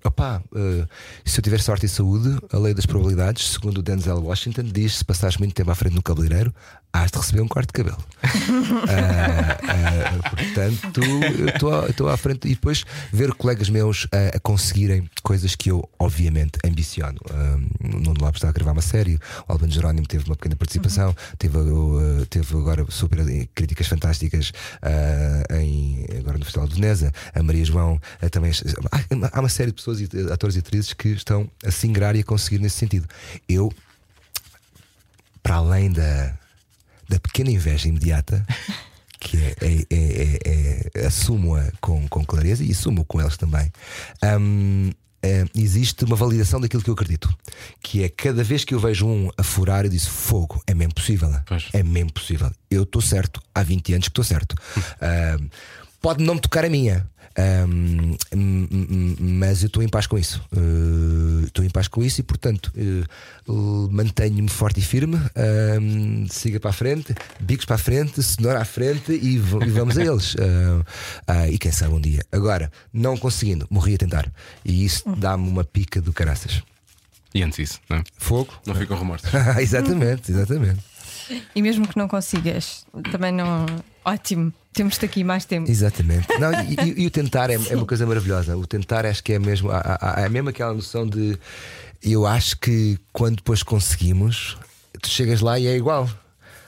Opá, 0.07 0.43
eh, 0.55 0.87
se 1.25 1.41
eu 1.41 1.43
tiver 1.43 1.59
sorte 1.63 1.87
e 1.87 1.89
saúde, 1.89 2.39
a 2.53 2.59
lei 2.59 2.75
das 2.75 2.85
probabilidades, 2.85 3.53
segundo 3.53 3.79
o 3.79 3.83
Denzel 3.83 4.23
Washington, 4.23 4.65
diz: 4.65 4.99
se 4.99 5.05
passares 5.05 5.39
muito 5.39 5.55
tempo 5.55 5.71
à 5.71 5.75
frente 5.75 5.95
no 5.95 6.03
cabeleireiro, 6.03 6.55
has 6.95 7.11
de 7.11 7.19
receber 7.19 7.43
um 7.43 7.49
corte 7.49 7.67
de 7.69 7.73
cabelo. 7.73 8.05
Ah, 8.87 9.59
ah, 9.63 10.31
portanto, 10.31 11.01
eu 11.03 11.49
estou- 11.89 12.09
à 12.09 12.17
frente 12.17 12.47
e 12.47 12.51
depois 12.51 12.85
ver 13.13 13.33
colegas 13.35 13.69
meus 13.69 14.07
a, 14.13 14.37
a 14.37 14.41
conseguirem 14.41 15.09
coisas 15.23 15.55
que 15.55 15.71
eu, 15.71 15.89
obviamente, 15.99 16.59
ambiciono. 16.65 17.19
O 17.83 17.87
Nuno 17.87 18.21
Lopes 18.21 18.37
está 18.37 18.49
a 18.49 18.53
gravar 18.53 18.73
uma 18.73 18.83
série, 18.83 19.17
o 19.17 19.53
Albano 19.53 19.73
Jerónimo 19.73 20.07
teve 20.07 20.25
uma 20.27 20.37
pequena 20.37 20.57
participação, 20.57 21.15
teve, 21.39 21.57
uh, 21.59 22.27
teve 22.27 22.57
agora 22.57 22.85
super 22.91 23.21
eh, 23.21 23.49
críticas 23.55 23.87
fantásticas 23.89 24.53
em, 25.51 26.07
agora 26.19 26.39
no 26.39 26.45
Festival 26.45 26.69
de 26.69 26.75
Veneza. 26.75 27.13
A 27.35 27.43
Maria 27.43 27.65
João 27.65 28.01
também. 28.31 28.53
Há, 28.93 29.39
há 29.39 29.41
uma 29.41 29.49
série 29.49 29.71
de 29.71 29.77
pessoas, 29.77 29.99
atores 30.31 30.57
e 30.57 30.59
atrizes, 30.61 30.93
que 30.93 31.09
estão 31.09 31.51
a 31.65 31.71
se 31.71 31.87
ingrar 31.87 32.15
e 32.17 32.21
a 32.21 32.25
conseguir 32.25 32.59
nesse 32.61 32.77
sentido. 32.77 33.09
Eu, 33.49 33.73
para 35.43 35.57
além 35.57 35.91
da, 35.91 36.39
da 37.15 37.21
pequena 37.21 37.51
inveja 37.51 37.89
imediata, 37.89 38.45
que 39.21 39.37
é, 39.37 39.55
é- 39.61 39.87
é- 39.89 40.41
é- 40.45 40.91
é- 41.03 41.07
assumo-a 41.07 41.71
com, 41.81 42.07
com 42.09 42.25
clareza 42.25 42.65
e 42.65 42.73
assumo 42.73 43.05
com 43.05 43.21
eles 43.21 43.37
também. 43.37 43.71
hum, 44.41 44.91
é, 45.23 45.45
existe 45.57 46.05
uma 46.05 46.17
validação 46.17 46.61
daquilo 46.61 46.83
que 46.83 46.91
eu 46.91 46.95
acredito, 46.95 47.35
que 47.83 48.03
é 48.05 48.09
cada 48.11 48.45
vez 48.45 48.63
que 48.65 48.75
eu 48.75 48.81
vejo 48.81 49.07
um 49.07 49.31
a 49.39 49.43
furar, 49.43 49.85
eu 49.87 49.91
disse 49.91 50.11
fogo, 50.11 50.63
é 50.67 50.75
mesmo 50.75 50.93
possível, 50.95 51.33
Pois. 51.47 51.65
é 51.73 51.83
mesmo 51.83 52.13
possível. 52.13 52.51
Eu 52.71 52.83
estou 52.83 53.01
certo, 53.01 53.41
há 53.55 53.63
20 53.63 53.95
anos 53.95 54.09
que 54.09 54.11
estou 54.11 54.25
certo. 54.25 54.55
Hum, 54.77 55.49
pode 56.05 56.23
não 56.23 56.35
me 56.35 56.41
tocar 56.41 56.67
a 56.67 56.69
minha. 56.69 57.09
hum, 57.67 58.15
hum, 58.37 58.69
hum, 58.71 59.17
mas 59.19 59.63
eu 59.63 59.69
estou 59.69 59.83
em 59.83 59.89
paz 59.89 60.07
com 60.07 60.19
isso. 60.19 60.39
Uh, 60.55 61.45
Estou 61.47 61.65
em 61.65 61.71
paz 61.71 61.89
com 61.89 62.03
isso 62.03 62.21
e, 62.21 62.25
portanto, 62.25 62.71
uh, 62.77 63.51
uh, 63.51 63.89
mantenho-me 63.91 64.49
forte 64.49 64.81
e 64.81 64.83
firme. 64.83 65.17
hum, 65.81 66.27
siga 66.29 66.61
para 66.61 66.71
a 66.71 66.73
frente, 66.75 67.15
bicos 67.41 67.65
para 67.65 67.77
a 67.77 67.79
frente, 67.79 68.23
cenoura 68.23 68.61
à 68.61 68.65
frente 68.67 69.13
e, 69.13 69.37
e 69.37 69.39
vamos 69.39 69.97
a 69.97 70.05
eles. 70.05 70.35
Uh, 70.35 70.85
e 71.51 71.59
quem 71.59 71.73
sabe 71.73 71.95
um 71.95 72.01
dia. 72.01 72.23
Agora, 72.31 72.71
não 72.93 73.17
conseguindo, 73.17 73.67
morri 73.71 73.95
a 73.95 73.99
tentar. 73.99 74.31
E 74.63 74.85
isso 74.85 75.05
dá-me 75.17 75.49
uma 75.49 75.65
pica 75.65 76.03
do 76.03 76.13
caraças. 76.13 76.63
E 77.35 77.43
antes 77.43 77.59
isso, 77.59 77.81
não 77.89 77.97
é? 77.97 78.05
Fogo? 78.19 78.53
Não 78.67 78.75
ficam 78.75 78.99
remorsos. 78.99 79.31
exatamente, 79.59 80.31
exatamente. 80.31 80.81
E 81.55 81.63
mesmo 81.63 81.89
que 81.89 81.97
não 81.97 82.09
consigas, 82.09 82.85
também 83.11 83.33
não. 83.33 83.65
Ótimo, 84.05 84.53
temos-te 84.75 85.05
aqui 85.05 85.25
mais 85.25 85.45
tempo. 85.45 85.71
Exatamente. 85.71 86.27
Não, 86.39 86.51
e, 86.53 87.03
e- 87.03 87.07
o 87.07 87.11
tentar 87.13 87.49
é, 87.51 87.55
é 87.55 87.77
uma 87.77 87.87
coisa 87.87 88.05
maravilhosa. 88.07 88.57
O 88.57 88.67
tentar 88.67 89.07
acho 89.07 89.23
que 89.25 89.33
é 89.33 89.39
mesmo, 89.39 89.71
há, 89.71 90.15
é 90.19 90.29
mesmo 90.29 90.51
aquela 90.51 90.75
noção 90.75 91.07
de 91.07 91.39
eu 92.03 92.27
acho 92.27 92.59
que 92.59 92.99
quando 93.13 93.37
depois 93.37 93.63
conseguimos, 93.63 94.59
tu 95.01 95.09
chegas 95.09 95.41
lá 95.41 95.59
e 95.59 95.67
é 95.67 95.77
igual. 95.77 96.09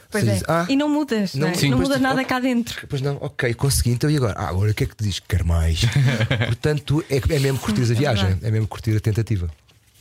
Pois 0.09 0.27
é. 0.27 0.35
diz, 0.35 0.45
ah, 0.49 0.65
E 0.69 0.77
não 0.77 0.89
mudas, 0.89 1.35
não- 1.35 1.49
não, 1.51 1.55
é? 1.55 1.67
não 1.69 1.99
nada 1.99 2.25
cá 2.25 2.39
dentro. 2.39 2.87
Pois 2.89 3.03
não, 3.03 3.19
ok, 3.21 3.53
consegui, 3.55 3.91
então 3.91 4.09
e 4.09 4.17
agora? 4.17 4.35
Ah, 4.39 4.49
agora 4.49 4.71
o 4.71 4.75
que 4.75 4.85
é 4.85 4.87
que 4.87 4.95
te 4.97 5.03
diz? 5.05 5.19
Quer 5.19 5.43
mais. 5.45 5.81
Portanto, 6.47 7.05
é, 7.11 7.17
é 7.17 7.39
mesmo 7.41 7.59
curtir 7.59 7.83
a 7.83 7.95
viagem, 7.95 8.25
verdade. 8.27 8.47
é 8.47 8.51
mesmo 8.51 8.69
curtir 8.69 8.97
a 8.97 9.01
tentativa. 9.01 9.51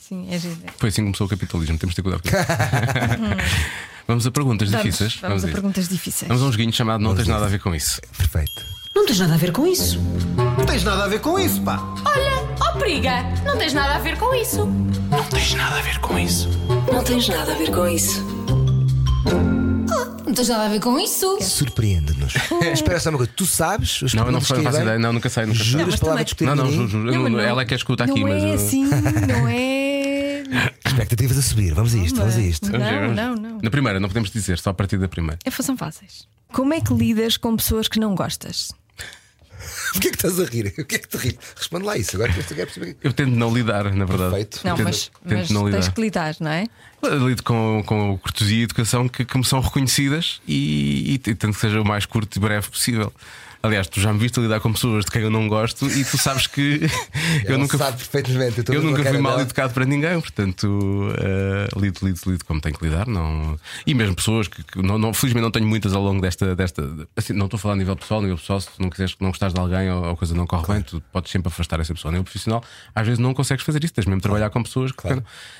Sim, 0.08 0.28
é 0.30 0.38
giro. 0.38 0.56
Foi 0.78 0.89
assim 0.89 1.01
que 1.01 1.06
começou 1.08 1.26
o 1.26 1.30
capitalismo, 1.30 1.78
temos 1.80 1.95
de 1.95 2.01
ter 2.01 2.03
cuidado 2.03 2.22
com 2.22 2.30
isso. 2.30 2.38
Vamos 4.08 4.28
a 4.28 4.32
perguntas 4.32 4.70
Vamos, 4.70 4.84
difíceis. 4.86 5.16
vamos 5.20 5.43
a 5.43 5.47
isso. 5.47 5.53
perguntas 5.56 5.89
difíceis. 5.89 6.28
Vamos 6.28 6.43
a 6.43 6.45
um 6.45 6.51
joguinho 6.51 6.72
chamado 6.72 7.01
Não 7.01 7.10
Vamos 7.10 7.24
tens 7.26 7.32
a 7.32 7.34
nada 7.34 7.47
a 7.47 7.49
ver 7.49 7.60
com 7.60 7.74
isso. 7.74 7.99
Perfeito. 8.16 8.64
Não 8.95 9.03
tens 9.03 9.20
nada 9.20 9.34
a 9.34 9.38
ver 9.38 9.51
com 9.51 9.66
isso. 9.66 9.99
Não 10.58 10.66
tens 10.66 10.84
nada 10.84 11.06
a 11.06 11.08
ver 11.08 11.20
com 11.22 11.39
isso, 11.39 11.60
pá. 11.64 11.80
Olha, 12.06 12.56
ó 12.62 12.78
periga, 12.78 13.24
não 13.43 13.58
tens 13.58 13.74
nada 13.74 13.95
a 13.95 13.99
ver 13.99 14.16
com 14.18 14.34
isso. 14.36 14.68
Não 15.10 15.24
tens 15.24 15.56
nada 15.56 15.80
a 15.80 15.82
ver 15.82 15.97
com 15.99 16.20
isso. 16.20 16.49
Não 16.93 17.03
tens 17.03 17.28
nada 17.28 17.51
a 17.51 17.56
ver 17.56 17.72
com 17.72 17.88
isso. 17.88 18.24
Surpreende-nos. 21.41 22.34
Espera 22.73 22.99
só 22.99 23.09
uma 23.09 23.17
coisa, 23.17 23.32
tu 23.36 23.45
sabes 23.45 24.01
os 24.01 24.13
Não, 24.13 24.26
eu 24.26 24.32
não 24.32 24.41
faço 24.41 24.61
que 24.61 24.67
ideia, 24.67 24.97
não, 24.99 25.13
nunca 25.13 25.30
sei, 25.30 25.45
nunca 25.45 25.57
sei. 25.59 25.65
Juras 25.67 25.88
mas 25.88 25.99
palavra 25.99 26.13
também- 26.13 26.26
discutir 26.26 26.45
Não, 26.45 26.55
não, 26.55 26.71
juro, 26.71 26.88
juro. 26.88 27.11
Não, 27.11 27.23
mas 27.23 27.32
não- 27.32 27.39
ela 27.39 27.61
é 27.61 27.65
que 27.65 27.73
escuta 27.76 28.03
aqui, 28.05 28.19
não 28.21 28.30
mas. 28.30 28.43
é 28.43 28.49
eu- 28.49 28.53
assim, 28.53 28.84
não 28.86 29.47
é. 29.47 30.43
Expectativas 30.86 31.38
a 31.38 31.41
subir, 31.41 31.73
vamos 31.73 31.93
a 31.93 31.97
isto, 31.97 32.15
vamos 32.17 32.36
a 32.36 32.41
isto. 32.41 32.71
Vamos 32.71 32.88
ver, 32.88 33.09
Não, 33.09 33.36
não, 33.36 33.36
não. 33.36 33.59
Na 33.61 33.69
primeira, 33.69 33.99
não 33.99 34.07
podemos 34.07 34.30
dizer, 34.32 34.57
só 34.59 34.69
a 34.69 34.73
partir 34.73 34.97
da 34.97 35.07
primeira. 35.07 35.38
É, 35.43 35.51
são 35.51 35.76
fáceis. 35.78 36.28
Como 36.53 36.73
é 36.73 36.80
que 36.80 36.93
lidas 36.93 37.36
com 37.38 37.55
pessoas 37.55 37.88
que 37.88 37.99
não 37.99 38.15
gostas? 38.15 38.71
Porquê 39.93 40.10
que 40.10 40.16
estás 40.16 40.39
a 40.39 40.45
rir? 40.45 40.74
O 40.78 40.86
que 40.86 40.95
é 40.95 40.99
que 40.99 41.08
te 41.08 41.18
ri? 41.18 41.38
Responde 41.56 41.86
lá 41.86 41.97
isso, 41.97 42.16
agora 42.16 42.32
que 42.34 42.39
eu 42.39 42.43
perceber. 42.58 42.97
Eu 43.01 43.14
tento 43.14 43.32
não 43.32 43.53
lidar, 43.53 43.86
na 43.93 44.06
verdade. 44.06 44.30
Perfeito. 44.32 44.62
Não, 44.64 44.76
Tento- 44.76 44.86
mas, 44.86 45.12
tento 45.28 45.38
mas 45.38 45.49
não 45.49 45.64
tens 45.64 45.76
lidar. 45.76 45.91
que 45.93 46.01
lidar, 46.01 46.36
não 46.39 46.51
é? 46.51 46.68
Lido 47.03 47.43
com, 47.43 47.84
com 47.86 48.18
cortesia 48.18 48.60
e 48.60 48.64
educação 48.64 49.08
que, 49.08 49.24
que 49.24 49.38
me 49.38 49.45
são 49.45 49.60
reconhecidas 49.60 50.41
e, 50.47 51.14
e 51.14 51.18
tento 51.20 51.49
que 51.53 51.60
seja 51.60 51.82
o 51.82 51.86
mais 51.88 52.06
curto 52.06 52.36
e 52.36 52.39
breve 52.39 52.68
possível. 52.70 53.14
Aliás, 53.66 53.88
tu 53.88 53.99
já 53.99 54.13
me 54.13 54.20
viste 54.20 54.39
a 54.39 54.43
lidar 54.43 54.59
com 54.59 54.72
pessoas 54.72 55.05
de 55.05 55.11
quem 55.11 55.24
eu 55.24 55.30
não 55.32 55.47
gosto 55.47 55.88
e 55.88 56.05
tu 56.05 56.20
sabes 56.20 56.45
que 56.45 56.82
eu 57.45 57.57
nunca. 57.57 57.78
sabe 57.80 57.97
perfeitamente. 57.97 58.59
Eu 58.59 58.66
vendo 58.82 58.84
nunca 58.91 59.03
fui 59.03 59.18
mal 59.18 59.32
dela. 59.32 59.41
educado 59.41 59.74
para 59.74 59.86
ninguém, 59.86 60.22
portanto, 60.22 60.66
uh, 60.68 61.80
lido, 61.80 61.99
lido, 62.03 62.20
lido 62.28 62.45
como 62.45 62.61
tenho 62.61 62.78
que 62.78 62.86
lidar. 62.86 63.07
Não... 63.07 63.57
E 63.86 63.93
mesmo 63.95 64.16
pessoas 64.16 64.47
que, 64.47 64.61
que 64.63 64.82
não, 64.84 64.99
não- 64.99 65.13
felizmente 65.13 65.43
não 65.43 65.49
tenho 65.51 65.66
muitas 65.68 65.93
ao 65.95 66.03
longo 66.03 66.22
desta. 66.22 66.55
desta 66.55 66.84
assim, 67.18 67.34
não 67.34 67.45
estou 67.45 67.57
a 67.57 67.59
falar 67.59 67.74
a 67.74 67.78
nível 67.78 67.95
pessoal, 67.95 68.20
a 68.20 68.24
nível 68.24 68.38
pessoal, 68.38 68.61
se 68.61 68.68
tu 68.68 68.82
não 68.82 68.89
quiseres 68.91 69.16
não 69.20 69.30
gostares 69.30 69.53
de 69.55 69.59
alguém 69.59 69.89
ou 69.89 70.11
a 70.11 70.16
coisa 70.16 70.36
não 70.36 70.45
corre 70.45 70.74
bem, 70.74 70.84
tu 70.84 71.01
podes 71.11 71.32
sempre 71.32 71.47
afastar 71.47 71.80
essa 71.80 71.93
pessoa. 71.93 72.11
A 72.11 72.13
nível 72.13 72.24
profissional, 72.24 72.63
às 72.93 73.05
vezes 73.07 73.20
não 73.20 73.34
consegues 73.34 73.66
fazer 73.66 73.84
isso, 73.84 73.93
tens 73.93 74.05
mesmo 74.05 74.20
de 74.20 74.24
trabalhar 74.24 74.51
com 74.51 74.61
pessoas 74.61 74.91
que. 74.91 75.07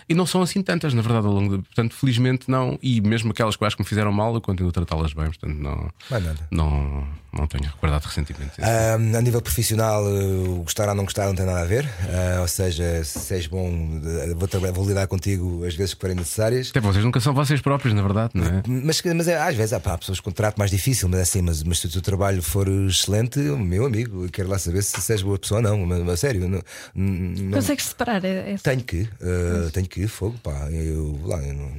E 0.08 0.14
não 0.14 0.28
são 0.28 0.44
assim 0.44 0.62
tantas, 0.62 0.94
na 0.94 1.02
verdade, 1.02 1.26
ao 1.26 1.34
longo 1.34 1.58
de... 1.58 1.64
Portanto, 1.64 1.96
felizmente 1.96 2.52
não. 2.52 2.78
E 2.84 3.02
mesmo 3.02 3.32
aquelas 3.32 3.56
que 3.56 3.64
eu 3.64 3.68
acho 3.68 3.76
que 3.76 3.82
me 3.82 3.88
fizeram 3.90 4.12
mal, 4.12 4.36
eu 4.36 4.42
continuo 4.42 4.70
a 4.70 4.74
tratá-las 4.74 5.14
bem, 5.14 5.26
portanto, 5.26 5.56
não. 5.56 5.90
Nada. 6.12 6.36
Não, 6.52 7.08
não 7.34 7.48
tenho 7.48 7.72
guardado 7.96 8.06
ressentimento. 8.06 8.52
Ah, 8.62 8.94
a 8.96 9.22
nível 9.22 9.42
profissional, 9.42 10.06
eh, 10.08 10.24
o 10.50 10.64
gostar 10.64 10.90
ou 10.90 10.96
não 10.96 11.04
gostar 11.04 11.26
não 11.26 11.36
tem 11.36 11.46
nada 11.46 11.62
a 11.62 11.66
ver. 11.66 11.90
Ah, 12.10 12.42
ou 12.42 12.48
seja, 12.48 13.04
se 13.04 13.34
és 13.34 13.48
bom, 13.48 13.70
eh, 14.06 14.34
vou, 14.36 14.74
vou 14.74 14.88
lidar 14.88 15.08
contigo 15.08 15.66
as 15.66 15.76
vezes 15.76 15.94
que 15.94 16.02
forem 16.02 16.16
necessárias. 16.16 16.70
Até 16.70 16.80
vocês 16.80 17.04
nunca 17.04 17.20
são 17.20 17.34
vocês 17.34 17.62
próprios, 17.62 17.94
na 17.94 18.02
verdade, 18.02 18.32
não 18.34 18.46
é? 18.46 18.64
Mas, 18.68 19.02
mas 19.02 19.28
é, 19.28 19.38
às 19.42 19.56
vezes 19.56 19.74
há, 19.74 19.80
pá, 19.80 19.94
há 19.94 19.98
pessoas 19.98 20.20
com 20.20 20.32
trato 20.32 20.58
mais 20.58 20.72
difícil, 20.72 21.08
mas 21.10 21.20
é 21.20 21.24
assim, 21.24 21.42
mas, 21.42 21.64
mas 21.64 21.80
se 21.80 21.88
o 21.88 21.90
teu 21.92 22.02
trabalho 22.02 22.42
for 22.42 22.68
excelente, 22.68 23.40
meu 23.40 23.86
amigo, 23.86 24.26
eu 24.26 24.30
quero 24.30 24.50
lá 24.50 24.60
saber 24.60 24.84
se, 24.84 25.00
se 25.02 25.12
és 25.12 25.22
boa 25.22 25.38
pessoa 25.40 25.60
ou 25.60 25.64
não. 25.64 25.86
Mas, 25.86 26.00
mas 26.04 26.20
sério, 26.20 26.42
não, 26.48 26.62
não- 26.96 27.52
Consegues 27.52 27.86
separar? 27.86 28.24
É, 28.24 28.54
é- 28.54 28.58
tenho 28.62 28.84
que, 28.84 29.08
eh, 29.22 29.70
tenho 29.72 29.88
que, 29.88 30.08
fogo, 30.08 30.38
pá. 30.44 30.70
Eu, 30.72 31.20
lá, 31.24 31.38
eu 31.42 31.54
não- 31.54 31.72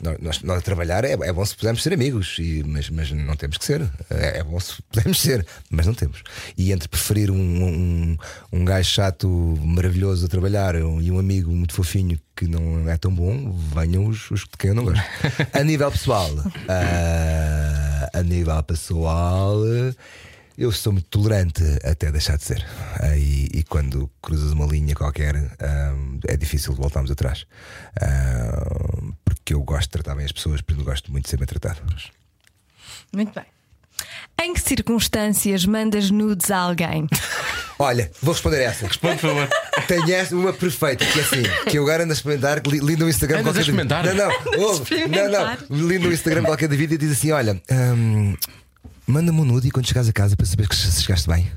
nós, 0.00 0.40
nós- 0.42 0.58
a 0.58 0.60
trabalhar 0.62 1.04
é, 1.04 1.12
é 1.12 1.32
bom 1.32 1.44
se 1.44 1.56
pudermos 1.56 1.82
ser 1.82 1.92
amigos, 1.92 2.36
e- 2.38 2.62
mas, 2.66 2.88
mas 2.90 3.10
não 3.10 3.34
temos 3.36 3.56
que 3.58 3.64
ser. 3.64 3.82
É, 4.10 4.38
é 4.38 4.44
bom 4.44 4.58
se 4.60 4.82
pudermos 4.82 5.20
ser, 5.20 5.46
mas 5.70 5.86
não 5.86 5.94
temos. 5.94 6.22
E 6.56 6.72
entre 6.72 6.88
preferir 6.88 7.30
um, 7.30 7.36
um, 7.36 8.16
um 8.52 8.64
gajo 8.64 8.88
chato 8.90 9.28
maravilhoso 9.62 10.26
a 10.26 10.28
trabalhar 10.28 10.76
um- 10.76 11.00
e 11.00 11.10
um 11.10 11.18
amigo 11.18 11.50
muito 11.50 11.74
fofinho 11.74 12.18
que 12.36 12.46
não 12.46 12.88
é 12.88 12.96
tão 12.96 13.14
bom, 13.14 13.52
venham 13.74 14.06
os, 14.06 14.30
os 14.30 14.40
de 14.40 14.50
quem 14.58 14.70
eu 14.70 14.74
não 14.74 14.84
gosto. 14.84 15.02
A 15.52 15.62
nível 15.62 15.90
pessoal, 15.92 16.30
ah, 16.68 18.10
a 18.12 18.22
nível 18.22 18.62
pessoal. 18.62 19.58
Eu 20.58 20.70
sou 20.70 20.92
muito 20.92 21.06
tolerante 21.08 21.62
até 21.82 22.12
deixar 22.12 22.36
de 22.36 22.44
ser. 22.44 22.64
E, 23.16 23.48
e 23.54 23.62
quando 23.62 24.10
cruzas 24.20 24.52
uma 24.52 24.66
linha 24.66 24.94
qualquer, 24.94 25.34
ah, 25.58 25.94
é 26.28 26.36
difícil 26.36 26.74
voltarmos 26.74 27.10
atrás. 27.10 27.46
Ah, 28.00 28.70
porque 29.42 29.54
eu 29.54 29.62
gosto 29.62 29.82
de 29.82 29.90
tratar 29.90 30.14
bem 30.14 30.24
as 30.24 30.32
pessoas, 30.32 30.60
porque 30.60 30.78
não 30.78 30.84
gosto 30.84 31.10
muito 31.10 31.24
de 31.24 31.30
ser 31.30 31.36
bem 31.36 31.46
tratado. 31.46 31.80
Muito 33.12 33.32
bem. 33.34 33.44
Em 34.40 34.54
que 34.54 34.60
circunstâncias 34.60 35.66
mandas 35.66 36.10
nudes 36.10 36.50
a 36.50 36.58
alguém? 36.58 37.06
Olha, 37.78 38.10
vou 38.22 38.32
responder 38.32 38.62
essa. 38.62 38.86
Por 38.86 39.16
favor. 39.16 39.48
Tenho 39.88 40.12
essa, 40.12 40.36
uma 40.36 40.52
perfeita, 40.52 41.04
que 41.04 41.18
é 41.18 41.22
assim, 41.22 41.42
que 41.68 41.78
eu 41.78 41.82
agora 41.82 42.04
ando 42.04 42.12
a 42.12 42.14
experimentar, 42.14 42.62
li, 42.64 42.78
li 42.78 42.96
no 42.96 43.08
Instagram 43.08 43.40
Andas 43.40 43.48
a 43.48 43.52
qualquer 43.52 43.60
experimentar? 43.60 44.04
Não, 44.04 44.14
não, 44.14 44.60
ouve, 44.60 45.08
não, 45.08 45.28
não. 45.28 45.88
Li 45.88 45.98
no 45.98 46.12
Instagram 46.12 46.44
qualquer 46.44 46.68
da 46.68 46.76
vida 46.76 46.94
e 46.94 46.98
diz 46.98 47.12
assim: 47.12 47.32
olha, 47.32 47.60
hum, 47.70 48.36
manda-me 49.06 49.40
um 49.40 49.44
nude 49.44 49.68
e 49.68 49.70
quando 49.72 49.88
chegares 49.88 50.08
a 50.08 50.12
casa 50.12 50.36
para 50.36 50.46
saber 50.46 50.68
que 50.68 50.76
chegaste 50.76 51.28
bem. 51.28 51.50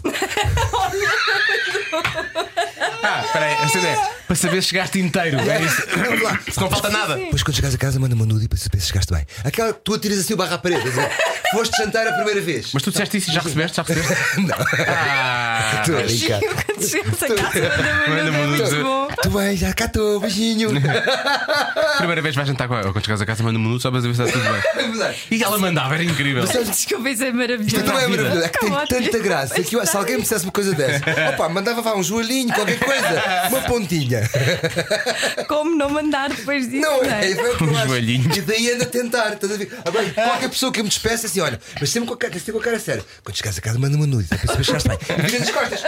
Ah, 3.04 3.24
espera 3.24 3.46
aí, 3.46 3.54
essa 3.54 3.78
ideia. 3.78 4.10
Para 4.28 4.36
saber 4.36 4.62
se 4.62 4.70
chegaste 4.70 5.00
inteiro. 5.00 5.40
É 5.40 5.62
isso. 5.62 5.82
Se 6.52 6.60
não 6.60 6.70
falta 6.70 6.90
nada. 6.90 7.16
Depois 7.16 7.44
quando 7.44 7.56
chegares 7.56 7.76
a 7.76 7.78
casa, 7.78 8.00
manda-me 8.00 8.22
um 8.22 8.26
nude 8.26 8.46
e 8.46 8.48
para 8.48 8.58
saber 8.58 8.80
se 8.80 8.88
chegaste 8.88 9.14
bem. 9.14 9.26
Aquela 9.44 9.74
que 9.74 9.80
tu 9.84 9.94
atiras 9.94 10.20
assim 10.20 10.34
o 10.34 10.38
barra 10.38 10.56
à 10.56 10.58
parede. 10.58 10.84
dizer, 10.84 11.10
Foste 11.52 11.78
jantar 11.78 12.08
a 12.08 12.14
primeira 12.14 12.42
vez. 12.42 12.70
Mas 12.74 12.84
tu 12.84 12.92
disseste 12.92 13.18
isso 13.18 13.30
e 13.30 13.34
já 13.34 13.42
recebeste? 13.42 13.78
Já 13.78 13.84
recebeste? 13.84 14.42
Não. 14.42 14.56
Ah, 14.88 15.82
Estou 15.82 15.98
a 16.00 16.04
brincar. 16.04 16.40
Quando 16.66 16.88
chegas 16.90 17.24
a 17.24 17.28
casa, 17.28 17.62
Manda-me 18.10 18.32
manda-me 18.32 18.38
um 18.38 18.48
nudes. 18.48 18.72
nude. 18.72 18.84
Muito 18.84 18.84
bom. 18.84 19.08
Tu 19.22 19.30
bem, 19.30 19.58
já 19.58 19.74
cá 19.74 19.86
estou, 19.86 20.20
beijinho. 20.20 20.70
primeira 21.98 22.22
vez 22.22 22.36
vais 22.36 22.48
jantar 22.48 22.68
com 22.68 22.76
ela. 22.76 22.92
Quando 22.92 23.06
chegas 23.06 23.22
a 23.22 23.26
casa, 23.26 23.44
manda-me 23.44 23.64
um 23.64 23.68
minuto 23.68 23.82
só 23.82 23.92
para 23.92 24.02
saber 24.02 24.16
se 24.16 24.24
está 24.24 24.40
tudo 24.40 24.98
bem. 25.00 25.16
E 25.32 25.44
ela 25.44 25.58
mandava, 25.58 25.94
era 25.94 26.04
incrível. 26.04 26.46
Desculpa, 26.46 27.10
isso 27.10 27.24
é 27.24 27.32
maravilhoso. 27.32 27.76
Isto 27.78 27.88
não 27.88 28.00
é 28.00 28.08
maravilhoso, 28.08 28.44
é 28.44 28.50
que 28.50 28.60
tem 28.60 28.72
tanta 29.04 29.20
graça 29.20 29.56
se 29.86 29.98
alguém 29.98 30.16
me 30.18 30.22
dissesse 30.24 30.46
uma 30.46 30.52
coisa 30.52 30.74
dessa, 30.74 31.04
opa, 31.34 31.50
mandava 31.50 31.82
vá 31.82 31.96
um 31.96 32.04
joelhinho, 32.04 32.54
qualquer 32.54 32.80
coisa, 32.80 33.24
uma 33.50 33.62
pontinha. 33.62 34.14
Como 35.47 35.76
não 35.76 35.89
mandar 35.89 36.30
depois 36.30 36.70
disso? 36.70 36.82
Não 36.82 37.03
não 37.03 37.09
é? 37.11 37.28
é? 37.28 37.32
É 37.32 37.36
que 37.36 37.63
eu 37.63 37.78
acho. 37.78 37.88
joelhinho. 37.88 38.36
E 38.36 38.41
daí 38.41 38.72
anda 38.72 38.84
a 38.84 38.88
tentar. 38.88 39.34
Estás 39.34 39.51
a 39.53 39.57
ver? 39.57 39.72
Agora, 39.86 40.09
qualquer 40.11 40.49
pessoa 40.49 40.72
que 40.72 40.80
eu 40.80 40.84
me 40.84 40.89
despeça 40.89 41.28
assim, 41.28 41.39
olha, 41.41 41.59
mas 41.80 41.89
sempre 41.89 42.07
com 42.07 42.13
a 42.13 42.18
cara, 42.18 42.34
sempre 42.34 42.51
com 42.53 42.59
a 42.59 42.63
cara 42.63 42.80
séria. 42.80 43.03
Quando 43.24 43.36
chegares 43.36 43.57
a 43.57 43.61
casa, 43.61 43.80
manda 43.80 43.95
uma 43.95 44.07
nude, 44.07 44.28
saber 44.28 44.47
se 44.57 44.63
chegaste 44.63 44.89
bem. 44.89 44.97
E 45.09 45.22
vira 45.22 45.39
nas 45.39 45.51
costas. 45.51 45.84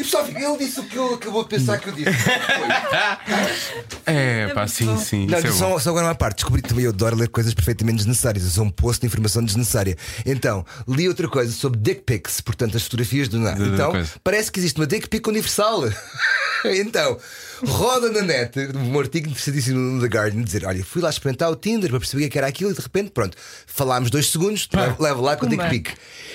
E 0.00 0.02
pessoal 0.02 0.26
ele 0.26 0.56
disse 0.56 0.80
o 0.80 0.84
que 0.84 0.98
ele 0.98 1.12
acabou 1.12 1.42
de 1.42 1.50
pensar 1.50 1.78
que 1.78 1.90
eu 1.90 1.92
disse. 1.92 2.10
É, 4.06 4.48
pá, 4.48 4.66
sim, 4.66 4.96
sim. 4.96 5.26
Não, 5.26 5.38
isso 5.38 5.46
é 5.46 5.52
só, 5.52 5.78
só 5.78 5.90
agora 5.90 6.06
uma 6.06 6.14
parte. 6.14 6.36
Descobri 6.36 6.62
também, 6.62 6.84
eu 6.84 6.90
adoro 6.90 7.14
ler 7.14 7.28
coisas 7.28 7.54
perfeitamente 7.54 7.98
desnecessárias. 7.98 8.44
Eu 8.44 8.50
sou 8.50 8.64
um 8.64 8.70
poço 8.70 9.00
de 9.00 9.06
informação 9.06 9.44
desnecessária. 9.44 9.96
Então, 10.26 10.64
li 10.88 11.06
outra 11.06 11.28
coisa 11.28 11.52
sobre 11.52 11.78
dick 11.78 12.00
pics, 12.00 12.40
portanto, 12.40 12.76
as 12.76 12.82
fotografias 12.82 13.28
do 13.28 13.38
nada. 13.38 13.64
Então, 13.64 13.92
parece 14.24 14.50
que 14.50 14.58
existe 14.58 14.80
uma 14.80 14.86
dick 14.86 15.08
pic 15.08 15.24
universal. 15.28 15.84
então, 16.64 17.18
roda 17.66 18.10
na 18.10 18.22
net 18.22 18.58
um 18.74 18.98
artigo 18.98 19.28
interessantíssimo 19.28 19.78
no 19.78 20.00
The 20.00 20.06
Guardian 20.06 20.42
dizer: 20.42 20.64
Olha, 20.64 20.84
fui 20.84 21.02
lá 21.02 21.10
experimentar 21.10 21.50
o 21.50 21.56
Tinder 21.56 21.90
para 21.90 22.00
perceber 22.00 22.26
o 22.26 22.30
que 22.30 22.38
era 22.38 22.46
aquilo 22.46 22.70
e 22.70 22.74
de 22.74 22.80
repente, 22.80 23.10
pronto, 23.10 23.36
falámos 23.66 24.10
dois 24.10 24.26
segundos, 24.26 24.68
levo, 24.72 25.02
levo 25.02 25.22
lá 25.22 25.36
com 25.36 25.46
a 25.46 25.48
dick 25.48 25.62
Pumba. 25.62 25.70
pic. 25.70 25.90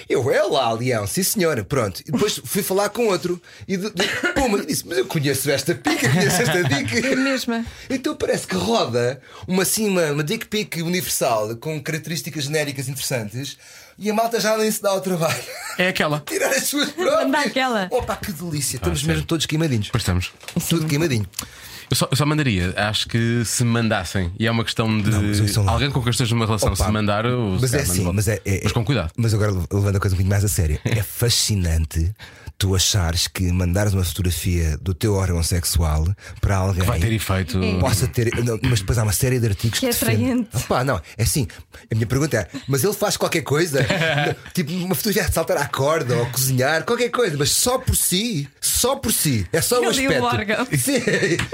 Eu, 0.07 0.31
é 0.31 0.43
lá, 0.43 0.71
Leão, 0.73 1.07
sim 1.07 1.23
senhora, 1.23 1.63
pronto. 1.63 2.01
E 2.01 2.11
depois 2.11 2.39
fui 2.43 2.61
falar 2.61 2.89
com 2.89 3.07
outro 3.07 3.41
e 3.67 3.77
de, 3.77 3.89
de, 3.89 4.07
puma, 4.33 4.59
e 4.59 4.65
disse: 4.65 4.87
Mas 4.87 4.97
eu 4.97 5.05
conheço 5.05 5.49
esta 5.49 5.73
pica, 5.73 6.09
conheço 6.09 6.41
esta 6.41 6.63
dick. 6.63 7.05
É 7.05 7.13
a 7.13 7.15
mesma. 7.15 7.65
Então 7.89 8.15
parece 8.15 8.47
que 8.47 8.55
roda 8.55 9.19
uma, 9.47 9.63
assim, 9.63 9.87
uma, 9.87 10.11
uma 10.11 10.23
dick 10.23 10.47
pic 10.47 10.77
universal 10.77 11.55
com 11.57 11.81
características 11.81 12.45
genéricas 12.45 12.87
interessantes 12.87 13.57
e 13.97 14.09
a 14.09 14.13
malta 14.13 14.39
já 14.39 14.57
nem 14.57 14.69
se 14.71 14.81
dá 14.81 14.89
ao 14.91 15.01
trabalho. 15.01 15.41
É 15.77 15.89
aquela. 15.89 16.21
Tirar 16.27 16.49
as 16.51 16.63
suas 16.63 16.89
próprias. 16.91 17.23
Manda 17.25 17.39
aquela. 17.41 17.87
Opa, 17.91 18.15
que 18.17 18.31
delícia. 18.31 18.77
Estamos 18.77 18.99
sério. 18.99 19.13
mesmo 19.15 19.27
todos 19.27 19.45
queimadinhos. 19.45 19.89
Pois 19.91 20.01
estamos. 20.01 20.31
Tudo 20.69 20.85
queimadinho. 20.85 21.25
Eu 21.87 21.95
só, 21.95 22.07
eu 22.09 22.17
só 22.17 22.25
mandaria, 22.25 22.73
acho 22.77 23.07
que 23.07 23.43
se 23.45 23.63
mandassem, 23.63 24.31
e 24.39 24.47
é 24.47 24.49
uma 24.51 24.63
questão 24.63 24.87
de 24.99 25.11
mas 25.11 25.39
eu 25.39 25.47
sou- 25.47 25.69
alguém 25.69 25.91
com 25.91 26.01
quem 26.01 26.09
esteja 26.09 26.33
numa 26.33 26.47
relação, 26.47 26.73
Opa, 26.73 26.83
se 26.83 26.91
mandar, 26.91 27.25
Mas 27.61 27.69
se 27.69 27.77
é 27.77 27.81
assim, 27.81 28.11
mas, 28.11 28.27
é, 28.27 28.41
é- 28.43 28.61
mas 28.63 28.71
com 28.71 28.83
cuidado. 28.83 29.11
Mas 29.15 29.35
agora 29.35 29.51
levando 29.51 29.95
a 29.95 29.99
coisa 29.99 30.15
um 30.15 30.17
bocadinho 30.17 30.29
mais 30.29 30.43
a 30.43 30.47
sério. 30.47 30.79
É 30.83 31.03
fascinante 31.03 32.11
tu 32.57 32.75
achares 32.75 33.27
que 33.27 33.51
mandares 33.51 33.93
uma 33.93 34.03
fotografia 34.03 34.77
do 34.81 34.93
teu 34.93 35.13
órgão 35.15 35.43
sexual 35.43 36.07
para 36.39 36.55
alguém 36.57 36.83
Vai 36.83 36.99
ter 36.99 37.11
efeito. 37.11 37.59
possa 37.79 38.07
ter. 38.07 38.31
não, 38.43 38.57
mas 38.63 38.79
depois 38.79 38.97
há 38.97 39.03
uma 39.03 39.11
série 39.11 39.39
de 39.39 39.47
artigos 39.47 39.79
Que 39.79 39.85
que, 39.87 39.91
é 39.91 39.95
atraente. 39.95 40.49
Pá, 40.67 40.83
não, 40.83 41.01
é 41.17 41.23
assim. 41.23 41.47
A 41.91 41.95
minha 41.95 42.07
pergunta 42.07 42.37
é: 42.37 42.47
mas 42.67 42.83
ele 42.83 42.93
faz 42.93 43.17
qualquer 43.17 43.41
coisa? 43.41 43.85
tipo, 44.53 44.71
uma 44.71 44.95
fotografia 44.95 45.27
de 45.29 45.33
saltar 45.33 45.57
à 45.57 45.65
corda 45.67 46.15
ou 46.17 46.25
cozinhar, 46.27 46.83
qualquer 46.85 47.09
coisa, 47.09 47.35
mas 47.37 47.51
só 47.51 47.77
por 47.77 47.95
si, 47.95 48.47
só 48.61 48.95
por 48.95 49.11
si. 49.11 49.45
É 49.51 49.61
só 49.61 49.81
o 49.81 49.89
Ali 49.89 50.07
o 50.07 50.09
aspecto. 50.11 50.23
órgão. 50.25 50.65
Sim, 50.77 50.99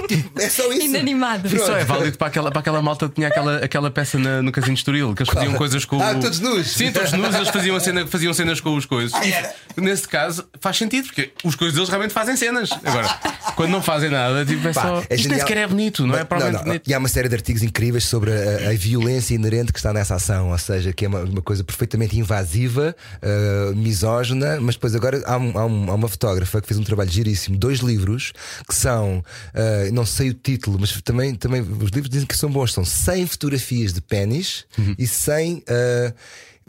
tipo, 0.07 0.39
é 0.39 0.49
só 0.49 0.71
isso. 0.71 0.85
Inanimado. 0.85 1.47
Isso 1.47 1.71
é 1.71 1.83
válido 1.83 2.17
para 2.17 2.27
aquela, 2.27 2.51
para 2.51 2.59
aquela 2.59 2.81
malta 2.81 3.09
que 3.09 3.15
tinha 3.15 3.27
aquela, 3.27 3.57
aquela 3.57 3.89
peça 3.91 4.17
na- 4.19 4.41
no 4.41 4.51
Casino 4.51 4.73
de 4.75 4.79
Estoril, 4.81 5.15
que 5.15 5.23
eles 5.23 5.33
faziam 5.33 5.53
coisas 5.55 5.83
com 5.85 6.01
Ah, 6.01 6.11
o- 6.11 6.19
todos 6.19 6.39
nus? 6.39 6.67
Sim, 6.71 6.91
todos 6.91 7.11
nus, 7.13 7.33
eles 7.35 7.49
faziam, 7.49 7.79
cena, 7.79 8.05
faziam 8.07 8.33
cenas 8.33 8.59
com 8.61 8.75
os 8.75 8.85
coisas. 8.85 9.13
Ah? 9.13 9.53
Nesse 9.77 10.07
caso, 10.07 10.47
faz 10.59 10.77
sentido, 10.77 10.90
porque 11.03 11.31
os 11.43 11.55
coisas 11.55 11.75
deles 11.75 11.89
realmente 11.89 12.13
fazem 12.13 12.35
cenas. 12.35 12.69
Agora, 12.83 13.07
quando 13.55 13.71
não 13.71 13.81
fazem 13.81 14.09
nada, 14.09 14.45
tipo, 14.45 14.67
é 14.67 14.73
Pá, 14.73 14.81
só. 14.81 15.03
é 15.09 15.15
Isto 15.15 15.29
nem 15.29 15.39
sequer 15.39 15.57
é 15.57 15.67
bonito, 15.67 16.05
não 16.05 16.15
é? 16.17 16.23
Provavelmente 16.23 16.59
não. 16.61 16.65
bonito. 16.67 16.87
E 16.89 16.93
há 16.93 16.97
uma 16.97 17.07
série 17.07 17.29
de 17.29 17.35
artigos 17.35 17.63
incríveis 17.63 18.05
sobre 18.05 18.31
a, 18.31 18.69
a 18.69 18.73
violência 18.73 19.33
inerente 19.35 19.71
que 19.71 19.79
está 19.79 19.93
nessa 19.93 20.15
ação, 20.15 20.49
ou 20.51 20.57
seja, 20.57 20.91
que 20.93 21.05
é 21.05 21.07
uma, 21.07 21.21
uma 21.21 21.41
coisa 21.41 21.63
perfeitamente 21.63 22.17
invasiva, 22.17 22.95
uh, 23.21 23.75
misógina, 23.75 24.59
mas 24.59 24.75
depois 24.75 24.95
agora 24.95 25.21
há, 25.25 25.37
um- 25.37 25.57
há 25.57 25.65
um- 25.65 25.91
há 25.91 25.95
uma 25.95 26.07
fotógrafa 26.07 26.61
que 26.61 26.67
fez 26.67 26.79
um 26.79 26.83
trabalho 26.83 27.09
giríssimo, 27.11 27.57
dois 27.57 27.79
livros 27.79 28.33
que 28.67 28.75
são, 28.75 29.19
uh, 29.19 29.93
não 29.93 30.05
sei 30.05 30.29
o 30.29 30.33
título, 30.33 30.77
mas 30.79 30.99
também, 31.01 31.35
também 31.35 31.61
os 31.61 31.89
livros 31.91 32.09
dizem 32.09 32.25
que 32.27 32.35
são 32.37 32.49
bons, 32.49 32.73
são 32.73 32.83
100 32.83 33.27
fotografias 33.27 33.93
de 33.93 34.01
pênis 34.01 34.65
e 34.97 35.05
100. 35.07 35.57
uh, 35.57 36.13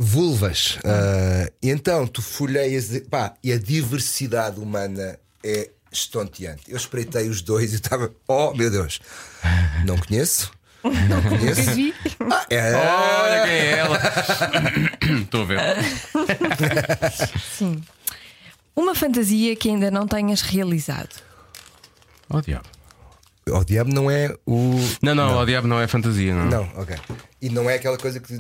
Vulvas, 0.02 0.78
Uh, 0.84 1.52
e 1.62 1.70
então 1.70 2.06
tu 2.08 2.20
folheias, 2.20 2.90
pá, 3.08 3.34
e 3.42 3.52
a 3.52 3.58
diversidade 3.58 4.58
humana 4.58 5.16
é 5.44 5.70
estonteante. 5.92 6.62
Eu 6.68 6.76
espreitei 6.76 7.28
os 7.28 7.40
dois 7.40 7.72
e 7.72 7.76
estava, 7.76 8.12
oh 8.26 8.52
meu 8.52 8.68
Deus, 8.68 9.00
não 9.86 9.96
conheço, 9.96 10.50
não 11.08 11.22
conheço. 11.28 11.70
Ah, 12.30 12.46
é. 12.50 12.74
Olha 12.74 13.42
quem 13.44 13.52
é 13.52 13.70
ela. 13.78 14.00
Estou 15.22 15.42
a 15.42 15.44
ver. 15.44 15.60
Sim. 17.56 17.80
Uma 18.74 18.94
fantasia 18.96 19.54
que 19.54 19.68
ainda 19.68 19.90
não 19.90 20.08
tenhas 20.08 20.40
realizado. 20.42 21.22
Oh, 22.28 22.40
diabo. 22.40 22.66
O 23.48 23.64
diabo 23.64 23.92
não 23.92 24.10
é 24.10 24.34
o. 24.46 24.76
Não, 25.02 25.14
não, 25.14 25.38
o 25.38 25.46
diabo 25.46 25.68
não 25.68 25.80
é 25.80 25.86
fantasia, 25.86 26.34
não. 26.34 26.46
Não, 26.46 26.62
ok. 26.80 26.96
E 27.40 27.48
não 27.50 27.68
é 27.68 27.74
aquela 27.74 27.98
coisa 27.98 28.18
que 28.20 28.34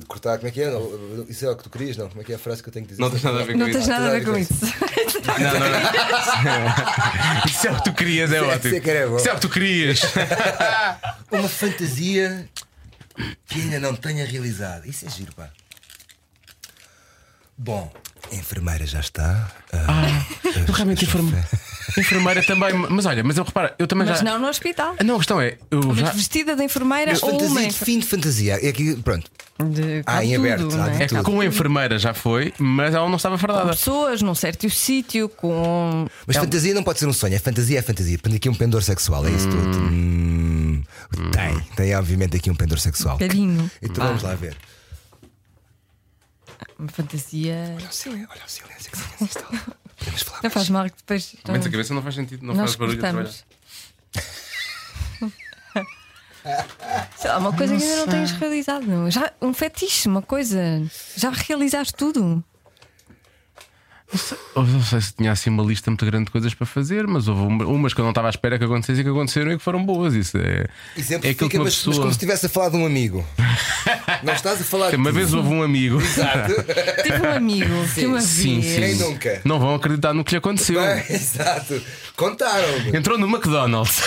de, 0.00 0.06
cortar, 0.06 0.36
como 0.38 0.48
é 0.48 0.50
que 0.50 0.60
é? 0.62 0.70
Não, 0.70 1.26
Isso 1.28 1.44
é 1.46 1.50
o 1.50 1.56
que 1.56 1.64
tu 1.64 1.70
querias, 1.70 1.96
não? 1.96 2.08
Como 2.08 2.20
é 2.20 2.24
que 2.24 2.32
é 2.32 2.36
a 2.36 2.38
frase 2.38 2.62
que 2.62 2.68
eu 2.68 2.72
tenho 2.72 2.84
que 2.86 2.92
dizer? 2.92 3.02
Não 3.02 3.10
tens 3.10 3.22
nada 3.22 3.40
a 3.40 3.44
ver 3.44 3.52
com 3.52 3.58
Não 3.58 3.68
isso. 3.68 3.78
tens 3.78 3.88
nada 3.88 4.06
a 4.06 4.10
ver 4.10 4.24
com 4.24 4.36
isso. 4.36 4.54
Não, 5.22 5.38
não, 5.38 5.60
não. 5.70 7.46
Isso 7.46 7.66
é 7.66 7.70
o 7.72 7.76
que 7.76 7.84
tu 7.84 7.92
querias, 7.94 8.32
é 8.32 8.36
Isso 8.36 8.44
é- 8.44 8.48
ótimo. 8.48 8.66
isso 8.68 8.76
é 8.76 8.80
que 8.80 8.90
era 8.90 9.08
bom. 9.08 9.16
Isso 9.16 9.28
é 9.28 9.32
o 9.32 9.34
que 9.36 9.40
tu 9.40 9.48
querias. 9.48 10.00
Uma 11.30 11.48
fantasia 11.48 12.48
que 13.46 13.60
ainda 13.60 13.78
não 13.80 13.94
tenha 13.94 14.24
realizado. 14.26 14.86
Isso 14.86 15.06
é 15.06 15.10
giro, 15.10 15.32
pá. 15.34 15.48
Bom, 17.56 17.92
a 18.30 18.34
enfermeira 18.34 18.86
já 18.86 19.00
está. 19.00 19.50
Ah, 19.72 20.24
Eu 20.66 20.72
realmente 20.74 21.04
enferme... 21.04 21.32
enfermeira 21.96 22.42
também. 22.42 22.72
Mas 22.74 23.06
olha, 23.06 23.22
mas 23.22 23.36
eu 23.36 23.44
repara, 23.44 23.74
eu 23.78 23.86
também 23.86 24.06
Mas 24.06 24.18
já. 24.18 24.24
não 24.24 24.38
no 24.38 24.48
hospital. 24.48 24.96
Não, 25.04 25.14
a 25.16 25.18
questão 25.18 25.40
é, 25.40 25.58
eu 25.70 25.80
Mas 25.86 25.98
já. 25.98 26.10
vestida 26.10 26.56
de 26.56 26.64
enfermeira 26.64 27.12
Mas 27.12 27.22
ou 27.22 27.40
uma 27.46 27.70
fim 27.70 27.98
de 28.00 28.06
fantasia. 28.06 28.58
É 28.64 28.68
aqui, 28.68 28.96
pronto. 28.96 29.30
De 29.70 30.02
Ah, 30.06 30.24
em 30.24 30.34
tudo, 30.34 30.40
aberto, 30.46 30.80
há 30.80 30.88
é? 30.88 30.96
de 30.96 31.02
É 31.02 31.06
tudo. 31.06 31.22
com 31.24 31.40
a 31.40 31.44
enfermeira 31.46 31.98
já 31.98 32.12
foi, 32.14 32.52
mas 32.58 32.94
ela 32.94 33.08
não 33.08 33.16
estava 33.16 33.36
Com 33.36 33.40
fardada. 33.46 33.70
pessoas 33.70 34.22
num 34.22 34.34
certo 34.34 34.68
sítio, 34.70 35.28
com. 35.28 36.06
Mas 36.26 36.36
fantasia 36.36 36.74
não 36.74 36.82
pode 36.82 36.98
ser 36.98 37.06
um 37.06 37.12
sonho, 37.12 37.34
é 37.34 37.38
fantasia, 37.38 37.78
é 37.78 37.82
fantasia. 37.82 38.18
Tem 38.18 38.34
aqui 38.34 38.48
um 38.48 38.54
pendor 38.54 38.82
sexual, 38.82 39.26
é 39.26 39.30
isso 39.30 39.48
tudo. 39.48 39.78
Hum, 39.78 40.82
tem, 41.32 41.60
tem 41.76 41.94
obviamente 41.96 42.36
aqui 42.36 42.50
um 42.50 42.54
pendor 42.54 42.78
sexual. 42.78 43.18
Carinho. 43.18 43.70
Então 43.82 44.04
vamos 44.06 44.22
lá 44.22 44.34
ver. 44.34 44.56
Uma 46.78 46.88
fantasia. 46.88 47.74
Olha 47.76 47.88
o 47.88 47.92
silêncio, 47.92 48.28
olha 48.30 48.42
o 48.46 48.50
silêncio 48.50 48.90
que 48.90 48.98
se 48.98 49.24
instala. 49.24 49.60
Podemos 49.98 50.22
falar. 50.22 50.40
Não 50.42 50.50
faz 50.50 50.68
mal 50.68 50.84
que 50.86 50.96
depois. 50.96 51.34
Menos 51.46 51.66
a 51.66 51.70
cabeça 51.70 51.94
não 51.94 52.02
faz 52.02 52.14
sentido, 52.16 52.44
não 52.44 52.54
Nós 52.54 52.74
faz 52.74 52.96
barulho. 52.98 53.28
Sei 57.16 57.30
lá, 57.30 57.38
uma 57.38 57.52
coisa 57.52 57.76
que 57.76 57.82
ainda 57.82 57.96
não 57.96 58.06
tens 58.08 58.30
realizado. 58.32 58.86
não. 58.86 59.10
Já, 59.10 59.30
um 59.40 59.52
fetiche, 59.54 60.08
uma 60.08 60.22
coisa. 60.22 60.58
Já 61.16 61.30
realizaste 61.30 61.94
tudo. 61.94 62.42
Eu 64.54 64.62
não 64.64 64.82
sei 64.82 65.00
se 65.00 65.14
tinha 65.14 65.32
assim 65.32 65.48
uma 65.48 65.62
lista 65.62 65.90
muito 65.90 66.04
grande 66.04 66.26
de 66.26 66.30
coisas 66.32 66.52
para 66.52 66.66
fazer, 66.66 67.06
mas 67.06 67.28
houve 67.28 67.40
uma- 67.40 67.64
umas 67.64 67.94
que 67.94 68.00
eu 68.00 68.02
não 68.04 68.10
estava 68.10 68.26
à 68.26 68.30
espera 68.30 68.58
que 68.58 68.64
acontecessem 68.64 69.00
e 69.00 69.04
que 69.04 69.08
aconteceram 69.10 69.52
e 69.52 69.56
que 69.56 69.62
foram 69.64 69.82
boas. 69.86 70.12
Isso 70.12 70.36
é, 70.36 70.66
Exemplo 70.94 71.26
é 71.26 71.30
aquilo 71.30 71.48
que 71.48 71.56
uma 71.56 71.64
mas, 71.64 71.72
mas 71.76 71.78
pessoa. 71.82 71.96
como 71.96 72.08
se 72.10 72.16
estivesse 72.16 72.44
a 72.44 72.48
falar 72.50 72.68
de 72.68 72.76
um 72.76 72.84
amigo. 72.84 73.24
não 74.22 74.34
estás 74.34 74.60
a 74.60 74.64
falar 74.64 74.90
de 74.90 74.96
Uma 74.96 75.10
vez 75.12 75.32
houve 75.32 75.48
um 75.48 75.62
amigo. 75.62 75.98
Tive 77.02 77.26
um 77.26 77.32
amigo 77.32 77.86
Sim, 77.88 78.20
sim. 78.20 78.60
Quem 78.60 78.94
nunca? 78.96 79.40
Não 79.46 79.58
vão 79.58 79.74
acreditar 79.76 80.12
no 80.12 80.22
que 80.24 80.32
lhe 80.32 80.36
aconteceu. 80.38 80.82
Bem, 80.82 81.04
exato. 81.16 81.82
Contaram-me. 82.16 82.90
Entrou 82.96 83.18
no 83.18 83.26
McDonald's. 83.26 84.00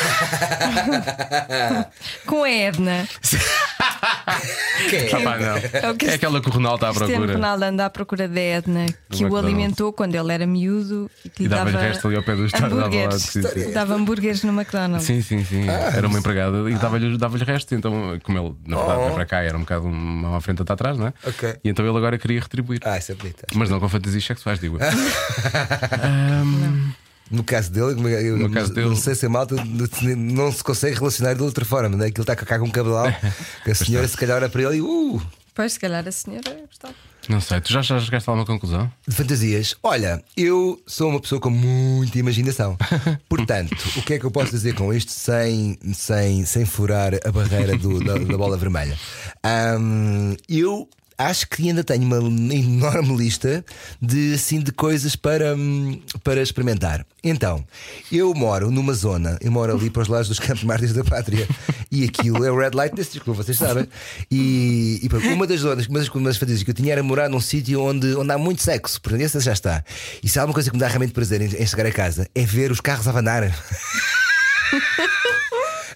Com 2.25 2.43
a 2.43 2.49
Edna. 2.49 3.07
Quem 4.89 4.99
é? 4.99 5.15
Ah, 5.15 5.21
pá, 5.21 5.37
não. 5.37 5.55
É 5.81 5.91
o 5.91 5.95
que 5.95 6.05
É 6.05 6.13
aquela 6.13 6.41
que 6.41 6.49
o 6.49 6.51
Ronaldo 6.51 6.75
está 6.75 6.89
à 6.89 6.93
Cristiano 6.93 7.15
procura. 7.25 7.33
Ronaldo 7.33 7.65
anda 7.65 7.85
à 7.85 7.89
procura 7.89 8.27
da 8.27 8.39
Edna, 8.39 8.85
que 8.85 8.93
o 8.93 8.95
McDonald's. 9.25 9.43
alimentou 9.45 9.93
quando 9.93 10.15
ele 10.15 10.33
era 10.33 10.45
miúdo 10.45 11.09
e 11.23 11.29
que 11.29 11.43
E 11.43 11.47
dava-lhe 11.47 11.71
dava 11.73 11.85
resto 11.85 12.07
ali 12.07 12.15
ao 12.17 12.23
pé 12.23 12.35
do 12.35 12.45
estádio, 12.45 12.69
dava 12.69 12.81
lá, 12.81 12.87
hambúrgueres. 12.87 13.21
sim, 13.23 13.41
sim. 13.41 13.71
Dava 13.71 13.93
hambúrgueres 13.95 14.43
no 14.43 14.53
McDonald's. 14.53 15.05
Sim, 15.05 15.21
sim, 15.21 15.43
sim. 15.43 15.67
era 15.67 16.07
uma 16.07 16.19
empregada 16.19 16.69
e 16.69 16.75
dava-lhe 16.75 17.17
dava 17.17 17.37
resto. 17.37 17.73
Então, 17.75 18.19
como 18.23 18.37
ele, 18.37 18.55
na 18.67 18.77
verdade, 18.77 18.99
Oh. 18.99 19.03
veio 19.03 19.13
para 19.15 19.25
cá, 19.25 19.41
era 19.41 19.57
um 19.57 19.61
bocado 19.61 19.87
uma 19.87 20.37
à 20.37 20.41
frente 20.41 20.59
outra 20.59 20.73
atrás, 20.73 20.97
não 20.97 21.07
é? 21.07 21.13
Ok. 21.25 21.55
E 21.63 21.69
então 21.69 21.85
ele 21.87 21.97
agora 21.97 22.17
queria 22.17 22.39
retribuir. 22.39 22.79
Ah, 22.85 22.97
isso 22.97 23.11
é 23.11 23.15
bonito. 23.15 23.43
Mas 23.53 23.69
não 23.69 23.79
com 23.79 23.89
fantasias 23.89 24.23
sexuais, 24.23 24.59
digo. 24.59 24.77
eu. 24.79 24.85
No 27.31 27.43
caso 27.43 27.71
dele, 27.71 28.13
é- 28.13 28.29
eu, 28.29 28.37
No 28.37 28.49
caso 28.51 28.73
dele- 28.73 28.87
não 28.89 28.95
sei 28.95 29.15
se 29.15 29.25
a 29.25 29.29
malta 29.29 29.55
não 30.15 30.51
se 30.51 30.63
consegue 30.63 30.95
relacionar 30.97 31.33
de 31.33 31.41
outra 31.41 31.65
forma, 31.65 31.95
né? 31.97 32.11
que 32.11 32.19
ele 32.19 32.23
está 32.23 32.35
cá 32.35 32.59
com 32.59 32.65
um 32.65 32.69
cabedal, 32.71 33.07
que 33.63 33.71
a 33.71 33.75
senhora 33.75 34.07
se 34.07 34.15
calhar 34.15 34.37
olha 34.37 34.49
para 34.49 34.61
ele 34.63 34.77
e 34.77 34.81
uh, 34.81 35.21
Pois, 35.55 35.73
se 35.73 35.79
calhar 35.79 36.05
a 36.07 36.11
senhora 36.11 36.43
gostava. 36.67 36.93
Não 37.29 37.41
sei, 37.41 37.59
tu 37.61 37.71
já, 37.73 37.81
já 37.81 37.99
chegaste 37.99 38.29
a 38.29 38.33
alguma 38.33 38.45
conclusão? 38.45 38.91
de 39.07 39.15
fantasias. 39.15 39.73
Olha, 39.81 40.21
eu 40.37 40.79
sou 40.85 41.09
uma 41.09 41.19
pessoa 41.19 41.41
com 41.41 41.49
muita 41.49 42.19
imaginação. 42.19 42.77
Portanto, 43.27 43.73
o 43.97 44.01
que 44.03 44.13
é 44.13 44.19
que 44.19 44.25
eu 44.25 44.29
posso 44.31 44.51
dizer 44.51 44.75
com 44.75 44.93
isto 44.93 45.11
sem, 45.11 45.79
sem, 45.93 46.45
sem 46.45 46.65
furar 46.65 47.13
a 47.25 47.31
barreira 47.31 47.75
do- 47.77 48.03
da, 48.03 48.13
da 48.19 48.37
bola 48.37 48.57
vermelha? 48.57 48.95
Ahm, 49.43 50.35
eu. 50.47 50.87
Acho 51.17 51.47
que 51.47 51.69
ainda 51.69 51.83
tenho 51.83 52.03
uma 52.03 52.17
enorme 52.53 53.15
lista 53.15 53.63
de, 54.01 54.33
assim, 54.33 54.59
de 54.59 54.71
coisas 54.71 55.15
para, 55.15 55.55
hum, 55.55 56.01
para 56.23 56.41
experimentar. 56.41 57.05
Então, 57.23 57.65
eu 58.11 58.33
moro 58.33 58.69
numa 58.69 58.93
zona, 58.93 59.37
eu 59.41 59.51
moro 59.51 59.73
ali 59.73 59.89
para 59.89 60.01
os 60.01 60.07
lados 60.07 60.27
dos 60.27 60.39
Campos 60.39 60.63
Mártires 60.63 60.93
da 60.93 61.03
Pátria, 61.03 61.47
e 61.89 62.03
aquilo 62.03 62.43
é 62.43 62.51
o 62.51 62.57
Red 62.57 62.71
Light 62.73 62.95
District, 62.95 63.23
como 63.23 63.35
vocês 63.35 63.57
sabem. 63.57 63.87
E, 64.29 64.99
e 65.01 65.33
uma 65.33 65.47
das 65.47 65.61
zonas, 65.61 65.87
uma 65.87 65.99
das, 65.99 66.09
das 66.09 66.37
fantasias 66.37 66.63
que 66.63 66.71
eu 66.71 66.75
tinha 66.75 66.91
era 66.91 67.01
morar 67.01 67.29
num 67.29 67.39
sítio 67.39 67.81
onde, 67.81 68.13
onde 68.15 68.31
há 68.31 68.37
muito 68.37 68.61
sexo, 68.61 69.01
portanto, 69.01 69.21
essa 69.21 69.39
já 69.39 69.53
está. 69.53 69.83
E 70.21 70.27
se 70.27 70.37
há 70.37 70.45
uma 70.45 70.53
coisa 70.53 70.69
que 70.69 70.75
me 70.75 70.81
dá 70.81 70.87
realmente 70.87 71.13
prazer 71.13 71.41
em, 71.41 71.45
em 71.45 71.65
chegar 71.65 71.85
a 71.85 71.91
casa 71.91 72.27
é 72.35 72.45
ver 72.45 72.71
os 72.71 72.81
carros 72.81 73.07
a 73.07 73.11
abanar. 73.11 73.43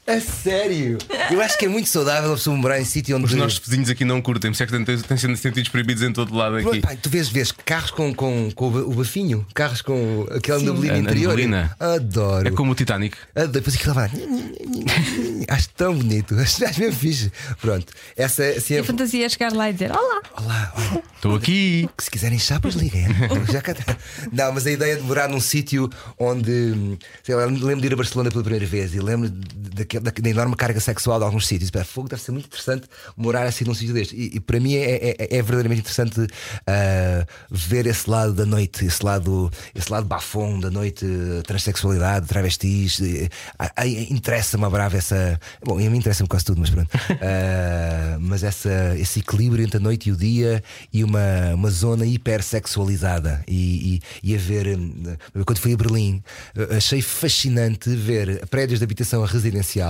A 0.09 0.19
sério? 0.19 0.97
Eu 1.29 1.39
acho 1.41 1.57
que 1.57 1.65
é 1.65 1.67
muito 1.67 1.87
saudável 1.87 2.31
a 2.33 2.35
pessoa 2.35 2.57
morar 2.57 2.81
em 2.81 2.85
sítio 2.85 3.15
onde. 3.15 3.25
Os 3.25 3.33
nossos 3.33 3.59
vizinhos 3.59 3.89
aqui 3.89 4.03
não 4.03 4.21
curtem, 4.21 4.49
por 4.49 4.55
isso 4.55 4.63
é 4.63 4.65
que 4.65 4.83
têm, 5.01 5.17
sendo 5.17 5.37
sentidos 5.37 5.69
proibidos 5.69 6.01
em 6.01 6.11
todo 6.11 6.33
lado 6.35 6.55
aqui. 6.55 6.81
Pá, 6.81 6.95
tu 6.99 7.09
vês, 7.09 7.29
vês 7.29 7.51
carros 7.51 7.91
com, 7.91 8.13
com, 8.13 8.49
com 8.51 8.67
o 8.67 8.71
ba- 8.71 8.79
o 8.79 8.93
bafinho, 8.93 9.45
carros 9.53 9.81
com 9.83 10.25
aquela 10.35 10.59
neblina 10.59 10.93
A- 10.93 10.95
a 10.95 10.99
interior. 10.99 11.29
neblina. 11.35 11.75
Adoro. 11.79 12.47
É 12.47 12.51
como 12.51 12.71
o 12.71 12.75
Titanic. 12.75 13.15
Ah, 13.35 13.45
Depois 13.45 13.75
aquilo 13.75 13.93
vai. 13.93 14.09
Acho 15.47 15.69
tão 15.71 15.95
bonito, 15.95 16.35
acho, 16.35 16.63
acho 16.65 16.79
mesmo 16.79 16.95
fixe. 16.99 17.31
Pronto, 17.61 17.91
essa 18.15 18.43
é 18.43 18.57
assim 18.57 18.75
E 18.75 18.77
é. 18.77 18.79
a 18.81 18.83
fantasia 18.83 19.25
é 19.25 19.29
chegar 19.29 19.51
lá 19.53 19.69
e 19.69 19.73
dizer: 19.73 19.91
Olá, 19.91 20.21
Olá, 20.37 20.73
Estou 21.15 21.35
aqui. 21.35 21.89
que 21.97 22.03
se 22.03 22.11
quiserem 22.11 22.37
chapas, 22.37 22.75
liguem. 22.75 23.05
Já 23.51 23.61
cá 23.61 23.71
está. 23.71 23.97
Não, 24.31 24.51
mas 24.53 24.67
a 24.67 24.71
ideia 24.71 24.95
de 24.95 25.01
morar 25.01 25.27
num 25.27 25.39
sítio 25.39 25.89
onde. 26.19 26.97
Sei 27.23 27.33
lá, 27.35 27.45
lembro 27.45 27.81
de 27.81 27.87
ir 27.87 27.93
a 27.93 27.95
Barcelona 27.95 28.29
pela 28.29 28.43
primeira 28.43 28.65
vez 28.65 28.93
e 28.93 28.99
lembro 28.99 29.29
de- 29.29 29.45
da, 29.99 30.29
enorme 30.29 30.55
carga 30.55 30.79
sexual 30.79 31.19
de 31.19 31.25
alguns 31.25 31.47
sítios. 31.47 31.69
Pá, 31.69 31.83
Fogo 31.83 32.07
deve 32.09 32.21
ser 32.21 32.31
muito 32.31 32.45
interessante 32.45 32.87
morar 33.15 33.45
assim 33.45 33.65
num 33.65 33.73
sítio 33.73 33.93
deste. 33.93 34.15
E, 34.15 34.35
e 34.35 34.39
para 34.39 34.59
mim 34.59 34.75
é, 34.75 35.09
é, 35.09 35.37
é 35.37 35.41
verdadeiramente 35.41 35.81
interessante 35.81 36.27
ah, 36.67 37.25
ver 37.49 37.85
esse 37.87 38.09
lado 38.09 38.33
da 38.33 38.45
noite, 38.45 38.85
esse 38.85 39.03
lado, 39.03 39.51
esse 39.73 39.91
lado 39.91 40.05
bafom 40.05 40.59
da 40.59 40.69
noite, 40.69 41.05
transexualidade, 41.45 42.27
travestis. 42.27 42.99
eh, 43.01 43.29
ah, 43.57 43.71
ah, 43.75 43.87
Interessa-me 43.87 44.65
a 44.65 44.69
brava 44.69 44.97
essa. 44.97 45.39
Bom, 45.63 45.75
a 45.75 45.89
mim 45.89 45.97
interessa-me 45.97 46.29
quase 46.29 46.45
tudo, 46.45 46.59
mas 46.59 46.69
pronto. 46.69 46.89
Ah, 47.21 48.17
mas 48.19 48.43
essa, 48.43 48.95
esse 48.97 49.19
equilíbrio 49.19 49.63
entre 49.63 49.77
a 49.77 49.79
noite 49.79 50.09
e 50.09 50.11
o 50.11 50.15
dia 50.15 50.63
e 50.91 51.03
uma, 51.03 51.53
uma 51.53 51.69
zona 51.69 52.05
hipersexualizada. 52.05 53.43
E, 53.47 54.01
e, 54.23 54.31
e 54.31 54.35
a 54.35 54.37
ver, 54.37 54.77
hum, 54.77 55.15
quando 55.45 55.59
fui 55.59 55.73
a 55.73 55.77
Berlim, 55.77 56.23
eh, 56.55 56.77
achei 56.77 57.01
fascinante 57.01 57.89
ver 57.95 58.45
prédios 58.47 58.79
de 58.79 58.85
habitação 58.85 59.23
residencial, 59.23 59.88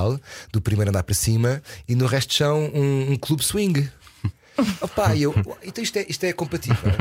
do 0.51 0.61
primeiro 0.61 0.89
andar 0.89 1.03
para 1.03 1.15
cima, 1.15 1.61
e 1.87 1.95
no 1.95 2.05
resto 2.05 2.33
chão 2.33 2.71
um, 2.73 3.11
um 3.13 3.15
clube 3.17 3.43
swing. 3.43 3.89
Opa, 4.81 5.15
e 5.15 5.23
eu, 5.23 5.33
então 5.63 5.81
isto 5.81 5.97
é, 5.97 6.05
isto 6.09 6.23
é 6.25 6.33
compatível? 6.33 6.91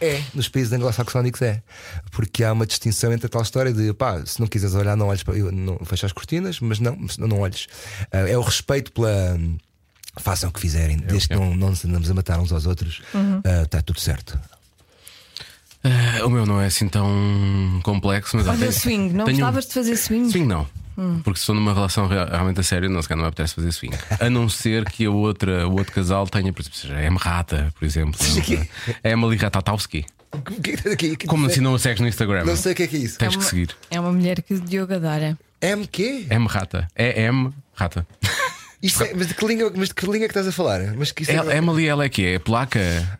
É, 0.00 0.20
nos 0.34 0.48
países 0.48 0.72
anglo-saxónicos 0.72 1.40
é. 1.42 1.62
Porque 2.10 2.42
há 2.42 2.52
uma 2.52 2.66
distinção 2.66 3.12
entre 3.12 3.26
a 3.26 3.28
tal 3.28 3.42
história 3.42 3.72
de 3.72 3.92
pá, 3.94 4.20
se 4.26 4.40
não 4.40 4.48
quiseres 4.48 4.74
olhar, 4.74 4.96
não 4.96 5.06
olhes 5.06 5.22
para. 5.22 5.36
Eu, 5.36 5.52
não, 5.52 5.78
fecha 5.84 6.06
as 6.06 6.12
cortinas, 6.12 6.58
mas 6.58 6.80
não, 6.80 7.08
se 7.08 7.20
não, 7.20 7.28
não 7.28 7.40
olhes. 7.40 7.68
Ah, 8.10 8.28
é 8.28 8.36
o 8.36 8.40
respeito 8.42 8.90
pela. 8.92 9.38
Façam 10.18 10.50
o 10.50 10.52
que 10.52 10.58
fizerem, 10.58 10.96
desde 10.96 11.28
que 11.28 11.36
não, 11.36 11.54
não 11.54 11.70
nos 11.70 11.84
andamos 11.84 12.10
a 12.10 12.14
matar 12.14 12.40
uns 12.40 12.50
aos 12.50 12.66
outros, 12.66 13.00
está 13.64 13.80
tudo 13.80 14.00
certo. 14.00 14.36
Ah, 15.84 16.26
o 16.26 16.30
meu 16.30 16.44
não 16.44 16.60
é 16.60 16.66
assim 16.66 16.88
tão 16.88 17.80
complexo, 17.84 18.36
mas 18.36 18.48
olha 18.48 18.58
tenho- 18.58 18.72
swing. 18.72 19.14
Não 19.14 19.24
tenho- 19.24 19.38
gostavas 19.38 19.66
de 19.66 19.74
fazer 19.74 19.96
swing? 19.96 20.28
Swing 20.30 20.46
não. 20.48 20.66
Porque 21.22 21.38
se 21.38 21.42
estou 21.42 21.54
numa 21.54 21.72
relação 21.72 22.06
rea- 22.06 22.24
realmente 22.26 22.60
a 22.60 22.62
sério, 22.62 22.88
não, 22.90 23.00
se 23.00 23.08
calhar 23.08 23.18
não 23.18 23.24
me 23.24 23.28
apetece 23.28 23.54
fazer 23.54 23.70
swing. 23.72 23.96
A 24.20 24.28
não 24.28 24.48
ser 24.48 24.84
que 24.86 25.04
a 25.06 25.10
outra, 25.10 25.66
o 25.68 25.72
outro 25.78 25.92
casal 25.92 26.26
tenha, 26.26 26.52
por 26.52 26.60
exemplo, 26.60 26.78
seja 26.78 26.96
a 26.96 27.02
M. 27.02 27.16
Rata, 27.18 27.72
por 27.78 27.84
exemplo. 27.84 28.18
A 29.04 29.08
Emily 29.08 29.36
Ratatowski. 29.36 30.04
Que- 30.62 30.96
que- 30.96 31.16
que- 31.16 31.26
Como 31.26 31.42
não 31.44 31.50
assim 31.50 31.60
não 31.60 31.74
a 31.74 31.78
segues 31.78 32.00
no 32.00 32.08
Instagram? 32.08 32.44
Não 32.44 32.56
sei 32.56 32.72
o 32.72 32.74
que 32.74 32.82
é 32.82 32.86
que 32.86 32.96
é 32.96 33.00
isso. 33.00 33.18
Tens 33.18 33.28
É 33.28 33.30
que 33.30 33.36
uma- 33.38 33.44
seguir. 33.44 33.70
É 33.90 33.98
uma 34.00 34.12
mulher 34.12 34.42
que 34.42 34.54
o 34.54 34.60
Diogo 34.60 34.92
adora. 34.94 35.38
M 35.62 35.86
quê? 35.86 36.26
M. 36.30 36.46
Rata. 36.46 36.86
É 36.94 37.22
M. 37.22 37.50
Rata. 37.74 38.06
Isto 38.82 39.02
é- 39.04 39.12
mas, 39.14 39.26
de 39.26 39.34
que 39.34 39.44
língua, 39.46 39.72
mas 39.74 39.88
de 39.88 39.94
que 39.94 40.04
língua 40.04 40.18
é 40.18 40.20
que 40.20 40.26
estás 40.26 40.46
a 40.46 40.52
falar? 40.52 40.94
Mas 40.96 41.10
que 41.10 41.22
isso 41.24 41.32
é- 41.32 41.56
Emily, 41.56 41.88
ela 41.88 42.04
é 42.04 42.08
que 42.08 42.24
é? 42.24 42.38
Placa? 42.38 42.78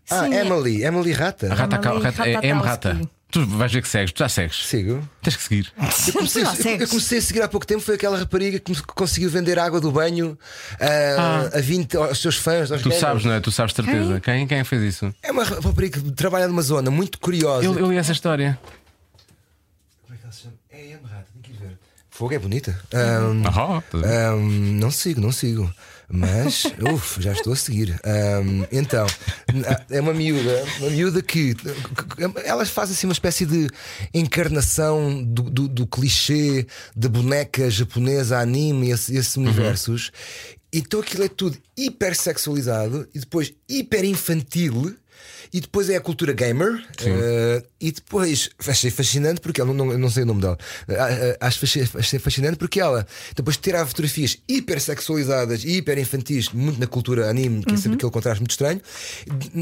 Ah, 0.09 0.25
Sim, 0.25 0.35
é- 0.35 0.41
Emily, 0.47 0.85
Emily 0.85 1.13
Rata. 1.13 1.53
Rata, 1.53 1.77
Emily 1.77 2.03
rata, 2.05 2.29
é 2.29 2.47
M. 2.47 2.61
Rata. 2.63 3.01
Tu 3.31 3.45
vais 3.45 3.71
ver 3.71 3.83
que 3.83 3.89
segues, 3.89 4.11
tu 4.13 4.21
já 4.21 4.29
segues. 4.29 4.67
Sigo. 4.67 5.07
Tens 5.23 5.37
que 5.37 5.43
seguir. 5.43 5.73
Eu 6.07 6.13
comecei, 6.15 6.43
Já 6.45 6.55
eu- 6.55 6.77
eu, 6.81 6.89
comecei 6.89 7.19
a 7.19 7.23
seguir 7.23 7.43
há 7.43 7.49
pouco 7.49 7.67
tempo. 7.67 7.81
Foi 7.83 7.95
aquela 7.97 8.19
rapariga 8.19 8.59
que 8.59 8.83
conseguiu 8.95 9.29
vender 9.29 9.59
água 9.59 9.79
do 9.83 9.93
banho 9.93 10.39
ah, 10.81 11.51
a 11.55 11.61
20 11.61 11.95
aos 11.99 12.19
seus 12.23 12.37
fãs. 12.37 12.73
aos 12.73 12.81
Tu 12.81 12.91
sabes, 12.93 13.25
não 13.27 13.33
é? 13.35 13.41
Tu 13.41 13.53
sabes 13.53 13.75
de 13.75 13.83
certeza. 13.85 14.19
Quem, 14.21 14.47
quem 14.47 14.65
fez 14.65 14.83
isso? 14.95 15.15
É 15.23 15.31
uma 15.31 15.45
rapariga 15.45 16.01
que 16.01 16.11
trabalha 16.13 16.49
numa 16.49 16.63
zona 16.63 16.91
muito 16.91 17.19
curiosa. 17.19 17.67
Eu, 17.67 17.79
eu 17.79 17.91
li 17.91 17.99
essa 17.99 18.13
história. 18.13 18.59
Como 20.07 20.15
é 20.15 20.17
que 20.17 20.25
ela 20.25 20.33
se 20.33 20.43
chama? 20.45 20.55
É 20.71 20.87
M 20.93 21.01
Rata, 21.05 21.27
tem 21.35 21.43
que 21.43 21.51
ir 21.51 21.57
ver. 21.69 21.79
Fogo 22.11 22.33
é 22.33 22.39
bonita. 22.39 22.81
Ahm, 22.95 23.43
Ah, 23.47 23.79
estás 23.85 24.05
a 24.05 24.07
ver? 24.07 24.17
ahm, 24.31 24.79
não 24.81 24.91
sigo, 24.91 25.21
não 25.21 25.33
sigo. 25.33 25.71
Mas, 26.11 26.65
uf, 26.95 27.21
já 27.21 27.33
estou 27.33 27.53
a 27.53 27.57
seguir. 27.57 28.01
Ahm, 28.03 28.65
então, 28.73 29.07
é 29.91 30.01
uma 30.01 30.15
miúda, 30.15 30.65
uma 30.81 30.91
miúda 30.91 31.21
que, 31.21 31.55
elas 32.45 32.71
fazem 32.71 32.95
assim 32.95 33.07
uma 33.07 33.13
espécie 33.13 33.45
de 33.45 33.69
encarnação 34.15 35.23
do, 35.23 35.43
do, 35.43 35.69
do 35.69 35.87
clichê 35.87 36.67
da 36.97 37.11
boneca 37.11 37.71
japonesa, 37.71 38.39
anime, 38.39 38.91
esse, 38.91 39.15
esses 39.15 39.37
universos. 39.37 40.11
Então 40.73 41.01
aquilo 41.01 41.25
é 41.25 41.29
tudo 41.29 41.57
hiper 41.77 42.15
sexualizado 42.15 43.09
e 43.15 43.19
depois 43.19 43.55
hiper 43.69 44.05
infantil. 44.05 44.97
E 45.53 45.61
depois 45.61 45.89
é 45.91 45.97
a 45.97 46.01
cultura 46.01 46.33
gamer. 46.33 46.85
eh, 47.05 47.63
e 47.81 47.93
depois 47.93 48.51
achei 48.67 48.91
fascinante 48.91 49.41
porque 49.41 49.61
ela, 49.61 49.73
não, 49.73 49.87
não, 49.87 49.99
não 49.99 50.11
sei 50.11 50.23
o 50.23 50.27
nome 50.27 50.41
dela. 50.41 50.59
Ah, 50.89 51.37
ah, 51.41 51.47
Acho 51.47 51.65
achei 51.65 52.19
fascinante 52.19 52.57
porque 52.57 52.81
ela 52.81 53.07
depois 53.35 53.57
tirar 53.57 53.87
fotografias 53.87 54.39
hiper 54.49 54.81
sexualizadas 54.81 55.65
e 55.65 55.77
hiper 55.79 55.99
infantis, 55.99 56.49
muito 56.51 56.79
na 56.81 56.87
cultura 56.87 57.29
anime, 57.31 57.65
que 57.65 57.75
é 57.75 57.77
sempre 57.77 57.95
aquele 57.97 58.13
contraste 58.13 58.41
muito 58.41 58.51
estranho, 58.53 58.81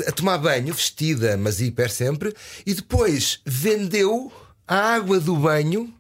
a 0.07 0.13
tomar 0.13 0.39
banho, 0.39 0.73
vestida, 0.75 1.37
mas 1.37 1.61
hiper 1.61 1.91
sempre, 1.91 2.35
e 2.65 2.75
depois 2.75 3.41
vendeu 3.45 4.33
a 4.67 4.95
água 4.95 5.21
do 5.21 5.37
banho 5.37 5.93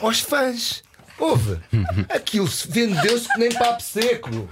aos 0.00 0.20
fãs. 0.20 0.82
Houve. 1.18 1.58
Aquilo 2.10 2.48
se- 2.48 2.66
vendeu-se 2.68 3.28
que 3.32 3.38
nem 3.38 3.52
papo 3.52 3.82
seco. 3.82 4.30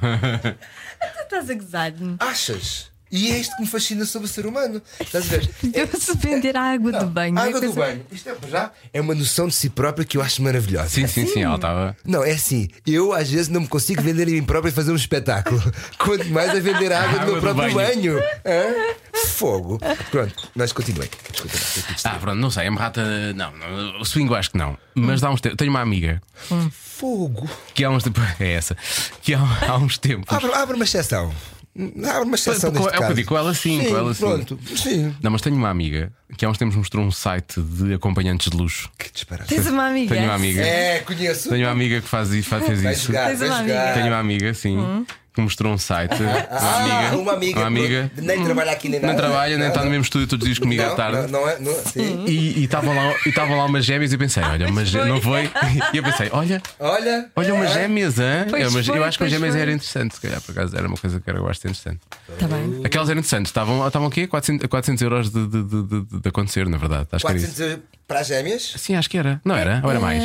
Estás 1.22 1.50
a 1.50 1.54
gozar. 1.54 1.92
Achas? 2.20 2.91
E 3.12 3.30
é 3.30 3.38
isto 3.38 3.54
que 3.56 3.60
me 3.62 3.68
fascina 3.68 4.06
sobre 4.06 4.26
o 4.26 4.30
ser 4.30 4.46
humano. 4.46 4.80
Estás 4.98 5.26
a 5.26 5.36
ver? 5.36 5.50
Deu-se 5.62 6.16
vender 6.16 6.56
a 6.56 6.62
água 6.72 6.90
do 6.92 7.06
banho. 7.06 7.38
A 7.38 7.44
é 7.44 7.48
água 7.48 7.60
do 7.60 7.66
coisa- 7.72 7.80
banho. 7.80 8.06
Isto 8.10 8.30
é, 8.30 8.34
para 8.34 8.48
já, 8.48 8.70
é 8.92 9.00
uma 9.02 9.14
noção 9.14 9.46
de 9.48 9.54
si 9.54 9.68
própria 9.68 10.04
que 10.04 10.16
eu 10.16 10.22
acho 10.22 10.40
maravilhosa. 10.42 10.88
Sim, 10.88 11.06
sim, 11.06 11.26
sim, 11.26 11.42
ela 11.42 11.56
estava. 11.56 11.94
Não, 12.06 12.24
é 12.24 12.30
assim, 12.32 12.68
eu 12.86 13.12
às 13.12 13.28
vezes 13.30 13.48
não 13.48 13.60
me 13.60 13.68
consigo 13.68 14.00
vender 14.02 14.22
a 14.26 14.30
mim 14.30 14.42
próprio 14.42 14.70
e 14.70 14.72
fazer 14.72 14.92
um 14.92 14.96
espetáculo. 14.96 15.60
Quanto 15.98 16.26
mais 16.30 16.50
a 16.50 16.60
vender 16.60 16.90
a 16.92 17.00
água 17.02 17.18
do 17.18 17.20
Água 17.20 17.26
meu 17.26 17.34
do 17.34 17.40
próprio 17.42 17.74
banho. 17.74 18.14
banho. 18.14 18.18
Hã? 18.46 18.94
Fogo. 19.26 19.78
Pronto, 20.10 20.50
mas 20.54 20.72
continuem. 20.72 21.08
Não, 22.04 22.10
Ah, 22.12 22.18
pronto, 22.18 22.36
não 22.38 22.50
sei, 22.50 22.66
a 22.66 22.70
merrata. 22.70 23.32
Não, 23.34 23.52
não, 23.52 24.00
o 24.00 24.04
swing 24.06 24.28
eu 24.30 24.34
acho 24.36 24.50
que 24.52 24.56
não. 24.58 24.78
Mas 24.94 25.20
dá 25.20 25.30
uns 25.30 25.40
tempos. 25.40 25.56
Tenho 25.58 25.70
uma 25.70 25.80
amiga 25.80 26.20
Fogo. 26.70 27.48
que 27.74 27.84
há 27.84 27.90
uns 27.90 28.02
tempos. 28.04 28.22
É 28.40 28.52
essa. 28.52 28.76
Que 29.20 29.34
há, 29.34 29.40
há 29.68 29.76
uns 29.76 29.98
tempos. 29.98 30.34
Abre, 30.34 30.52
abre 30.54 30.74
uma 30.76 30.84
exceção. 30.84 31.32
Abre 31.74 32.24
uma 32.24 32.34
exceção. 32.34 32.70
Com- 32.70 32.78
neste 32.80 32.94
é 32.94 32.98
o 32.98 33.04
que 33.06 33.10
eu 33.12 33.14
digo, 33.14 33.28
com 33.30 33.36
ela 33.38 33.54
sim, 33.54 33.84
com 33.88 33.96
ela 33.96 34.12
sim. 34.12 34.20
Pronto, 34.20 34.58
sim. 34.76 35.14
Não, 35.22 35.30
mas 35.30 35.40
tenho 35.40 35.56
uma 35.56 35.70
amiga 35.70 36.12
que 36.36 36.44
há 36.44 36.48
uns 36.50 36.58
tempos 36.58 36.76
mostrou 36.76 37.02
um 37.04 37.10
site 37.10 37.60
de 37.62 37.94
acompanhantes 37.94 38.50
de 38.50 38.56
luxo. 38.56 38.90
Que 38.98 39.10
disparate. 39.10 39.48
Tens 39.48 39.66
uma 39.68 39.88
amiga? 39.88 40.14
Tenho 40.14 40.26
uma 40.26 40.34
amiga. 40.34 40.60
É, 40.60 40.98
conheço. 41.00 41.48
Tenho 41.48 41.64
uma 41.66 41.72
amiga 41.72 42.00
que 42.02 42.08
faz, 42.08 42.30
isso- 42.32 42.48
faz- 42.48 42.66
fez 42.66 42.82
Vai 42.82 42.92
isso. 42.92 43.06
jogar, 43.06 43.28
Tens 43.28 43.40
uma 43.40 43.58
amiga? 43.58 43.92
Tenho 43.94 44.06
uma 44.08 44.18
amiga, 44.18 44.54
sim, 44.54 45.06
que 45.34 45.40
mostrou 45.40 45.72
um 45.72 45.78
site. 45.78 46.14
Uma 46.22 46.46
Ah, 46.50 46.82
amiga. 47.00 47.16
uma 47.18 47.32
amiga. 47.32 47.58
Uma 47.60 47.66
amiga. 47.66 48.10
pronto. 48.14 48.26
Nem 48.26 48.44
trabalha 48.44 48.72
aqui 48.72 48.88
nem 48.88 49.00
nada. 49.00 49.12
Não 49.12 49.18
trabalha, 49.20 49.56
nem 49.58 49.68
está 49.68 49.82
no 49.84 49.90
mesmo 49.90 50.02
estúdio 50.02 50.28
todos 50.28 50.42
os 50.42 50.48
dias 50.48 50.58
comigo 50.58 50.82
não, 50.82 50.92
à 50.92 50.94
tarde. 50.94 51.30
Não, 51.32 51.40
não 51.40 51.48
é, 51.48 51.58
não, 51.58 51.72
sim. 51.74 52.24
E 52.26 52.64
estavam 52.64 52.94
lá, 52.94 53.14
e 53.24 53.28
estavam 53.30 53.56
lá 53.56 53.64
umas 53.64 53.84
gêmeas 53.84 54.12
e 54.12 54.14
eu 54.14 54.18
pensei, 54.18 54.42
olha, 54.42 54.70
mas 54.70 54.90
foi. 54.90 55.04
não 55.08 55.20
foi? 55.22 55.50
E 55.92 55.96
eu 55.96 56.02
pensei, 56.02 56.28
olha, 56.32 56.62
Olha. 56.78 57.30
olha 57.34 57.54
umas 57.54 57.70
é. 57.70 57.74
gêmeas, 57.82 58.18
hã? 58.18 58.46
Pois 58.50 58.62
É, 58.62 58.70
mas 58.70 58.86
foi, 58.86 58.98
eu 58.98 59.04
acho 59.04 59.18
que 59.18 59.24
as 59.24 59.30
pois 59.30 59.40
gêmeas 59.40 59.56
era 59.56 59.72
interessante, 59.72 60.14
se 60.14 60.20
calhar 60.20 60.40
por 60.40 60.52
acaso 60.52 60.76
era 60.76 60.86
uma 60.86 60.96
coisa 60.96 61.20
que 61.20 61.30
eu 61.30 61.34
gosto 61.42 61.62
de 61.62 61.68
interessante. 61.68 62.00
Está 62.34 62.46
Tá 62.48 62.54
bem. 62.54 62.80
Aquelas 62.84 63.08
eram 63.08 63.18
interessantes, 63.20 63.50
estavam, 63.50 63.86
estavam 63.86 64.08
o 64.08 64.10
quê? 64.10 64.26
400, 64.26 64.66
400 64.66 65.02
euros 65.02 65.30
de, 65.30 65.46
de, 65.46 65.62
de, 65.64 65.82
de- 65.84 66.20
de 66.20 66.28
acontecer, 66.28 66.68
na 66.68 66.76
verdade. 66.76 67.06
Acho 67.12 67.24
que 67.24 67.30
era 67.32 67.40
400 67.40 67.58
isso. 67.72 67.82
Para 68.08 68.20
as 68.20 68.26
gêmeas? 68.26 68.74
Sim, 68.76 68.94
acho 68.94 69.08
que 69.08 69.16
era. 69.16 69.40
Não 69.44 69.54
era? 69.56 69.80
Ou 69.82 69.90
era 69.90 69.98
mais? 70.00 70.22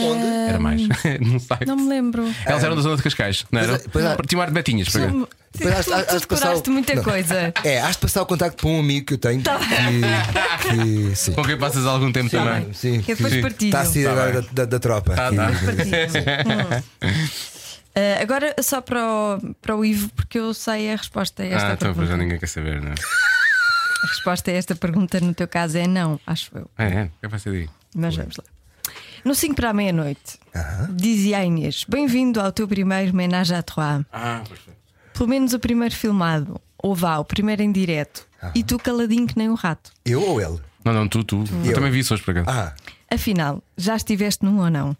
Era 0.47 0.59
mais. 0.59 0.81
não 1.21 1.39
sei. 1.39 1.57
Não 1.65 1.75
me 1.77 1.87
lembro. 1.89 2.29
Elas 2.45 2.63
eram 2.63 2.75
da 2.75 2.81
zona 2.81 2.97
de 2.97 3.03
Cascais, 3.03 3.45
não 3.51 3.61
era? 3.61 3.79
Pois 3.91 4.03
é, 4.05 4.11
é. 4.13 4.17
Tinha 4.27 4.39
um 4.39 4.41
ar 4.41 4.47
de 4.47 4.53
betinhas. 4.53 4.89
para 4.89 5.07
cá. 5.07 5.13
Depois 5.53 5.85
de 5.85 5.91
passar 5.91 6.15
o- 6.15 6.19
decoraste 6.19 6.69
muita 6.69 6.95
Não. 6.95 7.03
coisa. 7.03 7.53
É, 7.63 7.79
has 7.81 7.91
de 7.95 7.97
passar 7.99 8.21
o 8.21 8.25
contacto 8.25 8.57
para 8.57 8.69
um 8.69 8.79
amigo 8.79 9.05
que 9.07 9.13
eu 9.13 9.17
tenho 9.17 9.41
Tá 9.41 9.57
que, 9.59 10.67
que 11.09 11.15
sim. 11.15 11.31
Com 11.33 11.43
quem 11.43 11.57
passas 11.57 11.85
algum 11.85 12.11
tempo 12.11 12.29
também. 12.29 12.71
Sim, 12.73 13.01
Que 13.01 13.15
depois 13.15 13.33
Sim. 13.33 13.41
partilho. 13.41 13.67
está 13.69 13.81
a 13.81 13.85
sair 13.85 14.03
Tá 14.03 14.11
agora 14.11 14.41
da, 14.41 14.47
da, 14.51 14.65
da 14.65 14.79
tropa. 14.79 15.15
Tá, 15.15 15.29
Que- 15.31 15.35
tá. 15.35 16.83
Hum. 17.03 17.27
Ah, 17.95 18.21
agora 18.21 18.53
só 18.61 18.79
para 18.79 19.03
o, 19.03 19.55
para 19.59 19.75
o 19.75 19.83
Ivo, 19.83 20.09
porque 20.15 20.37
eu 20.37 20.53
sei 20.53 20.93
a 20.93 20.95
resposta 20.95 21.41
a 21.41 21.45
esta 21.47 21.69
Ah, 21.69 21.73
então 21.73 21.87
pergunta. 21.93 22.05
já 22.11 22.17
ninguém 22.17 22.37
quer 22.37 22.47
saber, 22.47 22.79
não 22.79 22.91
é? 22.91 22.95
A 24.07 24.09
resposta 24.09 24.49
a 24.51 24.53
esta 24.53 24.73
pergunta 24.73 25.19
no 25.19 25.33
teu 25.33 25.49
caso 25.49 25.77
é 25.77 25.85
não, 25.85 26.17
acho 26.25 26.49
eu. 26.57 26.69
É, 26.77 27.09
é, 27.21 27.27
vai 27.27 27.37
ser 27.39 27.51
daí. 27.51 27.69
Mas 27.93 28.15
vamos 28.15 28.37
lá. 28.37 28.43
No 29.25 29.35
5 29.35 29.53
para 29.53 29.71
a 29.71 29.73
meia-noite, 29.73 30.39
dizia 30.91 31.39
a 31.39 31.45
Inês: 31.45 31.83
Bem-vindo 31.89 32.39
ao 32.39 32.49
teu 32.53 32.65
primeiro 32.69 33.13
Menage 33.13 33.53
à 33.53 33.61
Trois. 33.61 34.05
Ah, 34.13 34.43
perfeito. 34.47 34.77
Pelo 35.13 35.27
menos 35.27 35.51
o 35.51 35.59
primeiro 35.59 35.93
filmado, 35.93 36.61
ou 36.77 36.95
vá, 36.95 37.17
o 37.17 37.25
primeiro 37.25 37.61
em 37.61 37.69
direto. 37.71 38.25
E 38.55 38.63
tu 38.63 38.77
caladinho 38.77 39.27
que 39.27 39.37
nem 39.37 39.49
um 39.49 39.55
rato. 39.55 39.91
Eu 40.05 40.21
ou 40.21 40.39
ele? 40.39 40.57
Não, 40.85 40.93
não, 40.93 41.05
tu, 41.05 41.21
tu. 41.25 41.43
Eu, 41.51 41.65
Eu. 41.65 41.73
também 41.73 41.91
vi 41.91 41.99
isso 41.99 42.13
hoje 42.13 42.23
para 42.23 42.45
cá. 42.45 42.45
Ah, 42.47 43.13
Afinal, 43.13 43.61
já 43.75 43.97
estiveste 43.97 44.45
num 44.45 44.59
ou 44.59 44.69
não? 44.69 44.95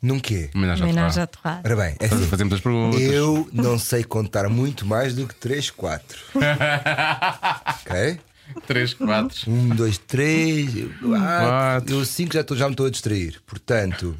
num 0.00 0.20
quê? 0.20 0.50
Homenagem 0.54 0.96
à. 0.96 1.26
Trois. 1.26 1.60
Ora 1.64 1.74
bem, 1.74 1.96
é 1.98 2.06
assim, 2.06 2.26
Fazemos 2.28 2.54
as 2.54 2.60
perguntas. 2.60 3.00
eu 3.00 3.48
não 3.52 3.76
sei 3.76 4.04
contar 4.04 4.48
muito 4.48 4.86
mais 4.86 5.16
do 5.16 5.26
que 5.26 5.34
3, 5.34 5.70
4. 5.70 6.18
ok? 7.80 8.20
3, 8.66 8.94
4. 8.94 9.50
1, 9.50 9.68
2, 9.70 9.98
3, 9.98 10.70
4. 10.72 10.98
Quatro. 11.08 11.94
Eu 11.94 12.04
5 12.04 12.32
já, 12.34 12.40
estou- 12.40 12.56
já 12.56 12.66
me 12.66 12.72
estou 12.72 12.86
a 12.86 12.90
distrair. 12.90 13.40
Portanto, 13.46 14.16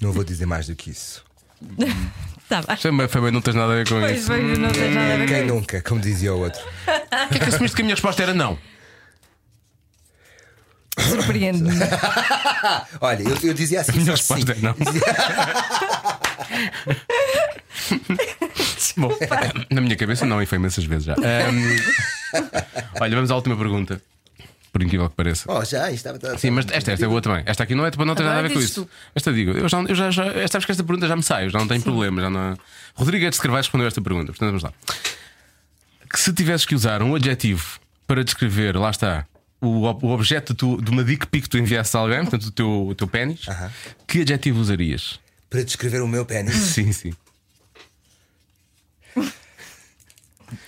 não 0.00 0.12
vou 0.12 0.24
dizer 0.24 0.46
mais 0.46 0.66
do 0.66 0.74
que 0.76 0.90
isso. 0.90 1.24
Tá 2.48 2.62
bem. 2.62 3.08
Foi 3.08 3.20
bem, 3.20 3.30
não 3.30 3.40
tens 3.40 3.54
nada 3.54 3.72
a 3.72 3.76
ver 3.76 3.88
com 3.88 4.00
Pois 4.00 4.18
isso. 4.20 4.28
bem, 4.32 4.42
não 4.58 4.70
tens 4.70 4.94
nada 4.94 5.14
a 5.14 5.16
ver 5.18 5.28
Quem 5.28 5.38
com 5.40 5.44
isso. 5.46 5.54
nunca, 5.54 5.82
como 5.82 6.00
dizia 6.00 6.34
o 6.34 6.40
outro. 6.40 6.60
Porquê 6.84 7.36
é 7.36 7.38
que 7.38 7.48
assumiste 7.48 7.76
que 7.76 7.82
a 7.82 7.84
minha 7.84 7.94
resposta 7.94 8.22
era 8.22 8.34
não? 8.34 8.58
Surpreende-me. 10.98 11.70
Olha, 13.00 13.22
eu, 13.22 13.36
eu 13.42 13.54
dizia 13.54 13.80
assim. 13.80 13.92
A 13.92 13.94
minha 13.94 14.16
só 14.16 14.34
sim. 14.34 14.40
resposta 14.44 14.52
é 14.52 14.62
não. 14.62 14.74
Bom, 18.96 19.10
na 19.70 19.80
minha 19.80 19.96
cabeça 19.96 20.26
não, 20.26 20.42
e 20.42 20.46
foi 20.46 20.56
imensas 20.58 20.84
vezes 20.84 21.04
já. 21.04 21.14
Ahm, 21.14 21.76
olha, 23.00 23.14
vamos 23.14 23.30
à 23.30 23.36
última 23.36 23.56
pergunta. 23.56 24.00
Por 24.72 24.82
incrível 24.82 25.08
que 25.10 25.16
pareça. 25.16 25.50
Oh, 25.52 25.64
já, 25.64 25.90
estava. 25.90 26.18
Sim, 26.38 26.50
mas 26.50 26.64
esta, 26.70 26.92
esta 26.92 27.04
é 27.04 27.08
boa 27.08 27.20
também. 27.20 27.42
Esta 27.44 27.64
aqui 27.64 27.74
não 27.74 27.84
é 27.84 27.90
tipo, 27.90 28.04
não 28.04 28.14
tem 28.14 28.24
nada 28.24 28.38
a 28.38 28.42
ver 28.42 28.52
com 28.52 28.60
isso. 28.60 28.84
tu. 28.84 28.90
Esta 29.14 29.32
digo, 29.32 29.50
eu 29.50 29.68
já, 29.68 29.80
eu 29.82 29.94
já, 29.96 30.10
já 30.12 30.48
sabes 30.48 30.64
que 30.64 30.70
esta 30.70 30.84
pergunta 30.84 31.08
já 31.08 31.16
me 31.16 31.22
sai, 31.24 31.46
eu 31.46 31.50
já 31.50 31.58
não 31.58 31.66
tenho 31.66 31.82
problema. 31.82 32.20
Já 32.22 32.30
não... 32.30 32.56
Rodrigues 32.94 33.34
de 33.34 33.40
Carvalho 33.40 33.62
respondeu 33.62 33.88
esta 33.88 34.00
pergunta, 34.00 34.26
portanto 34.26 34.46
vamos 34.48 34.62
lá. 34.62 34.72
Que 36.08 36.20
se 36.20 36.32
tivesses 36.32 36.64
que 36.66 36.74
usar 36.74 37.02
um 37.02 37.16
adjetivo 37.16 37.80
para 38.06 38.22
descrever, 38.22 38.76
lá 38.76 38.90
está, 38.90 39.26
o, 39.60 39.86
o 39.86 40.10
objeto 40.12 40.54
tu- 40.54 40.80
de 40.80 40.90
uma 40.90 41.02
dick 41.02 41.26
pic 41.26 41.42
que 41.44 41.48
tu 41.48 41.58
enviaste 41.58 41.96
a 41.96 42.00
alguém, 42.00 42.20
portanto 42.20 42.44
o 42.44 42.50
teu, 42.52 42.86
o 42.88 42.94
teu 42.94 43.08
pênis, 43.08 43.46
que 44.06 44.20
adjetivo 44.20 44.60
usarias? 44.60 45.18
Para 45.50 45.64
descrever 45.64 46.00
o 46.00 46.08
meu 46.08 46.24
pênis. 46.24 46.54
Sim, 46.54 46.92
sim. 46.92 47.12
É, 49.16 49.20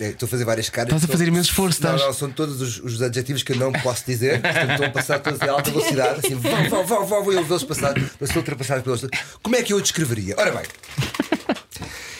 Estou 0.00 0.26
a 0.26 0.30
fazer 0.30 0.44
várias 0.44 0.68
caras. 0.68 0.88
Estás 0.92 1.04
a 1.04 1.08
fazer 1.12 1.28
imenso 1.28 1.50
esforço, 1.50 1.82
Não, 1.82 1.90
estás. 1.94 2.06
não, 2.08 2.14
são 2.18 2.30
todos 2.30 2.60
os, 2.60 2.78
os 2.80 3.02
adjetivos 3.02 3.42
que 3.42 3.52
eu 3.52 3.56
não 3.56 3.72
posso 3.72 4.04
dizer. 4.06 4.40
Estão 4.44 4.86
a 4.86 4.90
passar 4.90 5.18
todos 5.18 5.40
em 5.40 5.48
alta 5.48 5.70
velocidade. 5.70 6.20
Assim, 6.24 6.34
vão, 6.34 6.52
vão, 6.68 6.84
vão, 6.86 7.06
vão, 7.06 7.24
vão, 7.24 7.32
eu 7.32 7.44
vou-los 7.44 7.64
passar, 7.64 7.94
vou 7.98 8.26
ser 8.28 8.38
ultrapassado 8.38 8.82
pelos. 8.82 9.04
Como 9.42 9.56
é 9.56 9.62
que 9.62 9.72
eu 9.72 9.76
o 9.78 9.82
descreveria? 9.82 10.34
Ora 10.38 10.50
bem, 10.52 10.62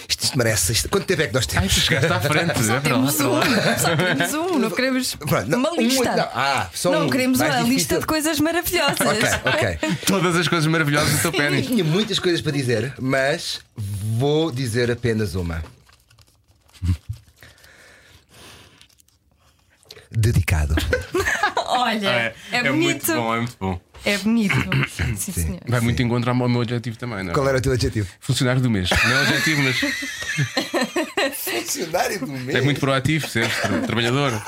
isto, 0.09 0.23
isto 0.25 0.37
merece. 0.39 0.73
Isto, 0.73 0.89
quanto 0.89 1.07
tempo 1.07 1.23
é 1.23 1.27
que 1.29 1.35
nós 1.35 1.47
Ai, 1.51 1.61
temos? 1.61 1.75
tu 1.75 1.81
chegaste 1.81 2.13
à 2.13 2.21
frente. 2.21 2.51
é 2.51 2.55
para 2.55 2.63
lá, 2.75 2.81
Temos 2.81 3.19
lá. 3.19 3.29
um, 3.41 3.79
só 3.79 3.97
temos 3.97 4.35
um, 4.35 4.59
não 4.59 4.71
queremos 4.71 5.15
Pronto, 5.15 5.49
não, 5.51 5.59
uma 5.59 5.73
um, 5.73 5.77
lista. 5.81 6.17
não, 6.17 6.29
ah, 6.35 6.71
só 6.75 6.91
não 6.91 7.07
um, 7.07 7.11
queremos 7.11 7.41
uma 7.41 7.49
difícil. 7.49 7.69
lista 7.73 7.99
de 8.01 8.07
coisas 8.07 8.41
maravilhosas. 8.41 9.01
Ok, 9.01 9.29
ok. 9.79 9.97
Todas 10.07 10.37
as 10.37 10.49
coisas 10.49 10.67
maravilhosas 10.67 11.11
do 11.13 11.19
teu 11.21 11.31
Eu 11.33 11.39
pênis. 11.51 11.67
tinha 11.67 11.85
muitas 11.85 12.19
coisas 12.19 12.41
para 12.41 12.53
dizer, 12.53 12.93
mas 13.01 13.61
vou 13.77 14.51
dizer 14.51 14.91
apenas 14.91 15.35
uma. 15.35 15.63
Dedicado. 20.17 20.75
Olha, 21.67 22.35
é, 22.51 22.71
muito 22.71 23.07
bonito. 23.07 23.15
bom, 23.15 23.35
é 23.35 23.39
muito 23.39 23.57
bom. 23.59 23.81
É 24.05 24.19
bonito. 24.19 24.55
Sim, 25.17 25.33
senhor. 25.33 25.61
Vai 25.67 25.81
muito 25.81 26.03
encontrar 26.03 26.33
ao 26.33 26.49
meu 26.49 26.61
objetivo 26.61 26.97
também, 26.99 27.25
não 27.25 27.31
é? 27.31 27.35
Qual 27.35 27.49
era 27.49 27.59
o 27.59 27.61
teu 27.61 27.73
adjetivo? 27.73 28.09
Funcionário 28.21 28.61
do 28.61 28.71
mês. 28.71 28.91
Não 28.91 29.17
é 29.17 29.23
objetivo, 29.23 29.63
mas. 29.63 29.81
funcionário 31.65 32.19
do 32.21 32.27
mês. 32.27 32.59
É 32.59 32.61
muito 32.61 32.81
proativo, 32.81 33.29
seres 33.29 33.55
tra- 33.61 33.79
trabalhador. 33.81 34.33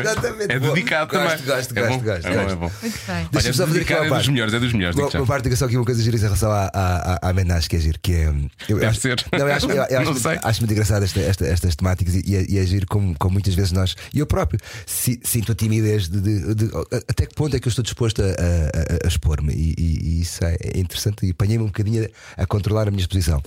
Exatamente. 0.00 0.52
É 0.52 0.58
Boa. 0.58 0.74
dedicado 0.74 1.10
gosto, 1.10 1.22
também. 1.42 1.56
Gosto, 1.56 1.76
é 1.76 1.80
gosto, 1.80 1.90
bom, 1.98 2.04
gosto. 2.04 2.26
é 2.26 2.30
bom, 2.30 2.36
gosto. 2.42 2.52
é 2.52 2.56
bom. 2.56 2.70
Muito 2.82 2.98
bem. 3.06 3.28
Olha, 3.34 3.52
só 3.52 3.66
fazer 3.66 3.80
aqui 3.82 3.94
uma 3.94 4.06
é 4.06 4.18
dos 4.18 4.28
melhores, 4.28 4.54
é 4.54 4.60
dos 4.60 4.72
melhores. 4.72 4.96
Uma, 4.96 5.08
uma 5.08 5.26
parte 5.26 5.44
diga 5.44 5.56
só 5.56 5.64
aqui 5.66 5.76
uma 5.76 5.84
coisa 5.84 6.02
gira 6.02 6.16
em 6.16 6.20
relação 6.20 6.50
à, 6.50 6.70
à, 6.72 7.30
à, 7.30 7.60
que 7.68 7.76
é 7.76 7.78
giro, 7.80 7.98
que 8.00 8.12
é. 8.12 8.26
Eu, 8.68 8.78
Deve 8.78 8.86
acho, 8.86 9.00
ser. 9.00 9.24
Não, 9.32 9.38
eu 9.48 9.54
acho, 9.54 9.66
eu, 9.70 9.76
eu 9.76 9.82
acho, 9.84 9.92
Não 9.94 10.04
muito, 10.04 10.20
sei. 10.20 10.38
acho 10.42 10.60
muito 10.60 10.70
engraçado 10.72 11.02
esta, 11.04 11.20
esta- 11.20 11.46
estas 11.46 11.76
temáticas 11.76 12.14
e, 12.14 12.22
e, 12.26 12.36
é- 12.36 12.46
e 12.48 12.58
é 12.58 12.64
giro 12.66 12.86
como, 12.86 13.14
como 13.18 13.32
muitas 13.34 13.54
vezes 13.54 13.72
nós, 13.72 13.94
e 14.12 14.18
eu 14.18 14.26
próprio, 14.26 14.58
si- 14.86 15.20
sinto 15.22 15.52
a 15.52 15.54
timidez 15.54 16.08
de, 16.08 16.20
de- 16.20 16.54
de- 16.54 16.70
até 17.08 17.26
que 17.26 17.34
ponto 17.34 17.54
é 17.56 17.60
que 17.60 17.68
eu 17.68 17.70
estou 17.70 17.82
disposto 17.82 18.22
a, 18.22 18.26
a- 18.26 18.28
a- 18.28 19.04
a 19.04 19.08
expor-me. 19.08 19.52
E, 19.52 19.74
e- 19.78 19.98
e 20.18 20.20
isso 20.22 20.44
é 20.44 20.56
é 20.74 20.78
interessante 20.78 21.26
e 21.26 21.30
apanhei-me 21.30 21.64
um 21.64 21.68
bocadinho 21.68 22.08
a, 22.36 22.42
a 22.42 22.46
controlar 22.46 22.88
a 22.88 22.90
minha 22.90 23.00
exposição. 23.00 23.42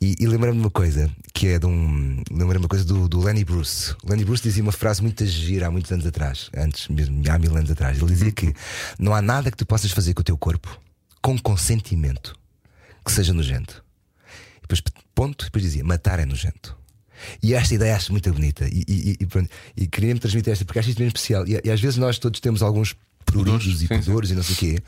E, 0.00 0.14
e 0.18 0.26
lembrei-me 0.26 0.56
de 0.58 0.64
uma 0.64 0.70
coisa, 0.70 1.10
que 1.32 1.48
é 1.48 1.58
de 1.58 1.66
um. 1.66 1.87
Lembrei-me 2.30 2.52
de 2.52 2.58
uma 2.58 2.68
coisa 2.68 2.84
do, 2.84 3.08
do 3.08 3.20
Lenny 3.20 3.44
Bruce. 3.44 3.94
O 4.04 4.10
Lenny 4.10 4.24
Bruce 4.24 4.42
dizia 4.42 4.62
uma 4.62 4.72
frase 4.72 5.02
muito 5.02 5.24
gira 5.26 5.66
há 5.66 5.70
muitos 5.70 5.90
anos 5.90 6.06
atrás, 6.06 6.50
antes 6.56 6.88
mesmo, 6.88 7.22
há 7.30 7.38
mil 7.38 7.56
anos 7.56 7.70
atrás. 7.70 7.98
Ele 7.98 8.06
dizia 8.06 8.32
que 8.32 8.54
não 8.98 9.14
há 9.14 9.22
nada 9.22 9.50
que 9.50 9.56
tu 9.56 9.66
possas 9.66 9.90
fazer 9.90 10.14
com 10.14 10.20
o 10.20 10.24
teu 10.24 10.36
corpo 10.36 10.80
com 11.22 11.38
consentimento 11.38 12.34
que 13.04 13.12
seja 13.12 13.32
nojento. 13.32 13.84
E 14.58 14.60
depois, 14.62 14.82
ponto, 15.14 15.44
depois 15.44 15.64
dizia: 15.64 15.84
matar 15.84 16.18
é 16.18 16.24
nojento. 16.24 16.76
E 17.42 17.54
esta 17.54 17.74
ideia 17.74 17.96
acho 17.96 18.12
muito 18.12 18.32
bonita. 18.32 18.66
E, 18.68 18.84
e, 18.86 19.16
e, 19.20 19.26
pronto, 19.26 19.50
e 19.76 19.86
queria-me 19.86 20.20
transmitir 20.20 20.52
esta 20.52 20.64
porque 20.64 20.78
acho 20.78 20.90
isto 20.90 20.98
mesmo 20.98 21.08
especial. 21.08 21.46
E, 21.46 21.60
e 21.64 21.70
às 21.70 21.80
vezes 21.80 21.96
nós 21.96 22.18
todos 22.18 22.40
temos 22.40 22.62
alguns 22.62 22.94
pruridos 23.24 23.82
e 23.82 23.88
pudores 23.88 24.30
e 24.30 24.34
não 24.34 24.42
sei 24.42 24.54
o 24.54 24.58
quê. 24.58 24.82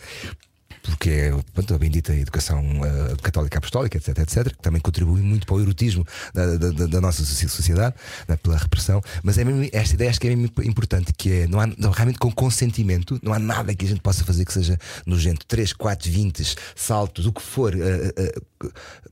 Porque 0.83 1.11
é 1.11 1.33
pronto, 1.53 1.75
a 1.75 1.79
bendita 1.79 2.15
educação 2.15 2.63
eh, 2.85 3.17
católica 3.23 3.59
apostólica, 3.59 3.99
etc, 3.99 4.19
etc, 4.19 4.45
que 4.57 4.63
também 4.63 4.81
contribui 4.81 5.21
muito 5.21 5.47
para 5.47 5.57
o 5.57 5.61
erotismo 5.61 6.07
da, 6.33 6.57
da- 6.57 6.87
da- 6.87 7.01
nossa 7.01 7.23
soci- 7.25 7.49
sociedade, 7.49 7.95
né, 8.27 8.37
pela 8.37 8.57
repressão. 8.57 9.03
Mas 9.23 9.37
é 9.39 9.45
mesmo, 9.45 9.69
esta 9.73 9.95
ideia 9.95 10.11
acho 10.11 10.19
que 10.21 10.27
é 10.29 10.35
mesmo 10.35 10.51
importante: 10.65 11.13
que 11.13 11.33
é 11.33 11.47
não 11.47 11.61
há, 11.61 11.67
não, 11.67 11.91
realmente 11.91 12.19
com 12.19 12.31
consentimento, 12.33 13.19
não 13.23 13.33
há 13.35 13.39
nada 13.39 13.75
que 13.75 13.85
a 13.85 13.89
gente 13.89 14.01
possa 14.01 14.25
fazer 14.25 14.45
que 14.45 14.53
seja 14.53 14.79
nojento. 15.05 15.45
3, 15.47 15.73
4, 15.73 16.11
20, 16.11 16.55
saltos, 16.75 17.27
o 17.27 17.33
que 17.33 17.43
for, 17.43 17.75
eh, 17.75 18.13
eh, 18.17 18.35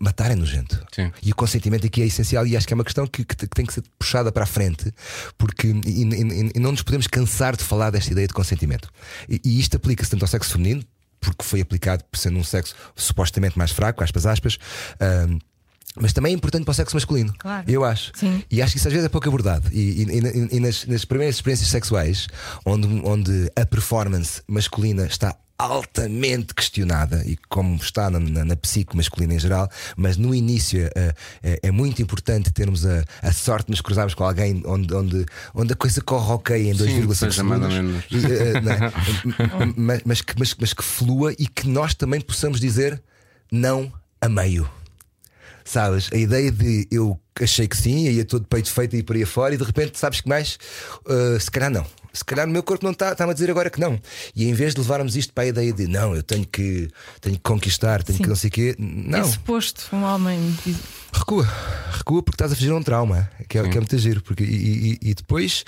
matar 0.00 0.30
é 0.30 0.34
nojento. 0.34 0.82
Sim. 0.94 1.12
E 1.22 1.30
o 1.32 1.34
consentimento 1.34 1.86
aqui 1.86 2.02
é 2.02 2.06
essencial 2.06 2.46
e 2.46 2.56
acho 2.56 2.66
que 2.66 2.72
é 2.72 2.76
uma 2.76 2.84
questão 2.84 3.06
que, 3.06 3.24
que 3.24 3.36
que 3.36 3.46
tem 3.48 3.64
que 3.66 3.72
ser 3.74 3.82
puxada 3.98 4.32
para 4.32 4.42
a 4.44 4.46
frente, 4.46 4.92
porque 5.36 5.68
e, 5.68 6.02
e- 6.04 6.50
e 6.54 6.58
não 6.60 6.70
nos 6.72 6.82
podemos 6.82 7.06
cansar 7.06 7.56
de 7.56 7.62
falar 7.62 7.90
desta 7.90 8.10
ideia 8.12 8.26
de 8.26 8.34
consentimento. 8.34 8.88
E, 9.28 9.40
e 9.44 9.60
isto 9.60 9.76
aplica-se 9.76 10.10
tanto 10.10 10.22
ao 10.22 10.28
sexo 10.28 10.52
feminino, 10.52 10.82
porque 11.20 11.44
foi 11.44 11.60
aplicado 11.60 12.04
por 12.04 12.18
sendo 12.18 12.38
um 12.38 12.44
sexo 12.44 12.74
supostamente 12.94 13.56
mais 13.58 13.70
fraco, 13.70 14.02
aspas, 14.04 14.26
aspas. 14.26 14.58
ahm, 15.00 15.38
mas 16.00 16.12
também 16.12 16.32
é 16.32 16.34
importante 16.36 16.64
para 16.64 16.70
o 16.70 16.74
sexo 16.74 16.94
masculino. 16.94 17.34
Claro. 17.38 17.64
Eu 17.68 17.84
acho. 17.84 18.12
Sim. 18.14 18.44
E 18.50 18.62
acho 18.62 18.72
que 18.72 18.78
isso 18.78 18.86
às 18.86 18.92
vezes 18.92 19.06
é 19.06 19.08
pouco 19.08 19.26
abordado. 19.26 19.68
E, 19.72 20.02
e- 20.02 20.04
e- 20.52 20.56
e 20.56 20.60
nas, 20.60 20.86
nas 20.86 21.04
primeiras 21.04 21.34
experiências 21.36 21.68
sexuais, 21.70 22.28
onde, 22.64 22.86
onde 23.04 23.50
a 23.56 23.66
performance 23.66 24.40
masculina 24.46 25.06
está 25.06 25.34
altamente 25.58 26.54
questionada 26.54 27.22
e 27.26 27.36
como 27.48 27.74
está 27.76 28.08
na, 28.08 28.20
na, 28.20 28.44
na 28.44 28.56
psique 28.56 28.96
masculina 28.96 29.34
em 29.34 29.38
geral, 29.40 29.68
mas 29.96 30.16
no 30.16 30.32
início 30.32 30.88
eh, 30.94 31.12
eh, 31.42 31.58
é 31.64 31.70
muito 31.72 32.00
importante 32.00 32.52
termos 32.52 32.86
a, 32.86 33.02
a 33.20 33.32
sorte 33.32 33.66
de 33.66 33.72
nos 33.72 33.80
cruzarmos 33.80 34.14
com 34.14 34.22
alguém 34.22 34.62
onde, 34.64 34.94
onde, 34.94 35.26
onde 35.52 35.72
a 35.72 35.76
coisa 35.76 36.00
corre 36.00 36.32
ok 36.32 36.70
em 36.70 36.74
2,5 36.74 37.14
seja 37.14 37.42
mais 37.42 37.62
ou 37.62 37.70
segundos. 37.72 38.04
E, 38.10 38.26
eh, 38.26 38.52
é? 38.56 39.72
mas, 39.76 40.02
mas, 40.04 40.20
que, 40.20 40.34
mas, 40.38 40.54
mas 40.60 40.72
que 40.72 40.84
flua 40.84 41.32
e 41.36 41.48
que 41.48 41.68
nós 41.68 41.92
também 41.92 42.20
possamos 42.20 42.60
dizer 42.60 43.02
não 43.50 43.92
a 44.20 44.28
meio. 44.28 44.70
Sabes? 45.64 46.08
A 46.12 46.16
ideia 46.16 46.50
de 46.52 46.86
eu 46.90 47.20
achei 47.42 47.66
que 47.68 47.76
sim, 47.76 48.08
ia 48.08 48.24
todo 48.24 48.46
peito 48.46 48.70
feito 48.70 48.96
e 48.96 49.02
por 49.02 49.16
aí 49.16 49.24
fora, 49.24 49.54
e 49.54 49.58
de 49.58 49.64
repente 49.64 49.98
sabes 49.98 50.20
que 50.20 50.28
mais? 50.28 50.58
Uh, 51.04 51.38
se 51.38 51.50
calhar 51.50 51.70
não. 51.70 51.84
Se 52.18 52.24
calhar 52.24 52.46
o 52.46 52.50
meu 52.50 52.62
corpo 52.62 52.84
não 52.84 52.92
está 52.92 53.12
está-me 53.12 53.30
a 53.30 53.34
dizer 53.34 53.50
agora 53.50 53.70
que 53.70 53.80
não. 53.80 53.98
E 54.34 54.46
em 54.48 54.52
vez 54.52 54.74
de 54.74 54.80
levarmos 54.80 55.16
isto 55.16 55.32
para 55.32 55.44
a 55.44 55.46
ideia 55.46 55.72
de 55.72 55.86
não, 55.86 56.14
eu 56.14 56.22
tenho 56.22 56.46
que, 56.46 56.88
tenho 57.20 57.36
que 57.36 57.42
conquistar, 57.42 58.02
tenho 58.02 58.16
Sim. 58.18 58.22
que 58.24 58.28
não 58.28 58.36
sei 58.36 58.48
o 58.48 58.50
quê, 58.52 58.74
não. 58.78 59.18
É 59.20 59.24
suposto 59.24 59.84
um 59.94 60.02
homem 60.02 60.56
Recua, 61.12 61.48
recua 61.92 62.22
porque 62.22 62.34
estás 62.34 62.52
a 62.52 62.54
fugir 62.54 62.70
a 62.70 62.74
um 62.76 62.82
trauma, 62.82 63.30
que 63.48 63.58
é, 63.58 63.62
que 63.68 63.76
é 63.76 63.80
muito 63.80 63.96
giro. 63.98 64.20
Porque, 64.22 64.44
e, 64.44 64.98
e- 65.02 65.10
e 65.10 65.14
depois 65.14 65.64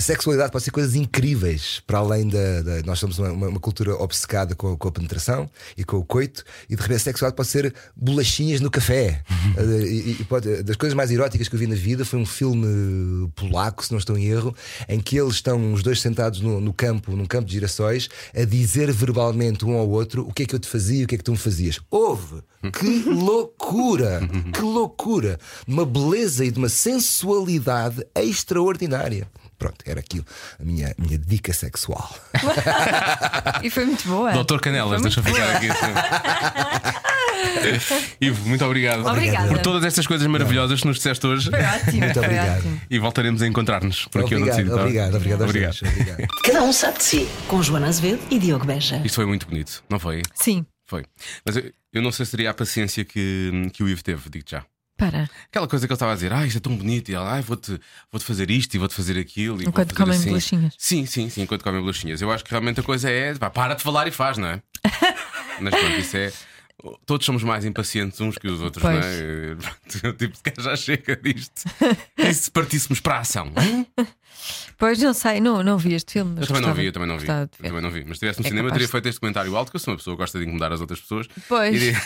a 0.00 0.02
sexualidade 0.02 0.50
pode 0.50 0.64
ser 0.64 0.70
coisas 0.70 0.94
incríveis 0.94 1.82
para 1.86 1.98
além 1.98 2.26
da. 2.26 2.62
da- 2.62 2.82
nós 2.84 2.98
somos 2.98 3.18
uma, 3.18 3.30
uma- 3.32 3.60
cultura 3.60 3.94
obcecada 3.96 4.54
com, 4.54 4.72
a- 4.72 4.76
com 4.78 4.88
a 4.88 4.92
penetração 4.92 5.48
e 5.76 5.84
com 5.84 5.98
o 5.98 6.04
coito, 6.04 6.42
e 6.70 6.74
de 6.74 6.80
repente 6.80 6.96
a 6.96 7.00
sexualidade 7.00 7.36
pode 7.36 7.48
ser 7.50 7.74
bolachinhas 7.94 8.60
no 8.60 8.70
café. 8.70 9.22
Eh, 9.56 9.82
e- 9.86 10.16
e 10.20 10.24
pode- 10.24 10.62
das 10.62 10.76
coisas 10.76 10.94
mais 10.96 11.10
eróticas 11.10 11.48
que 11.48 11.54
eu 11.54 11.58
vi 11.58 11.66
na 11.66 11.74
vida 11.74 12.04
foi 12.04 12.18
um 12.18 12.24
filme 12.26 13.28
polaco, 13.34 13.84
se 13.84 13.90
não 13.90 13.98
estou 13.98 14.16
em 14.16 14.26
erro, 14.26 14.54
em 14.88 15.00
que 15.00 15.16
eles 15.18 15.34
estão 15.34 15.72
os 15.72 15.82
dois 15.82 16.00
sentados 16.00 16.40
no, 16.40 16.60
no 16.60 16.72
campo, 16.72 17.14
num 17.16 17.26
campo 17.26 17.46
de 17.46 17.52
girassóis, 17.54 18.08
a 18.34 18.44
dizer 18.44 18.90
verbalmente 18.92 19.64
um 19.64 19.74
ao 19.76 19.88
outro 19.88 20.26
o 20.26 20.32
que 20.32 20.44
é 20.44 20.46
que 20.46 20.54
eu 20.54 20.58
te 20.58 20.68
fazia 20.68 21.00
e 21.00 21.04
o 21.04 21.06
que 21.06 21.14
é 21.16 21.18
que 21.18 21.24
tu 21.24 21.32
me 21.32 21.36
fazias. 21.38 21.80
Houve! 21.90 22.42
Que 22.78 23.02
loucura! 23.10 24.20
Que 24.54 24.60
loucura! 24.62 25.38
Uma 25.66 25.84
beleza 25.84 26.44
e 26.44 26.50
de 26.50 26.58
uma 26.58 26.68
sensualidade 26.68 28.04
extraordinária. 28.14 29.26
Pronto, 29.60 29.76
era 29.84 30.00
aquilo, 30.00 30.24
a 30.58 30.64
minha, 30.64 30.94
minha 30.98 31.18
dica 31.18 31.52
sexual. 31.52 32.12
E 33.62 33.68
foi 33.70 33.84
muito 33.84 34.06
boa. 34.08 34.32
Doutor 34.32 34.60
Canelas, 34.60 35.00
deixa 35.02 35.20
muito 35.22 35.34
ficar 35.34 35.56
aqui 35.56 35.68
assim. 35.70 35.86
Ivo, 38.20 38.48
muito 38.48 38.64
obrigado 38.64 39.06
Obrigada. 39.06 39.48
por 39.48 39.58
todas 39.58 39.84
estas 39.84 40.06
coisas 40.06 40.26
maravilhosas 40.26 40.80
que 40.80 40.86
nos 40.86 40.96
disseste 40.96 41.26
hoje. 41.26 41.50
Foi 41.50 41.62
ótimo. 41.62 41.98
Muito 42.04 42.18
obrigado. 42.20 42.80
E 42.90 42.98
voltaremos 42.98 43.42
a 43.42 43.46
encontrar-nos 43.46 44.06
por 44.06 44.22
aqui 44.22 44.34
no 44.34 44.42
Obrigado, 44.42 44.68
tá? 44.68 44.80
obrigado, 44.82 45.14
obrigado, 45.16 45.44
Obrigado. 45.44 45.78
dois. 45.80 45.92
obrigado. 45.92 46.28
Cada 46.44 46.62
um 46.62 46.72
sabe 46.72 46.98
de 46.98 47.04
si. 47.04 47.28
Com 47.48 47.62
Joana 47.62 47.88
Azevedo 47.88 48.20
e 48.30 48.38
Diogo 48.38 48.64
Beja. 48.66 49.00
Isto 49.04 49.14
foi 49.16 49.26
muito 49.26 49.46
bonito, 49.46 49.82
não 49.88 49.98
foi? 49.98 50.22
Sim, 50.34 50.64
Foi. 50.86 51.04
Mas 51.44 51.56
eu, 51.56 51.70
eu 51.92 52.02
não 52.02 52.12
sei 52.12 52.24
se 52.26 52.32
teria 52.32 52.50
a 52.50 52.54
paciência 52.54 53.04
que, 53.04 53.70
que 53.72 53.82
o 53.82 53.88
Ivo 53.88 54.02
teve, 54.02 54.28
digo 54.30 54.44
já. 54.48 54.64
Para. 55.00 55.30
Aquela 55.48 55.66
coisa 55.66 55.86
que 55.86 55.92
ele 55.92 55.96
estava 55.96 56.12
a 56.12 56.14
dizer, 56.14 56.32
ah, 56.32 56.46
isto 56.46 56.58
é 56.58 56.60
tão 56.60 56.76
bonito, 56.76 57.08
e 57.10 57.14
ela, 57.14 57.36
ah, 57.36 57.40
vou-te 57.40 57.80
vou-te 58.12 58.24
fazer 58.24 58.50
isto 58.50 58.74
e 58.74 58.78
vou-te 58.78 58.94
fazer 58.94 59.18
aquilo. 59.18 59.56
E 59.60 59.64
vou 59.64 59.70
Enquanto 59.70 59.94
comem 59.94 60.16
assim. 60.16 60.28
bolachinhas. 60.28 60.74
Sim, 60.78 61.06
sim, 61.06 61.28
sim, 61.30 61.42
enquanto 61.42 61.62
comem 61.64 61.80
bolachinhas. 61.80 62.20
Eu 62.22 62.30
acho 62.30 62.44
que 62.44 62.50
realmente 62.50 62.78
a 62.80 62.82
coisa 62.82 63.10
é, 63.10 63.34
pá, 63.34 63.48
para 63.50 63.74
de 63.74 63.82
falar 63.82 64.06
e 64.06 64.10
faz, 64.10 64.36
não 64.38 64.48
é? 64.48 64.62
Mas 65.60 65.74
pronto, 65.74 65.98
isso 65.98 66.16
é. 66.16 66.32
Todos 67.04 67.26
somos 67.26 67.42
mais 67.42 67.66
impacientes 67.66 68.18
uns 68.22 68.38
que 68.38 68.48
os 68.48 68.62
outros, 68.62 68.80
Pois. 68.82 68.96
não 68.96 69.02
é? 69.02 69.56
Eu, 70.02 70.12
tipo, 70.14 70.38
já 70.62 70.74
chega 70.76 71.14
disto. 71.16 71.62
E 72.16 72.32
se 72.32 72.50
partíssemos 72.50 73.00
para 73.00 73.16
a 73.16 73.20
ação? 73.20 73.52
Pois 74.78 74.98
não 74.98 75.12
sei, 75.12 75.40
não, 75.42 75.62
não 75.62 75.76
vi 75.76 75.92
este 75.92 76.12
filme. 76.14 76.32
mas 76.36 76.42
Eu 76.42 76.46
também 76.54 76.62
não 76.62 76.74
vi, 76.74 76.86
eu 76.86 76.92
também 76.92 77.08
não 77.08 77.18
vi. 77.18 77.26
também 77.26 77.82
não 77.82 77.90
vi. 77.90 78.00
Mas 78.06 78.18
se 78.18 78.26
estivesse 78.26 78.40
no 78.40 78.46
É 78.46 78.48
cinema, 78.48 78.68
capaz 78.68 78.78
teria 78.78 78.88
feito 78.88 79.08
este 79.08 79.20
comentário 79.20 79.54
alto, 79.54 79.70
que 79.70 79.76
eu 79.76 79.80
sou 79.80 79.92
uma 79.92 79.98
pessoa 79.98 80.16
que 80.16 80.22
gosta 80.22 80.38
de 80.38 80.44
incomodar 80.44 80.72
as 80.72 80.80
outras 80.80 81.00
pessoas. 81.00 81.26
Pois. 81.46 81.74
Iria- 81.76 82.00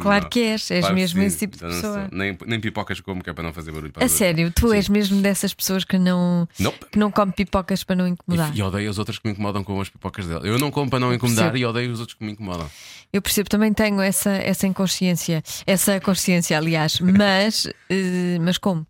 Claro 0.00 0.24
não. 0.24 0.30
que 0.30 0.40
és, 0.40 0.68
és 0.70 0.80
Claro 0.80 0.94
mesmo 0.96 1.22
esse 1.22 1.38
tipo 1.38 1.56
de 1.56 1.62
pessoa. 1.62 2.08
Nem, 2.10 2.36
nem 2.44 2.60
pipocas 2.60 3.00
como, 3.00 3.22
que 3.22 3.30
é 3.30 3.32
para 3.32 3.44
não 3.44 3.52
fazer 3.52 3.70
barulho. 3.70 3.92
para 3.92 4.04
A 4.04 4.08
sério, 4.08 4.50
tu 4.50 4.70
Sim. 4.70 4.74
és 4.76 4.88
mesmo 4.88 5.22
dessas 5.22 5.54
pessoas 5.54 5.84
que 5.84 5.96
não, 5.96 6.48
Nope. 6.58 6.86
que 6.90 6.98
não 6.98 7.10
come 7.12 7.30
pipocas 7.32 7.84
para 7.84 7.94
não 7.94 8.08
incomodar. 8.08 8.52
E, 8.52 8.58
e 8.58 8.62
odeio 8.62 8.90
as 8.90 8.98
outras 8.98 9.18
que 9.18 9.28
me 9.28 9.32
incomodam 9.32 9.62
com 9.62 9.80
as 9.80 9.88
pipocas 9.88 10.26
dela. 10.26 10.44
Eu 10.44 10.58
não 10.58 10.72
como 10.72 10.90
para 10.90 10.98
não 10.98 11.14
incomodar 11.14 11.52
percebo. 11.52 11.58
e 11.58 11.64
odeio 11.66 11.92
os 11.92 12.00
outros 12.00 12.18
que 12.18 12.24
me 12.24 12.32
incomodam. 12.32 12.68
Eu 13.12 13.22
percebo, 13.22 13.48
também 13.48 13.72
tenho 13.72 14.00
essa, 14.00 14.30
essa 14.32 14.66
inconsciência, 14.66 15.40
essa 15.66 16.00
consciência, 16.00 16.56
aliás, 16.58 16.98
mas, 16.98 17.68
eh, 17.88 18.38
mas 18.40 18.58
como? 18.58 18.84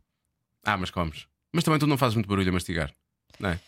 Ah, 0.65 0.79
mas 0.79 0.91
comes. 0.91 1.27
Mas 1.53 1.63
também 1.63 1.79
tu 1.79 1.87
não 1.87 1.99
fazes 1.99 2.15
muito 2.15 2.27
barulho 2.27 2.49
a 2.49 2.53
mastigar. 2.53 2.91
Não 3.39 3.51
é? 3.51 3.61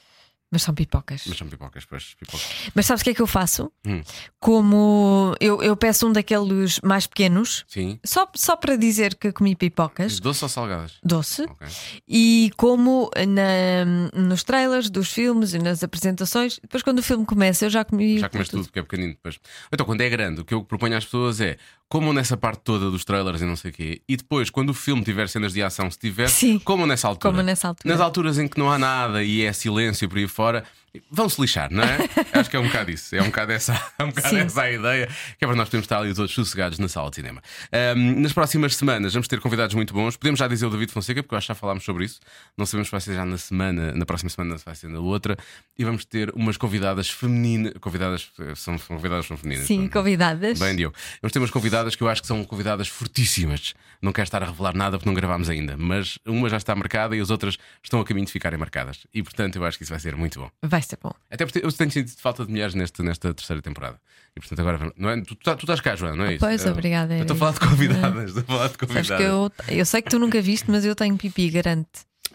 Mas 0.50 0.62
são 0.62 0.72
pipocas. 0.74 1.24
Mas 1.26 1.36
são 1.36 1.48
pipocas, 1.48 1.84
pois. 1.84 2.14
Pipocas. 2.14 2.70
Mas 2.74 2.86
sabes 2.86 3.00
o 3.00 3.04
que 3.04 3.10
é 3.10 3.14
que 3.14 3.20
eu 3.22 3.26
faço? 3.26 3.70
Hum. 3.84 4.00
Como 4.38 5.34
eu, 5.40 5.60
eu 5.62 5.76
peço 5.76 6.06
um 6.06 6.12
daqueles 6.12 6.80
mais 6.82 7.06
pequenos, 7.06 7.64
Sim. 7.66 7.98
só, 8.04 8.28
só 8.34 8.54
para 8.56 8.76
dizer 8.76 9.16
que 9.16 9.32
comi 9.32 9.56
pipocas, 9.56 10.20
Doce 10.20 10.44
ou 10.44 10.48
salgadas? 10.48 10.92
doce, 11.02 11.42
Ok. 11.42 11.66
e 12.06 12.50
como 12.56 13.10
na, 13.26 13.84
nos 14.20 14.44
trailers 14.44 14.88
dos 14.88 15.10
filmes 15.12 15.52
e 15.52 15.58
nas 15.58 15.82
apresentações. 15.82 16.60
Depois, 16.62 16.82
quando 16.84 17.00
o 17.00 17.02
filme 17.02 17.26
começa, 17.26 17.64
eu 17.66 17.70
já 17.70 17.84
comi. 17.84 18.20
Já 18.20 18.28
comeste 18.28 18.52
tudo, 18.52 18.64
porque 18.66 18.78
é 18.78 18.82
pequenino 18.82 19.14
depois. 19.14 19.40
Então, 19.72 19.84
quando 19.84 20.00
é 20.02 20.08
grande, 20.08 20.42
o 20.42 20.44
que 20.44 20.54
eu 20.54 20.62
proponho 20.62 20.96
às 20.96 21.04
pessoas 21.04 21.40
é 21.40 21.56
comam 21.88 22.12
nessa 22.12 22.36
parte 22.36 22.60
toda 22.62 22.90
dos 22.90 23.04
trailers 23.04 23.40
e 23.40 23.44
não 23.44 23.56
sei 23.56 23.70
o 23.70 23.74
quê, 23.74 24.02
e 24.08 24.16
depois, 24.16 24.50
quando 24.50 24.70
o 24.70 24.74
filme 24.74 25.02
tiver 25.02 25.28
cenas 25.28 25.52
de 25.52 25.62
ação, 25.62 25.90
se 25.90 25.98
tiver, 25.98 26.28
Sim. 26.28 26.58
comam 26.58 26.86
nessa 26.86 27.08
altura. 27.08 27.30
Comam 27.32 27.44
nessa 27.44 27.68
altura. 27.68 27.92
Nas 27.94 28.00
alturas 28.00 28.38
em 28.38 28.48
que 28.48 28.58
não 28.58 28.70
há 28.70 28.78
nada 28.78 29.22
e 29.22 29.42
é 29.42 29.52
silêncio 29.52 30.08
por 30.08 30.18
aí 30.18 30.26
fora, 30.26 30.64
vão 31.10 31.28
se 31.28 31.40
lixar, 31.40 31.70
não 31.70 31.82
é? 31.82 31.98
Acho 32.32 32.50
que 32.50 32.56
é 32.56 32.60
um 32.60 32.66
bocado 32.66 32.90
isso. 32.90 33.14
É 33.14 33.22
um 33.22 33.26
bocado 33.26 33.52
essa, 33.52 33.72
é 33.98 34.02
um 34.04 34.08
bocado 34.08 34.28
Sim. 34.28 34.38
essa 34.38 34.62
a 34.62 34.70
ideia, 34.70 35.06
que 35.38 35.44
é 35.44 35.46
para 35.46 35.56
nós 35.56 35.68
podermos 35.68 35.84
estar 35.84 35.98
ali 35.98 36.14
todos 36.14 36.32
sossegados 36.32 36.78
na 36.78 36.88
sala 36.88 37.10
de 37.10 37.16
cinema. 37.16 37.42
Ahm, 37.72 38.20
nas 38.20 38.32
próximas 38.32 38.76
semanas 38.76 39.12
vamos 39.12 39.28
ter 39.28 39.40
convidados 39.40 39.74
muito 39.74 39.92
bons. 39.94 40.16
Podemos 40.16 40.38
já 40.38 40.48
dizer 40.48 40.66
o 40.66 40.70
David 40.70 40.92
Fonseca, 40.92 41.22
porque 41.22 41.34
eu 41.34 41.38
acho 41.38 41.46
que 41.46 41.52
já 41.52 41.54
falámos 41.54 41.84
sobre 41.84 42.04
isso. 42.04 42.20
Não 42.56 42.66
sabemos 42.66 42.88
se 42.88 42.92
vai 42.92 43.00
ser 43.00 43.14
já 43.14 43.24
na 43.24 43.38
semana, 43.38 43.92
na 43.92 44.06
próxima 44.06 44.30
semana, 44.30 44.58
se 44.58 44.64
vai 44.64 44.74
ser 44.74 44.88
na 44.88 45.00
outra. 45.00 45.36
E 45.78 45.84
vamos 45.84 46.04
ter 46.04 46.30
umas 46.34 46.56
convidadas 46.56 47.08
femininas. 47.10 47.72
Convidadas 47.80 48.30
eh, 48.40 48.54
são 48.54 48.78
convidadas 48.78 49.26
são 49.26 49.36
femininas. 49.36 49.66
Sim, 49.66 49.80
Pronto. 49.80 49.92
convidadas. 49.92 50.58
Bem, 50.58 50.76
Diogo. 50.76 50.94
Vamos 51.20 51.32
ter 51.32 51.38
umas 51.38 51.50
convidadas 51.50 51.94
que 51.96 52.02
eu 52.02 52.08
acho 52.08 52.22
que 52.22 52.28
são 52.28 52.44
convidadas 52.44 52.88
fortíssimas. 52.88 53.74
Não 54.00 54.12
quero 54.12 54.24
estar 54.24 54.42
a 54.42 54.46
revelar 54.46 54.74
nada 54.74 54.98
porque 54.98 55.08
não 55.08 55.14
gravámos 55.14 55.48
ainda, 55.48 55.76
mas 55.76 56.18
uma 56.26 56.48
já 56.48 56.56
está 56.56 56.74
marcada 56.74 57.16
e 57.16 57.20
as 57.20 57.30
outras 57.30 57.56
estão 57.82 58.00
a 58.00 58.04
caminho 58.04 58.26
de 58.26 58.32
ficarem 58.32 58.58
marcadas. 58.58 59.06
E 59.12 59.22
portanto 59.22 59.56
eu 59.56 59.64
acho 59.64 59.78
que 59.78 59.84
isso 59.84 59.92
vai 59.92 60.00
ser 60.00 60.16
muito 60.16 60.38
bom. 60.38 60.50
Vai 60.62 60.80
ser 60.86 60.98
bom. 61.02 61.12
Até 61.30 61.44
porque 61.44 61.58
eu 61.58 61.72
tenho 61.72 61.90
sentido 61.90 62.16
falta 62.20 62.44
de 62.44 62.50
mulheres 62.50 62.74
neste, 62.74 63.02
nesta 63.02 63.32
terceira 63.34 63.60
temporada. 63.62 64.00
E 64.36 64.40
portanto 64.40 64.58
agora 64.60 64.92
não 64.96 65.10
é? 65.10 65.20
tu, 65.22 65.34
tu, 65.34 65.56
tu 65.56 65.62
estás 65.62 65.80
cá, 65.80 65.96
Joana, 65.96 66.16
não 66.16 66.24
é 66.24 66.34
isso? 66.34 66.40
Pois, 66.40 66.64
Eu- 66.64 66.72
obrigada, 66.72 67.12
Eu 67.12 67.16
era 67.16 67.22
estou 67.24 67.34
a 67.36 67.38
falar 67.38 67.52
de 67.52 67.60
convidadas. 67.60 68.28
Estou 68.36 68.42
a 68.42 68.46
falar 68.46 68.68
de 68.68 68.78
convidadas. 68.78 69.06
Sabes 69.08 69.22
que 69.66 69.72
eu, 69.72 69.78
eu 69.78 69.86
sei 69.86 70.02
que 70.02 70.10
tu 70.10 70.18
nunca 70.18 70.40
viste, 70.40 70.70
mas 70.70 70.84
eu 70.84 70.94
tenho 70.94 71.16
pipi, 71.16 71.50
garante. 71.50 71.88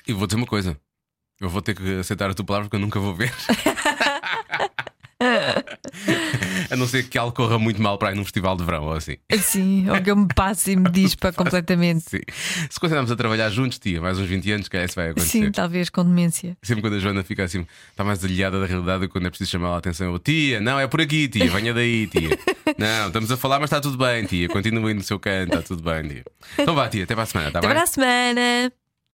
E 0.07 0.13
vou 0.13 0.25
dizer 0.27 0.37
uma 0.37 0.47
coisa. 0.47 0.77
Eu 1.39 1.49
vou 1.49 1.61
ter 1.61 1.75
que 1.75 1.99
aceitar 1.99 2.29
a 2.29 2.33
tua 2.33 2.45
palavra 2.45 2.67
porque 2.67 2.75
eu 2.75 2.81
nunca 2.81 2.99
vou 2.99 3.15
ver. 3.15 3.33
a 6.71 6.75
não 6.75 6.87
ser 6.87 7.03
que 7.07 7.17
algo 7.17 7.35
corra 7.35 7.59
muito 7.59 7.81
mal 7.81 7.97
para 7.97 8.11
ir 8.11 8.15
num 8.15 8.23
festival 8.23 8.55
de 8.55 8.63
verão 8.63 8.85
ou 8.85 8.93
assim. 8.93 9.17
Sim, 9.41 9.89
ou 9.89 10.01
que 10.01 10.09
eu 10.09 10.15
me 10.15 10.27
passe 10.33 10.71
e 10.71 10.75
me 10.75 10.89
dispa 10.91 11.31
completamente. 11.33 12.09
Sim. 12.09 12.19
Se 12.69 12.79
continuarmos 12.79 13.11
a 13.11 13.15
trabalhar 13.15 13.49
juntos, 13.49 13.77
tia, 13.77 13.99
mais 14.01 14.17
uns 14.17 14.27
20 14.27 14.51
anos, 14.51 14.67
que 14.67 14.77
isso 14.77 14.95
vai 14.95 15.09
acontecer. 15.09 15.29
Sim, 15.45 15.51
talvez 15.51 15.89
com 15.89 16.03
demência. 16.03 16.57
Sempre 16.63 16.81
quando 16.81 16.95
a 16.95 16.99
Joana 16.99 17.23
fica 17.23 17.43
assim, 17.43 17.65
está 17.89 18.03
mais 18.03 18.23
alheada 18.23 18.59
da 18.59 18.65
realidade, 18.65 19.07
quando 19.07 19.27
é 19.27 19.29
preciso 19.29 19.51
chamar 19.51 19.75
a 19.75 19.77
atenção, 19.77 20.11
eu, 20.11 20.19
tia, 20.19 20.59
não, 20.61 20.79
é 20.79 20.87
por 20.87 21.01
aqui, 21.01 21.27
tia, 21.27 21.49
venha 21.51 21.73
daí, 21.73 22.07
tia. 22.07 22.31
Não, 22.77 23.07
estamos 23.07 23.29
a 23.31 23.35
falar, 23.37 23.59
mas 23.59 23.67
está 23.67 23.81
tudo 23.81 23.97
bem, 23.97 24.23
tia. 24.25 24.47
Continue 24.47 24.93
no 24.93 25.03
seu 25.03 25.19
canto, 25.19 25.49
está 25.53 25.61
tudo 25.61 25.83
bem, 25.83 26.07
tia. 26.07 26.23
Então 26.57 26.73
vá, 26.73 26.87
tia, 26.87 27.03
até 27.03 27.13
para 27.13 27.23
a 27.23 27.25
semana, 27.27 27.49
está 27.49 27.59
Até 27.59 27.67
bem? 27.67 27.75
para 27.75 27.83
a 27.83 27.87
semana. 27.87 28.71